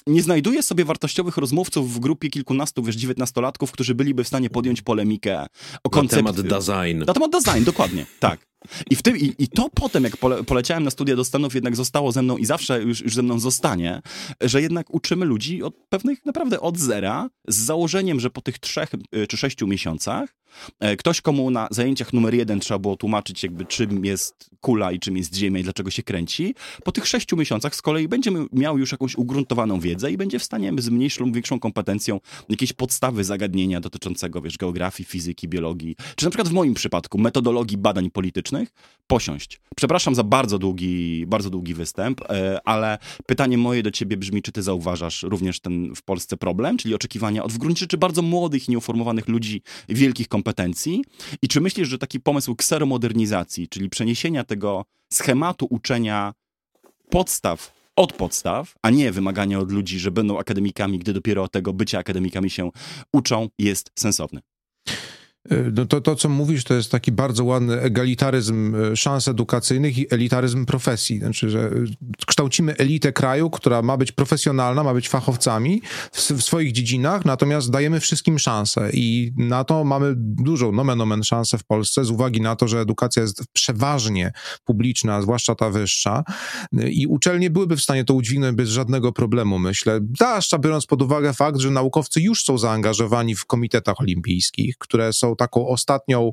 nie 0.07 0.22
znajduje 0.22 0.62
sobie 0.62 0.84
wartościowych 0.84 1.36
rozmówców 1.36 1.94
w 1.94 1.98
grupie 1.98 2.30
kilkunastu, 2.30 2.82
wiesz, 2.82 2.96
dziewiętnastolatków, 2.96 3.72
którzy 3.72 3.94
byliby 3.94 4.24
w 4.24 4.28
stanie 4.28 4.50
podjąć 4.50 4.82
polemikę 4.82 5.46
o 5.84 5.90
koncept... 5.90 6.22
Na 6.22 6.32
temat 6.32 6.46
design. 6.46 7.05
Na 7.07 7.14
temat 7.14 7.30
design, 7.30 7.64
dokładnie, 7.64 8.07
tak. 8.20 8.51
I, 8.90 8.96
w 8.96 9.02
tym, 9.02 9.16
i, 9.16 9.34
I 9.38 9.48
to 9.48 9.68
potem, 9.74 10.04
jak 10.04 10.16
pole, 10.16 10.44
poleciałem 10.44 10.84
na 10.84 10.90
studia 10.90 11.16
do 11.16 11.24
Stanów, 11.24 11.54
jednak 11.54 11.76
zostało 11.76 12.12
ze 12.12 12.22
mną 12.22 12.36
i 12.36 12.44
zawsze 12.44 12.82
już, 12.82 13.00
już 13.00 13.14
ze 13.14 13.22
mną 13.22 13.38
zostanie, 13.38 14.02
że 14.40 14.62
jednak 14.62 14.94
uczymy 14.94 15.24
ludzi 15.24 15.62
od 15.62 15.74
pewnych, 15.88 16.26
naprawdę 16.26 16.60
od 16.60 16.78
zera, 16.78 17.30
z 17.48 17.56
założeniem, 17.56 18.20
że 18.20 18.30
po 18.30 18.40
tych 18.40 18.58
trzech 18.58 18.90
y, 19.16 19.26
czy 19.26 19.36
sześciu 19.36 19.66
miesiącach 19.66 20.34
e, 20.80 20.96
ktoś, 20.96 21.20
komu 21.20 21.50
na 21.50 21.68
zajęciach 21.70 22.12
numer 22.12 22.34
jeden 22.34 22.60
trzeba 22.60 22.78
było 22.78 22.96
tłumaczyć, 22.96 23.42
jakby 23.42 23.64
czym 23.64 24.04
jest 24.04 24.50
kula 24.60 24.92
i 24.92 24.98
czym 24.98 25.16
jest 25.16 25.36
Ziemia 25.36 25.60
i 25.60 25.62
dlaczego 25.62 25.90
się 25.90 26.02
kręci, 26.02 26.54
po 26.84 26.92
tych 26.92 27.06
sześciu 27.06 27.36
miesiącach 27.36 27.74
z 27.74 27.82
kolei 27.82 28.08
będzie 28.08 28.30
miał 28.52 28.78
już 28.78 28.92
jakąś 28.92 29.16
ugruntowaną 29.16 29.80
wiedzę 29.80 30.12
i 30.12 30.16
będzie 30.16 30.38
w 30.38 30.44
stanie 30.44 30.72
z 30.78 30.88
mniejszą 30.88 31.24
lub 31.24 31.34
większą 31.34 31.60
kompetencją 31.60 32.20
jakieś 32.48 32.72
podstawy 32.72 33.24
zagadnienia 33.24 33.80
dotyczącego, 33.80 34.42
wiesz, 34.42 34.56
geografii, 34.58 35.06
fizyki, 35.06 35.48
biologii, 35.48 35.96
czy 36.16 36.24
na 36.24 36.30
przykład 36.30 36.48
w 36.48 36.52
moim 36.52 36.74
przypadku 36.74 37.18
metodologii 37.18 37.78
badań 37.78 38.10
politycznych, 38.10 38.51
posiąść. 39.07 39.61
Przepraszam 39.76 40.14
za 40.14 40.22
bardzo 40.22 40.59
długi, 40.59 41.26
bardzo 41.26 41.50
długi 41.50 41.74
występ, 41.74 42.20
e, 42.20 42.61
ale 42.64 42.98
pytanie 43.26 43.59
moje 43.59 43.82
do 43.82 43.90
ciebie 43.90 44.16
brzmi, 44.16 44.42
czy 44.42 44.53
ty 44.53 44.62
zauważasz 44.62 45.22
również 45.22 45.61
ten 45.61 45.94
w 45.94 46.03
Polsce 46.03 46.36
problem, 46.36 46.76
czyli 46.76 46.94
oczekiwania 46.94 47.44
od 47.44 47.53
w 47.53 47.59
gruncie 47.59 47.80
rzeczy 47.80 47.98
bardzo 47.98 48.22
młodych 48.22 48.68
nieuformowanych 48.68 49.28
ludzi 49.28 49.62
wielkich 49.88 50.28
kompetencji 50.28 51.05
i 51.42 51.48
czy 51.48 51.61
myślisz, 51.61 51.88
że 51.88 51.98
taki 51.98 52.20
pomysł 52.20 52.57
kseromodernizacji, 52.57 53.68
czyli 53.68 53.90
przeniesienia 53.90 54.44
tego 54.44 54.84
schematu 55.12 55.66
uczenia 55.70 56.32
podstaw 57.11 57.82
od 57.96 58.12
podstaw, 58.12 58.74
a 58.82 58.90
nie 58.90 59.12
wymagania 59.12 59.59
od 59.59 59.72
ludzi, 59.72 59.98
że 59.98 60.11
będą 60.11 60.38
akademikami, 60.38 60.98
gdy 60.98 61.12
dopiero 61.12 61.48
tego 61.48 61.72
bycia 61.72 61.98
akademikami 61.98 62.50
się 62.50 62.70
uczą, 63.12 63.48
jest 63.59 63.90
sensowny. 63.98 64.40
E, 65.51 65.70
no 65.74 65.86
to, 65.86 66.01
to, 66.01 66.16
co 66.16 66.28
mówisz, 66.28 66.64
to 66.64 66.74
jest 66.74 66.90
taki 66.90 67.12
bardzo 67.12 67.45
ładny 67.45 67.80
egalitaryzm 67.80 68.74
e, 68.74 68.97
szans 68.97 69.28
edukacyjnych 69.28 69.99
i 69.99 70.14
elitaryzm 70.14 70.66
profesji. 70.66 71.18
Znaczy, 71.18 71.51
że 71.51 71.70
kształcimy 72.26 72.76
elitę 72.76 73.12
kraju, 73.12 73.51
która 73.51 73.82
ma 73.82 73.97
być 73.97 74.12
profesjonalna, 74.12 74.82
ma 74.82 74.95
być 74.95 75.09
fachowcami 75.09 75.82
w, 76.12 76.18
w 76.18 76.43
swoich 76.43 76.72
dziedzinach, 76.72 77.24
natomiast 77.24 77.70
dajemy 77.70 78.01
wszystkim 78.01 78.38
szansę 78.38 78.90
i 78.93 79.32
na 79.36 79.64
to 79.64 79.84
mamy 79.84 80.14
dużą 80.16 80.72
nomen 80.72 81.01
omen 81.01 81.22
szansę 81.22 81.59
w 81.59 81.64
Polsce 81.64 82.05
z 82.05 82.11
uwagi 82.11 82.40
na 82.40 82.57
to, 82.57 82.68
że 82.68 82.80
edukacja 82.80 83.22
jest 83.22 83.43
przeważnie 83.53 84.32
publiczna, 84.64 85.22
zwłaszcza 85.22 85.55
ta 85.55 85.70
wyższa 85.70 86.24
i 86.90 87.07
uczelnie 87.07 87.51
byłyby 87.51 87.76
w 87.76 87.82
stanie 87.82 88.05
to 88.05 88.14
udźwignąć 88.14 88.57
bez 88.57 88.68
żadnego 88.68 89.12
problemu, 89.12 89.59
myślę. 89.59 90.01
Zwłaszcza 90.16 90.59
biorąc 90.59 90.86
pod 90.86 91.03
uwagę 91.03 91.32
fakt, 91.32 91.59
że 91.59 91.70
naukowcy 91.70 92.20
już 92.20 92.45
są 92.45 92.59
zaangażowani 92.59 93.36
w 93.36 93.47
komitetach 93.47 94.01
olimpijskich, 94.01 94.78
które 94.78 95.12
są 95.12 95.31
taką 95.36 95.68
ostatnią 95.68 96.32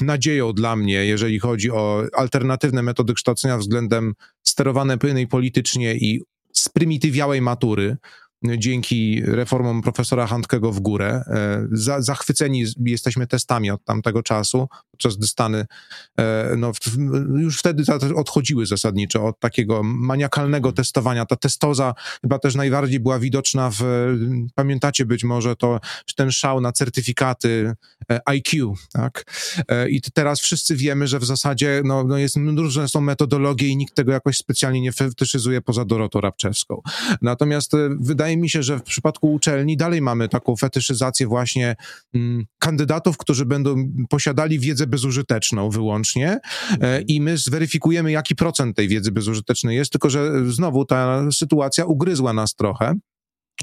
nadzieją 0.00 0.52
dla 0.52 0.76
mnie, 0.76 1.06
jeżeli 1.06 1.38
chodzi 1.38 1.70
o 1.70 2.02
alternatywne 2.16 2.82
metody 2.82 3.14
kształcenia 3.14 3.58
względem 3.58 4.14
sterowanej 4.42 4.98
politycznie 5.30 5.94
i 5.94 6.22
sprymitywiałej 6.52 7.40
matury, 7.40 7.96
dzięki 8.44 9.22
reformom 9.24 9.82
profesora 9.82 10.26
Handkego 10.26 10.72
w 10.72 10.80
górę. 10.80 11.22
E, 11.26 11.66
za, 11.72 12.00
zachwyceni 12.00 12.64
jesteśmy 12.84 13.26
testami 13.26 13.70
od 13.70 13.84
tamtego 13.84 14.22
czasu, 14.22 14.68
podczas 14.92 15.16
gdy 15.16 15.26
Stany 15.26 15.66
e, 16.18 16.54
no, 16.56 16.72
już 17.38 17.58
wtedy 17.58 17.84
odchodziły 18.14 18.66
zasadniczo 18.66 19.26
od 19.26 19.40
takiego 19.40 19.82
maniakalnego 19.82 20.72
testowania. 20.72 21.26
Ta 21.26 21.36
testoza 21.36 21.94
chyba 22.22 22.38
też 22.38 22.54
najbardziej 22.54 23.00
była 23.00 23.18
widoczna 23.18 23.70
w, 23.70 23.82
pamiętacie 24.54 25.06
być 25.06 25.24
może 25.24 25.56
to, 25.56 25.80
ten 26.16 26.30
szał 26.30 26.60
na 26.60 26.72
certyfikaty 26.72 27.72
e, 28.10 28.20
IQ, 28.24 28.74
tak? 28.92 29.24
I 29.88 30.00
teraz 30.14 30.40
wszyscy 30.40 30.76
wiemy, 30.76 31.06
że 31.06 31.18
w 31.18 31.24
zasadzie 31.24 31.82
no, 31.84 32.04
no 32.04 32.18
jest, 32.18 32.36
różne 32.56 32.88
są 32.88 33.00
metodologie 33.00 33.68
i 33.68 33.76
nikt 33.76 33.94
tego 33.94 34.12
jakoś 34.12 34.36
specjalnie 34.36 34.80
nie 34.80 34.92
fetyszyzuje 34.92 35.60
poza 35.60 35.84
Dorotą 35.84 36.20
Rabczewską. 36.20 36.82
Natomiast 37.22 37.72
wydaje 38.00 38.22
wydaje 38.22 38.42
mi 38.42 38.50
się, 38.50 38.62
że 38.62 38.78
w 38.78 38.82
przypadku 38.82 39.32
uczelni 39.32 39.76
dalej 39.76 40.02
mamy 40.02 40.28
taką 40.28 40.56
fetyszyzację 40.56 41.26
właśnie 41.26 41.76
mm, 42.14 42.44
kandydatów, 42.58 43.16
którzy 43.16 43.46
będą 43.46 43.92
posiadali 44.08 44.58
wiedzę 44.58 44.81
bezużyteczną 44.86 45.70
wyłącznie 45.70 46.28
e, 46.28 46.40
mhm. 46.72 47.04
i 47.06 47.20
my 47.20 47.36
zweryfikujemy, 47.36 48.12
jaki 48.12 48.34
procent 48.34 48.76
tej 48.76 48.88
wiedzy 48.88 49.12
bezużytecznej 49.12 49.76
jest, 49.76 49.92
tylko 49.92 50.10
że 50.10 50.50
znowu 50.50 50.84
ta 50.84 51.30
sytuacja 51.32 51.84
ugryzła 51.84 52.32
nas 52.32 52.54
trochę 52.54 52.94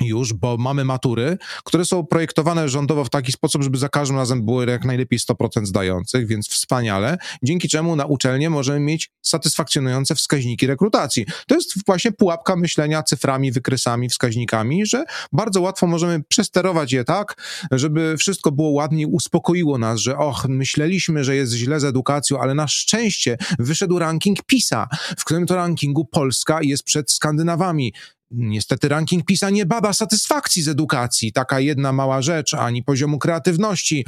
już, 0.01 0.33
bo 0.33 0.57
mamy 0.57 0.85
matury, 0.85 1.37
które 1.63 1.85
są 1.85 2.05
projektowane 2.05 2.69
rządowo 2.69 3.03
w 3.03 3.09
taki 3.09 3.31
sposób, 3.31 3.63
żeby 3.63 3.77
za 3.77 3.89
każdym 3.89 4.17
razem 4.17 4.45
było 4.45 4.63
jak 4.63 4.85
najlepiej 4.85 5.19
100% 5.19 5.65
zdających, 5.65 6.27
więc 6.27 6.49
wspaniale, 6.49 7.17
dzięki 7.43 7.69
czemu 7.69 7.95
na 7.95 8.05
uczelnię 8.05 8.49
możemy 8.49 8.79
mieć 8.79 9.11
satysfakcjonujące 9.21 10.15
wskaźniki 10.15 10.67
rekrutacji. 10.67 11.25
To 11.47 11.55
jest 11.55 11.85
właśnie 11.85 12.11
pułapka 12.11 12.55
myślenia 12.55 13.03
cyframi, 13.03 13.51
wykresami, 13.51 14.09
wskaźnikami, 14.09 14.85
że 14.85 15.03
bardzo 15.31 15.61
łatwo 15.61 15.87
możemy 15.87 16.23
przesterować 16.23 16.93
je 16.93 17.03
tak, 17.03 17.35
żeby 17.71 18.17
wszystko 18.17 18.51
było 18.51 18.69
ładnie, 18.69 19.07
uspokoiło 19.07 19.77
nas, 19.77 19.99
że 19.99 20.17
och, 20.17 20.45
myśleliśmy, 20.49 21.23
że 21.23 21.35
jest 21.35 21.53
źle 21.53 21.79
z 21.79 21.83
edukacją, 21.83 22.39
ale 22.39 22.53
na 22.53 22.67
szczęście 22.67 23.37
wyszedł 23.59 23.99
ranking 23.99 24.43
PISA, 24.43 24.87
w 25.17 25.25
którym 25.25 25.45
to 25.45 25.55
rankingu 25.55 26.05
Polska 26.05 26.59
jest 26.61 26.83
przed 26.83 27.11
Skandynawami. 27.11 27.93
Niestety 28.31 28.87
ranking 28.87 29.25
PISA 29.25 29.49
nie 29.49 29.65
bada 29.65 29.93
satysfakcji 29.93 30.61
z 30.61 30.67
edukacji, 30.67 31.33
taka 31.33 31.59
jedna 31.59 31.93
mała 31.93 32.21
rzecz, 32.21 32.53
ani 32.53 32.83
poziomu 32.83 33.19
kreatywności, 33.19 34.05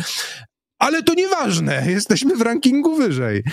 ale 0.82 1.04
to 1.04 1.14
nieważne, 1.14 1.84
jesteśmy 1.92 2.36
w 2.36 2.42
rankingu 2.42 2.96
wyżej. 2.96 3.44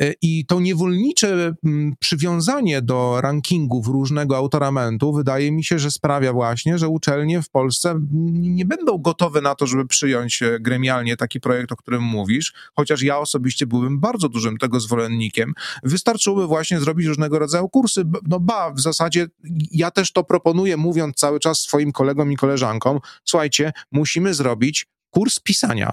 E, 0.00 0.12
I 0.22 0.46
to 0.46 0.60
niewolnicze 0.60 1.54
mm, 1.64 1.94
przywiązanie 1.98 2.82
do 2.82 3.20
rankingów 3.20 3.88
różnego 3.88 4.36
autoramentu 4.36 5.12
wydaje 5.12 5.52
mi 5.52 5.64
się, 5.64 5.78
że 5.78 5.90
sprawia 5.90 6.32
właśnie, 6.32 6.78
że 6.78 6.88
uczelnie 6.88 7.42
w 7.42 7.50
Polsce 7.50 8.00
nie 8.32 8.64
będą 8.64 8.98
gotowe 8.98 9.40
na 9.40 9.54
to, 9.54 9.66
żeby 9.66 9.86
przyjąć 9.86 10.42
e, 10.42 10.60
gremialnie 10.60 11.16
taki 11.16 11.40
projekt, 11.40 11.72
o 11.72 11.76
którym 11.76 12.02
mówisz, 12.02 12.54
chociaż 12.74 13.02
ja 13.02 13.18
osobiście 13.18 13.66
byłbym 13.66 14.00
bardzo 14.00 14.28
dużym 14.28 14.56
tego 14.58 14.80
zwolennikiem. 14.80 15.52
Wystarczyłoby 15.82 16.46
właśnie 16.46 16.80
zrobić 16.80 17.06
różnego 17.06 17.38
rodzaju 17.38 17.68
kursy. 17.68 18.04
No 18.28 18.40
ba, 18.40 18.70
w 18.70 18.80
zasadzie 18.80 19.26
ja 19.70 19.90
też 19.90 20.12
to 20.12 20.24
proponuję, 20.24 20.76
mówiąc 20.76 21.16
cały 21.16 21.40
czas 21.40 21.60
swoim 21.60 21.92
kolegom 21.92 22.32
i 22.32 22.36
koleżankom, 22.36 23.00
słuchajcie, 23.24 23.72
musimy 23.92 24.34
zrobić 24.34 24.86
kurs 25.10 25.40
pisania 25.40 25.92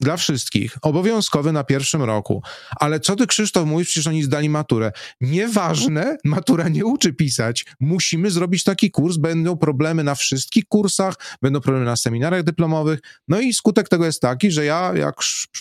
dla 0.00 0.16
wszystkich, 0.16 0.76
obowiązkowy 0.82 1.52
na 1.52 1.64
pierwszym 1.64 2.02
roku. 2.02 2.42
Ale 2.76 3.00
co 3.00 3.16
ty, 3.16 3.26
Krzysztof, 3.26 3.66
mówisz, 3.66 3.88
przecież 3.88 4.06
oni 4.06 4.22
zdali 4.22 4.48
maturę. 4.48 4.92
Nieważne, 5.20 6.16
matura 6.24 6.68
nie 6.68 6.84
uczy 6.84 7.12
pisać. 7.12 7.66
Musimy 7.80 8.30
zrobić 8.30 8.64
taki 8.64 8.90
kurs, 8.90 9.16
będą 9.16 9.56
problemy 9.56 10.04
na 10.04 10.14
wszystkich 10.14 10.64
kursach, 10.68 11.14
będą 11.42 11.60
problemy 11.60 11.86
na 11.86 11.96
seminariach 11.96 12.42
dyplomowych. 12.42 13.00
No 13.28 13.40
i 13.40 13.52
skutek 13.52 13.88
tego 13.88 14.06
jest 14.06 14.22
taki, 14.22 14.50
że 14.50 14.64
ja, 14.64 14.92
jak 14.94 15.14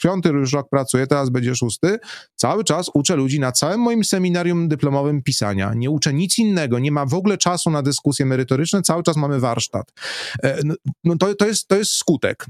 piąty 0.04 0.30
już 0.30 0.54
rok 0.54 0.70
pracuję, 0.70 1.08
teraz 1.08 1.30
będzie 1.30 1.56
szósty, 1.56 2.00
cały 2.36 2.64
czas 2.64 2.92
uczę 2.94 3.16
ludzi 3.16 3.40
na 3.40 3.52
całym 3.52 3.80
moim 3.80 4.04
seminarium 4.04 4.68
dyplomowym 4.68 5.24
pisania. 5.24 5.74
Nie 5.76 5.90
uczę 5.90 6.14
nic 6.14 6.38
innego, 6.40 6.80
nie 6.80 6.92
ma 6.92 7.06
w 7.06 7.14
ogóle 7.14 7.38
czasu 7.38 7.70
na 7.70 7.82
dyskusje 7.82 8.26
merytoryczne, 8.26 8.82
cały 8.82 9.04
czas 9.04 9.16
mamy 9.16 9.40
warsztat. 9.40 9.92
E, 10.44 10.60
no, 10.64 10.76
no 11.04 11.18
to, 11.18 11.36
to, 11.36 11.48
jest, 11.48 11.68
to 11.68 11.76
jest 11.76 11.92
skutek. 11.92 12.46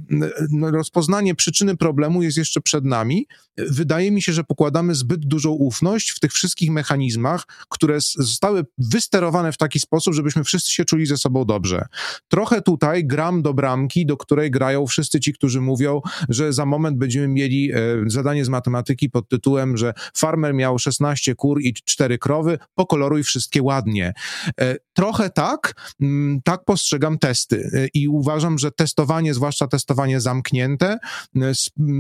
No, 0.51 0.71
rozpoznanie 0.71 1.35
przyczyny 1.35 1.76
problemu 1.77 2.23
jest 2.23 2.37
jeszcze 2.37 2.61
przed 2.61 2.85
nami. 2.85 3.27
Wydaje 3.57 4.11
mi 4.11 4.21
się, 4.21 4.33
że 4.33 4.43
pokładamy 4.43 4.95
zbyt 4.95 5.25
dużą 5.25 5.51
ufność 5.51 6.11
w 6.11 6.19
tych 6.19 6.31
wszystkich 6.31 6.71
mechanizmach, 6.71 7.43
które 7.69 7.97
zostały 8.01 8.65
wysterowane 8.77 9.51
w 9.51 9.57
taki 9.57 9.79
sposób, 9.79 10.13
żebyśmy 10.13 10.43
wszyscy 10.43 10.71
się 10.71 10.85
czuli 10.85 11.05
ze 11.05 11.17
sobą 11.17 11.45
dobrze. 11.45 11.85
Trochę 12.27 12.61
tutaj 12.61 13.05
gram 13.05 13.41
do 13.41 13.53
bramki, 13.53 14.05
do 14.05 14.17
której 14.17 14.51
grają 14.51 14.87
wszyscy 14.87 15.19
ci, 15.19 15.33
którzy 15.33 15.61
mówią, 15.61 16.01
że 16.29 16.53
za 16.53 16.65
moment 16.65 16.97
będziemy 16.97 17.27
mieli 17.27 17.71
e, 17.71 17.77
zadanie 18.07 18.45
z 18.45 18.49
matematyki 18.49 19.09
pod 19.09 19.29
tytułem, 19.29 19.77
że 19.77 19.93
farmer 20.15 20.53
miał 20.53 20.79
16 20.79 21.35
kur 21.35 21.61
i 21.61 21.73
4 21.73 22.17
krowy, 22.17 22.59
pokoloruj 22.75 23.23
wszystkie 23.23 23.63
ładnie. 23.63 24.13
E, 24.61 24.75
trochę 24.93 25.29
tak, 25.29 25.73
mm, 26.01 26.41
tak 26.43 26.65
postrzegam 26.65 27.17
testy 27.17 27.69
e, 27.73 27.87
i 27.93 28.07
uważam, 28.07 28.57
że 28.57 28.71
testowanie, 28.71 29.33
zwłaszcza 29.33 29.67
testowanie 29.67 30.21
zamknięte, 30.21 30.97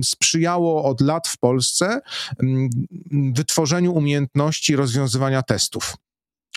sprzyjało 0.03 0.83
od 0.83 1.01
lat 1.01 1.27
w 1.27 1.37
Polsce 1.37 2.01
mm, 2.43 2.69
wytworzeniu 3.33 3.93
umiejętności 3.93 4.75
rozwiązywania 4.75 5.41
testów 5.41 5.97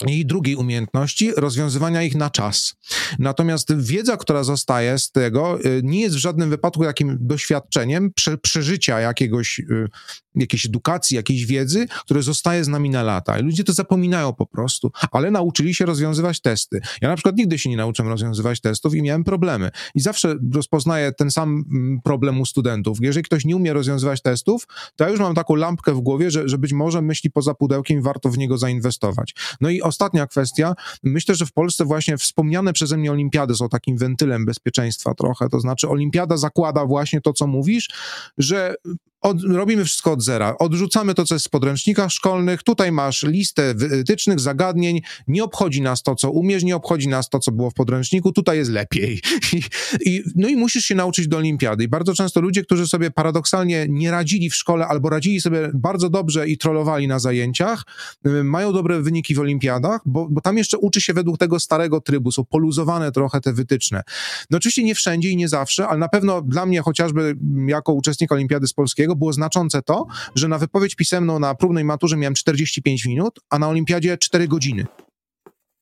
i 0.06 0.26
drugiej 0.26 0.56
umiejętności 0.56 1.32
rozwiązywania 1.36 2.02
ich 2.02 2.14
na 2.14 2.30
czas. 2.30 2.74
Natomiast 3.18 3.76
wiedza, 3.76 4.16
która 4.16 4.44
zostaje 4.44 4.98
z 4.98 5.10
tego, 5.10 5.64
y, 5.64 5.80
nie 5.84 6.00
jest 6.00 6.16
w 6.16 6.18
żadnym 6.18 6.50
wypadku 6.50 6.84
jakim 6.84 7.18
doświadczeniem 7.20 8.12
prze, 8.14 8.38
przeżycia 8.38 9.00
jakiegoś, 9.00 9.58
y, 9.58 9.88
jakiejś 10.34 10.66
edukacji, 10.66 11.16
jakiejś 11.16 11.46
wiedzy, 11.46 11.86
które 11.88 12.22
zostaje 12.22 12.64
z 12.64 12.68
nami 12.68 12.90
na 12.90 13.02
lata. 13.02 13.38
I 13.38 13.42
ludzie 13.42 13.64
to 13.64 13.72
zapominają 13.72 14.32
po 14.32 14.46
prostu, 14.46 14.90
ale 15.10 15.30
nauczyli 15.30 15.74
się 15.74 15.86
rozwiązywać 15.86 16.40
testy. 16.40 16.80
Ja 17.02 17.08
na 17.08 17.16
przykład 17.16 17.36
nigdy 17.36 17.58
się 17.58 17.70
nie 17.70 17.76
nauczyłem 17.76 18.10
rozwiązywać 18.10 18.60
testów 18.60 18.94
i 18.94 19.02
miałem 19.02 19.24
problemy. 19.24 19.70
I 19.94 20.00
zawsze 20.00 20.36
rozpoznaję 20.54 21.12
ten 21.12 21.30
sam 21.30 21.64
mm, 21.72 22.00
problem 22.04 22.40
u 22.40 22.46
studentów. 22.46 22.98
Jeżeli 23.00 23.24
ktoś 23.24 23.44
nie 23.44 23.56
umie 23.56 23.72
rozwiązywać 23.72 24.22
testów, 24.22 24.66
to 24.96 25.04
ja 25.04 25.10
już 25.10 25.20
mam 25.20 25.34
taką 25.34 25.54
lampkę 25.54 25.94
w 25.94 26.00
głowie, 26.00 26.30
że, 26.30 26.48
że 26.48 26.58
być 26.58 26.72
może 26.72 27.02
myśli 27.02 27.30
poza 27.30 27.54
pudełkiem 27.54 28.02
warto 28.02 28.30
w 28.30 28.38
niego 28.38 28.58
zainwestować. 28.58 29.34
No 29.60 29.70
i 29.70 29.80
ostatnia 29.90 30.26
kwestia. 30.26 30.74
Myślę, 31.02 31.34
że 31.34 31.46
w 31.46 31.52
Polsce 31.52 31.84
właśnie 31.84 32.18
wspomniane 32.18 32.72
przeze 32.72 32.96
mnie 32.96 33.12
olimpiady 33.12 33.54
są 33.54 33.68
takim 33.68 33.96
wentylem 33.98 34.46
bezpieczeństwa 34.46 35.14
trochę. 35.14 35.48
To 35.48 35.60
znaczy, 35.60 35.88
olimpiada 35.88 36.36
zakłada 36.36 36.86
właśnie 36.86 37.20
to, 37.20 37.32
co 37.32 37.46
mówisz, 37.46 37.90
że 38.38 38.74
od, 39.20 39.42
robimy 39.42 39.84
wszystko 39.84 40.12
od 40.12 40.22
zera. 40.22 40.54
Odrzucamy 40.58 41.14
to, 41.14 41.24
co 41.24 41.34
jest 41.34 41.44
z 41.44 41.48
podręcznika 41.48 42.08
szkolnych. 42.08 42.62
Tutaj 42.62 42.92
masz 42.92 43.22
listę 43.22 43.74
wytycznych, 43.74 44.40
zagadnień. 44.40 45.00
Nie 45.28 45.44
obchodzi 45.44 45.82
nas 45.82 46.02
to, 46.02 46.14
co 46.14 46.30
umiesz, 46.30 46.62
nie 46.62 46.76
obchodzi 46.76 47.08
nas 47.08 47.28
to, 47.28 47.38
co 47.38 47.52
było 47.52 47.70
w 47.70 47.74
podręczniku. 47.74 48.32
Tutaj 48.32 48.56
jest 48.56 48.70
lepiej. 48.70 49.20
I, 49.52 49.62
i, 50.10 50.22
no 50.36 50.48
i 50.48 50.56
musisz 50.56 50.84
się 50.84 50.94
nauczyć 50.94 51.28
do 51.28 51.36
olimpiady. 51.36 51.84
I 51.84 51.88
bardzo 51.88 52.14
często 52.14 52.40
ludzie, 52.40 52.62
którzy 52.62 52.88
sobie 52.88 53.10
paradoksalnie 53.10 53.86
nie 53.88 54.10
radzili 54.10 54.50
w 54.50 54.54
szkole 54.54 54.86
albo 54.86 55.10
radzili 55.10 55.40
sobie 55.40 55.70
bardzo 55.74 56.10
dobrze 56.10 56.48
i 56.48 56.58
trollowali 56.58 57.08
na 57.08 57.18
zajęciach, 57.18 57.84
y, 58.26 58.44
mają 58.44 58.72
dobre 58.72 59.02
wyniki 59.02 59.34
w 59.34 59.40
olimpiadach, 59.40 60.00
bo, 60.06 60.28
bo 60.30 60.40
tam 60.40 60.58
jeszcze 60.58 60.78
uczy 60.78 61.00
się 61.00 61.14
według 61.14 61.38
tego 61.38 61.60
starego 61.60 62.00
trybu. 62.00 62.32
Są 62.32 62.44
poluzowane 62.44 63.12
trochę 63.12 63.40
te 63.40 63.52
wytyczne. 63.52 64.02
No 64.50 64.56
oczywiście 64.56 64.84
nie 64.84 64.94
wszędzie 64.94 65.30
i 65.30 65.36
nie 65.36 65.48
zawsze, 65.48 65.88
ale 65.88 65.98
na 65.98 66.08
pewno 66.08 66.42
dla 66.42 66.66
mnie 66.66 66.80
chociażby 66.80 67.36
jako 67.66 67.92
uczestnika 67.92 68.34
olimpiady 68.34 68.66
z 68.66 68.72
polskiego 68.72 69.09
było 69.16 69.32
znaczące 69.32 69.82
to, 69.82 70.06
że 70.34 70.48
na 70.48 70.58
wypowiedź 70.58 70.94
pisemną 70.94 71.38
na 71.38 71.54
próbnej 71.54 71.84
maturze 71.84 72.16
miałem 72.16 72.34
45 72.34 73.04
minut, 73.04 73.40
a 73.50 73.58
na 73.58 73.68
olimpiadzie 73.68 74.18
4 74.18 74.48
godziny. 74.48 74.86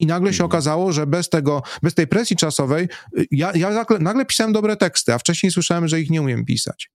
I 0.00 0.06
nagle 0.06 0.32
się 0.32 0.44
mhm. 0.44 0.46
okazało, 0.46 0.92
że 0.92 1.06
bez 1.06 1.28
tego, 1.28 1.62
bez 1.82 1.94
tej 1.94 2.06
presji 2.06 2.36
czasowej, 2.36 2.88
y, 3.18 3.26
ja, 3.30 3.52
ja 3.54 3.70
nagle, 3.70 3.98
nagle 3.98 4.26
pisałem 4.26 4.52
dobre 4.52 4.76
teksty, 4.76 5.14
a 5.14 5.18
wcześniej 5.18 5.52
słyszałem, 5.52 5.88
że 5.88 6.00
ich 6.00 6.10
nie 6.10 6.22
umiem 6.22 6.44
pisać. 6.44 6.90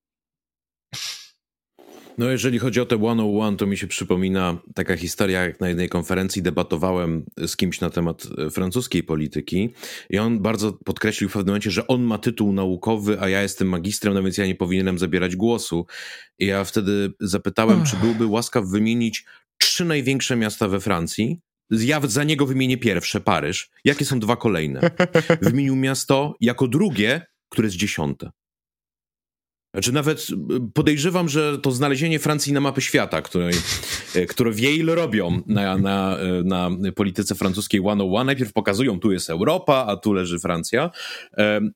No 2.18 2.30
jeżeli 2.30 2.60
chodzi 2.60 2.82
o 2.82 2.86
te 2.86 3.04
one-on-one, 3.04 3.58
to 3.58 3.66
mi 3.66 3.78
się 3.78 3.88
przypomina 3.88 4.58
taka 4.76 4.98
historia, 4.98 5.44
jak 5.44 5.60
na 5.60 5.70
jednej 5.70 5.90
konferencji 5.90 6.42
debatowałem 6.42 7.26
z 7.48 7.56
kimś 7.56 7.80
na 7.80 7.90
temat 7.90 8.28
e, 8.38 8.50
francuskiej 8.50 9.04
polityki 9.04 9.70
i 10.10 10.20
on 10.20 10.40
bardzo 10.40 10.74
podkreślił 10.74 11.30
w 11.30 11.34
pewnym 11.34 11.48
momencie, 11.48 11.72
że 11.72 11.88
on 11.88 12.02
ma 12.02 12.18
tytuł 12.18 12.54
naukowy, 12.54 13.22
a 13.22 13.30
ja 13.30 13.42
jestem 13.42 13.68
magistrem, 13.68 14.14
no 14.14 14.24
więc 14.24 14.38
ja 14.38 14.46
nie 14.46 14.56
powinienem 14.56 15.00
zabierać 15.00 15.36
głosu. 15.36 15.86
I 16.40 16.46
ja 16.46 16.64
wtedy 16.64 17.14
zapytałem, 17.20 17.86
czy 17.86 17.96
byłby 17.96 18.26
łaskaw 18.26 18.66
wymienić 18.66 19.26
trzy 19.58 19.86
największe 19.86 20.36
miasta 20.36 20.68
we 20.68 20.80
Francji, 20.80 21.40
ja 21.72 22.02
za 22.08 22.24
niego 22.24 22.46
wymienię 22.46 22.78
pierwsze, 22.78 23.22
Paryż. 23.22 23.70
Jakie 23.86 24.06
są 24.06 24.20
dwa 24.20 24.36
kolejne? 24.36 24.82
Wymienił 25.42 25.76
miasto 25.76 26.36
jako 26.42 26.68
drugie, 26.68 27.26
które 27.50 27.66
jest 27.66 27.78
dziesiąte. 27.78 28.32
Znaczy 29.74 29.92
nawet 29.92 30.28
y, 30.30 30.36
podejrzewam, 30.74 31.30
że 31.30 31.58
to 31.58 31.72
znalezienie 31.72 32.20
Francji 32.20 32.54
na 32.54 32.60
mapy 32.60 32.82
świata, 32.82 33.22
której, 33.22 33.54
y, 34.16 34.26
które 34.26 34.52
w 34.52 34.60
Yale 34.60 34.96
robią 34.96 35.42
na, 35.48 35.78
na, 35.78 36.18
y, 36.40 36.44
na 36.44 36.70
polityce 36.96 37.36
francuskiej 37.36 37.82
101, 37.82 38.26
najpierw 38.26 38.54
pokazują, 38.54 39.00
tu 39.00 39.12
jest 39.12 39.30
Europa, 39.30 39.86
a 39.88 39.98
tu 39.98 40.14
leży 40.14 40.40
Francja, 40.40 40.92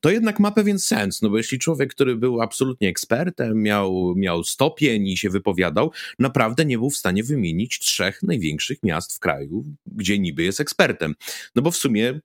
to 0.00 0.10
jednak 0.10 0.40
ma 0.40 0.50
pewien 0.50 0.78
sens, 0.78 1.22
no 1.22 1.30
bo 1.30 1.36
jeśli 1.36 1.58
człowiek, 1.58 1.94
który 1.94 2.16
był 2.16 2.42
absolutnie 2.42 2.88
ekspertem, 2.88 3.62
miał, 3.62 4.14
miał 4.16 4.44
stopień 4.44 5.06
i 5.06 5.16
się 5.16 5.30
wypowiadał, 5.30 5.92
naprawdę 6.18 6.64
nie 6.64 6.78
był 6.78 6.90
w 6.90 6.96
stanie 6.96 7.24
wymienić 7.24 7.78
trzech 7.78 8.22
największych 8.22 8.82
miast 8.82 9.16
w 9.16 9.18
kraju, 9.18 9.64
gdzie 9.86 10.18
niby 10.18 10.42
jest 10.42 10.60
ekspertem. 10.60 11.14
No 11.54 11.62
bo 11.62 11.70
w 11.70 11.76
sumie 11.76 12.20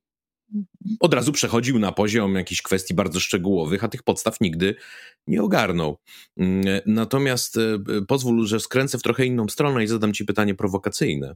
od 1.00 1.14
razu 1.14 1.32
przechodził 1.32 1.80
na 1.80 1.92
poziom 1.92 2.36
jakichś 2.36 2.62
kwestii 2.62 2.94
bardzo 2.94 3.20
szczegółowych, 3.20 3.84
a 3.84 3.88
tych 3.88 4.04
podstaw 4.04 4.42
nigdy 4.42 4.76
nie 5.28 5.44
ogarnął. 5.44 5.98
Mm, 6.38 6.64
natomiast 6.86 7.58
e, 7.58 7.62
pozwól, 8.08 8.46
że 8.46 8.60
skręcę 8.60 8.98
w 8.98 9.02
trochę 9.02 9.26
inną 9.26 9.50
stronę 9.50 9.84
i 9.84 9.88
zadam 9.88 10.14
ci 10.14 10.26
pytanie 10.26 10.56
prowokacyjne. 10.56 11.36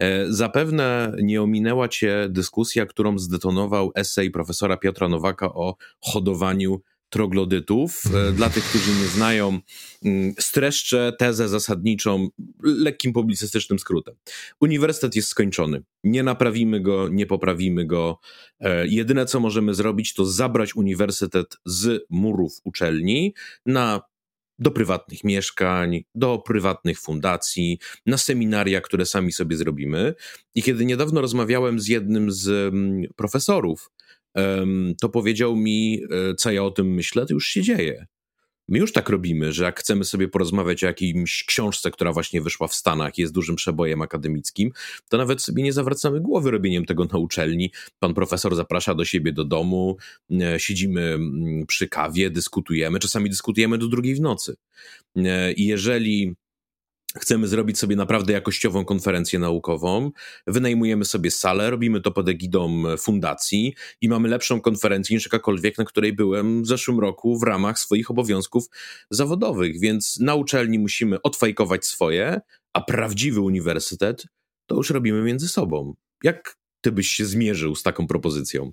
E, 0.00 0.32
zapewne 0.32 1.12
nie 1.22 1.42
ominęła 1.42 1.88
cię 1.88 2.26
dyskusja, 2.30 2.86
którą 2.86 3.18
zdetonował 3.18 3.92
esej 3.94 4.30
profesora 4.30 4.76
Piotra 4.76 5.08
Nowaka 5.08 5.54
o 5.54 5.76
hodowaniu 6.00 6.80
troglodytów. 7.08 8.02
E, 8.28 8.32
dla 8.32 8.50
tych, 8.50 8.64
którzy 8.64 8.90
nie 8.90 9.06
znają, 9.06 9.60
mm, 10.04 10.34
streszczę 10.38 11.12
tezę 11.18 11.48
zasadniczą 11.48 12.28
lekkim 12.62 13.12
publicystycznym 13.12 13.78
skrótem. 13.78 14.14
Uniwersytet 14.60 15.16
jest 15.16 15.28
skończony. 15.28 15.82
Nie 16.04 16.22
naprawimy 16.22 16.80
go, 16.80 17.08
nie 17.08 17.26
poprawimy 17.26 17.86
go. 17.86 18.18
E, 18.60 18.86
jedyne, 18.86 19.26
co 19.26 19.40
możemy 19.40 19.74
zrobić, 19.74 20.14
to 20.14 20.26
zabrać 20.26 20.76
uniwersytet 20.76 21.56
z 21.64 22.04
murów 22.10 22.60
uczelni 22.64 23.34
na 23.66 24.02
do 24.58 24.70
prywatnych 24.70 25.24
mieszkań, 25.24 26.04
do 26.14 26.38
prywatnych 26.38 27.00
fundacji, 27.00 27.78
na 28.06 28.18
seminaria, 28.18 28.80
które 28.80 29.06
sami 29.06 29.32
sobie 29.32 29.56
zrobimy. 29.56 30.14
I 30.54 30.62
kiedy 30.62 30.84
niedawno 30.84 31.20
rozmawiałem 31.20 31.80
z 31.80 31.88
jednym 31.88 32.30
z 32.32 32.48
mm, 32.48 33.02
profesorów 33.16 33.90
to 35.00 35.08
powiedział 35.08 35.56
mi, 35.56 36.02
e, 36.30 36.34
co 36.34 36.50
ja 36.50 36.64
o 36.64 36.70
tym 36.70 36.94
myślę, 36.94 37.26
to 37.26 37.34
już 37.34 37.46
się 37.46 37.62
dzieje. 37.62 38.06
My 38.68 38.78
już 38.78 38.92
tak 38.92 39.08
robimy, 39.08 39.52
że 39.52 39.64
jak 39.64 39.80
chcemy 39.80 40.04
sobie 40.04 40.28
porozmawiać 40.28 40.84
o 40.84 40.86
jakiejś 40.86 41.44
książce, 41.44 41.90
która 41.90 42.12
właśnie 42.12 42.40
wyszła 42.40 42.68
w 42.68 42.74
Stanach, 42.74 43.18
jest 43.18 43.32
dużym 43.32 43.56
przebojem 43.56 44.02
akademickim, 44.02 44.72
to 45.08 45.16
nawet 45.16 45.42
sobie 45.42 45.62
nie 45.62 45.72
zawracamy 45.72 46.20
głowy 46.20 46.50
robieniem 46.50 46.86
tego 46.86 47.04
na 47.04 47.18
uczelni. 47.18 47.72
Pan 47.98 48.14
profesor 48.14 48.56
zaprasza 48.56 48.94
do 48.94 49.04
siebie 49.04 49.32
do 49.32 49.44
domu, 49.44 49.96
e, 50.30 50.60
siedzimy 50.60 51.02
mm, 51.02 51.66
przy 51.66 51.88
kawie, 51.88 52.30
dyskutujemy, 52.30 52.98
czasami 52.98 53.30
dyskutujemy 53.30 53.78
do 53.78 53.88
drugiej 53.88 54.14
w 54.14 54.20
nocy. 54.20 54.56
E, 55.16 55.52
I 55.52 55.66
jeżeli 55.66 56.34
chcemy 57.20 57.48
zrobić 57.48 57.78
sobie 57.78 57.96
naprawdę 57.96 58.32
jakościową 58.32 58.84
konferencję 58.84 59.38
naukową, 59.38 60.10
wynajmujemy 60.46 61.04
sobie 61.04 61.30
salę, 61.30 61.70
robimy 61.70 62.00
to 62.00 62.10
pod 62.10 62.28
egidą 62.28 62.82
fundacji 62.98 63.74
i 64.00 64.08
mamy 64.08 64.28
lepszą 64.28 64.60
konferencję 64.60 65.16
niż 65.16 65.24
jakakolwiek, 65.24 65.78
na 65.78 65.84
której 65.84 66.12
byłem 66.12 66.62
w 66.62 66.66
zeszłym 66.66 67.00
roku 67.00 67.38
w 67.38 67.42
ramach 67.42 67.78
swoich 67.78 68.10
obowiązków 68.10 68.64
zawodowych. 69.10 69.80
Więc 69.80 70.18
na 70.20 70.34
uczelni 70.34 70.78
musimy 70.78 71.22
odfajkować 71.22 71.86
swoje, 71.86 72.40
a 72.72 72.80
prawdziwy 72.80 73.40
uniwersytet 73.40 74.26
to 74.66 74.74
już 74.74 74.90
robimy 74.90 75.22
między 75.22 75.48
sobą. 75.48 75.94
Jak 76.24 76.56
ty 76.86 76.92
byś 76.92 77.08
się 77.08 77.26
zmierzył 77.26 77.74
z 77.74 77.82
taką 77.82 78.06
propozycją? 78.06 78.72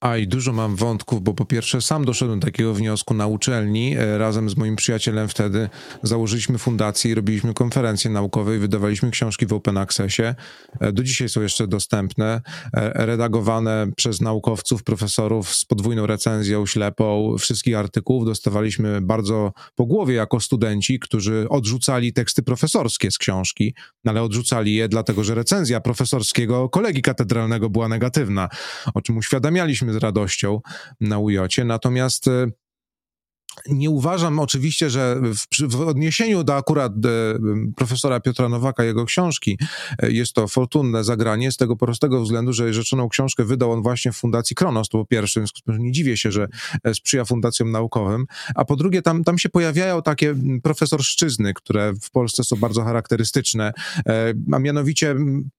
A 0.00 0.16
i 0.16 0.28
dużo 0.28 0.52
mam 0.52 0.76
wątków, 0.76 1.22
bo 1.22 1.34
po 1.34 1.44
pierwsze 1.44 1.82
sam 1.82 2.04
doszedłem 2.04 2.40
do 2.40 2.46
takiego 2.46 2.74
wniosku 2.74 3.14
na 3.14 3.26
uczelni. 3.26 3.96
E, 3.96 4.18
razem 4.18 4.50
z 4.50 4.56
moim 4.56 4.76
przyjacielem 4.76 5.28
wtedy 5.28 5.68
założyliśmy 6.02 6.58
fundację 6.58 7.10
i 7.10 7.14
robiliśmy 7.14 7.54
konferencje 7.54 8.10
naukowe 8.10 8.56
i 8.56 8.58
wydawaliśmy 8.58 9.10
książki 9.10 9.46
w 9.46 9.52
open 9.52 9.76
accessie. 9.76 10.22
E, 10.80 10.92
do 10.92 11.02
dzisiaj 11.02 11.28
są 11.28 11.42
jeszcze 11.42 11.66
dostępne, 11.66 12.40
e, 12.72 13.06
redagowane 13.06 13.86
przez 13.96 14.20
naukowców, 14.20 14.82
profesorów 14.82 15.54
z 15.54 15.64
podwójną 15.64 16.06
recenzją, 16.06 16.66
ślepą. 16.66 17.36
Wszystkich 17.38 17.76
artykułów 17.76 18.26
dostawaliśmy 18.26 19.00
bardzo 19.00 19.52
po 19.74 19.86
głowie 19.86 20.14
jako 20.14 20.40
studenci, 20.40 20.98
którzy 20.98 21.46
odrzucali 21.48 22.12
teksty 22.12 22.42
profesorskie 22.42 23.10
z 23.10 23.18
książki, 23.18 23.74
no 24.04 24.10
ale 24.10 24.22
odrzucali 24.22 24.74
je 24.74 24.88
dlatego, 24.88 25.24
że 25.24 25.34
recenzja 25.34 25.80
profesorskiego 25.80 26.68
kolegi 26.68 27.02
katedralnego 27.02 27.53
była 27.70 27.88
negatywna, 27.88 28.48
o 28.94 29.02
czym 29.02 29.16
uświadamialiśmy 29.16 29.92
z 29.92 29.96
radością 29.96 30.60
na 31.00 31.18
ujocie. 31.18 31.64
Natomiast 31.64 32.28
e, 32.28 32.46
nie 33.68 33.90
uważam 33.90 34.38
oczywiście, 34.38 34.90
że 34.90 35.20
w, 35.34 35.68
w, 35.68 35.80
odniesieniu 35.80 36.44
do 36.44 36.56
akurat 36.56 36.92
e, 36.92 36.98
profesora 37.76 38.20
Piotra 38.20 38.48
Nowaka, 38.48 38.84
jego 38.84 39.04
książki, 39.04 39.58
e, 40.02 40.10
jest 40.10 40.32
to 40.32 40.48
fortunne 40.48 41.04
zagranie 41.04 41.52
z 41.52 41.56
tego 41.56 41.76
prostego 41.76 42.22
względu, 42.22 42.52
że 42.52 42.74
rzeczoną 42.74 43.08
książkę 43.08 43.44
wydał 43.44 43.72
on 43.72 43.82
właśnie 43.82 44.12
w 44.12 44.16
Fundacji 44.16 44.56
Kronos, 44.56 44.88
to 44.88 44.98
po 44.98 45.06
pierwsze, 45.06 45.40
więc 45.40 45.52
nie 45.66 45.92
dziwię 45.92 46.16
się, 46.16 46.32
że 46.32 46.48
e, 46.84 46.94
sprzyja 46.94 47.24
fundacjom 47.24 47.70
naukowym, 47.70 48.26
a 48.54 48.64
po 48.64 48.76
drugie 48.76 49.02
tam, 49.02 49.24
tam 49.24 49.38
się 49.38 49.48
pojawiają 49.48 50.02
takie 50.02 50.34
profesorszczyzny, 50.62 51.54
które 51.54 51.92
w 52.02 52.10
Polsce 52.10 52.44
są 52.44 52.56
bardzo 52.56 52.82
charakterystyczne, 52.84 53.72
e, 54.06 54.34
a 54.52 54.58
mianowicie 54.58 55.16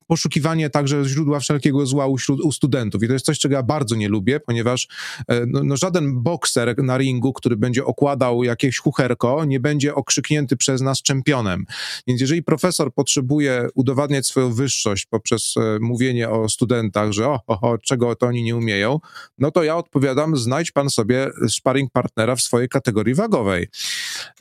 poszukiwanie 0.07 0.69
także 0.69 1.05
źródła 1.05 1.39
wszelkiego 1.39 1.85
zła 1.85 2.07
u, 2.07 2.17
u, 2.43 2.51
studentów. 2.51 3.03
I 3.03 3.07
to 3.07 3.13
jest 3.13 3.25
coś, 3.25 3.39
czego 3.39 3.55
ja 3.55 3.63
bardzo 3.63 3.95
nie 3.95 4.09
lubię, 4.09 4.39
ponieważ 4.39 4.87
e, 5.27 5.45
no, 5.45 5.63
no 5.63 5.77
żaden 5.77 6.23
bokser 6.23 6.83
na 6.83 6.97
ringu, 6.97 7.33
który 7.33 7.57
będzie 7.57 7.84
okładał 7.85 8.43
jakieś 8.43 8.77
chucherko, 8.77 9.45
nie 9.45 9.59
będzie 9.59 9.95
okrzyknięty 9.95 10.57
przez 10.57 10.81
nas 10.81 11.01
czempionem. 11.01 11.65
Więc 12.07 12.21
jeżeli 12.21 12.43
profesor 12.43 12.93
potrzebuje 12.93 13.67
udowadniać 13.75 14.27
swoją 14.27 14.53
wyższość 14.53 15.05
poprzez 15.05 15.53
e, 15.57 15.79
mówienie 15.81 16.29
o 16.29 16.49
studentach, 16.49 17.11
że 17.11 17.27
o, 17.27 17.39
o, 17.47 17.61
o, 17.61 17.77
czego 17.77 18.15
to 18.15 18.25
oni 18.25 18.43
nie 18.43 18.55
umieją, 18.55 18.99
no 19.37 19.51
to 19.51 19.63
ja 19.63 19.77
odpowiadam, 19.77 20.37
znajdź 20.37 20.71
pan 20.71 20.89
sobie 20.89 21.29
sparring 21.49 21.91
partnera 21.91 22.35
w 22.35 22.41
swojej 22.41 22.69
kategorii 22.69 23.15
wagowej. 23.15 23.67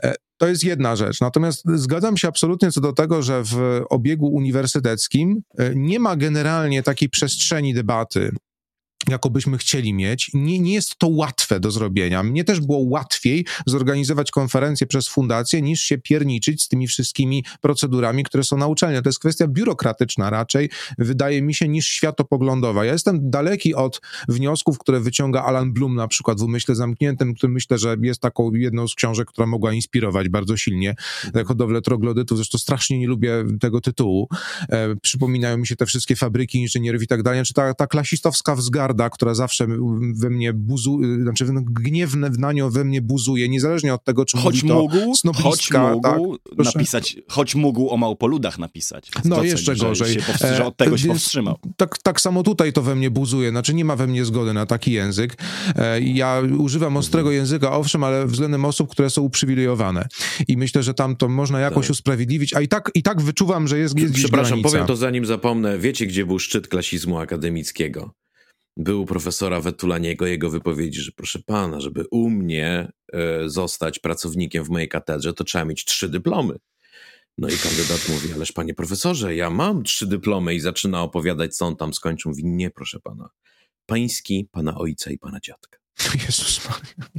E, 0.02 0.14
to 0.36 0.48
jest 0.48 0.64
jedna 0.64 0.96
rzecz. 0.96 1.20
Natomiast 1.20 1.62
zgadzam 1.74 2.16
się 2.16 2.28
absolutnie 2.28 2.72
co 2.72 2.80
do 2.80 2.92
tego, 2.92 3.22
że 3.22 3.42
w 3.44 3.82
obiegu 3.90 4.26
uniwersyteckim 4.26 5.42
e, 5.58 5.74
nie 5.74 6.00
ma 6.00 6.16
generalnie 6.16 6.82
takiej 6.82 7.08
przestrzeni 7.08 7.74
debaty 7.74 8.32
jakobyśmy 9.09 9.59
chcieli 9.59 9.94
mieć. 9.94 10.31
Nie, 10.35 10.59
nie 10.59 10.74
jest 10.74 10.97
to 10.98 11.09
łatwe 11.09 11.60
do 11.60 11.70
zrobienia. 11.70 12.22
Mnie 12.22 12.44
też 12.44 12.60
było 12.60 12.78
łatwiej 12.78 13.47
zorganizować 13.66 14.31
konferencję 14.31 14.86
przez 14.86 15.09
fundację, 15.09 15.62
niż 15.62 15.81
się 15.81 15.98
pierniczyć 15.98 16.62
z 16.62 16.68
tymi 16.68 16.86
wszystkimi 16.86 17.44
procedurami, 17.60 18.24
które 18.24 18.44
są 18.44 18.59
na. 18.59 18.74
To 18.74 19.09
jest 19.09 19.18
kwestia 19.18 19.47
biurokratyczna 19.48 20.31
raczej, 20.31 20.70
wydaje 20.98 21.43
mi 21.43 21.55
się, 21.55 21.68
niż 21.68 21.89
światopoglądowa. 21.89 22.85
Ja 22.85 22.93
jestem 22.93 23.31
daleki 23.31 23.74
od 23.74 24.01
wniosków, 24.28 24.78
które 24.78 25.01
wyciąga 25.01 25.43
Alan 25.43 25.72
Bloom 25.72 25.94
na 25.94 26.09
przykład 26.09 26.40
w 26.40 26.43
Umyśle 26.43 26.74
Zamkniętym, 26.74 27.35
który 27.35 27.52
myślę, 27.52 27.78
że 27.78 27.97
jest 28.02 28.20
taką 28.20 28.52
jedną 28.52 28.89
z 28.89 28.94
książek, 28.94 29.28
która 29.28 29.47
mogła 29.47 29.72
inspirować 29.72 30.28
bardzo 30.28 30.56
silnie 30.56 30.94
hodowlę 31.47 31.82
troglodytów. 31.82 32.39
Zresztą 32.39 32.59
strasznie 32.59 32.98
nie 32.98 33.06
lubię 33.06 33.44
tego 33.60 33.81
tytułu. 33.81 34.28
E, 34.68 34.97
przypominają 34.97 35.59
mi 35.59 35.66
się 35.66 35.76
te 35.76 35.86
wszystkie 35.86 36.16
fabryki 36.16 36.59
inżynierów 36.59 37.02
i 37.02 37.06
tak 37.06 37.22
dalej. 37.22 37.44
Czy 37.44 37.55
ta, 37.55 37.74
ta 37.74 37.86
klasistowska 37.86 38.55
wzgarda 38.55 38.93
która 39.10 39.34
zawsze 39.34 39.66
we 40.14 40.30
mnie 40.30 40.52
buzuje, 40.52 41.22
znaczy 41.22 41.46
gniewne 41.70 42.30
na 42.38 42.52
nią 42.52 42.70
we 42.70 42.84
mnie 42.84 43.02
buzuje, 43.02 43.48
niezależnie 43.48 43.94
od 43.94 44.04
tego, 44.04 44.24
czy 44.24 44.36
choć 44.36 44.62
mówi 44.62 44.74
mógł, 44.74 45.12
choć 45.34 45.72
mógł 45.72 46.02
tak, 46.02 46.66
napisać, 46.74 47.16
choć 47.28 47.54
mógł 47.54 47.90
o 47.90 47.96
małpoludach 47.96 48.58
napisać. 48.58 49.10
No 49.24 49.42
jeszcze 49.42 49.76
gorzej. 49.76 50.20
Że, 50.40 50.56
że 50.56 50.66
od 50.66 50.76
tego 50.76 50.94
e, 50.94 50.98
się 50.98 51.08
powstrzymał. 51.08 51.58
Tak, 51.76 51.98
tak 51.98 52.20
samo 52.20 52.42
tutaj 52.42 52.72
to 52.72 52.82
we 52.82 52.94
mnie 52.94 53.10
buzuje, 53.10 53.50
znaczy 53.50 53.74
nie 53.74 53.84
ma 53.84 53.96
we 53.96 54.06
mnie 54.06 54.24
zgody 54.24 54.52
na 54.52 54.66
taki 54.66 54.92
język. 54.92 55.36
E, 55.76 56.00
ja 56.00 56.42
używam 56.58 56.96
ostrego 56.96 57.28
mhm. 57.28 57.36
języka, 57.36 57.72
owszem, 57.72 58.04
ale 58.04 58.26
względem 58.26 58.64
osób, 58.64 58.90
które 58.90 59.10
są 59.10 59.22
uprzywilejowane. 59.22 60.08
I 60.48 60.56
myślę, 60.56 60.82
że 60.82 60.94
tam 60.94 61.16
to 61.16 61.28
można 61.28 61.60
jakoś 61.60 61.86
tak. 61.86 61.90
usprawiedliwić, 61.90 62.54
a 62.54 62.60
i 62.60 62.68
tak, 62.68 62.90
i 62.94 63.02
tak 63.02 63.22
wyczuwam, 63.22 63.68
że 63.68 63.78
jest, 63.78 63.98
jest 63.98 64.14
Przepraszam, 64.14 64.50
granica. 64.50 64.68
powiem 64.68 64.86
to 64.86 64.96
zanim 64.96 65.26
zapomnę. 65.26 65.78
Wiecie, 65.78 66.06
gdzie 66.06 66.26
był 66.26 66.38
szczyt 66.38 66.68
klasizmu 66.68 67.18
akademickiego? 67.18 68.14
Był 68.76 69.06
profesora 69.06 69.60
Wetulaniego, 69.60 70.26
jego 70.26 70.51
wypowiedzi, 70.51 71.01
że 71.01 71.12
proszę 71.12 71.38
pana, 71.46 71.80
żeby 71.80 72.05
u 72.10 72.30
mnie 72.30 72.92
e, 73.12 73.48
zostać 73.48 73.98
pracownikiem 73.98 74.64
w 74.64 74.70
mojej 74.70 74.88
katedrze, 74.88 75.32
to 75.32 75.44
trzeba 75.44 75.64
mieć 75.64 75.84
trzy 75.84 76.09
dyplomy. 76.09 76.59
No 77.38 77.48
i 77.48 77.56
kandydat 77.56 78.09
mówi, 78.09 78.32
ależ 78.32 78.52
panie 78.52 78.74
profesorze, 78.74 79.36
ja 79.36 79.51
mam 79.51 79.82
trzy 79.82 80.06
dyplomy 80.06 80.55
i 80.55 80.60
zaczyna 80.60 81.02
opowiadać, 81.02 81.56
co 81.56 81.66
on 81.66 81.76
tam 81.76 81.94
skończył. 81.94 82.30
Mówi, 82.30 82.44
nie 82.44 82.70
proszę 82.70 83.01
pana, 83.01 83.28
pański, 83.86 84.48
pana 84.52 84.78
ojca 84.78 85.10
i 85.10 85.18
pana 85.18 85.40
dziadka. 85.40 85.78
Jezus 86.26 86.68
Maria. 86.68 87.10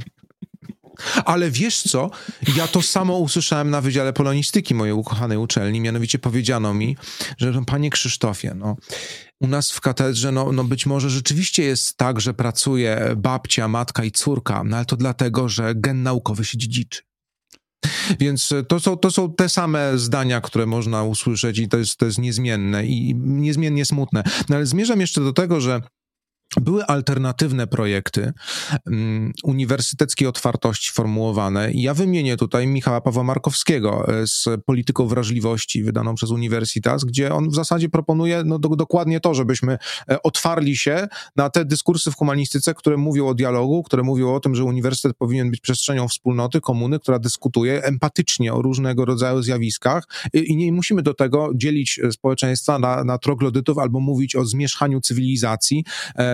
Ale 1.24 1.50
wiesz 1.50 1.82
co? 1.82 2.10
Ja 2.56 2.68
to 2.68 2.82
samo 2.82 3.18
usłyszałem 3.18 3.70
na 3.70 3.80
Wydziale 3.80 4.12
Polonistyki 4.12 4.74
mojej 4.74 4.94
ukochanej 4.94 5.38
uczelni. 5.38 5.80
Mianowicie 5.80 6.18
powiedziano 6.18 6.74
mi, 6.74 6.96
że 7.38 7.62
panie 7.66 7.90
Krzysztofie, 7.90 8.54
no, 8.54 8.76
u 9.40 9.46
nas 9.46 9.70
w 9.70 9.80
katedrze, 9.80 10.32
no, 10.32 10.52
no 10.52 10.64
być 10.64 10.86
może 10.86 11.10
rzeczywiście 11.10 11.62
jest 11.62 11.96
tak, 11.96 12.20
że 12.20 12.34
pracuje 12.34 13.14
babcia, 13.16 13.68
matka 13.68 14.04
i 14.04 14.10
córka, 14.10 14.64
no 14.64 14.76
ale 14.76 14.86
to 14.86 14.96
dlatego, 14.96 15.48
że 15.48 15.74
gen 15.74 16.02
naukowy 16.02 16.44
się 16.44 16.58
dziedziczy. 16.58 17.02
Więc 18.20 18.54
to 18.68 18.80
są, 18.80 18.96
to 18.96 19.10
są 19.10 19.34
te 19.34 19.48
same 19.48 19.98
zdania, 19.98 20.40
które 20.40 20.66
można 20.66 21.02
usłyszeć 21.02 21.58
i 21.58 21.68
to 21.68 21.78
jest, 21.78 21.96
to 21.96 22.06
jest 22.06 22.18
niezmienne 22.18 22.86
i 22.86 23.14
niezmiennie 23.14 23.84
smutne. 23.84 24.22
No 24.48 24.56
ale 24.56 24.66
zmierzam 24.66 25.00
jeszcze 25.00 25.20
do 25.20 25.32
tego, 25.32 25.60
że 25.60 25.82
były 26.60 26.84
alternatywne 26.84 27.66
projekty 27.66 28.32
um, 28.86 29.32
uniwersyteckiej 29.44 30.28
otwartości 30.28 30.92
formułowane. 30.92 31.70
Ja 31.74 31.94
wymienię 31.94 32.36
tutaj 32.36 32.66
Michała 32.66 33.00
Pawła 33.00 33.22
Markowskiego 33.22 34.08
e, 34.08 34.26
z 34.26 34.44
Polityką 34.66 35.06
Wrażliwości, 35.06 35.82
wydaną 35.82 36.14
przez 36.14 36.30
Uniwersytas, 36.30 37.04
gdzie 37.04 37.34
on 37.34 37.50
w 37.50 37.54
zasadzie 37.54 37.88
proponuje 37.88 38.42
no, 38.44 38.58
do, 38.58 38.68
dokładnie 38.68 39.20
to, 39.20 39.34
żebyśmy 39.34 39.78
e, 40.10 40.22
otwarli 40.22 40.76
się 40.76 41.08
na 41.36 41.50
te 41.50 41.64
dyskursy 41.64 42.10
w 42.10 42.14
humanistyce, 42.14 42.74
które 42.74 42.96
mówią 42.96 43.26
o 43.26 43.34
dialogu, 43.34 43.82
które 43.82 44.02
mówią 44.02 44.34
o 44.34 44.40
tym, 44.40 44.54
że 44.54 44.64
uniwersytet 44.64 45.16
powinien 45.16 45.50
być 45.50 45.60
przestrzenią 45.60 46.08
wspólnoty, 46.08 46.60
komuny, 46.60 46.98
która 46.98 47.18
dyskutuje 47.18 47.82
empatycznie 47.82 48.54
o 48.54 48.62
różnego 48.62 49.04
rodzaju 49.04 49.42
zjawiskach 49.42 50.04
i, 50.32 50.52
i 50.52 50.56
nie 50.56 50.72
musimy 50.72 51.02
do 51.02 51.14
tego 51.14 51.50
dzielić 51.54 51.98
e, 51.98 52.12
społeczeństwa 52.12 52.78
na, 52.78 53.04
na 53.04 53.18
troglodytów 53.18 53.78
albo 53.78 54.00
mówić 54.00 54.36
o 54.36 54.44
zmierzchaniu 54.44 55.00
cywilizacji, 55.00 55.84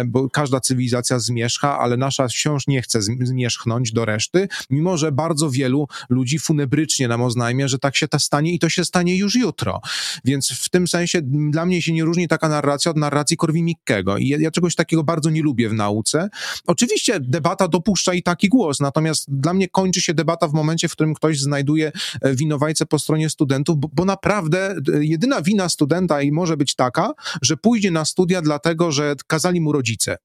bo 0.04 0.30
każda 0.30 0.60
cywilizacja 0.60 1.18
zmierzcha, 1.18 1.78
ale 1.78 1.96
nasza 1.96 2.28
wciąż 2.28 2.66
nie 2.66 2.82
chce 2.82 3.02
zmierzchnąć 3.02 3.92
do 3.92 4.04
reszty, 4.04 4.48
mimo 4.70 4.96
że 4.96 5.12
bardzo 5.12 5.50
wielu 5.50 5.88
ludzi 6.08 6.38
funebrycznie 6.38 7.08
nam 7.08 7.22
oznajmia, 7.22 7.68
że 7.68 7.78
tak 7.78 7.96
się 7.96 8.08
to 8.08 8.18
stanie 8.18 8.52
i 8.52 8.58
to 8.58 8.68
się 8.68 8.84
stanie 8.84 9.16
już 9.16 9.34
jutro. 9.34 9.80
Więc 10.24 10.48
w 10.48 10.68
tym 10.68 10.88
sensie 10.88 11.20
dla 11.22 11.66
mnie 11.66 11.82
się 11.82 11.92
nie 11.92 12.04
różni 12.04 12.28
taka 12.28 12.48
narracja 12.48 12.90
od 12.90 12.96
narracji 12.96 13.36
Korwin-Mikkego 13.36 14.18
i 14.18 14.28
ja, 14.28 14.38
ja 14.40 14.50
czegoś 14.50 14.74
takiego 14.74 15.04
bardzo 15.04 15.30
nie 15.30 15.42
lubię 15.42 15.68
w 15.68 15.72
nauce. 15.72 16.28
Oczywiście 16.66 17.20
debata 17.20 17.68
dopuszcza 17.68 18.14
i 18.14 18.22
taki 18.22 18.48
głos, 18.48 18.80
natomiast 18.80 19.24
dla 19.28 19.54
mnie 19.54 19.68
kończy 19.68 20.02
się 20.02 20.14
debata 20.14 20.48
w 20.48 20.52
momencie, 20.52 20.88
w 20.88 20.92
którym 20.92 21.14
ktoś 21.14 21.40
znajduje 21.40 21.92
e, 22.20 22.34
winowajcę 22.34 22.86
po 22.86 22.98
stronie 22.98 23.30
studentów, 23.30 23.78
bo, 23.78 23.88
bo 23.92 24.04
naprawdę 24.04 24.76
e, 24.94 25.04
jedyna 25.04 25.42
wina 25.42 25.68
studenta 25.68 26.22
i 26.22 26.32
może 26.32 26.56
być 26.56 26.74
taka, 26.74 27.12
że 27.42 27.56
pójdzie 27.56 27.90
na 27.90 28.04
studia 28.04 28.42
dlatego, 28.42 28.92
że 28.92 29.14
kazali 29.26 29.60
mu 29.60 29.72
rodzice 29.72 29.91
rodzice 29.92 30.16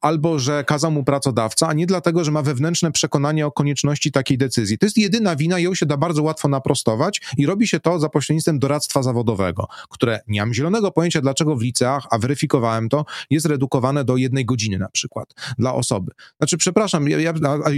albo 0.00 0.38
że 0.38 0.64
kazał 0.64 0.90
mu 0.90 1.04
pracodawca, 1.04 1.68
a 1.68 1.72
nie 1.72 1.86
dlatego, 1.86 2.24
że 2.24 2.30
ma 2.30 2.42
wewnętrzne 2.42 2.92
przekonanie 2.92 3.46
o 3.46 3.52
konieczności 3.52 4.12
takiej 4.12 4.38
decyzji. 4.38 4.78
To 4.78 4.86
jest 4.86 4.96
jedyna 4.96 5.36
wina, 5.36 5.58
ją 5.58 5.74
się 5.74 5.86
da 5.86 5.96
bardzo 5.96 6.22
łatwo 6.22 6.48
naprostować 6.48 7.20
i 7.36 7.46
robi 7.46 7.68
się 7.68 7.80
to 7.80 8.00
za 8.00 8.08
pośrednictwem 8.08 8.58
doradztwa 8.58 9.02
zawodowego, 9.02 9.68
które 9.88 10.20
nie 10.28 10.40
mam 10.40 10.54
zielonego 10.54 10.90
pojęcia, 10.90 11.20
dlaczego 11.20 11.56
w 11.56 11.62
liceach, 11.62 12.06
a 12.10 12.18
weryfikowałem 12.18 12.88
to, 12.88 13.04
jest 13.30 13.46
redukowane 13.46 14.04
do 14.04 14.16
jednej 14.16 14.44
godziny 14.44 14.78
na 14.78 14.88
przykład 14.88 15.34
dla 15.58 15.74
osoby. 15.74 16.12
Znaczy, 16.38 16.58
przepraszam, 16.58 17.08
ja, 17.08 17.20
ja, 17.20 17.32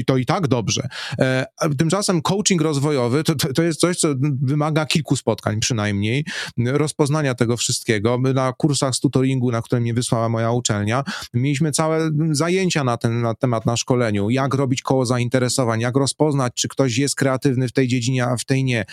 to 0.06 0.16
i 0.16 0.26
tak 0.26 0.48
dobrze. 0.48 0.88
E, 1.18 1.46
tymczasem 1.78 2.22
coaching 2.22 2.62
rozwojowy 2.62 3.24
to, 3.24 3.34
to, 3.34 3.52
to 3.52 3.62
jest 3.62 3.80
coś, 3.80 3.96
co 3.96 4.08
wymaga 4.42 4.86
kilku 4.86 5.16
spotkań 5.16 5.60
przynajmniej, 5.60 6.24
rozpoznania 6.58 7.34
tego 7.34 7.56
wszystkiego. 7.56 8.18
Na 8.34 8.52
kursach 8.52 8.94
z 8.94 9.00
tutoringu, 9.00 9.50
na 9.50 9.62
które 9.62 9.80
mnie 9.80 9.94
wysłała 9.94 10.28
moja 10.28 10.50
uczelnia, 10.50 11.04
mieliśmy 11.34 11.72
cały 11.72 11.81
całe 11.82 12.10
zajęcia 12.30 12.84
na 12.84 12.96
ten 12.96 13.22
na 13.22 13.34
temat 13.34 13.66
na 13.66 13.76
szkoleniu, 13.76 14.30
jak 14.30 14.54
robić 14.54 14.82
koło 14.82 15.06
zainteresowań, 15.06 15.80
jak 15.80 15.96
rozpoznać, 15.96 16.52
czy 16.54 16.68
ktoś 16.68 16.98
jest 16.98 17.16
kreatywny 17.16 17.68
w 17.68 17.72
tej 17.72 17.88
dziedzinie, 17.88 18.26
a 18.26 18.36
w 18.36 18.44
tej 18.44 18.64
nie. 18.64 18.84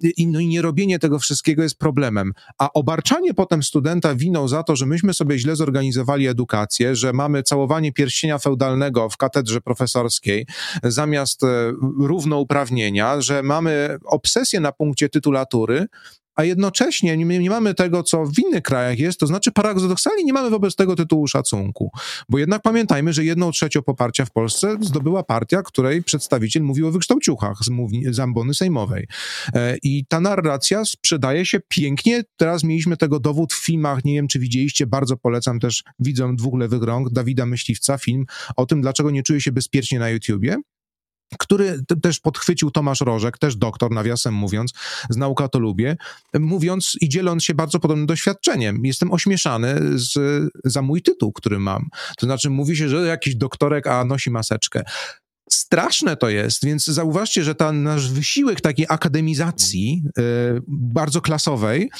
I, 0.00 0.26
no 0.26 0.40
i 0.40 0.46
nie 0.46 0.62
robienie 0.62 0.98
tego 0.98 1.18
wszystkiego 1.18 1.62
jest 1.62 1.78
problemem. 1.78 2.32
A 2.58 2.72
obarczanie 2.72 3.34
potem 3.34 3.62
studenta 3.62 4.14
winą 4.14 4.48
za 4.48 4.62
to, 4.62 4.76
że 4.76 4.86
myśmy 4.86 5.14
sobie 5.14 5.38
źle 5.38 5.56
zorganizowali 5.56 6.26
edukację, 6.26 6.96
że 6.96 7.12
mamy 7.12 7.42
całowanie 7.42 7.92
pierścienia 7.92 8.38
feudalnego 8.38 9.08
w 9.10 9.16
katedrze 9.16 9.60
profesorskiej 9.60 10.46
zamiast 10.82 11.44
e, 11.44 11.72
równouprawnienia, 11.98 13.20
że 13.20 13.42
mamy 13.42 13.98
obsesję 14.04 14.60
na 14.60 14.72
punkcie 14.72 15.08
tytulatury, 15.08 15.86
a 16.36 16.44
jednocześnie 16.44 17.16
nie, 17.16 17.38
nie, 17.38 17.50
mamy 17.50 17.74
tego, 17.74 18.02
co 18.02 18.26
w 18.26 18.38
innych 18.38 18.62
krajach 18.62 18.98
jest, 18.98 19.20
to 19.20 19.26
znaczy 19.26 19.52
paradoksalnie 19.52 20.24
nie 20.24 20.32
mamy 20.32 20.50
wobec 20.50 20.76
tego 20.76 20.96
tytułu 20.96 21.26
szacunku. 21.26 21.90
Bo 22.28 22.38
jednak 22.38 22.62
pamiętajmy, 22.62 23.12
że 23.12 23.24
jedną 23.24 23.50
trzecią 23.50 23.82
poparcia 23.82 24.24
w 24.24 24.30
Polsce 24.30 24.76
zdobyła 24.80 25.22
partia, 25.22 25.62
której 25.62 26.02
przedstawiciel 26.02 26.62
mówił 26.62 26.88
o 26.88 26.92
wykształciuchach 26.92 27.56
z, 27.64 27.68
mówni, 27.68 28.14
z 28.14 28.20
ambony 28.20 28.54
sejmowej. 28.54 29.06
E, 29.54 29.76
I 29.82 30.04
ta 30.08 30.20
narracja 30.20 30.84
sprzedaje 30.84 31.46
się 31.46 31.60
pięknie. 31.68 32.22
Teraz 32.36 32.64
mieliśmy 32.64 32.96
tego 32.96 33.20
dowód 33.20 33.52
w 33.52 33.64
filmach, 33.64 34.04
nie 34.04 34.14
wiem 34.14 34.28
czy 34.28 34.38
widzieliście, 34.38 34.86
bardzo 34.86 35.16
polecam 35.16 35.60
też 35.60 35.84
widzom 35.98 36.36
dwóch 36.36 36.58
lewych 36.58 36.82
rąk, 36.82 37.10
Dawida 37.10 37.46
Myśliwca, 37.46 37.98
film 37.98 38.24
o 38.56 38.66
tym, 38.66 38.80
dlaczego 38.80 39.10
nie 39.10 39.22
czuje 39.22 39.40
się 39.40 39.52
bezpiecznie 39.52 39.98
na 39.98 40.10
YouTubie 40.10 40.56
który 41.38 41.80
też 42.02 42.20
podchwycił 42.20 42.70
Tomasz 42.70 43.00
Rożek, 43.00 43.38
też 43.38 43.56
doktor, 43.56 43.90
nawiasem 43.90 44.34
mówiąc, 44.34 44.72
z 45.10 45.16
Nauka 45.16 45.48
to 45.48 45.58
lubię, 45.58 45.96
mówiąc 46.34 46.96
i 47.00 47.08
dzieląc 47.08 47.44
się 47.44 47.54
bardzo 47.54 47.80
podobnym 47.80 48.06
doświadczeniem. 48.06 48.84
Jestem 48.84 49.12
ośmieszany 49.12 49.76
z, 49.94 50.14
za 50.64 50.82
mój 50.82 51.02
tytuł, 51.02 51.32
który 51.32 51.58
mam. 51.58 51.88
To 52.16 52.26
znaczy 52.26 52.50
mówi 52.50 52.76
się, 52.76 52.88
że 52.88 53.06
jakiś 53.06 53.36
doktorek, 53.36 53.86
a 53.86 54.04
nosi 54.04 54.30
maseczkę. 54.30 54.82
Straszne 55.50 56.16
to 56.16 56.28
jest, 56.28 56.64
więc 56.64 56.84
zauważcie, 56.84 57.44
że 57.44 57.54
ten 57.54 57.82
nasz 57.82 58.12
wysiłek 58.12 58.60
takiej 58.60 58.86
akademizacji, 58.88 60.02
y, 60.18 60.22
bardzo 60.68 61.20
klasowej, 61.20 61.90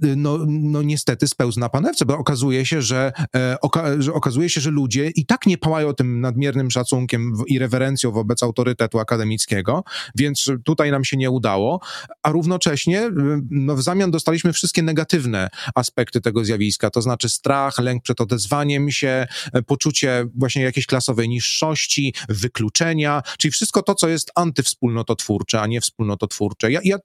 no, 0.00 0.38
no 0.48 0.82
niestety 0.82 1.28
spełzł 1.28 1.60
na 1.60 1.68
panewce, 1.68 2.04
bo 2.04 2.18
okazuje 2.18 2.66
się, 2.66 2.82
że, 2.82 3.12
e, 3.36 3.56
oka, 3.60 4.02
że 4.02 4.12
okazuje 4.12 4.50
się, 4.50 4.60
że 4.60 4.70
ludzie 4.70 5.10
i 5.14 5.26
tak 5.26 5.46
nie 5.46 5.58
pałają 5.58 5.92
tym 5.92 6.20
nadmiernym 6.20 6.70
szacunkiem 6.70 7.32
i 7.46 7.58
rewerencją 7.58 8.12
wobec 8.12 8.42
autorytetu 8.42 8.98
akademickiego, 8.98 9.84
więc 10.14 10.50
tutaj 10.64 10.90
nam 10.90 11.04
się 11.04 11.16
nie 11.16 11.30
udało, 11.30 11.80
a 12.22 12.30
równocześnie 12.30 13.10
no, 13.50 13.76
w 13.76 13.82
zamian 13.82 14.10
dostaliśmy 14.10 14.52
wszystkie 14.52 14.82
negatywne 14.82 15.48
aspekty 15.74 16.20
tego 16.20 16.44
zjawiska, 16.44 16.90
to 16.90 17.02
znaczy 17.02 17.28
strach, 17.28 17.78
lęk 17.78 18.02
przed 18.02 18.20
odezwaniem 18.20 18.90
się, 18.90 19.26
e, 19.52 19.62
poczucie 19.62 20.26
właśnie 20.34 20.62
jakiejś 20.62 20.86
klasowej 20.86 21.28
niższości, 21.28 22.14
wykluczenia, 22.28 23.22
czyli 23.38 23.52
wszystko 23.52 23.82
to, 23.82 23.94
co 23.94 24.08
jest 24.08 24.32
antywspólnototwórcze, 24.34 25.60
a 25.60 25.66
nie 25.66 25.80
wspólnototwórcze. 25.80 26.72
Ja, 26.72 26.80
ja 26.84 26.96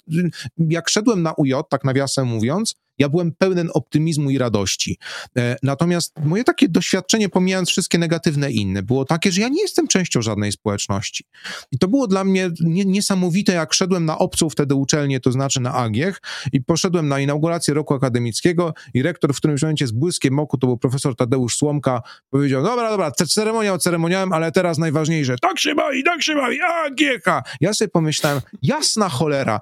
jak 0.57 0.90
szedłem 0.90 1.22
na 1.22 1.34
UJ, 1.34 1.53
tak 1.70 1.84
nawiasem 1.84 2.28
mówiąc, 2.28 2.76
ja 2.98 3.10
byłem 3.10 3.32
pełen 3.32 3.70
optymizmu 3.74 4.30
i 4.30 4.38
radości. 4.38 4.98
E, 5.38 5.56
natomiast 5.64 6.14
moje 6.26 6.44
takie 6.44 6.70
doświadczenie, 6.70 7.30
pomijając 7.30 7.70
wszystkie 7.70 7.98
negatywne 7.98 8.52
inne, 8.52 8.84
było 8.84 9.06
takie, 9.06 9.32
że 9.32 9.41
ja 9.41 9.48
nie 9.48 9.61
jestem 9.61 9.88
częścią 9.88 10.22
żadnej 10.22 10.52
społeczności. 10.52 11.24
I 11.72 11.78
to 11.78 11.88
było 11.88 12.07
dla 12.07 12.24
mnie 12.24 12.49
niesamowite, 12.65 13.53
jak 13.53 13.74
szedłem 13.74 14.06
na 14.06 14.18
obcą 14.18 14.49
wtedy 14.49 14.76
uczelnię, 14.76 15.20
to 15.20 15.32
znaczy 15.32 15.60
na 15.60 15.74
Agiech, 15.74 16.22
i 16.52 16.61
poszedłem 16.61 17.07
na 17.07 17.20
inaugurację 17.20 17.74
roku 17.74 17.94
akademickiego 17.94 18.74
i 18.94 19.02
rektor 19.02 19.34
w 19.34 19.38
którymś 19.38 19.61
momencie 19.61 19.88
z 19.88 19.91
błyskiem 19.91 20.40
oku, 20.40 20.57
to 20.57 20.68
był 20.68 20.78
profesor 20.78 21.15
Tadeusz 21.15 21.57
Słomka, 21.57 22.02
powiedział, 22.30 22.64
dobra, 22.64 22.90
dobra, 22.90 23.11
ceremonia 23.11 23.78
ceremoniałem, 23.78 24.34
ale 24.34 24.52
teraz 24.52 24.78
najważniejsze, 24.78 25.36
tak 25.41 25.60
się 25.60 25.76
bawi, 25.76 26.03
tak 26.03 26.24
się 26.24 26.36
bawi, 26.36 26.60
Agiech. 26.61 27.24
Ja 27.61 27.74
sobie 27.74 27.90
pomyślałem, 27.90 28.41
jasna 28.61 29.10
cholera, 29.10 29.60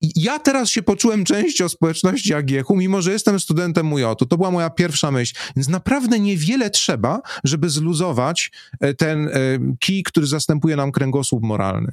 ja 0.00 0.38
teraz 0.38 0.70
się 0.70 0.82
poczułem 0.82 1.24
częścią 1.24 1.68
społeczności 1.68 2.34
Agiechu, 2.34 2.76
mimo 2.76 3.02
że 3.02 3.12
jestem 3.12 3.40
studentem 3.40 3.92
uj 3.92 4.02
To 4.28 4.36
była 4.36 4.50
moja 4.50 4.70
pierwsza 4.70 5.10
myśl. 5.10 5.34
Więc 5.56 5.68
naprawdę 5.68 6.20
niewiele 6.20 6.70
trzeba, 6.70 7.20
żeby 7.44 7.70
zluzować 7.70 8.50
e, 8.80 8.94
ten 8.94 9.28
e, 9.28 9.30
kij, 9.80 10.02
który 10.02 10.26
zastępuje 10.26 10.76
nam 10.76 10.92
kręgosłup 10.92 11.42
moralny. 11.42 11.92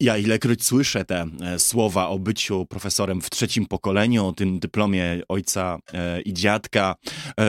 Ja 0.00 0.16
ilekroć 0.16 0.64
słyszę 0.64 1.04
te 1.04 1.26
e, 1.40 1.58
słowa 1.58 2.08
o 2.08 2.18
byciu 2.18 2.66
profesorem 2.66 3.20
w 3.20 3.30
trzecim 3.30 3.66
pokoleniu, 3.66 4.26
o 4.26 4.32
tym 4.32 4.58
dyplomie 4.58 5.22
ojca 5.28 5.78
i 6.24 6.32
dziadka, 6.32 6.94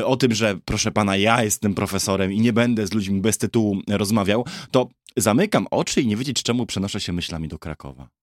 o 0.05 0.17
tym, 0.17 0.33
że 0.33 0.57
proszę 0.65 0.91
pana, 0.91 1.17
ja 1.17 1.43
jestem 1.43 1.73
profesorem 1.73 2.33
i 2.33 2.41
nie 2.41 2.53
będę 2.53 2.87
z 2.87 2.93
ludźmi 2.93 3.21
bez 3.21 3.37
tytułu 3.37 3.77
rozmawiał, 3.89 4.45
to 4.71 4.89
zamykam 5.17 5.67
oczy 5.71 6.01
i 6.01 6.07
nie 6.07 6.17
wiedzieć 6.17 6.43
czemu 6.43 6.65
przenoszę 6.65 6.99
się 7.01 7.13
myślami 7.13 7.47
do 7.47 7.59
Krakowa. 7.59 8.22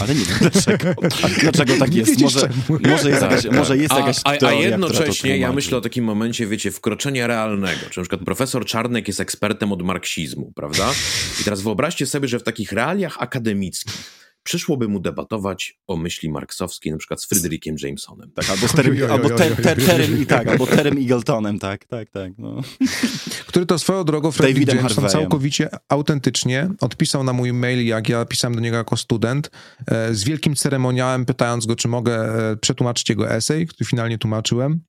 Ale 0.00 0.14
nie 0.14 0.24
wiem 0.24 0.38
dlaczego. 0.40 0.94
Dlaczego 1.42 1.76
tak 1.78 1.94
jest? 1.94 2.20
Może, 2.20 2.48
może 2.68 3.10
jest 3.10 3.22
jakaś, 3.22 3.44
może 3.44 3.76
jest 3.76 3.94
jakaś 3.94 4.16
a, 4.24 4.30
a, 4.30 4.48
a 4.48 4.52
jednocześnie 4.52 5.38
ja 5.38 5.52
myślę 5.52 5.78
o 5.78 5.80
takim 5.80 6.04
momencie, 6.04 6.46
wiecie, 6.46 6.70
wkroczenia 6.70 7.26
realnego. 7.26 7.80
Czy 7.90 8.00
na 8.00 8.02
przykład 8.02 8.20
profesor 8.20 8.64
Czarnek 8.64 9.08
jest 9.08 9.20
ekspertem 9.20 9.72
od 9.72 9.82
marksizmu, 9.82 10.52
prawda? 10.54 10.92
I 11.40 11.44
teraz 11.44 11.62
wyobraźcie 11.62 12.06
sobie, 12.06 12.28
że 12.28 12.38
w 12.38 12.42
takich 12.42 12.72
realiach 12.72 13.16
akademickich 13.18 14.25
przyszłoby 14.46 14.88
mu 14.88 15.00
debatować 15.00 15.78
o 15.86 15.96
myśli 15.96 16.30
marksowskiej, 16.30 16.92
na 16.92 16.98
przykład 16.98 17.22
z 17.22 17.26
Fryderykiem 17.26 17.76
Jamesonem. 17.82 18.30
Tak, 18.34 18.50
albo 18.50 18.68
z 18.68 18.72
Terem, 18.72 19.10
albo 19.10 19.30
ter, 19.30 19.56
ter, 19.62 20.20
i 20.20 20.26
tak, 20.26 20.48
albo 20.48 20.66
Terem 20.66 20.98
Eagletonem, 20.98 21.58
tak, 21.58 21.84
tak, 21.84 22.10
tak. 22.10 22.32
No. 22.38 22.60
Który 23.48 23.66
to 23.66 23.78
swoją 23.78 24.04
drogą 24.04 24.30
Frederick 24.30 24.72
Jameson 24.72 25.08
całkowicie 25.08 25.68
autentycznie 25.88 26.68
odpisał 26.80 27.24
na 27.24 27.32
mój 27.32 27.52
mail, 27.52 27.86
jak 27.86 28.08
ja 28.08 28.24
pisałem 28.24 28.54
do 28.54 28.60
niego 28.60 28.76
jako 28.76 28.96
student, 28.96 29.50
e, 29.86 30.14
z 30.14 30.24
wielkim 30.24 30.56
ceremoniałem, 30.56 31.24
pytając 31.24 31.66
go, 31.66 31.76
czy 31.76 31.88
mogę 31.88 32.14
e, 32.50 32.56
przetłumaczyć 32.56 33.08
jego 33.08 33.30
esej, 33.30 33.66
który 33.66 33.88
finalnie 33.88 34.18
tłumaczyłem. 34.18 34.80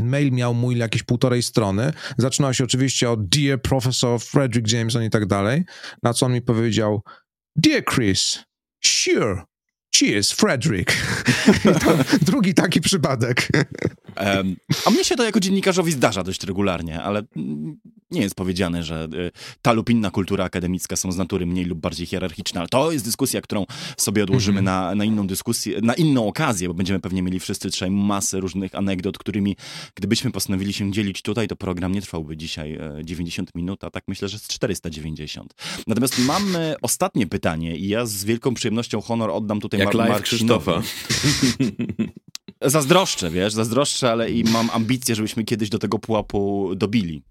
Mail 0.00 0.32
miał 0.32 0.54
mój 0.54 0.76
jakieś 0.76 1.02
półtorej 1.02 1.42
strony. 1.42 1.92
Zaczynał 2.18 2.54
się 2.54 2.64
oczywiście 2.64 3.10
od 3.10 3.28
Dear 3.28 3.62
Professor 3.62 4.20
Frederick 4.20 4.72
Jameson 4.72 5.02
i 5.02 5.10
tak 5.10 5.26
dalej, 5.26 5.64
na 6.02 6.14
co 6.14 6.26
on 6.26 6.32
mi 6.32 6.42
powiedział 6.42 7.02
Dear 7.56 7.84
Chris, 7.84 8.44
Sure. 8.86 9.44
Cheers, 9.94 10.32
Frederick. 10.32 10.92
drugi 12.22 12.54
taki 12.54 12.80
przypadek. 12.80 13.48
A 14.84 14.90
mnie 14.90 15.04
się 15.04 15.16
to 15.16 15.24
jako 15.24 15.40
dziennikarzowi 15.40 15.92
zdarza 15.92 16.22
dość 16.22 16.44
regularnie, 16.44 17.02
ale 17.02 17.22
nie 18.10 18.20
jest 18.20 18.34
powiedziane, 18.34 18.82
że 18.82 19.08
y, 19.14 19.30
ta 19.62 19.72
lub 19.72 19.90
inna 19.90 20.10
kultura 20.10 20.44
akademicka 20.44 20.96
są 20.96 21.12
z 21.12 21.16
natury 21.16 21.46
mniej 21.46 21.64
lub 21.64 21.78
bardziej 21.78 22.06
hierarchiczne, 22.06 22.60
ale 22.60 22.68
to 22.68 22.92
jest 22.92 23.04
dyskusja, 23.04 23.40
którą 23.40 23.66
sobie 23.96 24.22
odłożymy 24.22 24.58
mm 24.58 24.74
-hmm. 24.74 24.88
na, 24.88 24.94
na 24.94 25.04
inną 25.04 25.26
dyskusję, 25.26 25.80
na 25.82 25.94
inną 25.94 26.26
okazję, 26.26 26.68
bo 26.68 26.74
będziemy 26.74 27.00
pewnie 27.00 27.22
mieli 27.22 27.40
wszyscy 27.40 27.70
trzej 27.70 27.90
masę 27.90 28.40
różnych 28.40 28.74
anegdot, 28.74 29.18
którymi 29.18 29.56
gdybyśmy 29.94 30.30
postanowili 30.30 30.72
się 30.72 30.92
dzielić 30.92 31.22
tutaj, 31.22 31.48
to 31.48 31.56
program 31.56 31.92
nie 31.92 32.02
trwałby 32.02 32.36
dzisiaj 32.36 32.78
90 33.04 33.48
e, 33.48 33.52
minut, 33.54 33.84
a 33.84 33.90
tak 33.90 34.04
myślę, 34.08 34.28
że 34.28 34.38
z 34.38 34.48
490. 34.48 35.54
Natomiast 35.86 36.18
mamy 36.18 36.74
ostatnie 36.82 37.26
pytanie 37.26 37.76
i 37.76 37.88
ja 37.88 38.06
z 38.06 38.24
wielką 38.24 38.54
przyjemnością 38.54 39.00
honor 39.00 39.30
oddam 39.30 39.60
tutaj 39.60 39.80
Jak 39.80 39.94
Mar 39.94 40.22
Krzysztofa. 40.22 40.82
Zazdroszczę, 42.60 43.30
wiesz, 43.30 43.52
zazdroszczę, 43.52 44.10
ale 44.10 44.30
i 44.30 44.44
mam 44.44 44.70
ambicje, 44.70 45.14
żebyśmy 45.14 45.44
kiedyś 45.44 45.68
do 45.68 45.78
tego 45.78 45.98
pułapu 45.98 46.70
dobili. 46.76 47.22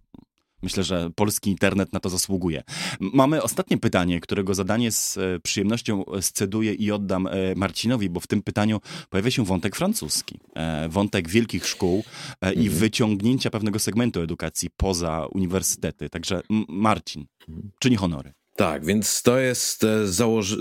Myślę, 0.63 0.83
że 0.83 1.09
polski 1.15 1.49
internet 1.49 1.93
na 1.93 1.99
to 1.99 2.09
zasługuje. 2.09 2.63
Mamy 2.99 3.41
ostatnie 3.41 3.77
pytanie, 3.77 4.19
którego 4.19 4.55
zadanie 4.55 4.91
z 4.91 5.17
e, 5.17 5.39
przyjemnością 5.39 6.03
sceduję 6.21 6.73
i 6.73 6.91
oddam 6.91 7.27
e, 7.27 7.31
Marcinowi, 7.55 8.09
bo 8.09 8.19
w 8.19 8.27
tym 8.27 8.41
pytaniu 8.41 8.81
pojawia 9.09 9.31
się 9.31 9.45
wątek 9.45 9.75
francuski. 9.75 10.39
E, 10.55 10.89
wątek 10.89 11.29
wielkich 11.29 11.67
szkół 11.67 12.03
i 12.41 12.47
mhm. 12.47 12.69
wyciągnięcia 12.69 13.49
pewnego 13.49 13.79
segmentu 13.79 14.21
edukacji 14.21 14.69
poza 14.77 15.27
uniwersytety. 15.31 16.09
Także 16.09 16.41
Marcin, 16.67 17.25
czyni 17.79 17.95
honory. 17.95 18.33
Tak, 18.55 18.85
więc 18.85 19.21
to 19.21 19.39
jest, 19.39 19.83
e, 19.83 20.05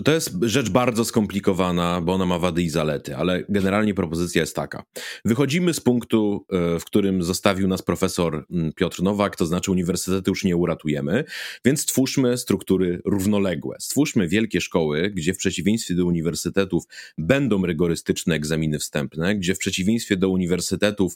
to 0.04 0.12
jest 0.12 0.30
rzecz 0.42 0.70
bardzo 0.70 1.04
skomplikowana, 1.04 2.00
bo 2.00 2.12
ona 2.12 2.26
ma 2.26 2.38
wady 2.38 2.62
i 2.62 2.70
zalety, 2.70 3.16
ale 3.16 3.44
generalnie 3.48 3.94
propozycja 3.94 4.40
jest 4.40 4.56
taka. 4.56 4.84
Wychodzimy 5.24 5.74
z 5.74 5.80
punktu, 5.80 6.46
e, 6.50 6.78
w 6.78 6.84
którym 6.84 7.22
zostawił 7.22 7.68
nas 7.68 7.82
profesor 7.82 8.46
Piotr 8.76 9.02
Nowak, 9.02 9.36
to 9.36 9.46
znaczy 9.46 9.70
uniwersytety 9.70 10.30
już 10.30 10.44
nie 10.44 10.56
uratujemy, 10.56 11.24
więc 11.64 11.80
stwórzmy 11.80 12.38
struktury 12.38 13.02
równoległe. 13.04 13.76
Stwórzmy 13.80 14.28
wielkie 14.28 14.60
szkoły, 14.60 15.10
gdzie 15.10 15.34
w 15.34 15.38
przeciwieństwie 15.38 15.94
do 15.94 16.06
uniwersytetów 16.06 16.84
będą 17.18 17.66
rygorystyczne 17.66 18.34
egzaminy 18.34 18.78
wstępne, 18.78 19.36
gdzie 19.36 19.54
w 19.54 19.58
przeciwieństwie 19.58 20.16
do 20.16 20.28
uniwersytetów 20.28 21.14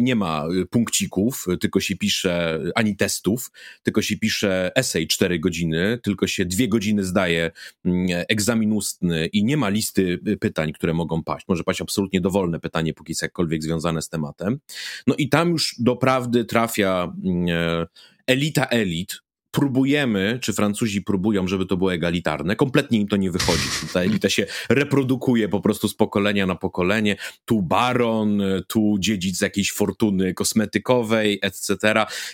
nie 0.00 0.16
ma 0.16 0.46
e, 0.62 0.66
punkcików, 0.66 1.46
tylko 1.60 1.80
się 1.80 1.96
pisze 1.96 2.60
ani 2.74 2.96
testów, 2.96 3.50
tylko 3.82 4.02
się 4.02 4.16
pisze 4.16 4.72
esej 4.76 5.06
4 5.06 5.38
godziny, 5.38 5.91
tylko 5.98 6.26
się 6.26 6.44
dwie 6.44 6.68
godziny 6.68 7.04
zdaje 7.04 7.50
mm, 7.84 8.24
egzamin 8.28 8.72
ustny 8.72 9.26
i 9.26 9.44
nie 9.44 9.56
ma 9.56 9.68
listy 9.68 10.18
pytań, 10.40 10.72
które 10.72 10.94
mogą 10.94 11.22
paść. 11.22 11.48
Może 11.48 11.64
paść 11.64 11.80
absolutnie 11.80 12.20
dowolne 12.20 12.60
pytanie, 12.60 12.94
póki 12.94 13.10
jest 13.10 13.22
jakkolwiek 13.22 13.62
związane 13.62 14.02
z 14.02 14.08
tematem. 14.08 14.58
No 15.06 15.14
i 15.18 15.28
tam 15.28 15.50
już 15.50 15.74
doprawdy 15.78 16.44
trafia 16.44 17.12
mm, 17.24 17.46
e, 17.48 17.86
elita 18.26 18.66
elit, 18.66 19.22
próbujemy, 19.52 20.38
czy 20.42 20.52
Francuzi 20.52 21.02
próbują, 21.02 21.48
żeby 21.48 21.66
to 21.66 21.76
było 21.76 21.94
egalitarne. 21.94 22.56
Kompletnie 22.56 23.00
im 23.00 23.08
to 23.08 23.16
nie 23.16 23.30
wychodzi. 23.30 23.68
Ta 23.92 24.00
elita 24.00 24.30
się 24.30 24.46
reprodukuje 24.68 25.48
po 25.48 25.60
prostu 25.60 25.88
z 25.88 25.94
pokolenia 25.94 26.46
na 26.46 26.54
pokolenie. 26.54 27.16
Tu 27.44 27.62
baron, 27.62 28.42
tu 28.68 28.96
dziedzic 28.98 29.40
jakiejś 29.40 29.72
fortuny 29.72 30.34
kosmetykowej, 30.34 31.38
etc. 31.42 31.76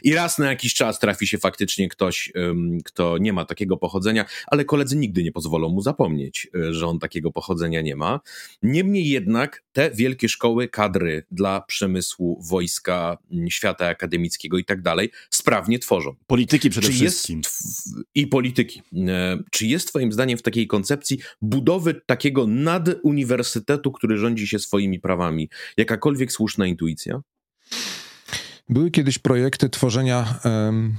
I 0.03 0.15
raz 0.15 0.39
na 0.39 0.47
jakiś 0.47 0.75
czas 0.75 0.99
trafi 0.99 1.27
się 1.27 1.39
faktycznie 1.39 1.89
ktoś, 1.89 2.33
kto 2.85 3.19
nie 3.19 3.33
ma 3.33 3.45
takiego 3.45 3.77
pochodzenia, 3.77 4.25
ale 4.47 4.65
koledzy 4.65 4.97
nigdy 4.97 5.23
nie 5.23 5.33
pozwolą 5.33 5.69
mu 5.69 5.83
zapomnieć, 5.83 6.49
e, 6.55 6.75
że 6.75 6.87
on 6.87 6.99
takiego 6.99 7.33
pochodzenia 7.33 7.81
nie 7.81 7.97
ma. 7.97 8.21
Niemniej 8.63 9.09
jednak 9.09 9.65
te 9.73 9.91
wielkie 9.91 10.29
szkoły, 10.29 10.69
kadry 10.69 11.25
dla 11.31 11.61
przemysłu, 11.61 12.43
wojska, 12.49 13.19
świata 13.49 13.87
akademickiego 13.87 14.59
i 14.59 14.65
tak 14.65 14.83
dalej 14.83 15.11
sprawnie 15.31 15.79
tworzą. 15.79 16.15
Polityki 16.27 16.71
przede 16.71 16.87
wszystkim 16.87 17.08
jest 17.09 17.53
i 18.15 18.27
polityki. 18.27 18.83
E, 19.09 19.39
czy 19.51 19.67
jest 19.67 19.89
Twoim 19.89 20.13
zdaniem 20.13 20.39
w 20.39 20.43
takiej 20.43 20.67
koncepcji 20.67 21.19
budowy 21.43 22.01
takiego 22.07 22.47
naduniwersytetu, 22.47 23.93
który 23.93 24.19
rządzi 24.19 24.49
się 24.49 24.59
swoimi 24.59 25.01
prawami, 25.01 25.49
jakakolwiek 25.77 26.33
słuszna 26.33 26.67
intuicja? 26.67 27.21
Były 28.69 28.91
kiedyś 28.91 29.19
projekty 29.19 29.69
tworzenia. 29.69 30.41
Um... 30.45 30.97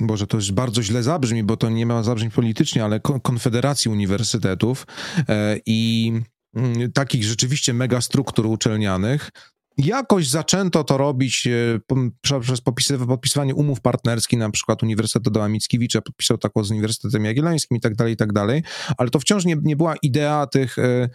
Boże, 0.00 0.26
to 0.26 0.38
bardzo 0.52 0.82
źle 0.82 1.02
zabrzmi, 1.02 1.44
bo 1.44 1.56
to 1.56 1.70
nie 1.70 1.86
ma 1.86 2.02
zabrzmieć 2.02 2.34
politycznie, 2.34 2.84
ale 2.84 3.00
konfederacji 3.00 3.90
uniwersytetów 3.90 4.86
e, 5.28 5.60
i 5.66 6.12
mm, 6.54 6.92
takich 6.92 7.24
rzeczywiście 7.24 7.74
megastruktur 7.74 8.46
uczelnianych, 8.46 9.30
Jakoś 9.78 10.28
zaczęto 10.28 10.84
to 10.84 10.96
robić 10.96 11.46
e, 11.46 12.40
przez 12.40 12.60
podpisywanie 13.06 13.54
umów 13.54 13.80
partnerskich, 13.80 14.38
na 14.38 14.50
przykład 14.50 14.82
Uniwersytet 14.82 15.26
Adama 15.26 15.48
Mickiewicza 15.48 16.00
podpisał 16.00 16.38
taką 16.38 16.64
z 16.64 16.70
Uniwersytetem 16.70 17.24
Jagiellońskim 17.24 17.76
i 17.76 17.80
tak 17.80 17.94
dalej, 17.94 18.14
i 18.14 18.16
tak 18.16 18.32
dalej, 18.32 18.62
ale 18.96 19.10
to 19.10 19.20
wciąż 19.20 19.44
nie, 19.44 19.56
nie 19.62 19.76
była 19.76 19.94
idea 20.02 20.46
tych, 20.46 20.78
e, 20.78 21.08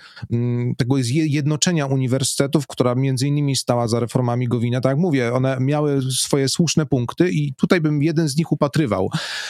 tego 0.78 0.96
jednoczenia 1.10 1.86
uniwersytetów, 1.86 2.68
która 2.68 2.96
między 2.96 3.28
innymi 3.28 3.56
stała 3.56 3.88
za 3.88 4.00
reformami 4.00 4.48
Gowina. 4.48 4.82
Tak 4.82 4.90
jak 4.90 5.00
mówię, 5.00 5.34
one 5.34 5.58
miały 5.60 6.02
swoje 6.12 6.50
słuszne 6.50 6.86
punkty 6.86 7.32
i 7.32 7.54
tutaj 7.54 7.82
bym 7.82 8.04
jeden 8.04 8.30
z 8.30 8.38
nich 8.38 8.52
upatrywał, 8.52 9.10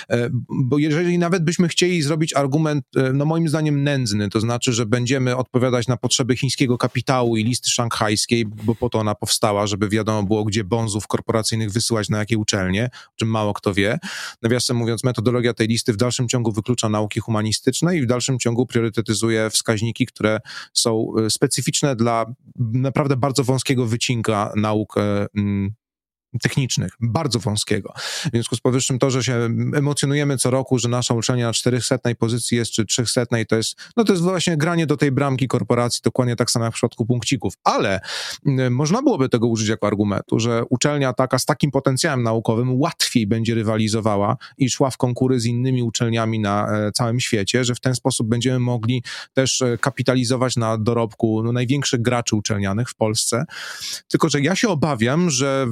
e, 0.10 0.30
bo 0.49 0.77
jeżeli 0.77 1.18
nawet 1.18 1.44
byśmy 1.44 1.68
chcieli 1.68 2.02
zrobić 2.02 2.35
argument, 2.35 2.85
no 3.14 3.26
moim 3.26 3.49
zdaniem 3.49 3.84
nędzny, 3.84 4.30
to 4.30 4.40
znaczy, 4.40 4.73
że 4.73 4.85
będziemy 4.85 5.35
odpowiadać 5.35 5.88
na 5.88 5.98
potrzeby 5.98 6.35
chińskiego 6.35 6.77
kapitału 6.77 7.38
i 7.38 7.44
listy 7.44 7.69
szanghajskiej, 7.69 8.45
bo 8.45 8.76
po 8.76 8.90
to 8.90 9.02
ona 9.03 9.15
powstała, 9.15 9.67
żeby 9.67 9.89
wiadomo 9.89 10.23
było, 10.23 10.43
gdzie 10.43 10.63
bonzów 10.63 11.07
korporacyjnych 11.07 11.71
wysyłać 11.71 12.09
na 12.09 12.17
jakie 12.17 12.38
uczelnie, 12.38 12.89
o 13.07 13.15
czym 13.15 13.27
mało 13.27 13.53
kto 13.53 13.73
wie. 13.73 13.99
Nawiasem 14.41 14.77
mówiąc, 14.77 15.03
metodologia 15.03 15.53
tej 15.53 15.67
listy 15.67 15.93
w 15.93 15.97
dalszym 15.97 16.27
ciągu 16.27 16.51
wyklucza 16.51 16.89
nauki 16.89 17.19
humanistyczne 17.19 17.97
i 17.97 18.01
w 18.01 18.05
dalszym 18.05 18.39
ciągu 18.39 18.65
priorytetyzuje 18.65 19.49
wskaźniki, 19.49 20.05
które 20.05 20.39
są 20.73 21.07
e, 21.25 21.30
specyficzne 21.30 21.95
dla 21.95 22.25
naprawdę 22.55 23.17
bardzo 23.17 23.43
wąskiego 23.43 23.85
wycinka 23.85 24.53
nauk 24.55 24.97
e, 24.97 25.27
technicznych, 26.41 26.93
bardzo 26.99 27.39
wąskiego. 27.39 27.93
W 27.97 28.30
związku 28.34 28.55
z 28.55 28.60
powyższym 28.60 28.99
to, 28.99 29.11
że 29.11 29.23
się 29.23 29.49
emocjonujemy 29.76 30.38
co 30.38 30.49
roku, 30.49 30.80
że 30.80 30.89
nasza 30.89 31.14
uczelnia 31.14 31.47
na 31.47 31.53
400 31.53 31.97
pozycji 32.19 32.57
jest, 32.57 32.72
czy 32.72 32.85
300, 32.85 33.26
to 33.49 33.55
jest, 33.55 33.76
no 33.97 34.03
to 34.03 34.14
jest 34.14 34.23
właśnie 34.23 34.57
granie 34.57 34.88
do 34.88 34.97
tej 34.97 35.11
bramki 35.11 35.47
korporacji, 35.47 36.01
dokładnie 36.03 36.35
tak 36.35 36.51
samo 36.51 36.65
jak 36.65 36.73
w 36.73 36.76
przypadku 36.76 37.05
punkcików, 37.05 37.53
ale 37.64 37.99
można 38.72 39.01
byłoby 39.01 39.30
tego 39.30 39.47
użyć 39.47 39.68
jako 39.68 39.88
argumentu, 39.88 40.39
że 40.39 40.64
uczelnia 40.69 41.14
taka 41.14 41.39
z 41.39 41.45
takim 41.45 41.72
potencjałem 41.72 42.23
naukowym 42.23 42.80
łatwiej 42.80 43.27
będzie 43.27 43.55
rywalizowała 43.55 44.38
i 44.57 44.69
szła 44.69 44.89
w 44.89 44.97
konkury 44.97 45.39
z 45.39 45.45
innymi 45.45 45.84
uczelniami 45.84 46.39
na 46.39 46.68
e, 46.72 46.91
całym 46.91 47.19
świecie, 47.19 47.64
że 47.64 47.76
w 47.76 47.80
ten 47.80 47.95
sposób 47.95 48.27
będziemy 48.27 48.60
mogli 48.60 49.03
też 49.34 49.61
e, 49.61 49.77
kapitalizować 49.77 50.55
na 50.55 50.77
dorobku 50.77 51.43
no, 51.43 51.51
największych 51.51 52.01
graczy 52.01 52.35
uczelnianych 52.35 52.89
w 52.89 52.95
Polsce. 52.95 53.45
Tylko, 54.07 54.30
że 54.30 54.41
ja 54.41 54.55
się 54.55 54.69
obawiam, 54.69 55.30
że 55.30 55.68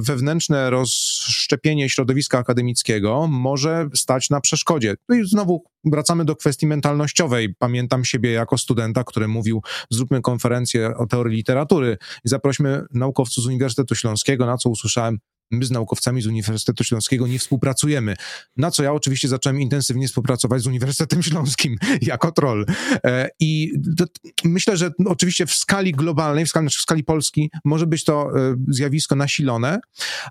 rozszczepienie 0.52 1.90
środowiska 1.90 2.38
akademickiego 2.38 3.26
może 3.28 3.88
stać 3.94 4.30
na 4.30 4.40
przeszkodzie. 4.40 4.94
No 5.08 5.16
i 5.16 5.28
znowu 5.28 5.64
wracamy 5.84 6.24
do 6.24 6.36
kwestii 6.36 6.66
mentalnościowej. 6.66 7.54
Pamiętam 7.58 8.04
siebie 8.04 8.32
jako 8.32 8.58
studenta, 8.58 9.04
który 9.04 9.28
mówił, 9.28 9.62
zróbmy 9.90 10.20
konferencję 10.20 10.96
o 10.96 11.06
teorii 11.06 11.36
literatury 11.36 11.98
i 12.24 12.28
zaprośmy 12.28 12.82
naukowców 12.90 13.44
z 13.44 13.46
Uniwersytetu 13.46 13.94
Śląskiego, 13.94 14.46
na 14.46 14.56
co 14.56 14.70
usłyszałem, 14.70 15.18
my 15.52 15.64
z 15.64 15.70
naukowcami 15.70 16.22
z 16.22 16.26
Uniwersytetu 16.26 16.84
Śląskiego 16.84 17.26
nie 17.26 17.38
współpracujemy. 17.38 18.16
Na 18.56 18.70
co 18.70 18.82
ja 18.82 18.92
oczywiście 18.92 19.28
zacząłem 19.28 19.60
intensywnie 19.60 20.08
współpracować 20.08 20.62
z 20.62 20.66
Uniwersytetem 20.66 21.22
Śląskim 21.32 21.76
jako 22.02 22.32
troll. 22.32 22.66
E, 23.04 23.28
I 23.40 23.72
to, 23.98 24.04
myślę, 24.44 24.76
że 24.76 24.90
oczywiście 25.06 25.46
w 25.46 25.52
skali 25.52 25.92
globalnej, 25.92 26.46
w 26.46 26.48
skali, 26.48 26.64
znaczy 26.64 26.78
w 26.78 26.82
skali 26.82 27.04
Polski 27.04 27.50
może 27.64 27.86
być 27.86 28.04
to 28.04 28.30
e, 28.36 28.54
zjawisko 28.68 29.16
nasilone, 29.16 29.80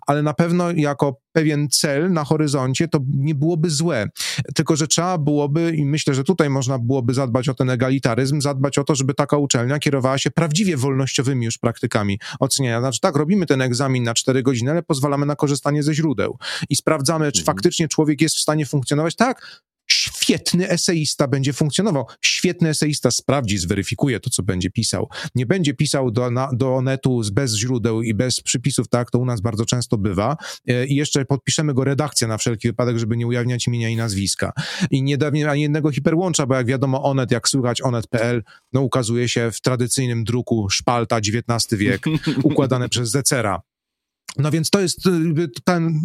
ale 0.07 0.23
na 0.23 0.33
pewno 0.33 0.71
jako 0.71 1.21
pewien 1.31 1.69
cel 1.69 2.11
na 2.11 2.23
horyzoncie 2.23 2.87
to 2.87 2.99
nie 3.07 3.35
byłoby 3.35 3.69
złe. 3.69 4.09
Tylko, 4.55 4.75
że 4.75 4.87
trzeba 4.87 5.17
byłoby, 5.17 5.73
i 5.75 5.85
myślę, 5.85 6.13
że 6.13 6.23
tutaj 6.23 6.49
można 6.49 6.79
byłoby 6.79 7.13
zadbać 7.13 7.49
o 7.49 7.53
ten 7.53 7.69
egalitaryzm, 7.69 8.41
zadbać 8.41 8.77
o 8.77 8.83
to, 8.83 8.95
żeby 8.95 9.13
taka 9.13 9.37
uczelnia 9.37 9.79
kierowała 9.79 10.17
się 10.17 10.31
prawdziwie 10.31 10.77
wolnościowymi 10.77 11.45
już 11.45 11.57
praktykami 11.57 12.19
oceniania. 12.39 12.79
Znaczy 12.79 12.99
tak, 12.99 13.15
robimy 13.15 13.45
ten 13.45 13.61
egzamin 13.61 14.03
na 14.03 14.13
4 14.13 14.43
godziny, 14.43 14.71
ale 14.71 14.83
pozwala 14.83 15.11
pozwalamy 15.11 15.25
na 15.25 15.35
korzystanie 15.35 15.83
ze 15.83 15.93
źródeł 15.93 16.37
i 16.69 16.75
sprawdzamy, 16.75 17.31
czy 17.31 17.41
mhm. 17.41 17.55
faktycznie 17.55 17.87
człowiek 17.87 18.21
jest 18.21 18.35
w 18.35 18.39
stanie 18.39 18.65
funkcjonować. 18.65 19.15
Tak, 19.15 19.63
świetny 20.31 20.69
eseista 20.69 21.27
będzie 21.27 21.53
funkcjonował. 21.53 22.05
Świetny 22.21 22.69
eseista 22.69 23.11
sprawdzi, 23.11 23.57
zweryfikuje 23.57 24.19
to, 24.19 24.29
co 24.29 24.43
będzie 24.43 24.69
pisał. 24.69 25.09
Nie 25.35 25.45
będzie 25.45 25.73
pisał 25.73 26.11
do, 26.11 26.31
na, 26.31 26.49
do 26.53 26.81
netu 26.81 27.21
bez 27.33 27.57
źródeł 27.57 28.01
i 28.01 28.13
bez 28.13 28.41
przypisów, 28.41 28.87
tak, 28.87 29.11
to 29.11 29.19
u 29.19 29.25
nas 29.25 29.41
bardzo 29.41 29.65
często 29.65 29.97
bywa. 29.97 30.37
E, 30.67 30.85
I 30.85 30.95
jeszcze 30.95 31.25
podpiszemy 31.25 31.73
go 31.73 31.83
redakcja 31.83 32.27
na 32.27 32.37
wszelki 32.37 32.67
wypadek, 32.67 32.97
żeby 32.97 33.17
nie 33.17 33.27
ujawniać 33.27 33.67
imienia 33.67 33.89
i 33.89 33.95
nazwiska. 33.95 34.53
I 34.91 35.03
nie 35.03 35.17
dawnie 35.17 35.49
ani 35.49 35.61
jednego 35.61 35.91
hiperłącza, 35.91 36.45
bo 36.45 36.55
jak 36.55 36.65
wiadomo, 36.65 37.03
Onet, 37.03 37.31
jak 37.31 37.49
słychać, 37.49 37.81
onet.pl, 37.81 38.43
no 38.73 38.81
ukazuje 38.81 39.29
się 39.29 39.51
w 39.51 39.61
tradycyjnym 39.61 40.23
druku 40.23 40.69
szpalta 40.69 41.17
XIX 41.17 41.79
wiek, 41.79 42.05
układane 42.43 42.89
przez 42.89 43.09
Zecera. 43.09 43.61
No 44.37 44.51
więc 44.51 44.69
to 44.69 44.79
jest 44.79 45.05
y, 45.07 45.49
ten 45.63 45.99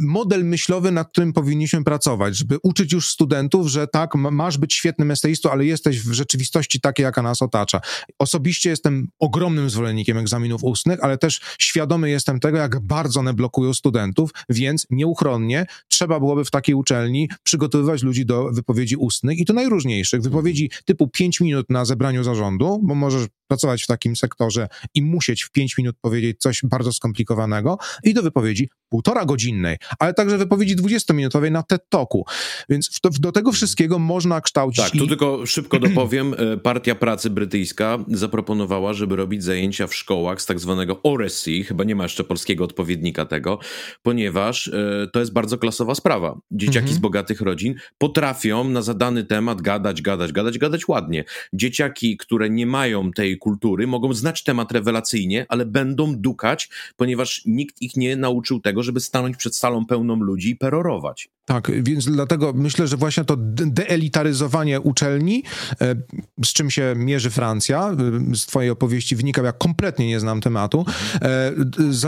model 0.00 0.44
myślowy, 0.44 0.90
nad 0.90 1.08
którym 1.08 1.32
powinniśmy 1.32 1.84
pracować, 1.84 2.36
żeby 2.36 2.58
uczyć 2.62 2.92
już 2.92 3.10
studentów, 3.10 3.68
że 3.68 3.86
tak, 3.86 4.14
masz 4.14 4.58
być 4.58 4.74
świetnym 4.74 5.10
eseistą, 5.10 5.50
ale 5.50 5.64
jesteś 5.64 6.00
w 6.00 6.12
rzeczywistości 6.12 6.80
takiej, 6.80 7.04
jaka 7.04 7.22
nas 7.22 7.42
otacza. 7.42 7.80
Osobiście 8.18 8.70
jestem 8.70 9.08
ogromnym 9.18 9.70
zwolennikiem 9.70 10.18
egzaminów 10.18 10.64
ustnych, 10.64 11.04
ale 11.04 11.18
też 11.18 11.40
świadomy 11.58 12.10
jestem 12.10 12.40
tego, 12.40 12.58
jak 12.58 12.80
bardzo 12.80 13.20
one 13.20 13.34
blokują 13.34 13.74
studentów, 13.74 14.30
więc 14.48 14.86
nieuchronnie 14.90 15.66
trzeba 15.88 16.20
byłoby 16.20 16.44
w 16.44 16.50
takiej 16.50 16.74
uczelni 16.74 17.28
przygotowywać 17.42 18.02
ludzi 18.02 18.26
do 18.26 18.50
wypowiedzi 18.52 18.96
ustnych 18.96 19.38
i 19.38 19.44
to 19.44 19.52
najróżniejszych. 19.52 20.22
Wypowiedzi 20.22 20.70
typu 20.84 21.08
5 21.08 21.40
minut 21.40 21.70
na 21.70 21.84
zebraniu 21.84 22.24
zarządu, 22.24 22.80
bo 22.82 22.94
możesz 22.94 23.26
pracować 23.48 23.82
w 23.82 23.86
takim 23.86 24.16
sektorze 24.16 24.68
i 24.94 25.02
musieć 25.02 25.42
w 25.42 25.50
5 25.50 25.78
minut 25.78 25.96
powiedzieć 26.00 26.40
coś 26.40 26.60
bardzo 26.64 26.92
skomplikowanego 26.92 27.78
i 28.04 28.14
do 28.14 28.22
wypowiedzi 28.22 28.68
półtora 28.88 29.24
godzinnej, 29.24 29.76
ale 29.98 30.14
także 30.14 30.38
wypowiedzi 30.38 30.76
20-minutowej 30.76 31.50
na 31.50 31.62
TED 31.62 31.88
Talku. 31.88 32.24
Więc 32.68 33.00
do, 33.02 33.10
do 33.10 33.32
tego 33.32 33.52
wszystkiego 33.52 33.98
można 33.98 34.40
kształcić. 34.40 34.84
Tak, 34.84 34.92
tu 34.92 35.06
tylko 35.06 35.46
szybko 35.46 35.78
dopowiem. 35.78 36.34
E, 36.38 36.56
Partia 36.56 36.94
Pracy 36.94 37.30
Brytyjska 37.30 37.98
zaproponowała, 38.08 38.92
żeby 38.92 39.16
robić 39.16 39.44
zajęcia 39.44 39.86
w 39.86 39.94
szkołach 39.94 40.42
z 40.42 40.46
tak 40.46 40.60
zwanego 40.60 41.02
ORSC, 41.02 41.44
chyba 41.68 41.84
nie 41.84 41.94
ma 41.94 42.02
jeszcze 42.02 42.24
polskiego 42.24 42.64
odpowiednika 42.64 43.26
tego, 43.26 43.58
ponieważ 44.02 44.68
e, 44.68 45.06
to 45.12 45.20
jest 45.20 45.32
bardzo 45.32 45.58
klasowa 45.58 45.94
sprawa. 45.94 46.38
Dzieciaki 46.50 46.78
mhm. 46.78 46.94
z 46.94 46.98
bogatych 46.98 47.40
rodzin 47.40 47.74
potrafią 47.98 48.68
na 48.68 48.82
zadany 48.82 49.24
temat 49.24 49.62
gadać, 49.62 50.02
gadać, 50.02 50.32
gadać, 50.32 50.58
gadać 50.58 50.88
ładnie. 50.88 51.24
Dzieciaki, 51.52 52.16
które 52.16 52.50
nie 52.50 52.66
mają 52.66 53.10
tej 53.12 53.35
kultury, 53.38 53.86
mogą 53.86 54.14
znać 54.14 54.44
temat 54.44 54.72
rewelacyjnie, 54.72 55.46
ale 55.48 55.66
będą 55.66 56.16
dukać, 56.16 56.68
ponieważ 56.96 57.42
nikt 57.46 57.82
ich 57.82 57.96
nie 57.96 58.16
nauczył 58.16 58.60
tego, 58.60 58.82
żeby 58.82 59.00
stanąć 59.00 59.36
przed 59.36 59.56
salą 59.56 59.86
pełną 59.86 60.16
ludzi 60.16 60.50
i 60.50 60.56
perorować. 60.56 61.28
Tak, 61.46 61.70
więc 61.82 62.04
dlatego 62.04 62.52
myślę, 62.52 62.86
że 62.86 62.96
właśnie 62.96 63.24
to 63.24 63.36
deelitaryzowanie 63.38 64.80
uczelni, 64.80 65.42
e, 65.80 65.96
z 66.44 66.52
czym 66.52 66.70
się 66.70 66.94
mierzy 66.96 67.30
Francja, 67.30 67.96
e, 68.32 68.36
z 68.36 68.46
twojej 68.46 68.70
opowieści 68.70 69.16
wynika, 69.16 69.42
jak 69.42 69.58
kompletnie 69.58 70.06
nie 70.08 70.20
znam 70.20 70.40
tematu, 70.40 70.84
e, 71.22 71.52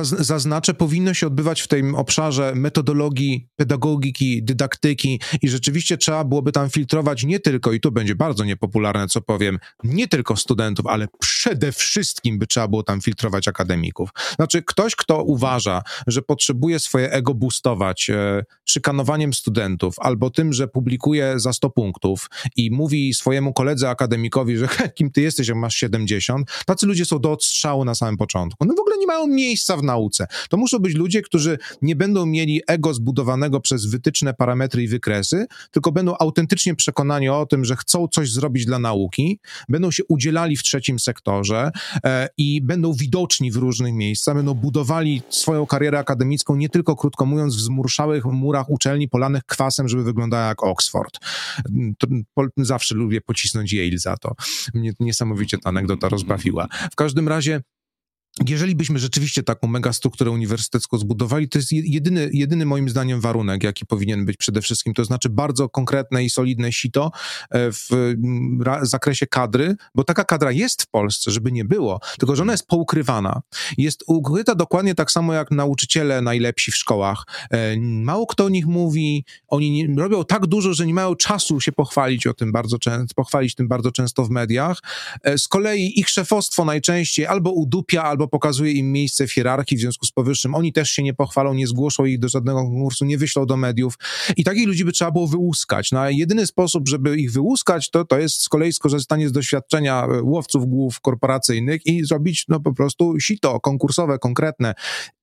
zaznaczę, 0.03 0.75
powinno 0.75 1.15
się 1.15 1.27
odbywać 1.27 1.61
w 1.61 1.69
tym 1.69 1.95
obszarze 1.95 2.53
metodologii, 2.55 3.49
pedagogiki, 3.57 4.43
dydaktyki 4.43 5.21
i 5.43 5.49
rzeczywiście 5.49 5.97
trzeba 5.97 6.25
byłoby 6.25 6.53
tam 6.53 6.71
filtrować 6.71 7.25
nie 7.25 7.41
tylko, 7.41 7.73
i 7.73 7.81
to 7.81 7.91
będzie 7.91 8.15
bardzo 8.15 8.45
niepopularne, 8.45 9.09
co 9.09 9.21
powiem, 9.21 9.59
nie 9.85 10.09
tylko 10.09 10.37
studentów, 10.37 10.87
ale 10.87 11.09
przede 11.19 11.73
wszystkim 11.73 12.39
by 12.39 12.47
trzeba 12.47 12.69
było 12.69 12.83
tam 12.83 13.01
filtrować 13.01 13.49
akademików. 13.49 14.11
Znaczy, 14.37 14.63
ktoś, 14.63 14.97
kto 14.97 15.23
uważa, 15.23 15.83
że 16.07 16.23
potrzebuje 16.23 16.79
swoje 16.79 17.13
ego 17.13 17.35
boostować 17.35 18.11
szykanowaniem 18.65 19.33
studentów 19.35 19.95
albo 19.99 20.31
tym, 20.31 20.53
że 20.53 20.69
publikuje 20.69 21.41
za 21.41 21.53
100 21.53 21.71
punktów 21.71 22.31
i 22.57 22.71
mówi 22.71 23.15
swojemu 23.15 23.53
koledze 23.53 23.91
akademikowi, 23.91 24.57
że 24.57 24.69
kim 24.97 25.11
ty 25.11 25.21
jesteś, 25.21 25.49
jak 25.49 25.57
masz 25.57 25.75
70, 25.75 26.51
tacy 26.67 26.87
ludzie 26.87 27.05
są 27.05 27.19
do 27.19 27.33
odstrzału 27.33 27.85
na 27.85 27.95
samym 27.95 28.17
początku. 28.17 28.65
No 28.65 28.75
w 28.75 28.81
ogóle 28.81 28.97
nie 28.99 29.07
mają 29.07 29.27
miejsca 29.27 29.77
w 29.77 29.83
nauce. 29.83 30.27
To 30.49 30.57
muszą 30.57 30.79
być 30.79 30.95
ludzie, 30.95 31.23
którzy 31.23 31.59
nie 31.83 31.97
będą 31.97 32.27
mieli 32.27 32.63
ego 32.67 32.95
zbudowanego 32.95 33.61
przez 33.61 33.87
wytyczne 33.87 34.35
parametry 34.35 34.83
i 34.83 34.89
wykresy, 34.89 35.47
tylko 35.71 35.93
będą 35.93 36.15
autentycznie 36.19 36.75
przekonani 36.75 37.29
o 37.29 37.47
tym, 37.47 37.65
że 37.65 37.77
chcą 37.77 38.09
coś 38.09 38.33
zrobić 38.33 38.67
dla 38.67 38.79
nauki, 38.79 39.41
będą 39.69 39.91
się 39.91 40.03
udzielali 40.09 40.57
w 40.57 40.63
trzecim 40.63 40.99
sektorze 41.09 41.71
e, 42.05 42.29
i 42.37 42.63
będą 42.63 42.93
widoczni 42.93 43.51
w 43.51 43.57
różnych 43.57 43.95
miejscach, 43.95 44.35
będą 44.35 44.55
budowali 44.55 45.23
swoją 45.29 45.67
karierę 45.67 45.99
akademicką 45.99 46.57
nie 46.57 46.69
tylko, 46.69 46.97
krótko 46.97 47.27
mówiąc, 47.27 47.57
w 47.57 47.61
zmurszałych 47.61 48.25
murach 48.25 48.71
uczelni 48.71 49.09
polanych 49.09 49.45
kwasem, 49.45 49.89
żeby 49.89 50.05
wyglądała 50.05 50.47
jak 50.49 50.63
Oxford. 50.63 51.19
To, 51.99 52.07
po, 52.35 52.45
zawsze 52.57 52.95
lubię 52.95 53.21
pocisnąć 53.21 53.73
Yale 53.73 53.99
za 53.99 54.17
to. 54.17 54.35
Mnie 54.75 54.93
niesamowicie 55.01 55.59
ta 55.59 55.69
anegdota 55.69 56.09
rozbawiła. 56.09 56.67
W 56.93 56.97
każdym 56.97 57.29
razie 57.29 57.61
jeżeli 58.47 58.77
byśmy 58.77 58.99
rzeczywiście 58.99 59.43
taką 59.43 59.69
megastrukturę 59.69 60.31
uniwersytecką 60.31 60.99
zbudowali, 60.99 61.49
to 61.49 61.59
jest 61.59 61.73
jedyny, 61.73 62.31
jedyny 62.33 62.67
moim 62.67 62.89
zdaniem 62.89 63.21
warunek, 63.21 63.65
jaki 63.65 63.87
powinien 63.87 64.25
być 64.25 64.37
przede 64.37 64.63
wszystkim, 64.63 64.95
to 64.95 65.05
znaczy 65.05 65.29
bardzo 65.29 65.69
konkretne 65.69 66.25
i 66.25 66.31
solidne 66.31 66.73
sito 66.73 67.11
e, 67.51 67.73
w 67.73 67.89
zakresie 68.83 69.27
kadry, 69.27 69.77
bo 69.95 70.05
taka 70.05 70.25
kadra 70.25 70.53
jest 70.53 70.83
w 70.83 70.87
Polsce, 70.87 71.31
żeby 71.31 71.53
nie 71.53 71.65
było, 71.65 72.01
tylko 72.19 72.37
że 72.37 72.43
ona 72.43 72.53
jest 72.53 72.67
poukrywana. 72.67 73.41
Jest 73.79 74.05
ukryta 74.07 74.55
dokładnie 74.55 74.95
tak 74.95 75.11
samo 75.11 75.35
jak 75.35 75.51
nauczyciele 75.51 76.23
najlepsi 76.23 76.73
w 76.73 76.77
szkołach. 76.77 77.25
E, 77.51 77.77
mało 77.81 78.27
kto 78.27 78.45
o 78.45 78.49
nich 78.49 78.67
mówi, 78.67 79.25
oni 79.49 79.71
nie, 79.71 80.03
robią 80.03 80.25
tak 80.25 80.47
dużo, 80.47 80.75
że 80.75 80.87
nie 80.87 80.95
mają 80.95 81.15
czasu 81.15 81.61
się 81.61 81.73
pochwalić 81.73 82.27
o 82.27 82.35
tym 82.35 82.53
bardzo 82.53 82.79
często, 82.79 83.15
pochwalić 83.15 83.55
tym 83.55 83.69
bardzo 83.69 83.93
często 83.93 84.25
w 84.25 84.31
mediach. 84.31 84.79
E, 85.23 85.39
z 85.39 85.49
kolei 85.49 86.01
ich 86.01 86.09
szefostwo 86.09 86.65
najczęściej 86.65 87.27
albo 87.27 87.53
udupia, 87.53 88.03
albo 88.03 88.28
pokazuje 88.29 88.73
im 88.73 88.93
miejsce 88.93 89.27
w 89.27 89.33
hierarchii, 89.33 89.77
w 89.77 89.81
związku 89.81 90.07
z 90.07 90.13
powyższym 90.13 90.55
oni 90.55 90.73
też 90.73 90.91
się 90.91 91.03
nie 91.03 91.15
pochwalą, 91.15 91.55
nie 91.55 91.67
zgłoszą 91.67 92.05
ich 92.05 92.19
do 92.19 92.29
żadnego 92.29 92.59
konkursu, 92.59 93.05
nie 93.05 93.19
wyślą 93.19 93.47
do 93.47 93.57
mediów 93.57 93.95
i 94.37 94.45
takich 94.45 94.67
ludzi 94.67 94.85
by 94.85 94.93
trzeba 94.93 95.11
było 95.11 95.27
wyłuskać. 95.27 95.93
No 95.93 96.01
a 96.01 96.11
jedyny 96.11 96.47
sposób, 96.47 96.89
żeby 96.89 97.17
ich 97.17 97.33
wyłuskać, 97.33 97.91
to, 97.91 98.05
to 98.05 98.19
jest 98.19 98.43
z 98.43 98.49
kolei 98.49 98.73
skorzystanie 98.73 99.29
z 99.29 99.33
doświadczenia 99.33 100.05
e, 100.05 100.23
łowców 100.23 100.67
głów 100.67 101.01
korporacyjnych 101.01 101.87
i 101.87 102.05
zrobić 102.05 102.45
no 102.49 102.61
po 102.61 102.75
prostu 102.75 103.21
sito 103.21 103.61
konkursowe, 103.61 104.19
konkretne. 104.19 104.75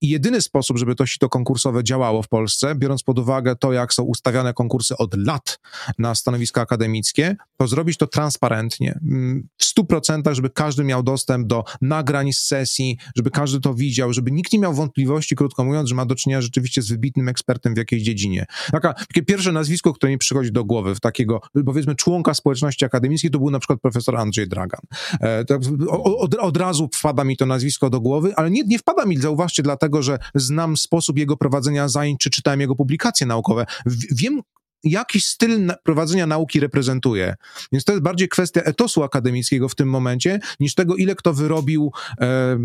I 0.02 0.10
jedyny 0.10 0.42
sposób, 0.42 0.78
żeby 0.78 0.96
to 0.96 1.06
sito 1.06 1.30
konkursowe 1.30 1.84
działało 1.84 2.22
w 2.22 2.28
Polsce, 2.28 2.76
biorąc 2.76 3.04
pod 3.04 3.20
uwagę 3.20 3.56
to, 3.56 3.74
jak 3.74 3.94
są 3.94 4.04
ustawiane 4.04 4.54
konkursy 4.54 4.98
od 4.98 5.18
lat 5.18 5.60
na 5.98 6.16
stanowiska 6.16 6.62
akademickie, 6.62 7.36
to 7.58 7.68
zrobić 7.68 7.98
to 7.98 8.08
transparentnie. 8.08 9.00
Mm, 9.04 9.48
w 9.58 9.66
stu 9.66 9.86
procentach, 9.86 10.34
żeby 10.34 10.50
każdy 10.50 10.84
miał 10.84 11.04
dostęp 11.04 11.48
do 11.48 11.64
nagrań 11.82 12.34
z 12.34 12.40
sesji, 12.40 12.85
żeby 13.16 13.32
każdy 13.32 13.60
to 13.60 13.74
widział, 13.74 14.14
żeby 14.14 14.32
nikt 14.32 14.54
nie 14.54 14.60
miał 14.60 14.74
wątpliwości, 14.74 15.36
krótko 15.36 15.64
mówiąc, 15.64 15.90
że 15.90 15.96
ma 15.96 16.06
do 16.06 16.16
czynienia 16.16 16.42
rzeczywiście 16.42 16.82
z 16.82 16.90
wybitnym 16.90 17.30
ekspertem 17.30 17.74
w 17.74 17.78
jakiejś 17.78 18.04
dziedzinie. 18.04 18.46
Taka, 18.72 18.94
takie 18.94 19.24
pierwsze 19.24 19.52
nazwisko, 19.52 19.94
które 19.94 20.12
mi 20.12 20.18
przychodzi 20.18 20.52
do 20.52 20.66
głowy, 20.66 20.96
w 20.96 21.00
takiego, 21.00 21.42
powiedzmy, 21.66 21.96
członka 21.96 22.34
społeczności 22.34 22.86
akademickiej, 22.86 23.32
to 23.32 23.40
był 23.40 23.50
na 23.50 23.60
przykład 23.60 23.82
profesor 23.82 24.18
Andrzej 24.18 24.48
Dragan. 24.48 24.82
E, 25.20 25.46
tak, 25.46 25.62
od, 25.90 26.36
od, 26.36 26.58
razu 26.58 26.90
wpada 26.94 27.24
mi 27.24 27.38
to 27.38 27.46
nazwisko 27.46 27.90
do 27.90 28.02
głowy, 28.02 28.36
ale 28.36 28.52
nie, 28.52 28.64
nie 28.64 28.80
wpada 28.80 29.06
mi, 29.06 29.18
zauważcie, 29.18 29.64
dlatego, 29.64 30.04
że 30.04 30.20
znam 30.36 30.78
sposób 30.78 31.18
jego 31.18 31.38
prowadzenia 31.38 31.88
zajęć, 31.88 32.20
czy 32.20 32.30
czytałem 32.30 32.62
jego 32.62 32.76
publikacje 32.76 33.28
naukowe. 33.28 33.66
W, 33.86 34.22
wiem, 34.22 34.42
jaki 34.86 35.22
styl 35.22 35.72
prowadzenia 35.84 36.28
nauki 36.28 36.60
reprezentuje. 36.60 37.36
Więc 37.72 37.84
to 37.84 37.92
jest 37.92 38.04
bardziej 38.04 38.30
kwestia 38.30 38.62
etosu 38.62 39.04
akademickiego 39.04 39.70
w 39.70 39.76
tym 39.76 39.90
momencie, 39.90 40.40
niż 40.60 40.76
tego, 40.76 40.96
ile 40.96 41.16
kto 41.16 41.34
wyrobił 41.34 41.92
e, 42.22 42.58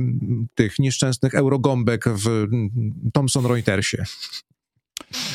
tych 0.55 0.79
nieszczęsnych 0.79 1.35
eurogąbek 1.35 2.05
w 2.09 2.47
Thomson 3.13 3.47
Reutersie. 3.47 4.05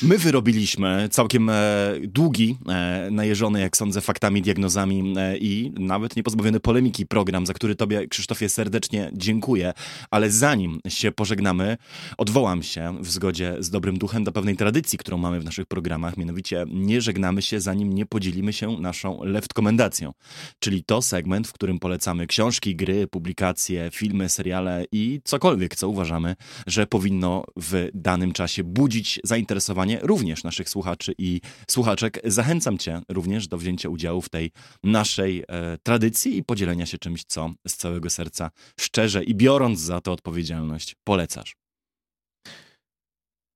My 0.01 0.17
wyrobiliśmy 0.17 1.09
całkiem 1.11 1.49
e, 1.49 1.93
długi, 2.03 2.57
e, 2.69 3.07
najeżony, 3.11 3.61
jak 3.61 3.77
sądzę, 3.77 4.01
faktami, 4.01 4.41
diagnozami 4.41 5.13
e, 5.17 5.37
i 5.37 5.71
nawet 5.79 6.15
niepozbawiony 6.15 6.59
polemiki 6.59 7.05
program, 7.05 7.45
za 7.45 7.53
który 7.53 7.75
Tobie, 7.75 8.07
Krzysztofie, 8.07 8.49
serdecznie 8.49 9.11
dziękuję. 9.13 9.73
Ale 10.11 10.31
zanim 10.31 10.79
się 10.87 11.11
pożegnamy, 11.11 11.77
odwołam 12.17 12.63
się 12.63 12.97
w 13.01 13.11
zgodzie 13.11 13.55
z 13.59 13.69
dobrym 13.69 13.97
duchem 13.97 14.23
do 14.23 14.31
pewnej 14.31 14.55
tradycji, 14.55 14.97
którą 14.97 15.17
mamy 15.17 15.39
w 15.39 15.45
naszych 15.45 15.65
programach. 15.65 16.17
Mianowicie 16.17 16.65
nie 16.69 17.01
żegnamy 17.01 17.41
się, 17.41 17.59
zanim 17.59 17.93
nie 17.93 18.05
podzielimy 18.05 18.53
się 18.53 18.77
naszą 18.79 19.19
left-komendacją. 19.23 20.11
Czyli 20.59 20.83
to 20.83 21.01
segment, 21.01 21.47
w 21.47 21.53
którym 21.53 21.79
polecamy 21.79 22.27
książki, 22.27 22.75
gry, 22.75 23.07
publikacje, 23.07 23.89
filmy, 23.93 24.29
seriale 24.29 24.85
i 24.91 25.21
cokolwiek, 25.23 25.75
co 25.75 25.89
uważamy, 25.89 26.35
że 26.67 26.87
powinno 26.87 27.43
w 27.55 27.89
danym 27.93 28.33
czasie 28.33 28.63
budzić 28.63 29.19
zainteresowanie 29.23 29.64
zainteresowanie 29.65 29.99
również 30.01 30.43
naszych 30.43 30.69
słuchaczy 30.69 31.13
i 31.17 31.41
słuchaczek. 31.67 32.19
Zachęcam 32.23 32.77
Cię 32.77 33.01
również 33.09 33.47
do 33.47 33.57
wzięcia 33.57 33.89
udziału 33.89 34.21
w 34.21 34.29
tej 34.29 34.51
naszej 34.83 35.43
e, 35.47 35.77
tradycji 35.83 36.37
i 36.37 36.43
podzielenia 36.43 36.85
się 36.85 36.97
czymś, 36.97 37.23
co 37.27 37.49
z 37.67 37.75
całego 37.75 38.09
serca 38.09 38.51
szczerze 38.79 39.23
i 39.23 39.35
biorąc 39.35 39.79
za 39.79 40.01
to 40.01 40.11
odpowiedzialność 40.11 40.95
polecasz. 41.03 41.64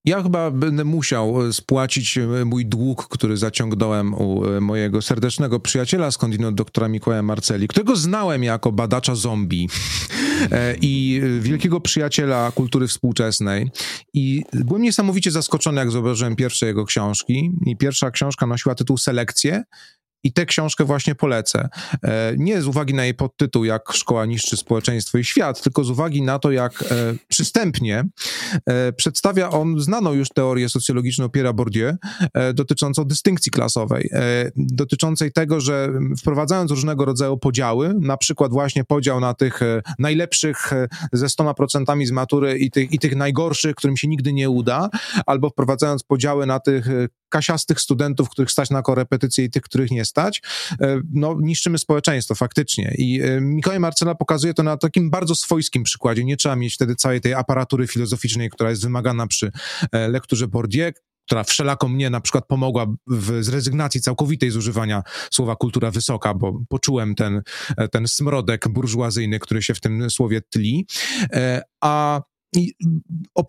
Ja 0.10 0.23
chyba 0.23 0.52
będę 0.52 0.84
musiał 0.84 1.48
e, 1.48 1.53
spłacić 1.53 2.18
e, 2.18 2.45
mój 2.45 2.65
dług, 2.65 3.07
który 3.07 3.38
zaciągnąłem 3.38 4.14
u 4.14 4.45
e, 4.45 4.61
mojego 4.61 5.02
serdecznego 5.02 5.60
przyjaciela 5.60 6.11
skądinąd 6.11 6.57
doktora 6.57 6.88
Mikołaja 6.88 7.23
Marceli, 7.23 7.68
którego 7.68 7.95
znałem 7.95 8.44
jako 8.44 8.72
badacza 8.72 9.15
zombie 9.15 9.69
i 10.81 11.22
wielkiego 11.40 11.81
przyjaciela 11.81 12.52
kultury 12.52 12.88
współczesnej. 12.88 13.72
I 14.14 14.44
byłem 14.53 14.81
niesamowicie 14.81 15.31
zaskoczony, 15.31 15.80
jak 15.80 15.91
zobaczyłem 15.91 16.36
pierwsze 16.36 16.65
jego 16.65 16.86
książki. 16.86 17.52
I 17.65 17.77
pierwsza 17.77 18.11
książka 18.11 18.48
nosiła 18.48 18.76
tytuł 18.76 18.98
Selekcje 18.98 19.64
i 20.24 20.34
tę 20.34 20.46
książkę 20.46 20.86
właśnie 20.86 21.16
polecę. 21.16 21.70
E, 22.04 22.34
nie 22.38 22.62
z 22.62 22.68
uwagi 22.68 22.94
na 22.94 23.04
jej 23.04 23.14
podtytuł, 23.14 23.66
jak 23.66 23.91
szkoła 23.91 24.26
niszczy 24.26 24.58
społeczeństwo 24.58 25.18
i 25.18 25.24
świat, 25.24 25.62
tylko 25.62 25.84
z 25.84 25.90
uwagi 25.90 26.22
na 26.22 26.40
to, 26.40 26.52
jak 26.52 26.82
e, 26.82 26.86
przystępnie 27.28 28.04
e, 28.66 28.94
przedstawia 28.94 29.50
on 29.50 29.80
znaną 29.80 30.14
już 30.14 30.30
teorię 30.30 30.70
socjologiczną 30.70 31.28
Pierre'a 31.28 31.54
Bourdieu 31.54 31.96
dotyczącą 32.54 33.06
dystynkcji 33.06 33.52
klasowej, 33.52 34.10
dotyczącej 34.56 35.32
tego, 35.32 35.62
że 35.62 35.90
wprowadzając 36.20 36.72
różnego 36.72 37.06
rodzaju 37.06 37.38
podziały, 37.38 37.94
na 38.02 38.18
przykład 38.18 38.52
właśnie 38.52 38.84
podział 38.84 39.20
na 39.20 39.34
tych 39.34 39.60
najlepszych 40.00 40.72
ze 41.14 41.26
100% 41.26 42.06
z 42.06 42.12
matury 42.12 42.58
i 42.58 42.72
tych, 42.72 42.91
i 42.91 43.00
tych 43.00 43.16
najgorszych, 43.16 43.76
którym 43.76 43.98
się 43.98 44.08
nigdy 44.08 44.34
nie 44.34 44.50
uda, 44.50 44.90
albo 45.26 45.50
wprowadzając 45.50 46.04
podziały 46.04 46.46
na 46.46 46.60
tych 46.60 46.88
kasiastych 47.30 47.81
studentów, 47.81 48.30
których 48.30 48.51
stać 48.51 48.69
na 48.69 48.81
korepetycje 48.81 49.45
i 49.45 49.49
tych, 49.49 49.64
których 49.64 49.91
nie 49.91 50.06
stać, 50.06 50.41
e, 50.81 51.01
no 51.14 51.38
niszczymy 51.39 51.77
społeczeństwo 51.77 52.35
faktycznie. 52.35 52.93
I 52.97 53.22
e, 53.22 53.41
Mikołaj 53.41 53.80
Marcela 53.80 54.15
pokazuje 54.15 54.53
to 54.53 54.64
na 54.64 54.77
takim 54.77 55.10
bardzo 55.10 55.35
swojskim 55.35 55.84
przykładzie. 55.84 56.23
Nie 56.23 56.38
trzeba 56.38 56.56
mieć 56.56 56.76
wtedy 56.76 56.95
całej 56.95 57.22
tej 57.22 57.34
aparatury 57.34 57.88
filozoficznej, 57.88 58.49
która 58.49 58.69
jest 58.69 58.84
wymagana 58.84 59.27
przy 59.27 59.51
e, 59.91 60.07
lekturze 60.07 60.47
Bourdieu, 60.47 60.91
która 61.26 61.43
wszelako 61.43 61.88
mnie 61.88 62.10
na 62.10 62.22
przykład 62.22 62.47
pomogła 62.47 62.85
w 63.07 63.43
zrezygnacji 63.43 64.01
całkowitej 64.01 64.51
z 64.51 64.56
używania 64.57 65.03
słowa 65.31 65.56
kultura 65.56 65.91
wysoka, 65.91 66.34
bo 66.34 66.61
poczułem 66.69 67.15
ten, 67.15 67.41
ten 67.91 68.07
smrodek 68.07 68.68
burżuazyjny, 68.69 69.39
który 69.39 69.61
się 69.61 69.73
w 69.73 69.80
tym 69.80 70.10
słowie 70.10 70.41
tli. 70.41 70.88
A 71.81 72.22
i 72.56 72.74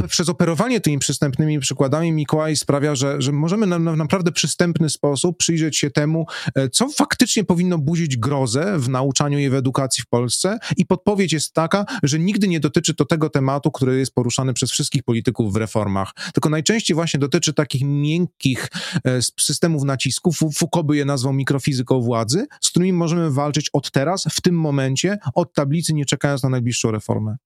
przez 0.08 0.28
operowanie 0.28 0.80
tymi 0.80 0.98
przystępnymi 0.98 1.60
przykładami 1.60 2.12
Mikołaj 2.12 2.56
sprawia, 2.56 2.94
że, 2.94 3.22
że 3.22 3.32
możemy 3.32 3.66
na, 3.66 3.78
na 3.78 3.96
naprawdę 3.96 4.32
przystępny 4.32 4.90
sposób 4.90 5.38
przyjrzeć 5.38 5.78
się 5.78 5.90
temu, 5.90 6.26
e, 6.54 6.68
co 6.68 6.88
faktycznie 6.88 7.44
powinno 7.44 7.78
budzić 7.78 8.16
grozę 8.16 8.78
w 8.78 8.88
nauczaniu 8.88 9.38
i 9.38 9.50
w 9.50 9.54
edukacji 9.54 10.02
w 10.02 10.06
Polsce. 10.06 10.58
I 10.76 10.86
podpowiedź 10.86 11.32
jest 11.32 11.54
taka, 11.54 11.84
że 12.02 12.18
nigdy 12.18 12.48
nie 12.48 12.60
dotyczy 12.60 12.94
to 12.94 13.04
tego 13.04 13.30
tematu, 13.30 13.70
który 13.70 13.98
jest 13.98 14.14
poruszany 14.14 14.54
przez 14.54 14.70
wszystkich 14.70 15.02
polityków 15.02 15.52
w 15.52 15.56
reformach, 15.56 16.12
tylko 16.34 16.48
najczęściej 16.48 16.94
właśnie 16.94 17.20
dotyczy 17.20 17.52
takich 17.52 17.82
miękkich 17.84 18.68
e, 19.04 19.22
systemów 19.40 19.84
nacisków, 19.84 20.38
Foucault 20.54 20.86
by 20.86 20.96
je 20.96 21.04
nazwał 21.04 21.32
mikrofizyką 21.32 22.00
władzy, 22.00 22.46
z 22.60 22.70
którymi 22.70 22.92
możemy 22.92 23.30
walczyć 23.30 23.70
od 23.72 23.90
teraz, 23.90 24.24
w 24.30 24.40
tym 24.40 24.54
momencie, 24.54 25.18
od 25.34 25.54
tablicy, 25.54 25.94
nie 25.94 26.04
czekając 26.04 26.42
na 26.42 26.48
najbliższą 26.48 26.90
reformę. 26.90 27.36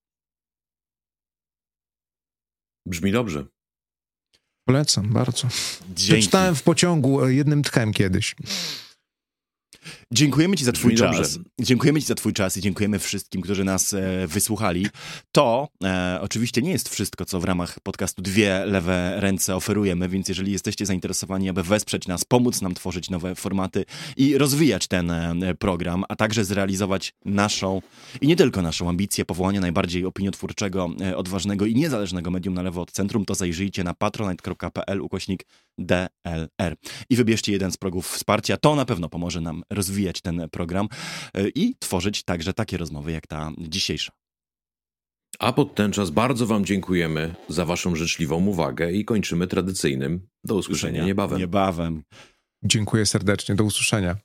Brzmi 2.87 3.13
dobrze. 3.13 3.47
Polecam 4.69 5.13
bardzo. 5.13 5.49
Dzięki. 5.95 6.13
Przeczytałem 6.13 6.55
w 6.55 6.63
pociągu 6.63 7.25
e, 7.25 7.35
jednym 7.35 7.63
tchem 7.63 7.93
kiedyś. 7.93 8.37
Dziękujemy 10.15 10.57
Ci 10.57 10.65
za 10.65 10.73
Twój 10.73 10.95
czas. 10.95 11.39
Dziękujemy 11.61 12.01
Ci 12.01 12.07
za 12.07 12.15
Twój 12.15 12.33
czas 12.33 12.57
i 12.57 12.61
dziękujemy 12.61 12.99
wszystkim, 12.99 13.43
którzy 13.43 13.65
nas 13.65 13.95
e, 13.95 14.27
wysłuchali. 14.27 14.87
To 15.33 15.69
e, 15.85 16.19
oczywiście 16.21 16.63
nie 16.63 16.71
jest 16.71 16.89
wszystko, 16.89 17.25
co 17.25 17.41
w 17.41 17.45
ramach 17.45 17.81
podcastu 17.81 18.23
Dwie 18.23 18.65
Lewe 18.65 19.21
Ręce 19.21 19.57
oferujemy, 19.57 20.09
więc 20.09 20.29
jeżeli 20.29 20.53
jesteście 20.53 20.87
zainteresowani, 20.87 21.49
aby 21.49 21.63
wesprzeć 21.63 22.09
nas, 22.09 22.25
pomóc 22.25 22.63
nam 22.63 22.75
tworzyć 22.75 23.11
nowe 23.11 23.35
formaty 23.35 23.85
i 24.17 24.39
rozwijać 24.39 24.89
ten 24.89 25.11
e, 25.11 25.55
program, 25.59 26.05
a 26.09 26.17
także 26.17 26.45
zrealizować 26.45 27.15
naszą 27.25 27.83
i 28.21 28.27
nie 28.27 28.37
tylko 28.37 28.63
naszą 28.63 28.89
ambicję 28.89 29.25
powołania 29.25 29.61
najbardziej 29.61 30.05
opiniotwórczego, 30.05 30.91
e, 31.01 31.17
odważnego 31.17 31.67
i 31.67 31.75
niezależnego 31.75 32.31
medium 32.31 32.55
na 32.55 32.63
lewo 32.63 32.83
od 32.83 32.93
centrum, 32.93 33.25
to 33.25 33.35
zajrzyjcie 33.35 33.85
na 33.85 33.95
patronite.pl 33.95 35.01
ukośnik 35.01 35.47
DLR 35.79 36.77
i 37.11 37.17
wybierzcie 37.17 37.53
jeden 37.53 37.73
z 37.73 37.77
progów 37.77 38.09
wsparcia. 38.09 38.57
To 38.57 38.75
na 38.75 38.85
pewno 38.85 39.09
pomoże 39.09 39.41
nam 39.41 39.63
rozwijać 39.71 40.04
ten 40.13 40.49
program 40.51 40.89
e, 41.35 41.49
i 41.49 41.77
tworzyć 41.79 42.23
także 42.23 42.55
takie 42.55 42.77
rozmowy 42.77 43.13
jak 43.13 43.27
ta 43.27 43.53
dzisiejsza. 43.59 44.13
A 45.39 45.53
pod 45.53 45.75
ten 45.75 45.93
czas 45.93 46.11
bardzo 46.11 46.47
Wam 46.47 46.65
dziękujemy 46.65 47.35
za 47.49 47.65
Waszą 47.65 47.97
życzliwą 47.97 48.47
uwagę 48.47 48.93
i 48.93 49.05
kończymy 49.05 49.47
tradycyjnym. 49.47 50.29
Do 50.45 50.55
usłyszenia 50.55 51.05
niebawem. 51.05 51.39
Niebawem. 51.39 52.03
Dziękuję 52.65 53.07
serdecznie. 53.07 53.55
Do 53.55 53.65
usłyszenia. 53.65 54.17